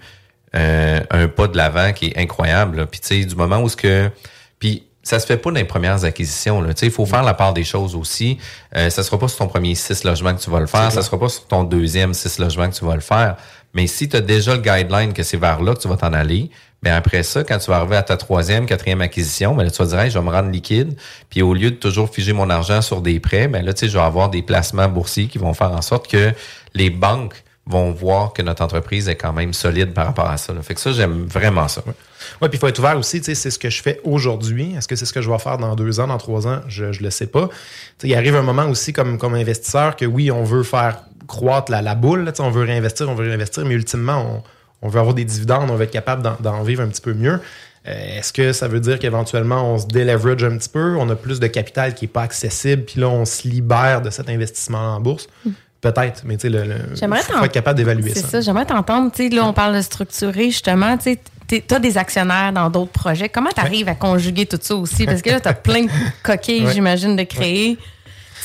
euh, 0.55 0.99
un 1.09 1.27
pas 1.27 1.47
de 1.47 1.57
l'avant 1.57 1.91
qui 1.93 2.07
est 2.07 2.17
incroyable. 2.17 2.77
là. 2.77 2.85
Puis 2.85 2.99
tu 3.01 3.07
sais, 3.07 3.25
du 3.25 3.35
moment 3.35 3.59
où 3.61 3.69
ce 3.69 3.75
que... 3.77 4.09
Puis 4.59 4.83
ça 5.03 5.19
se 5.19 5.25
fait 5.25 5.37
pas 5.37 5.49
dans 5.49 5.57
les 5.57 5.63
premières 5.65 6.03
acquisitions. 6.03 6.61
là. 6.61 6.73
Tu 6.73 6.81
sais, 6.81 6.85
il 6.87 6.91
faut 6.91 7.05
faire 7.05 7.23
la 7.23 7.33
part 7.33 7.53
des 7.53 7.63
choses 7.63 7.95
aussi. 7.95 8.37
Euh, 8.75 8.89
ça 8.89 9.03
sera 9.03 9.17
pas 9.17 9.27
sur 9.27 9.39
ton 9.39 9.47
premier 9.47 9.73
six 9.75 10.03
logements 10.03 10.35
que 10.35 10.41
tu 10.41 10.49
vas 10.49 10.59
le 10.59 10.67
faire. 10.67 10.91
Ça 10.91 11.01
sera 11.01 11.19
pas 11.19 11.29
sur 11.29 11.45
ton 11.47 11.63
deuxième 11.63 12.13
six 12.13 12.37
logements 12.39 12.69
que 12.69 12.75
tu 12.75 12.85
vas 12.85 12.95
le 12.95 13.01
faire. 13.01 13.35
Mais 13.73 13.87
si 13.87 14.09
tu 14.09 14.17
as 14.17 14.21
déjà 14.21 14.53
le 14.53 14.61
guideline 14.61 15.13
que 15.13 15.23
c'est 15.23 15.37
vers 15.37 15.61
là 15.61 15.73
que 15.73 15.79
tu 15.79 15.87
vas 15.87 15.95
t'en 15.97 16.13
aller, 16.13 16.51
ben 16.83 16.93
après 16.93 17.23
ça, 17.23 17.43
quand 17.43 17.57
tu 17.57 17.69
vas 17.69 17.77
arriver 17.77 17.95
à 17.95 18.03
ta 18.03 18.17
troisième, 18.17 18.65
quatrième 18.65 19.01
acquisition, 19.01 19.55
ben 19.55 19.63
là, 19.63 19.71
tu 19.71 19.77
vas 19.81 19.87
dire, 19.87 19.99
Hey, 19.99 20.11
je 20.11 20.19
vais 20.19 20.25
me 20.25 20.31
rendre 20.31 20.49
liquide. 20.49 20.95
Puis 21.29 21.41
au 21.41 21.53
lieu 21.53 21.71
de 21.71 21.75
toujours 21.75 22.09
figer 22.09 22.33
mon 22.33 22.49
argent 22.49 22.81
sur 22.81 23.01
des 23.01 23.19
prêts, 23.19 23.47
ben 23.47 23.63
là, 23.63 23.73
tu 23.73 23.81
sais, 23.81 23.87
je 23.87 23.97
vais 23.97 24.03
avoir 24.03 24.29
des 24.29 24.41
placements 24.41 24.89
boursiers 24.89 25.27
qui 25.27 25.37
vont 25.37 25.53
faire 25.53 25.71
en 25.71 25.81
sorte 25.81 26.07
que 26.09 26.33
les 26.73 26.89
banques 26.89 27.43
vont 27.65 27.91
voir 27.91 28.33
que 28.33 28.41
notre 28.41 28.63
entreprise 28.63 29.07
est 29.07 29.15
quand 29.15 29.33
même 29.33 29.53
solide 29.53 29.93
par 29.93 30.05
rapport 30.05 30.29
à 30.29 30.37
ça. 30.37 30.53
là. 30.53 30.61
Fait 30.61 30.73
que 30.73 30.81
ça, 30.81 30.91
j'aime 30.91 31.25
vraiment 31.25 31.67
ça. 31.67 31.81
Oui, 32.41 32.49
puis 32.49 32.57
il 32.57 32.59
faut 32.59 32.67
être 32.67 32.79
ouvert 32.79 32.97
aussi. 32.97 33.21
C'est 33.23 33.35
ce 33.35 33.57
que 33.59 33.69
je 33.69 33.81
fais 33.81 33.99
aujourd'hui. 34.03 34.73
Est-ce 34.77 34.87
que 34.87 34.95
c'est 34.95 35.05
ce 35.05 35.13
que 35.13 35.21
je 35.21 35.29
vais 35.29 35.39
faire 35.39 35.57
dans 35.57 35.75
deux 35.75 35.99
ans, 35.99 36.07
dans 36.07 36.17
trois 36.17 36.47
ans? 36.47 36.61
Je 36.67 36.85
ne 36.85 36.97
le 37.03 37.09
sais 37.09 37.27
pas. 37.27 37.47
Tu 37.47 37.53
sais, 37.99 38.07
il 38.09 38.15
arrive 38.15 38.35
un 38.35 38.41
moment 38.41 38.65
aussi 38.67 38.93
comme, 38.93 39.17
comme 39.17 39.33
investisseur 39.35 39.95
que 39.95 40.05
oui, 40.05 40.31
on 40.31 40.43
veut 40.43 40.63
faire 40.63 41.03
croître 41.27 41.71
la, 41.71 41.81
la 41.81 41.95
boule. 41.95 42.23
là, 42.25 42.31
on 42.39 42.49
veut 42.51 42.63
réinvestir, 42.63 43.07
on 43.09 43.15
veut 43.15 43.27
réinvestir, 43.27 43.65
mais 43.65 43.73
ultimement, 43.75 44.43
on, 44.81 44.87
on 44.87 44.89
veut 44.89 44.99
avoir 44.99 45.13
des 45.15 45.23
dividendes, 45.25 45.69
on 45.71 45.75
veut 45.75 45.83
être 45.83 45.91
capable 45.91 46.23
d'en- 46.41 46.63
vivre 46.63 46.81
un 46.83 46.87
petit 46.87 47.01
peu 47.01 47.13
mieux. 47.13 47.39
Euh, 47.87 48.17
Est-ce 48.19 48.31
que 48.33 48.51
ça 48.53 48.67
veut 48.67 48.79
dire 48.79 48.99
qu'éventuellement, 48.99 49.73
on 49.73 49.77
se 49.79 49.87
déleverage 49.87 50.43
un 50.43 50.57
petit 50.57 50.69
peu, 50.69 50.95
on 50.97 51.09
a 51.09 51.15
plus 51.15 51.39
de 51.39 51.47
capital 51.47 51.93
qui 51.95 52.05
n'est 52.05 52.09
pas 52.11 52.21
accessible, 52.23 52.83
puis 52.83 52.99
là, 52.99 53.07
on 53.09 53.25
se 53.25 53.47
libère 53.47 54.01
de 54.01 54.09
cet 54.09 54.29
investissement 54.29 54.95
en 54.95 54.99
bourse? 54.99 55.27
Peut-être, 55.81 56.21
mais 56.25 56.35
tu 56.37 56.41
sais, 56.41 56.49
le, 56.49 56.63
le- 56.63 56.95
faut 56.95 57.43
être 57.45 57.51
capable 57.51 57.77
d'évaluer 57.77 58.11
C'est 58.13 58.19
ça. 58.21 58.27
ça, 58.27 58.41
j'aimerais 58.41 58.65
t'entendre. 58.67 59.11
Tu 59.11 59.29
sais, 59.29 59.35
là, 59.35 59.45
on 59.47 59.53
parle 59.53 59.75
de 59.75 59.81
structurer, 59.81 60.45
justement. 60.51 60.95
Tu 60.97 61.17
as 61.71 61.79
des 61.79 61.97
actionnaires 61.97 62.51
dans 62.53 62.69
d'autres 62.69 62.91
projets. 62.91 63.29
Comment 63.29 63.49
tu 63.55 63.61
arrives 63.61 63.87
à 63.89 63.95
conjuguer 63.95 64.45
tout 64.45 64.59
ça 64.61 64.75
aussi? 64.75 65.05
Parce 65.05 65.21
que 65.21 65.29
là, 65.29 65.39
tu 65.39 65.47
as 65.47 65.53
plein 65.53 65.83
de 65.83 65.89
coquilles, 66.23 66.65
Ouais. 66.65 66.73
j'imagine, 66.73 67.15
de 67.15 67.23
créer. 67.23 67.77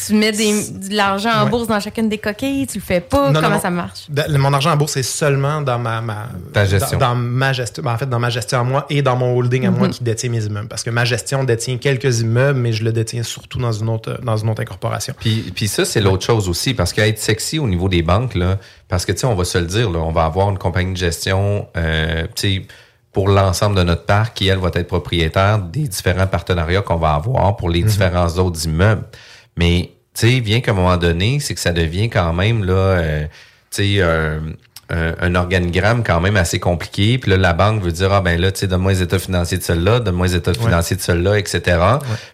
Tu 0.07 0.13
mets 0.13 0.31
des- 0.31 0.71
de 0.91 0.95
l'argent 0.95 1.31
en 1.35 1.45
Ouais. 1.45 1.51
bourse 1.51 1.69
dans 1.69 1.81
chacune 1.81 2.11
des 2.11 2.19
coquilles, 2.19 2.67
tu 2.67 2.77
le 2.77 2.85
fais 2.85 3.01
pas. 3.01 3.31
Non, 3.31 3.41
Comment 3.41 3.55
non. 3.57 3.61
ça 3.63 3.71
marche? 3.71 4.01
Mon 4.29 4.53
argent 4.53 4.73
en 4.73 4.77
bourse 4.77 4.99
est 4.99 5.03
seulement 5.03 5.63
dans 5.63 5.79
ma, 5.79 6.03
ma 6.03 6.29
Ta 6.53 6.67
gestion. 6.67 6.99
Dans, 6.99 7.09
dans 7.09 7.17
ma 7.17 7.55
gestion, 7.55 7.83
ben, 7.83 7.95
en 7.95 7.97
fait, 7.97 8.05
dans 8.09 8.19
ma 8.19 8.29
gestion 8.29 8.61
à 8.61 8.63
moi 8.63 8.85
et 8.91 9.01
dans 9.01 9.17
mon 9.17 9.35
holding 9.35 9.67
à 9.67 9.71
moi 9.71 9.87
Mhm. 9.89 9.95
qui 9.95 10.05
détient 10.05 10.29
mes 10.29 10.45
immeubles. 10.45 10.69
Parce 10.69 10.83
que 10.83 10.91
ma 10.91 11.07
gestion 11.07 11.45
détient 11.45 11.79
quelques 11.79 12.21
immeubles, 12.21 12.61
mais 12.61 12.73
je 12.75 12.85
le 12.85 12.93
détiens 12.93 13.23
surtout 13.23 13.59
dans 13.59 13.73
une 13.73 13.89
autre, 13.89 14.21
dans 14.23 14.37
une 14.37 14.51
autre 14.51 14.61
incorporation. 14.61 15.15
Puis, 15.19 15.51
puis 15.55 15.67
ça, 15.67 15.87
c'est 15.87 16.03
l'autre 16.03 16.27
chose 16.27 16.47
aussi, 16.51 16.75
parce 16.75 16.93
qu'être 16.93 17.19
sexy 17.19 17.59
au 17.59 17.67
niveau 17.67 17.89
des 17.89 18.03
banques, 18.03 18.35
là, 18.35 18.59
parce 18.89 19.07
que, 19.07 19.13
tu 19.13 19.21
sais, 19.21 19.27
on 19.27 19.35
va 19.35 19.45
se 19.45 19.57
le 19.57 19.65
dire, 19.65 19.89
là, 19.91 20.01
on 20.01 20.13
va 20.13 20.27
avoir 20.27 20.51
une 20.51 20.59
compagnie 20.59 20.93
de 20.93 20.99
gestion, 20.99 21.69
euh, 21.75 22.27
tu 22.35 22.57
sais, 22.59 22.67
pour 23.17 23.29
l'ensemble 23.31 23.77
de 23.77 23.83
notre 23.83 24.05
parc, 24.05 24.35
qui, 24.35 24.49
elle, 24.49 24.59
va 24.59 24.69
être 24.75 24.87
propriétaire 24.89 25.59
des 25.59 25.89
différents 25.89 26.27
partenariats 26.27 26.83
qu'on 26.83 26.97
va 26.97 27.15
avoir 27.15 27.57
pour 27.57 27.71
les 27.71 27.81
Mhm. 27.81 27.87
différents 27.89 28.29
autres 28.37 28.63
immeubles. 28.67 29.05
Mais, 29.57 29.93
tu 30.15 30.29
sais, 30.29 30.41
bien 30.43 30.61
qu'à 30.61 30.73
un 30.73 30.75
moment 30.75 30.99
donné, 30.99 31.41
c'est 31.41 31.55
que 31.55 31.61
ça 31.61 31.73
devient 31.73 32.11
quand 32.11 32.35
même, 32.35 32.63
là, 32.63 32.75
euh, 32.75 33.25
tu 33.71 33.97
sais, 33.97 34.03
un, 34.03 34.41
un- 34.91 35.15
un 35.19 35.35
organigramme 35.35 36.05
quand 36.05 36.21
même 36.21 36.37
assez 36.37 36.61
compliqué. 36.61 37.17
Puis 37.17 37.31
là, 37.31 37.39
la 37.39 37.55
banque 37.55 37.81
veut 37.83 37.91
dire, 37.91 38.13
ah 38.13 38.21
ben 38.21 38.39
là, 38.39 38.53
tu 38.53 38.59
sais, 38.61 38.67
donne-moi 38.67 38.93
les 38.93 39.01
états 39.01 39.19
financiers 39.19 39.57
de 39.57 39.63
celui-là, 39.63 40.01
donne-moi 40.01 40.27
les 40.27 40.35
états 40.37 40.53
financiers 40.53 40.97
de 40.97 41.01
celui-là, 41.01 41.39
etc. 41.39 41.63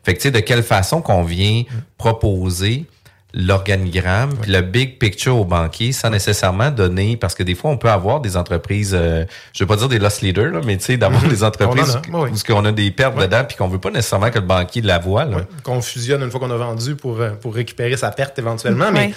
Fait 0.02 0.14
que, 0.14 0.18
tu 0.18 0.22
sais, 0.24 0.30
de 0.32 0.40
quelle 0.40 0.64
façon 0.64 1.00
qu'on 1.00 1.22
vient 1.22 1.62
proposer 1.96 2.86
l'organigramme, 3.34 4.34
puis 4.40 4.50
le 4.52 4.60
big 4.60 4.98
picture 4.98 5.36
au 5.38 5.44
banquier 5.44 5.92
sans 5.92 6.10
nécessairement 6.10 6.70
donner, 6.70 7.16
parce 7.16 7.34
que 7.34 7.42
des 7.42 7.54
fois, 7.54 7.70
on 7.70 7.76
peut 7.78 7.90
avoir 7.90 8.20
des 8.20 8.36
entreprises, 8.36 8.94
euh, 8.94 9.24
je 9.52 9.64
veux 9.64 9.68
pas 9.68 9.76
dire 9.76 9.88
des 9.88 9.98
loss 9.98 10.20
leaders, 10.20 10.50
là, 10.52 10.60
mais 10.64 10.76
tu 10.76 10.84
sais, 10.84 10.96
d'avoir 10.96 11.22
Mhm. 11.22 11.28
des 11.30 11.44
entreprises 11.44 11.98
On 12.12 12.14
en 12.16 12.24
a, 12.24 12.28
où, 12.28 12.32
où 12.34 12.52
on 12.54 12.64
a 12.64 12.72
des 12.72 12.90
pertes 12.90 13.18
dedans, 13.18 13.44
puis 13.46 13.56
qu'on 13.56 13.68
veut 13.68 13.78
pas 13.78 13.90
nécessairement 13.90 14.30
que 14.30 14.38
le 14.38 14.44
banquier 14.46 14.82
la 14.82 14.98
voie. 14.98 15.24
Là. 15.24 15.38
Qu'on 15.62 15.80
fusionne 15.80 16.22
une 16.22 16.30
fois 16.30 16.40
qu'on 16.40 16.50
a 16.50 16.56
vendu 16.56 16.94
pour, 16.96 17.20
euh, 17.20 17.30
pour 17.30 17.54
récupérer 17.54 17.96
sa 17.96 18.10
perte 18.10 18.38
éventuellement. 18.38 18.86
Ouais. 18.86 18.92
Mais, 18.92 19.14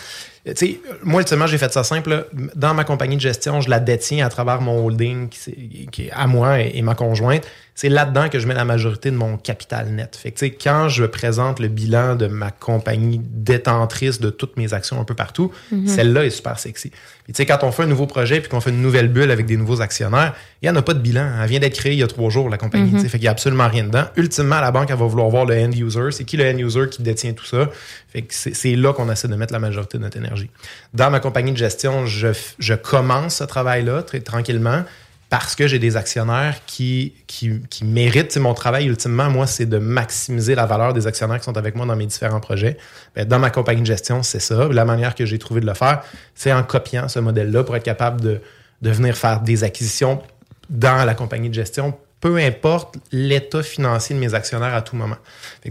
euh, 0.48 0.54
tu 0.54 0.66
sais, 0.68 0.80
moi, 1.04 1.22
ultimement, 1.22 1.48
j'ai 1.48 1.58
fait 1.58 1.72
ça 1.74 1.84
simple. 1.84 2.10
là. 2.10 2.24
Dans 2.56 2.74
ma 2.74 2.84
compagnie 2.84 3.16
de 3.16 3.22
gestion, 3.22 3.62
je 3.62 3.70
la 3.70 3.80
détiens 3.80 4.26
à 4.26 4.30
travers 4.30 4.62
mon 4.62 4.86
holding 4.86 5.30
qui, 5.30 6.04
est 6.06 6.12
à 6.12 6.28
moi 6.28 6.62
et, 6.62 6.72
et 6.76 6.82
ma 6.82 6.96
conjointe. 6.96 7.44
C'est 7.78 7.90
là-dedans 7.90 8.30
que 8.30 8.40
je 8.40 8.48
mets 8.48 8.54
la 8.54 8.64
majorité 8.64 9.12
de 9.12 9.18
mon 9.18 9.36
capital 9.36 9.90
net. 9.90 10.16
Fait 10.16 10.32
que, 10.32 10.46
quand 10.46 10.88
je 10.88 11.04
présente 11.04 11.60
le 11.60 11.68
bilan 11.68 12.16
de 12.16 12.28
ma 12.28 12.50
compagnie 12.50 13.20
détentrice 13.22 14.22
de 14.22 14.30
toutes 14.30 14.56
mes 14.56 14.74
actions 14.74 15.00
un 15.00 15.04
peu 15.04 15.14
partout, 15.14 15.52
Mhm. 15.74 15.86
celle-là 15.86 16.24
est 16.26 16.30
super 16.30 16.58
sexy. 16.58 16.90
Puis, 17.26 17.34
tu 17.34 17.38
sais, 17.38 17.46
quand 17.46 17.60
on 17.64 17.72
fait 17.74 17.84
un 17.84 17.88
nouveau 17.88 18.08
projet 18.08 18.40
puis 18.40 18.50
qu'on 18.50 18.62
fait 18.62 18.70
une 18.70 18.82
nouvelle 18.82 19.10
bulle 19.10 19.30
avec 19.30 19.46
des 19.46 19.58
nouveaux 19.58 19.82
actionnaires, 19.82 20.34
il 20.62 20.70
n'y 20.70 20.70
en 20.70 20.76
a 20.80 20.82
pas 20.82 20.94
de 20.94 21.00
bilan. 21.00 21.28
Elle 21.42 21.50
vient 21.50 21.60
d'être 21.60 21.76
créée 21.76 21.92
il 21.94 22.00
y 22.00 22.04
a 22.04 22.08
trois 22.08 22.30
jours, 22.30 22.50
la 22.50 22.58
compagnie. 22.58 22.92
Sais. 23.02 23.10
Fait 23.10 23.18
qu'il 23.18 23.24
n'y 23.24 23.28
a 23.28 23.32
absolument 23.32 23.68
rien 23.68 23.84
dedans. 23.84 24.06
Ultimement, 24.16 24.62
la 24.62 24.72
banque, 24.72 24.90
elle 24.90 24.98
va 24.98 25.06
vouloir 25.06 25.28
voir 25.30 25.46
le 25.46 25.56
end 25.56 25.72
user. 25.72 26.12
C'est 26.12 26.24
qui 26.24 26.38
le 26.38 26.46
end 26.50 26.58
user 26.58 26.88
qui 26.90 27.02
détient 27.04 27.34
tout 27.34 27.46
ça? 27.46 27.70
Fait 28.08 28.22
que 28.22 28.34
c'est 28.34 28.76
là 28.78 28.94
qu'on 28.94 29.12
essaie 29.12 29.28
de 29.28 29.36
mettre 29.36 29.52
la 29.52 29.60
majorité 29.60 29.98
de 29.98 30.04
notre 30.04 30.16
énergie. 30.16 30.50
Dans 30.94 31.10
ma 31.12 31.20
compagnie 31.20 31.52
de 31.52 31.58
gestion, 31.58 32.06
je, 32.06 32.30
je 32.58 32.74
commence 32.74 33.36
ce 33.38 33.44
travail-là 33.44 34.02
très 34.04 34.22
tranquillement 34.22 34.84
parce 35.30 35.56
que 35.56 35.68
j'ai 35.68 35.80
des 35.80 35.98
actionnaires 35.98 36.62
qui, 36.66 37.14
qui, 37.28 37.60
qui 37.70 37.84
méritent. 37.84 38.38
Mon 38.38 38.54
travail, 38.54 38.86
ultimement, 38.86 39.30
moi, 39.30 39.48
c'est 39.48 39.66
de 39.66 39.78
maximiser 39.78 40.56
la 40.56 40.66
valeur 40.66 40.94
des 40.94 41.08
actionnaires 41.08 41.40
qui 41.40 41.46
sont 41.46 41.58
avec 41.58 41.76
moi 41.76 41.86
dans 41.86 41.96
mes 41.96 42.06
différents 42.06 42.40
projets. 42.40 42.78
Ben, 43.16 43.28
dans 43.28 43.40
ma 43.40 43.50
compagnie 43.50 43.82
de 43.82 43.88
gestion, 43.88 44.24
c'est 44.24 44.40
ça. 44.40 44.68
La 44.72 44.86
manière 44.86 45.16
que 45.16 45.26
j'ai 45.26 45.40
trouvé 45.40 45.62
de 45.62 45.66
le 45.66 45.74
faire, 45.74 46.04
c'est 46.36 46.54
en 46.54 46.64
copiant 46.64 47.08
ce 47.08 47.20
modèle-là 47.20 47.64
pour 47.64 47.76
être 47.76 47.84
capable 47.84 48.22
de, 48.22 48.40
de 48.82 48.92
venir 48.92 49.18
faire 49.18 49.42
des 49.42 49.64
acquisitions 49.64 50.22
dans 50.70 51.06
la 51.06 51.14
compagnie 51.14 51.50
de 51.50 51.54
gestion, 51.54 51.98
peu 52.26 52.38
importe 52.38 52.96
l'état 53.12 53.62
financier 53.62 54.16
de 54.16 54.20
mes 54.20 54.34
actionnaires 54.34 54.74
à 54.74 54.82
tout 54.82 54.96
moment. 54.96 55.18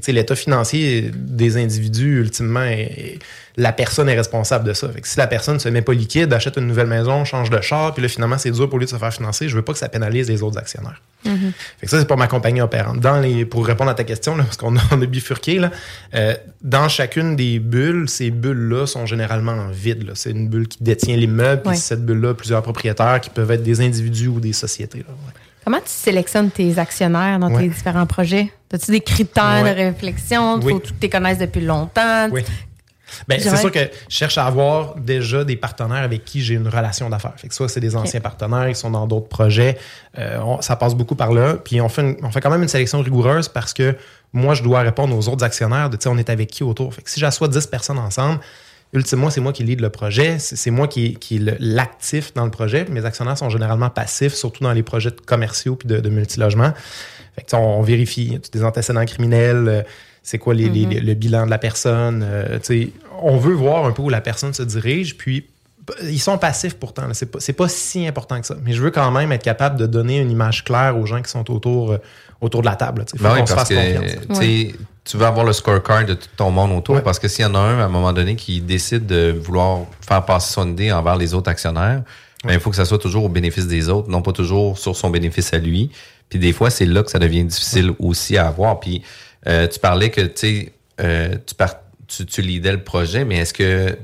Fait 0.01 0.13
l'état 0.13 0.37
financier 0.37 1.11
des 1.13 1.57
individus, 1.57 2.21
ultimement, 2.21 2.63
est- 2.63 2.83
est- 2.83 3.19
la 3.57 3.73
personne 3.73 4.09
est 4.09 4.15
responsable 4.15 4.65
de 4.65 4.73
ça. 4.73 4.89
Fait 4.89 5.01
que 5.01 5.09
si 5.09 5.19
la 5.19 5.27
personne 5.27 5.59
se 5.59 5.69
met 5.69 5.83
pas 5.83 5.95
liquide, 5.95 6.33
achète 6.33 6.57
une 6.57 6.69
nouvelle 6.69 6.87
maison, 6.87 7.25
change 7.25 7.51
de 7.51 7.61
char, 7.61 7.93
puis 7.93 8.05
là, 8.05 8.09
finalement, 8.09 8.39
c'est 8.39 8.53
dur 8.53 8.69
pour 8.69 8.79
lui 8.79 8.87
de 8.87 8.91
se 8.91 8.95
faire 8.97 9.13
financer, 9.13 9.49
je 9.49 9.57
veux 9.57 9.63
pas 9.63 9.73
que 9.73 9.81
ça 9.81 9.89
pénalise 9.89 10.29
les 10.31 10.45
autres 10.45 10.57
actionnaires. 10.57 11.03
Fait 11.25 11.87
que 11.87 11.91
ça, 11.91 11.99
c'est 11.99 12.07
pour 12.07 12.19
ma 12.19 12.29
compagnie 12.29 12.61
opérante. 12.61 13.01
Dans 13.01 13.19
les, 13.19 13.45
pour 13.45 13.67
répondre 13.67 13.91
à 13.91 13.95
ta 13.95 14.05
question, 14.05 14.37
là, 14.37 14.45
parce 14.45 14.57
qu'on 14.57 14.77
a, 14.77 14.97
bifurqué, 15.07 15.59
là, 15.59 15.73
euh, 16.15 16.35
dans 16.63 16.89
chacune 16.89 17.35
des 17.35 17.59
bulles, 17.59 18.09
ces 18.09 18.31
bulles-là 18.31 18.87
sont 18.87 19.07
généralement 19.07 19.53
en 19.55 19.71
vide. 19.71 20.13
C'est 20.15 20.31
une 20.31 20.49
bulle 20.49 20.69
qui 20.69 20.85
détient 20.85 21.17
l'immeuble, 21.17 21.63
puis 21.63 21.79
cette 21.79 22.07
bulle-là, 22.07 22.35
plusieurs 22.35 22.63
propriétaires 22.63 23.21
qui 23.21 23.31
peuvent 23.31 23.51
être 23.51 23.65
des 23.65 23.81
individus 23.81 24.29
ou 24.29 24.39
des 24.39 24.53
sociétés. 24.53 24.99
là. 24.99 25.07
Ouais. 25.27 25.33
Comment 25.65 25.79
tu 25.79 25.85
sélectionnes 25.89 26.51
tes 26.51 26.79
actionnaires 26.79 27.39
dans 27.39 27.51
Ouais. 27.51 27.63
tes 27.63 27.69
différents 27.69 28.07
projets? 28.07 28.53
As-tu 28.73 28.91
des 28.91 29.01
critères 29.01 29.63
Ouais. 29.63 29.75
de 29.75 29.81
réflexion? 29.81 30.59
Il 30.61 30.65
Oui. 30.67 30.73
faut 30.73 30.79
que 30.81 30.87
tu 30.89 30.95
les 31.01 31.09
connaisses 31.09 31.39
depuis 31.39 31.61
longtemps. 31.61 32.29
Oui. 32.31 32.43
Ben, 33.29 33.39
c'est 33.41 33.57
sûr 33.57 33.71
que 33.71 33.79
je 34.09 34.15
cherche 34.17 34.39
à 34.39 34.47
avoir 34.47 34.97
déjà 34.97 35.45
des 35.45 35.55
partenaires 35.55 36.03
avec 36.03 36.25
qui 36.25 36.43
j'ai 36.43 36.55
une 36.55 36.67
relation 36.67 37.09
d'affaires. 37.09 37.35
Fait 37.37 37.47
que 37.47 37.55
soit 37.55 37.69
c'est 37.69 37.79
des 37.79 37.95
anciens 37.95 38.21
partenaires 38.21 38.67
qui 38.69 38.75
sont 38.75 38.91
dans 38.91 39.07
d'autres 39.07 39.29
projets. 39.29 39.79
Euh, 40.19 40.41
on- 40.41 40.61
ça 40.61 40.75
passe 40.75 40.95
beaucoup 40.97 41.15
par 41.15 41.33
là. 41.33 41.55
Puis 41.55 41.81
on 41.81 41.89
fait, 41.89 42.03
une- 42.03 42.17
on 42.25 42.31
fait 42.33 42.41
quand 42.41 42.51
même 42.51 42.63
une 42.63 42.69
sélection 42.69 43.01
rigoureuse 43.01 43.49
parce 43.49 43.73
que 43.73 43.97
moi, 44.33 44.55
je 44.55 44.65
dois 44.65 44.81
répondre 44.81 45.17
aux 45.17 45.29
autres 45.29 45.45
actionnaires 45.45 45.91
de, 45.91 45.97
tu 45.97 46.03
sais, 46.05 46.09
on 46.09 46.19
est 46.19 46.29
avec 46.29 46.51
qui 46.51 46.65
autour. 46.65 46.93
Fait 46.93 47.03
que 47.03 47.11
si 47.11 47.21
j'assois 47.21 47.47
10 47.47 47.69
personnes 47.69 48.01
ensemble, 48.01 48.41
ultimement, 48.95 49.29
c'est 49.29 49.41
moi 49.41 49.53
qui 49.53 49.65
lead 49.65 49.81
le 49.81 49.91
projet. 49.91 50.39
C'est 50.39 50.71
moi 50.71 50.89
qui, 50.89 51.15
qui 51.15 51.37
est 51.37 51.57
l'actif 51.61 52.33
dans 52.35 52.45
le 52.45 52.51
projet. 52.51 52.87
Mes 52.91 53.05
actionnaires 53.05 53.37
sont 53.37 53.51
généralement 53.51 53.91
passifs, 53.91 54.35
surtout 54.35 54.63
dans 54.65 54.73
les 54.73 54.83
projets 54.83 55.11
commerciaux 55.27 55.77
puis 55.77 55.89
de, 55.89 55.99
de 56.01 56.09
multilogements. 56.09 56.73
Fait 57.35 57.43
que, 57.43 57.57
on, 57.57 57.81
on 57.81 57.83
vérifie 57.83 58.39
des 58.53 58.63
antécédents 58.65 59.05
criminels, 59.05 59.65
euh, 59.69 59.83
c'est 60.23 60.39
quoi 60.39 60.55
les- 60.55 60.69
les- 60.71 60.87
Mhm. 60.87 61.07
le 61.07 61.15
bilan 61.15 61.45
de 61.45 61.51
la 61.51 61.59
personne. 61.59 62.25
euh, 62.27 62.59
on 63.21 63.37
veut 63.37 63.53
voir 63.55 63.85
un 63.85 63.91
peu 63.93 64.03
où 64.03 64.09
la 64.09 64.21
personne 64.21 64.55
se 64.55 64.63
dirige, 64.63 65.17
puis 65.19 65.47
Ils 66.03 66.21
sont 66.21 66.39
passifs 66.39 66.75
pourtant. 66.75 67.03
C'est 67.13 67.27
pas, 67.27 67.41
c'est 67.41 67.53
pas 67.53 67.69
si 67.69 68.07
important 68.07 68.41
que 68.41 68.47
ça. 68.47 68.57
Mais 68.65 68.73
je 68.73 68.83
veux 68.83 68.91
quand 68.91 69.11
même 69.11 69.33
être 69.33 69.43
capable 69.43 69.79
de 69.79 69.87
donner 69.87 70.19
une 70.19 70.31
image 70.31 70.65
claire 70.65 70.97
aux 70.99 71.05
gens 71.07 71.21
qui 71.21 71.31
sont 71.31 71.51
autour, 71.51 71.93
euh, 71.93 71.99
autour 72.41 72.61
de 72.63 72.67
la 72.67 72.77
table. 72.77 73.05
Faut 73.17 73.23
Ben 73.23 73.35
oui, 73.35 73.47
se 73.47 73.53
fasse 73.55 73.69
que 73.69 73.75
confiance. 73.75 74.75
tu 75.05 75.17
veux 75.19 75.27
avoir 75.27 75.45
le 75.45 75.53
scorecard 75.53 76.07
de 76.07 76.15
tout 76.15 76.29
ton 76.37 76.51
monde 76.51 76.73
autour 76.73 77.03
parce 77.03 77.19
que 77.19 77.29
s'il 77.29 77.45
y 77.45 77.47
en 77.47 77.55
a 77.55 77.59
un 77.59 77.79
à 77.81 77.85
un 77.85 77.89
moment 77.89 78.13
donné 78.15 78.37
qui 78.37 78.61
décide 78.63 79.05
de 79.07 79.37
vouloir 79.39 79.81
faire 80.07 80.25
passer 80.25 80.53
son 80.55 80.71
idée 80.71 80.91
envers 80.93 81.17
les 81.17 81.35
autres 81.35 81.51
actionnaires, 81.51 82.03
ben, 82.45 82.55
il 82.55 82.61
faut 82.61 82.71
que 82.71 82.77
ça 82.77 82.85
soit 82.87 82.99
toujours 82.99 83.25
au 83.25 83.29
bénéfice 83.29 83.67
des 83.67 83.89
autres, 83.89 84.09
non 84.09 84.23
pas 84.23 84.33
toujours 84.33 84.79
sur 84.79 84.97
son 84.97 85.11
bénéfice 85.11 85.53
à 85.53 85.59
lui. 85.59 85.91
Puis 86.31 86.39
des 86.39 86.53
fois, 86.55 86.71
c'est 86.71 86.87
là 86.87 87.03
que 87.03 87.11
ça 87.11 87.19
devient 87.19 87.45
difficile 87.45 87.93
aussi 87.99 88.39
à 88.39 88.49
avoir. 88.49 88.81
Puis 88.81 89.03
euh, 89.47 89.67
tu 89.69 89.79
parlais 89.79 90.11
que 90.11 90.23
tu 90.23 90.33
sais, 90.37 90.73
euh, 91.01 91.35
tu, 91.47 91.55
par- 91.55 91.77
tu, 92.07 92.25
tu 92.25 92.41
leadais 92.43 92.73
le 92.73 92.83
projet, 92.83 93.25
mais 93.27 93.37
est-ce 93.37 93.53
que 93.53 93.97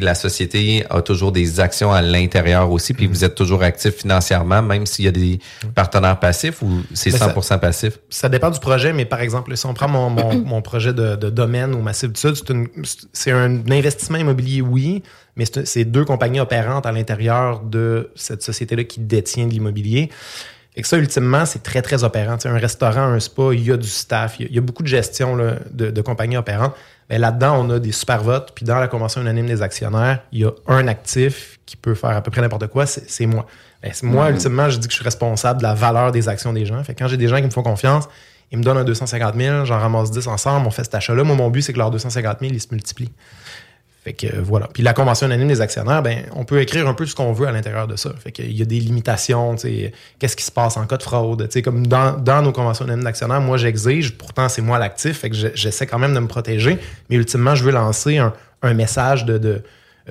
la 0.00 0.14
société 0.14 0.84
a 0.90 1.02
toujours 1.02 1.32
des 1.32 1.60
actions 1.60 1.92
à 1.92 2.02
l'intérieur 2.02 2.70
aussi, 2.70 2.92
Mm. 2.92 2.96
puis 2.96 3.06
vous 3.06 3.24
êtes 3.24 3.34
toujours 3.34 3.62
actif 3.62 3.94
financièrement, 3.96 4.62
même 4.62 4.86
s'il 4.86 5.04
y 5.04 5.08
a 5.08 5.12
des 5.12 5.38
partenaires 5.74 6.18
passifs 6.18 6.62
ou 6.62 6.82
c'est 6.94 7.10
Mais 7.12 7.18
ça- 7.18 7.26
100% 7.28 7.58
passif? 7.58 7.98
Ça 8.10 8.28
dépend 8.28 8.50
du 8.50 8.58
projet, 8.60 8.92
mais 8.92 9.04
par 9.04 9.20
exemple, 9.20 9.56
si 9.56 9.66
on 9.66 9.74
prend 9.74 9.88
mon, 9.88 10.08
mon, 10.10 10.34
mon 10.38 10.62
projet 10.62 10.92
de, 10.92 11.16
de 11.16 11.30
domaine 11.30 11.74
au 11.74 11.82
Massif 11.82 12.10
du 12.12 12.20
Sud, 12.20 12.34
c'est 13.12 13.32
un 13.32 13.70
investissement 13.70 14.18
immobilier, 14.18 14.60
oui, 14.62 15.02
mais 15.36 15.44
c'est 15.64 15.84
deux 15.84 16.04
compagnies 16.04 16.40
opérantes 16.40 16.86
à 16.86 16.92
l'intérieur 16.92 17.60
de 17.60 18.10
cette 18.14 18.42
société-là 18.42 18.84
qui 18.84 19.00
détient 19.00 19.46
de 19.46 19.50
l'immobilier. 19.52 20.10
Et 20.78 20.82
que 20.82 20.88
ça, 20.88 20.98
ultimement, 20.98 21.46
c'est 21.46 21.62
très, 21.62 21.80
très 21.80 22.04
opérant. 22.04 22.36
Tu 22.36 22.42
sais, 22.42 22.48
un 22.50 22.58
restaurant, 22.58 23.00
un 23.02 23.18
spa, 23.20 23.44
il 23.52 23.64
y 23.64 23.72
a 23.72 23.78
du 23.78 23.88
staff, 23.88 24.36
il 24.38 24.42
y 24.42 24.44
a, 24.46 24.48
il 24.50 24.54
y 24.56 24.58
a 24.58 24.60
beaucoup 24.60 24.82
de 24.82 24.88
gestion 24.88 25.34
là, 25.34 25.54
de, 25.70 25.90
de 25.90 26.00
compagnies 26.02 26.36
opérantes. 26.36 26.74
Mais 27.10 27.18
là-dedans, 27.18 27.64
on 27.64 27.70
a 27.70 27.78
des 27.78 27.92
super 27.92 28.22
votes. 28.22 28.52
Puis 28.54 28.64
dans 28.64 28.78
la 28.78 28.88
convention 28.88 29.20
unanime 29.20 29.46
des 29.46 29.62
actionnaires, 29.62 30.20
il 30.32 30.40
y 30.40 30.44
a 30.44 30.50
un 30.66 30.88
actif 30.88 31.58
qui 31.66 31.76
peut 31.76 31.94
faire 31.94 32.10
à 32.10 32.20
peu 32.20 32.30
près 32.30 32.40
n'importe 32.40 32.66
quoi, 32.68 32.86
c'est 32.86 33.26
moi. 33.26 33.46
C'est 33.92 34.02
moi, 34.04 34.26
Mhm. 34.28 34.34
ultimement, 34.34 34.68
je 34.70 34.78
dis 34.78 34.86
que 34.88 34.92
je 34.92 34.96
suis 34.96 35.04
responsable 35.04 35.58
de 35.60 35.62
la 35.64 35.74
valeur 35.74 36.10
des 36.10 36.28
actions 36.28 36.52
des 36.52 36.66
gens. 36.66 36.82
Fait 36.82 36.94
que 36.94 36.98
quand 36.98 37.08
j'ai 37.08 37.16
des 37.16 37.28
gens 37.28 37.36
qui 37.36 37.44
me 37.44 37.50
font 37.50 37.62
confiance, 37.62 38.08
ils 38.50 38.58
me 38.58 38.62
donnent 38.64 38.78
un 38.78 38.84
250 38.84 39.34
000, 39.36 39.64
j'en 39.64 39.78
ramasse 39.78 40.10
10 40.10 40.26
ensemble, 40.26 40.66
on 40.66 40.70
fait 40.70 40.82
cet 40.84 40.94
achat-là. 40.96 41.22
Moi, 41.24 41.36
mon 41.36 41.50
but, 41.50 41.62
c'est 41.62 41.72
que 41.72 41.78
leurs 41.78 41.90
250 41.92 42.38
000, 42.40 42.52
ils 42.52 42.60
se 42.60 42.68
multiplient. 42.72 43.12
Fait 44.06 44.12
que 44.12 44.28
euh, 44.28 44.40
voilà. 44.40 44.68
Puis 44.72 44.84
la 44.84 44.92
convention 44.92 45.26
unanime 45.26 45.48
des 45.48 45.60
actionnaires, 45.60 46.00
ben, 46.00 46.26
on 46.36 46.44
peut 46.44 46.60
écrire 46.60 46.86
un 46.86 46.94
peu 46.94 47.06
ce 47.06 47.14
qu'on 47.16 47.32
veut 47.32 47.48
à 47.48 47.50
l'intérieur 47.50 47.88
de 47.88 47.96
ça. 47.96 48.12
Fait 48.22 48.30
qu'il 48.30 48.52
y 48.56 48.62
a 48.62 48.64
des 48.64 48.78
limitations, 48.78 49.56
qu'est-ce 50.20 50.36
qui 50.36 50.44
se 50.44 50.52
passe 50.52 50.76
en 50.76 50.86
cas 50.86 50.96
de 50.96 51.02
fraude. 51.02 51.48
Comme 51.64 51.88
dans, 51.88 52.12
dans 52.16 52.40
nos 52.40 52.52
conventions 52.52 52.84
unanimes 52.84 53.02
d'actionnaires, 53.02 53.40
moi 53.40 53.56
j'exige, 53.56 54.16
pourtant 54.16 54.48
c'est 54.48 54.62
moi 54.62 54.78
l'actif, 54.78 55.18
fait 55.18 55.30
que 55.30 55.34
je- 55.34 55.48
j'essaie 55.56 55.88
quand 55.88 55.98
même 55.98 56.14
de 56.14 56.20
me 56.20 56.28
protéger, 56.28 56.78
mais 57.10 57.16
ultimement, 57.16 57.56
je 57.56 57.64
veux 57.64 57.72
lancer 57.72 58.18
un, 58.18 58.32
un 58.62 58.74
message 58.74 59.24
de, 59.24 59.38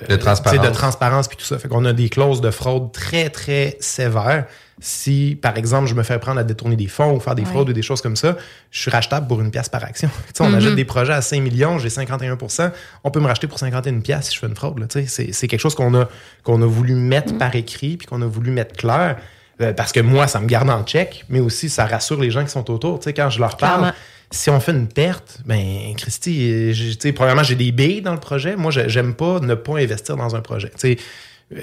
De 0.10 0.16
transparence. 0.18 0.62
de 0.68 0.74
transparence 0.74 1.28
puis 1.30 1.38
tout 1.38 1.46
ça. 1.46 1.58
Fait 1.58 1.68
qu'on 1.70 1.86
a 1.86 1.94
des 1.94 2.10
clauses 2.10 2.42
de 2.42 2.52
fraude 2.52 2.92
très, 2.92 3.30
très 3.30 3.78
sévères. 3.80 4.46
Si, 4.82 5.40
par 5.42 5.56
exemple, 5.58 5.88
je 5.88 5.94
me 5.94 6.04
fais 6.04 6.20
prendre 6.20 6.38
à 6.40 6.44
détourner 6.44 6.76
des 6.76 6.88
fonds 6.88 7.14
ou 7.16 7.20
faire 7.22 7.34
des 7.34 7.44
Ouais. 7.44 7.50
fraudes 7.50 7.70
ou 7.70 7.74
des 7.74 7.82
choses 7.82 8.02
comme 8.02 8.18
ça, 8.18 8.36
je 8.72 8.80
suis 8.82 8.92
rachetable 8.92 9.26
pour 9.26 9.40
une 9.40 9.50
pièce 9.52 9.70
par 9.70 9.84
action. 9.86 10.10
Tu 10.28 10.32
sais, 10.34 10.44
on 10.44 10.50
Mhm. 10.50 10.56
achète 10.56 10.76
des 10.76 10.84
projets 10.84 11.14
à 11.14 11.22
5 11.22 11.42
millions, 11.42 11.80
j'ai 11.80 11.90
51 11.90 12.38
on 13.06 13.10
peut 13.12 13.22
me 13.22 13.28
racheter 13.28 13.48
pour 13.48 13.58
51 13.58 14.02
pièces 14.02 14.26
si 14.28 14.36
je 14.36 14.40
fais 14.40 14.48
une 14.48 14.56
fraude. 14.56 14.80
là. 14.80 14.88
Tu 14.88 15.00
sais, 15.00 15.08
C'est 15.08 15.32
c'est 15.32 15.48
quelque 15.48 15.62
chose 15.62 15.76
qu'on 15.76 15.94
a, 15.96 16.10
qu'on 16.44 16.62
a 16.62 16.66
voulu 16.66 16.96
mettre 16.96 17.38
par 17.38 17.56
écrit 17.56 17.96
puis 17.96 18.06
qu'on 18.06 18.22
a 18.22 18.26
voulu 18.28 18.52
mettre 18.52 18.76
clair. 18.76 19.16
euh, 19.62 19.72
parce 19.72 19.94
que 19.94 20.02
moi, 20.02 20.28
ça 20.28 20.42
me 20.42 20.48
garde 20.48 20.70
en 20.70 20.84
check, 20.84 21.24
mais 21.30 21.40
aussi 21.40 21.70
ça 21.70 21.86
rassure 21.86 22.20
les 22.20 22.30
gens 22.30 22.44
qui 22.44 22.50
sont 22.52 22.70
autour. 22.70 23.00
Tu 23.00 23.06
sais, 23.06 23.14
quand 23.14 23.30
je 23.30 23.40
leur 23.40 23.56
parle, 23.56 23.78
Clairement. 23.80 23.98
Si 24.36 24.50
on 24.50 24.60
fait 24.60 24.72
une 24.74 24.88
perte, 24.88 25.40
ben, 25.46 25.94
Christy, 25.98 26.52
euh, 26.52 26.74
tu 27.00 27.14
premièrement, 27.14 27.44
j'ai 27.44 27.56
des 27.56 27.72
billes 27.72 28.02
dans 28.02 28.14
le 28.14 28.20
projet. 28.20 28.56
Moi, 28.56 28.72
j'aime 28.72 29.14
pas 29.16 29.40
ne 29.40 29.56
pas 29.56 29.78
investir 29.78 30.18
dans 30.18 30.36
un 30.36 30.42
projet. 30.42 30.72
Euh, 30.84 30.96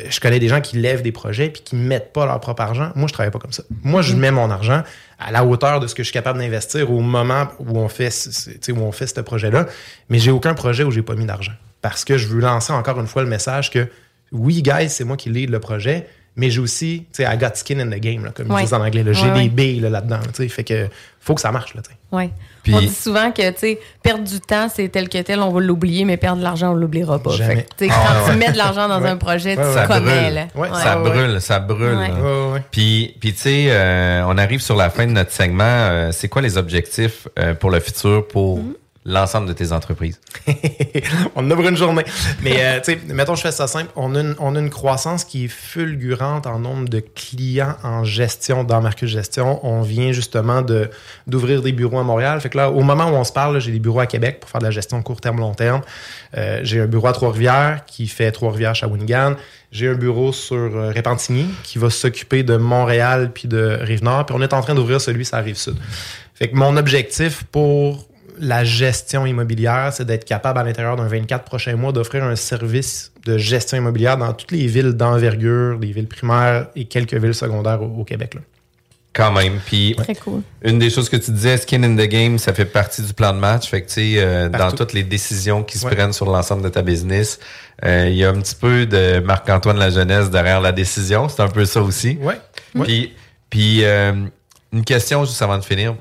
je 0.08 0.20
connais 0.20 0.38
des 0.38 0.46
gens 0.48 0.60
qui 0.60 0.76
lèvent 0.76 1.02
des 1.02 1.10
projets 1.10 1.50
puis 1.50 1.60
qui 1.62 1.74
mettent 1.76 2.12
pas 2.12 2.24
leur 2.24 2.38
propre 2.40 2.62
argent. 2.62 2.92
Moi, 2.94 3.08
je 3.08 3.12
travaille 3.12 3.32
pas 3.32 3.40
comme 3.40 3.52
ça. 3.52 3.64
Moi, 3.82 4.00
je 4.00 4.14
mets 4.14 4.30
mon 4.30 4.48
argent 4.50 4.82
à 5.18 5.32
la 5.32 5.44
hauteur 5.44 5.80
de 5.80 5.86
ce 5.88 5.94
que 5.94 6.02
je 6.02 6.08
suis 6.08 6.12
capable 6.14 6.38
d'investir 6.38 6.90
au 6.90 7.00
moment 7.00 7.48
où 7.58 7.78
on 7.78 7.88
fait, 7.88 8.10
où 8.70 8.78
on 8.78 8.92
fait 8.92 9.06
ce 9.08 9.20
projet-là. 9.20 9.66
Mais 10.08 10.18
j'ai 10.20 10.30
aucun 10.30 10.54
projet 10.54 10.84
où 10.84 10.90
j'ai 10.92 11.02
pas 11.02 11.14
mis 11.16 11.26
d'argent. 11.26 11.52
Parce 11.80 12.04
que 12.04 12.16
je 12.16 12.28
veux 12.28 12.40
lancer 12.40 12.72
encore 12.72 13.00
une 13.00 13.08
fois 13.08 13.22
le 13.22 13.28
message 13.28 13.70
que 13.70 13.88
oui, 14.30 14.62
guys, 14.62 14.88
c'est 14.88 15.04
moi 15.04 15.16
qui 15.16 15.30
lead 15.30 15.50
le 15.50 15.58
projet, 15.60 16.06
mais 16.36 16.48
j'ai 16.48 16.60
aussi, 16.60 17.06
tu 17.12 17.22
sais, 17.22 17.30
I 17.30 17.36
got 17.36 17.54
skin 17.56 17.80
in 17.80 17.88
the 17.90 18.00
game, 18.00 18.24
là, 18.24 18.30
comme 18.30 18.50
Ouais. 18.52 18.60
ils 18.62 18.64
disent 18.64 18.72
en 18.74 18.80
anglais. 18.80 19.04
J'ai 19.12 19.22
Ouais, 19.26 19.32
des 19.32 19.38
ouais. 19.40 19.48
billes 19.48 19.80
là, 19.80 19.90
là-dedans. 19.90 20.20
là, 20.20 20.48
fait 20.48 20.64
que 20.64 20.88
faut 21.20 21.34
que 21.34 21.40
ça 21.40 21.50
marche. 21.52 21.74
Là. 21.74 21.82
Ouais. 22.12 22.30
Puis- 22.62 22.74
On 22.74 22.80
dit 22.80 22.88
souvent 22.88 23.30
que, 23.32 23.50
tu 23.50 23.58
sais, 23.58 23.80
perdre 24.02 24.22
du 24.24 24.38
temps, 24.40 24.68
c'est 24.72 24.88
tel 24.88 25.08
que 25.08 25.18
tel, 25.22 25.40
on 25.40 25.50
va 25.50 25.60
l'oublier, 25.60 26.04
mais 26.04 26.16
perdre 26.16 26.38
de 26.38 26.44
l'argent, 26.44 26.70
on 26.70 26.74
l'oubliera 26.74 27.18
pas. 27.18 27.32
Fait 27.32 27.54
que, 27.56 27.60
tu 27.76 27.86
sais, 27.86 27.90
Ah, 27.92 28.06
quand 28.06 28.26
ouais. 28.26 28.32
tu 28.32 28.38
mets 28.38 28.52
de 28.52 28.56
l'argent 28.58 28.88
dans 28.88 29.00
Ouais. 29.00 29.08
un 29.10 29.16
projet, 29.16 29.56
Ouais, 29.56 29.62
tu 29.72 29.78
ouais. 29.80 29.86
commets, 29.86 30.20
brûle. 30.22 30.34
là. 30.34 30.74
Ça 30.82 30.96
brûle, 30.96 31.40
ça 31.40 31.58
brûle. 31.58 31.96
Ouais. 31.98 32.08
là. 32.08 32.14
Ouais, 32.14 32.52
ouais. 32.52 32.62
Puis, 32.70 33.16
puis 33.20 33.32
tu 33.32 33.38
sais, 33.40 33.64
euh, 33.68 34.24
on 34.28 34.38
arrive 34.38 34.60
sur 34.60 34.76
la 34.76 34.90
fin 34.90 35.06
de 35.06 35.12
notre 35.12 35.32
segment. 35.32 35.64
Euh, 35.64 36.10
c'est 36.12 36.28
quoi 36.28 36.40
les 36.42 36.56
objectifs 36.56 37.26
euh, 37.38 37.54
pour 37.54 37.70
le 37.70 37.80
futur 37.80 38.26
pour 38.28 38.58
Mm-hmm. 38.60 38.72
L'ensemble 39.04 39.48
de 39.48 39.52
tes 39.52 39.72
entreprises? 39.72 40.20
on 41.36 41.48
pour 41.48 41.66
une 41.66 41.76
journée. 41.76 42.04
Mais, 42.42 42.56
euh, 42.58 42.80
tu 42.80 42.92
sais, 42.92 43.00
mettons, 43.08 43.34
je 43.34 43.42
fais 43.42 43.52
ça 43.52 43.66
simple. 43.66 43.90
On 43.96 44.14
a, 44.14 44.20
une, 44.20 44.34
on 44.38 44.56
a 44.56 44.58
une 44.58 44.70
croissance 44.70 45.24
qui 45.24 45.44
est 45.44 45.48
fulgurante 45.48 46.46
en 46.46 46.58
nombre 46.58 46.88
de 46.88 47.00
clients 47.00 47.76
en 47.82 48.04
gestion 48.04 48.64
dans 48.64 48.80
Marcus 48.80 49.10
Gestion. 49.10 49.64
On 49.66 49.82
vient 49.82 50.12
justement 50.12 50.62
de, 50.62 50.90
d'ouvrir 51.26 51.62
des 51.62 51.72
bureaux 51.72 51.98
à 51.98 52.04
Montréal. 52.04 52.40
Fait 52.40 52.48
que 52.48 52.56
là, 52.56 52.70
au 52.70 52.82
moment 52.82 53.06
où 53.06 53.14
on 53.14 53.24
se 53.24 53.32
parle, 53.32 53.60
j'ai 53.60 53.72
des 53.72 53.80
bureaux 53.80 54.00
à 54.00 54.06
Québec 54.06 54.40
pour 54.40 54.50
faire 54.50 54.60
de 54.60 54.66
la 54.66 54.70
gestion 54.70 55.02
court 55.02 55.20
terme, 55.20 55.38
long 55.38 55.54
terme. 55.54 55.82
Euh, 56.36 56.60
j'ai 56.62 56.80
un 56.80 56.86
bureau 56.86 57.08
à 57.08 57.12
Trois-Rivières 57.12 57.84
qui 57.86 58.06
fait 58.06 58.30
Trois-Rivières, 58.32 58.74
Shawinigan. 58.74 59.34
J'ai 59.70 59.88
un 59.88 59.94
bureau 59.94 60.32
sur 60.32 60.56
euh, 60.56 60.92
Repentigny 60.94 61.46
qui 61.62 61.78
va 61.78 61.90
s'occuper 61.90 62.42
de 62.42 62.56
Montréal 62.56 63.30
puis 63.34 63.48
de 63.48 63.78
Rive-Nord. 63.80 64.26
Puis 64.26 64.36
on 64.38 64.42
est 64.42 64.52
en 64.52 64.60
train 64.60 64.74
d'ouvrir 64.74 65.00
celui 65.00 65.24
sur 65.24 65.36
la 65.36 65.42
Rive-Sud. 65.42 65.76
Fait 66.34 66.48
que 66.48 66.56
mon 66.56 66.76
objectif 66.76 67.44
pour 67.44 68.06
la 68.44 68.64
gestion 68.64 69.24
immobilière, 69.24 69.92
c'est 69.92 70.04
d'être 70.04 70.24
capable 70.24 70.58
à 70.58 70.64
l'intérieur 70.64 70.96
d'un 70.96 71.06
24 71.06 71.44
prochains 71.44 71.76
mois 71.76 71.92
d'offrir 71.92 72.24
un 72.24 72.34
service 72.36 73.12
de 73.24 73.38
gestion 73.38 73.78
immobilière 73.78 74.16
dans 74.18 74.32
toutes 74.32 74.50
les 74.50 74.66
villes 74.66 74.92
d'envergure, 74.94 75.78
les 75.80 75.92
villes 75.92 76.08
primaires 76.08 76.66
et 76.74 76.86
quelques 76.86 77.14
villes 77.14 77.34
secondaires 77.34 77.80
au, 77.80 78.00
au 78.00 78.04
Québec. 78.04 78.34
là. 78.34 78.40
Quand 79.14 79.30
même. 79.30 79.60
Puis, 79.66 79.94
Très 79.96 80.14
cool. 80.14 80.40
une 80.62 80.78
des 80.78 80.88
choses 80.88 81.10
que 81.10 81.18
tu 81.18 81.30
disais, 81.32 81.58
skin 81.58 81.82
in 81.82 81.94
the 81.96 82.08
game, 82.08 82.38
ça 82.38 82.54
fait 82.54 82.64
partie 82.64 83.02
du 83.02 83.12
plan 83.12 83.34
de 83.34 83.38
match. 83.38 83.68
Fait 83.68 83.82
que, 83.82 83.86
tu 83.88 83.92
sais, 83.92 84.14
euh, 84.16 84.48
dans 84.48 84.72
toutes 84.72 84.94
les 84.94 85.02
décisions 85.04 85.62
qui 85.62 85.76
se 85.78 85.84
Ouais. 85.86 85.94
prennent 85.94 86.14
sur 86.14 86.24
l'ensemble 86.30 86.62
de 86.62 86.70
ta 86.70 86.80
business, 86.80 87.38
euh, 87.84 88.08
il 88.08 88.16
y 88.16 88.24
a 88.24 88.30
un 88.30 88.40
petit 88.40 88.54
peu 88.54 88.86
de 88.86 89.20
Marc-Antoine 89.20 89.76
La 89.78 89.90
Jeunesse 89.90 90.30
derrière 90.30 90.62
la 90.62 90.72
décision. 90.72 91.28
C'est 91.28 91.42
un 91.42 91.48
peu 91.48 91.66
ça 91.66 91.82
aussi. 91.82 92.16
Ouais. 92.22 92.40
Puis, 92.84 93.12
puis 93.50 93.84
euh, 93.84 94.14
une 94.72 94.84
question 94.84 95.26
juste 95.26 95.42
avant 95.42 95.58
de 95.58 95.64
finir. 95.64 95.94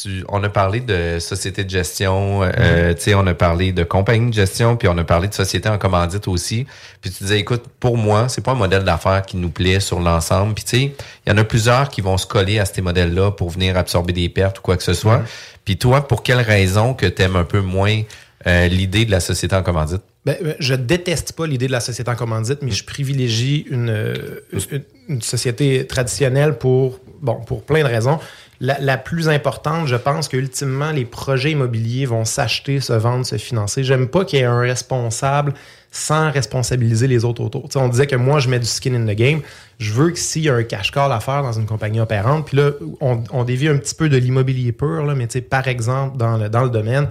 Tu, 0.00 0.24
on 0.28 0.44
a 0.44 0.48
parlé 0.48 0.80
de 0.80 1.18
société 1.18 1.64
de 1.64 1.70
gestion, 1.70 2.42
euh, 2.42 2.94
tu 2.94 3.00
sais, 3.00 3.14
on 3.14 3.26
a 3.26 3.34
parlé 3.34 3.72
de 3.72 3.82
compagnie 3.82 4.30
de 4.30 4.34
gestion, 4.34 4.76
puis 4.76 4.86
on 4.86 4.96
a 4.96 5.02
parlé 5.02 5.26
de 5.26 5.34
société 5.34 5.68
en 5.68 5.78
commandite 5.78 6.28
aussi. 6.28 6.66
Puis 7.00 7.10
tu 7.10 7.24
disais, 7.24 7.40
écoute, 7.40 7.64
pour 7.80 7.96
moi, 7.96 8.28
c'est 8.28 8.44
pas 8.44 8.52
un 8.52 8.56
modèle 8.56 8.84
d'affaires 8.84 9.22
qui 9.22 9.36
nous 9.36 9.50
plaît 9.50 9.80
sur 9.80 9.98
l'ensemble. 9.98 10.54
Puis 10.54 10.64
tu 10.64 10.70
sais, 10.70 10.82
il 11.26 11.30
y 11.30 11.32
en 11.32 11.38
a 11.38 11.44
plusieurs 11.44 11.88
qui 11.88 12.00
vont 12.00 12.16
se 12.16 12.26
coller 12.26 12.60
à 12.60 12.64
ces 12.64 12.80
modèles-là 12.80 13.32
pour 13.32 13.50
venir 13.50 13.76
absorber 13.76 14.12
des 14.12 14.28
pertes 14.28 14.60
ou 14.60 14.62
quoi 14.62 14.76
que 14.76 14.84
ce 14.84 14.94
soit. 14.94 15.22
Puis 15.64 15.78
toi, 15.78 16.06
pour 16.06 16.22
quelle 16.22 16.40
raison 16.40 16.94
que 16.94 17.06
tu 17.06 17.22
aimes 17.22 17.36
un 17.36 17.44
peu 17.44 17.60
moins 17.60 18.02
euh, 18.46 18.68
l'idée 18.68 19.04
de 19.04 19.10
la 19.10 19.20
société 19.20 19.56
en 19.56 19.62
commandite? 19.62 20.02
Ben, 20.28 20.36
ben, 20.42 20.54
je 20.58 20.74
déteste 20.74 21.32
pas 21.32 21.46
l'idée 21.46 21.68
de 21.68 21.72
la 21.72 21.80
société 21.80 22.10
en 22.10 22.14
commandite, 22.14 22.58
mais 22.60 22.70
je 22.70 22.84
privilégie 22.84 23.66
une, 23.70 23.88
euh, 23.88 24.40
une, 24.70 24.82
une 25.08 25.22
société 25.22 25.86
traditionnelle 25.86 26.58
pour, 26.58 27.00
bon, 27.22 27.36
pour 27.36 27.62
plein 27.62 27.82
de 27.82 27.88
raisons. 27.88 28.18
La, 28.60 28.78
la 28.78 28.98
plus 28.98 29.30
importante, 29.30 29.86
je 29.86 29.96
pense 29.96 30.28
que 30.28 30.36
ultimement, 30.36 30.90
les 30.90 31.06
projets 31.06 31.52
immobiliers 31.52 32.04
vont 32.04 32.26
s'acheter, 32.26 32.80
se 32.80 32.92
vendre, 32.92 33.24
se 33.24 33.38
financer. 33.38 33.84
J'aime 33.84 34.06
pas 34.06 34.26
qu'il 34.26 34.40
y 34.40 34.42
ait 34.42 34.44
un 34.44 34.60
responsable 34.60 35.54
sans 35.90 36.30
responsabiliser 36.30 37.06
les 37.06 37.24
autres 37.24 37.42
autour. 37.42 37.66
On 37.76 37.88
disait 37.88 38.06
que 38.06 38.16
moi, 38.16 38.38
je 38.38 38.50
mets 38.50 38.58
du 38.58 38.66
skin 38.66 38.92
in 38.92 39.06
the 39.06 39.16
game. 39.16 39.40
Je 39.78 39.94
veux 39.94 40.10
que 40.10 40.18
s'il 40.18 40.42
y 40.42 40.50
a 40.50 40.54
un 40.54 40.62
cash 40.62 40.90
call 40.90 41.10
à 41.10 41.20
faire 41.20 41.42
dans 41.42 41.52
une 41.52 41.64
compagnie 41.64 42.00
opérante, 42.00 42.44
puis 42.48 42.58
là, 42.58 42.72
on, 43.00 43.24
on 43.32 43.44
dévie 43.44 43.68
un 43.68 43.78
petit 43.78 43.94
peu 43.94 44.10
de 44.10 44.18
l'immobilier 44.18 44.72
pur, 44.72 45.06
là, 45.06 45.14
mais 45.14 45.26
par 45.40 45.68
exemple, 45.68 46.18
dans 46.18 46.36
le, 46.36 46.50
dans 46.50 46.64
le 46.64 46.70
domaine, 46.70 47.08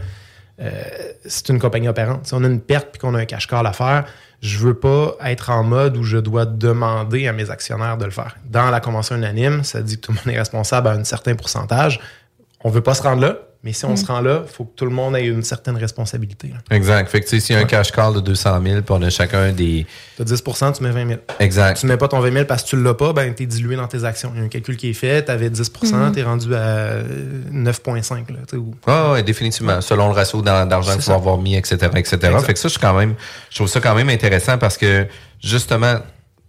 euh, 0.59 0.71
c'est 1.25 1.49
une 1.49 1.59
compagnie 1.59 1.87
opérante. 1.87 2.25
Si 2.25 2.33
on 2.33 2.43
a 2.43 2.47
une 2.47 2.61
perte 2.61 2.89
puis 2.91 2.99
qu'on 2.99 3.13
a 3.15 3.19
un 3.19 3.25
cash 3.25 3.47
call 3.47 3.65
à 3.67 3.73
faire, 3.73 4.05
je 4.41 4.57
veux 4.59 4.73
pas 4.73 5.15
être 5.25 5.49
en 5.49 5.63
mode 5.63 5.97
où 5.97 6.03
je 6.03 6.17
dois 6.17 6.45
demander 6.45 7.27
à 7.27 7.33
mes 7.33 7.49
actionnaires 7.49 7.97
de 7.97 8.05
le 8.05 8.11
faire. 8.11 8.37
Dans 8.45 8.69
la 8.69 8.79
convention 8.79 9.15
unanime, 9.15 9.63
ça 9.63 9.81
dit 9.81 9.95
que 9.95 10.01
tout 10.01 10.11
le 10.11 10.17
monde 10.17 10.35
est 10.35 10.39
responsable 10.39 10.87
à 10.87 10.91
un 10.91 11.03
certain 11.03 11.35
pourcentage. 11.35 11.99
On 12.63 12.69
veut 12.69 12.81
pas 12.81 12.93
se 12.93 13.03
rendre 13.03 13.21
là, 13.21 13.37
mais 13.63 13.73
si 13.73 13.85
on 13.85 13.91
Mm. 13.93 13.97
se 13.97 14.05
rend 14.05 14.21
là, 14.21 14.43
il 14.45 14.51
faut 14.53 14.65
que 14.65 14.75
tout 14.75 14.85
le 14.85 14.91
monde 14.91 15.15
ait 15.15 15.25
une 15.25 15.43
certaine 15.43 15.75
responsabilité. 15.77 16.49
là. 16.49 16.75
Exact. 16.75 17.09
Fait 17.09 17.19
que 17.21 17.25
tu 17.25 17.31
sais, 17.31 17.39
s'il 17.39 17.55
y 17.55 17.59
a 17.59 17.61
un 17.61 17.65
cash 17.65 17.91
call 17.91 18.13
de 18.13 18.19
200 18.21 18.61
000, 18.63 18.81
puis 18.81 18.85
on 18.89 19.01
a 19.01 19.09
chacun 19.09 19.51
des... 19.51 19.85
Tu 20.15 20.21
as 20.21 20.25
10 20.25 20.43
tu 20.77 20.83
mets 20.83 20.91
20 20.91 21.07
000. 21.07 21.19
Exact. 21.39 21.79
Tu 21.79 21.85
mets 21.87 21.97
pas 21.97 22.07
ton 22.07 22.19
20 22.19 22.31
000 22.31 22.45
parce 22.45 22.63
que 22.63 22.69
tu 22.69 22.81
l'as 22.81 22.93
pas, 22.93 23.13
ben, 23.13 23.33
tu 23.33 23.43
es 23.43 23.45
dilué 23.45 23.75
dans 23.75 23.87
tes 23.87 24.03
actions. 24.05 24.31
Il 24.35 24.39
y 24.39 24.41
a 24.41 24.45
un 24.45 24.49
calcul 24.49 24.77
qui 24.77 24.89
est 24.89 24.93
fait, 24.93 25.25
tu 25.25 25.31
avais 25.31 25.49
10 25.49 25.71
Mhm. 25.83 26.11
tu 26.13 26.19
es 26.19 26.23
rendu 26.23 26.53
à 26.55 26.57
euh, 26.59 27.03
9,5. 27.51 28.29
là, 28.31 28.37
tu 28.47 28.51
sais, 28.51 28.57
ou- 28.57 28.75
Ah 28.85 29.11
ouais, 29.13 29.23
définitivement. 29.23 29.81
Selon 29.81 30.07
le 30.07 30.13
ratio 30.13 30.41
d'argent 30.41 30.95
que 30.97 31.01
tu 31.03 31.09
vas 31.09 31.15
avoir 31.15 31.37
mis, 31.37 31.55
etc., 31.55 31.75
etc. 31.95 32.15
Exact. 32.15 32.39
Fait 32.45 32.53
que 32.53 32.59
ça, 32.59 32.67
je 32.67 32.73
suis 32.73 32.81
quand 32.81 32.93
même, 32.97 33.15
je 33.49 33.55
trouve 33.55 33.67
ça 33.67 33.79
quand 33.81 33.95
même 33.95 34.09
intéressant 34.09 34.57
parce 34.57 34.77
que 34.77 35.07
justement, 35.41 35.95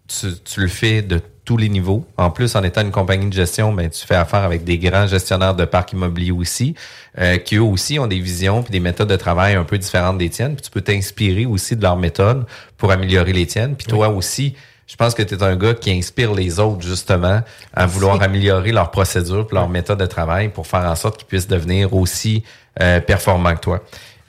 tu, 0.07 0.27
tu 0.45 0.61
le 0.61 0.69
fais 0.69 1.03
de 1.03 1.21
tous 1.49 1.57
les 1.57 1.71
niveaux. 1.71 2.05
En 2.19 2.31
plus, 2.31 2.57
en 2.57 2.63
étant 2.63 2.83
une 2.83 2.91
compagnie 2.91 3.27
de 3.27 3.33
gestion, 3.33 3.73
ben, 3.73 3.89
tu 3.89 4.07
fais 4.07 4.17
affaire 4.17 4.45
avec 4.45 4.65
des 4.65 4.77
grands 4.77 5.07
gestionnaires 5.07 5.55
de 5.55 5.65
parcs 5.65 5.95
immobiliers 5.95 6.31
aussi, 6.31 6.75
euh, 7.19 7.39
qui 7.39 7.57
eux 7.57 7.63
aussi 7.63 7.99
ont 7.99 8.07
des 8.07 8.21
visions 8.21 8.63
puis 8.63 8.71
des 8.71 8.81
méthodes 8.81 9.09
de 9.09 9.17
travail 9.17 9.55
un 9.55 9.65
peu 9.65 9.79
différentes 9.79 10.19
des 10.19 10.29
tiennes. 10.29 10.57
Puis 10.57 10.65
tu 10.65 10.71
peux 10.71 10.83
t'inspirer 10.83 11.47
aussi 11.47 11.75
de 11.75 11.81
leurs 11.81 11.97
méthodes 11.97 12.45
pour 12.77 12.93
améliorer 12.93 13.33
les 13.33 13.47
tiennes. 13.47 13.77
Puis 13.77 13.87
toi 13.87 14.11
aussi, 14.11 14.57
je 14.87 14.95
pense 14.97 15.15
que 15.15 15.23
tu 15.23 15.37
es 15.37 15.43
un 15.43 15.57
gars 15.57 15.73
qui 15.73 15.91
inspire 15.91 16.35
les 16.35 16.61
autres 16.61 16.83
justement 16.83 17.41
à 17.73 17.87
vouloir 17.87 18.21
améliorer 18.21 18.73
leurs 18.73 18.91
procédures 18.91 19.49
leurs 19.51 19.71
méthodes 19.71 20.01
de 20.01 20.07
travail 20.07 20.51
pour 20.51 20.67
faire 20.67 20.85
en 20.85 20.97
sorte 20.97 21.17
qu'ils 21.17 21.29
puissent 21.29 21.49
devenir 21.49 21.95
aussi 21.95 22.45
euh, 22.83 23.01
performants 23.01 23.55
que 23.55 23.61
toi. 23.61 23.81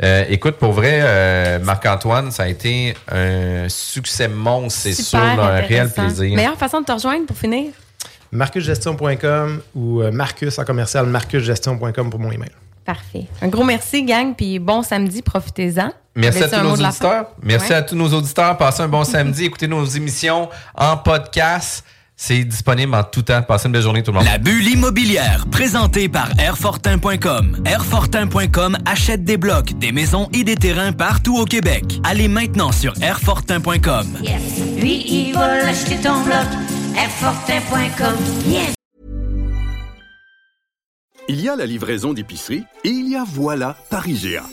Euh, 0.01 0.23
écoute, 0.29 0.55
pour 0.55 0.71
vrai, 0.71 0.99
euh, 1.01 1.59
Marc-Antoine, 1.59 2.31
ça 2.31 2.43
a 2.43 2.47
été 2.47 2.95
un 3.11 3.67
succès 3.67 4.27
monstre, 4.29 4.79
c'est 4.83 4.93
sûr, 4.93 5.19
un 5.19 5.59
réel 5.59 5.89
plaisir. 5.91 6.35
Meilleure 6.35 6.57
façon 6.57 6.79
de 6.81 6.85
te 6.85 6.91
rejoindre 6.93 7.25
pour 7.25 7.37
finir? 7.37 7.71
marcusgestion.com 8.31 9.61
ou 9.75 10.01
euh, 10.01 10.11
Marcus 10.11 10.57
en 10.59 10.63
commercial 10.63 11.05
marcusgestion.com 11.07 12.09
pour 12.09 12.19
mon 12.19 12.31
email. 12.31 12.51
Parfait. 12.85 13.25
Un 13.41 13.47
gros 13.47 13.63
merci, 13.63 14.03
gang, 14.03 14.33
puis 14.35 14.59
bon 14.59 14.81
samedi, 14.83 15.21
profitez-en. 15.21 15.91
Merci 16.15 16.43
à 16.43 16.47
tous 16.49 16.61
nos 16.63 16.73
auditeurs. 16.73 17.25
Merci 17.43 17.69
Ouais. 17.71 17.75
à 17.77 17.81
tous 17.83 17.95
nos 17.95 18.07
auditeurs. 18.13 18.57
Passez 18.57 18.81
un 18.83 18.87
bon 18.87 19.03
samedi. 19.03 19.45
Écoutez 19.45 19.67
nos 19.67 19.85
émissions 19.85 20.49
en 20.75 20.97
podcast. 20.97 21.83
C'est 22.21 22.43
disponible 22.43 22.93
en 22.95 23.03
tout 23.05 23.21
temps. 23.21 23.41
Passez 23.41 23.67
une 23.67 23.71
belle 23.71 23.81
journée, 23.81 24.03
tout 24.03 24.11
le 24.11 24.17
monde. 24.17 24.25
La 24.25 24.37
bulle 24.37 24.67
immobilière, 24.67 25.45
présentée 25.49 26.09
par 26.09 26.37
Airfortin.com. 26.37 27.63
Airfortin.com 27.65 28.77
achète 28.85 29.23
des 29.23 29.37
blocs, 29.37 29.71
des 29.79 29.93
maisons 29.93 30.27
et 30.33 30.43
des 30.43 30.57
terrains 30.57 30.91
partout 30.91 31.37
au 31.37 31.45
Québec. 31.45 32.01
Allez 32.03 32.27
maintenant 32.27 32.73
sur 32.73 32.93
Airfortin.com. 33.01 34.17
Yes. 34.21 34.41
Lui, 34.81 35.05
il 35.07 35.33
va 35.33 35.63
l'acheter 35.63 35.95
ton 35.95 36.21
bloc. 36.25 36.45
Airfortin.com. 36.97 38.17
Yes. 38.47 38.73
Il 41.29 41.39
y 41.39 41.47
a 41.47 41.55
la 41.55 41.65
livraison 41.65 42.11
d'épicerie 42.11 42.65
et 42.83 42.89
il 42.89 43.07
y 43.07 43.15
a 43.15 43.23
voilà 43.25 43.77
Paris-Géa. 43.89 44.43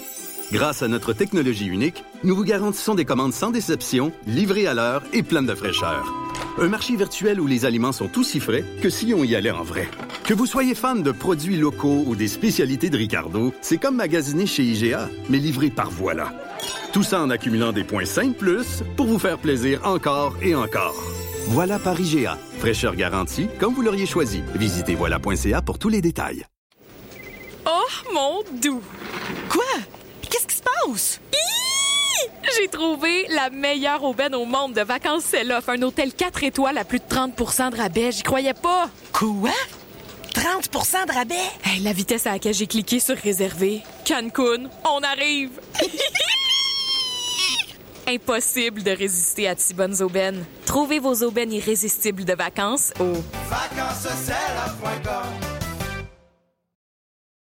Grâce 0.53 0.85
à 0.85 0.89
notre 0.89 1.13
technologie 1.13 1.67
unique, 1.67 2.05
nous 2.27 2.35
vous 2.35 2.45
garantissons 2.45 2.97
des 2.97 3.05
commandes 3.05 3.33
sans 3.33 3.53
déception, 3.53 4.11
livrées 4.27 4.67
à 4.67 4.75
l'heure 4.75 5.05
et 5.13 5.23
pleines 5.23 5.47
de 5.47 5.55
fraîcheur. 5.55 6.13
Un 6.59 6.69
marché 6.69 6.97
virtuel 6.97 7.41
où 7.41 7.47
les 7.47 7.65
aliments 7.65 7.93
sont 7.93 8.19
aussi 8.19 8.41
frais 8.41 8.65
que 8.83 8.91
si 8.91 9.15
on 9.15 9.23
y 9.23 9.37
allait 9.37 9.53
en 9.53 9.63
vrai. 9.63 9.89
Que 10.25 10.35
vous 10.35 10.47
soyez 10.47 10.75
fan 10.75 11.05
de 11.05 11.13
produits 11.13 11.57
locaux 11.57 12.03
ou 12.05 12.17
des 12.17 12.27
spécialités 12.27 12.91
de 12.91 12.97
Ricardo, 12.97 13.55
c'est 13.61 13.79
comme 13.79 13.95
magasiner 13.95 14.47
chez 14.47 14.65
IGA, 14.65 15.09
mais 15.29 15.39
livré 15.39 15.71
par 15.71 15.91
voilà. 15.91 16.33
Tout 16.93 17.05
ça 17.05 17.23
en 17.23 17.31
accumulant 17.31 17.73
des 17.73 17.85
points 17.85 18.05
5 18.05 18.37
plus 18.37 18.83
pour 18.97 19.07
vous 19.07 19.21
faire 19.21 19.39
plaisir 19.39 19.81
encore 19.85 20.35
et 20.43 20.57
encore. 20.57 20.97
Voilà 21.49 21.79
par 21.79 22.01
IGA. 22.01 22.39
Fraîcheur 22.59 22.97
garantie, 22.97 23.47
comme 23.61 23.73
vous 23.73 23.83
l'auriez 23.83 24.07
choisi. 24.07 24.43
Visitez 24.57 24.97
voilà.ca 24.97 25.63
pour 25.63 25.79
tous 25.79 25.91
les 25.91 26.03
détails. 26.03 26.45
Oh, 27.67 28.13
mon 28.13 28.43
doux! 28.61 28.83
Quoi? 29.49 29.65
Qu'est-ce 30.29 30.47
qui 30.49 30.57
se 30.57 30.63
passe? 30.63 31.21
J'ai 32.59 32.69
trouvé 32.69 33.27
la 33.29 33.51
meilleure 33.51 34.03
aubaine 34.05 34.35
au 34.35 34.45
monde 34.45 34.73
de 34.73 34.83
vacances 34.83 35.25
Selloff. 35.25 35.69
Un 35.69 35.83
hôtel 35.83 36.13
4 36.13 36.45
étoiles 36.45 36.79
à 36.79 36.85
plus 36.85 36.99
de 36.99 37.05
30% 37.05 37.71
de 37.71 37.77
rabais. 37.77 38.13
J'y 38.13 38.23
croyais 38.23 38.55
pas. 38.55 38.89
Quoi? 39.13 39.51
30% 40.35 41.07
de 41.07 41.13
rabais? 41.13 41.35
Hey, 41.65 41.81
la 41.81 41.93
vitesse 41.93 42.27
à 42.27 42.33
laquelle 42.33 42.55
j'ai 42.55 42.67
cliqué 42.67 43.01
sur 43.01 43.17
réserver. 43.17 43.83
Cancun, 44.07 44.69
on 44.85 45.01
arrive! 45.01 45.61
Impossible 48.09 48.83
de 48.85 48.93
résister 48.93 49.49
à 49.49 49.55
de 49.55 49.61
si 49.61 49.75
bonnes 49.75 50.01
aubaines. 50.01 50.45
Trouvez 50.65 51.01
vos 51.01 51.25
aubaines 51.25 51.53
irrésistibles 51.53 52.25
de 52.25 52.35
vacances 52.35 52.93
au 53.01 53.15
Vacances, 53.49 54.07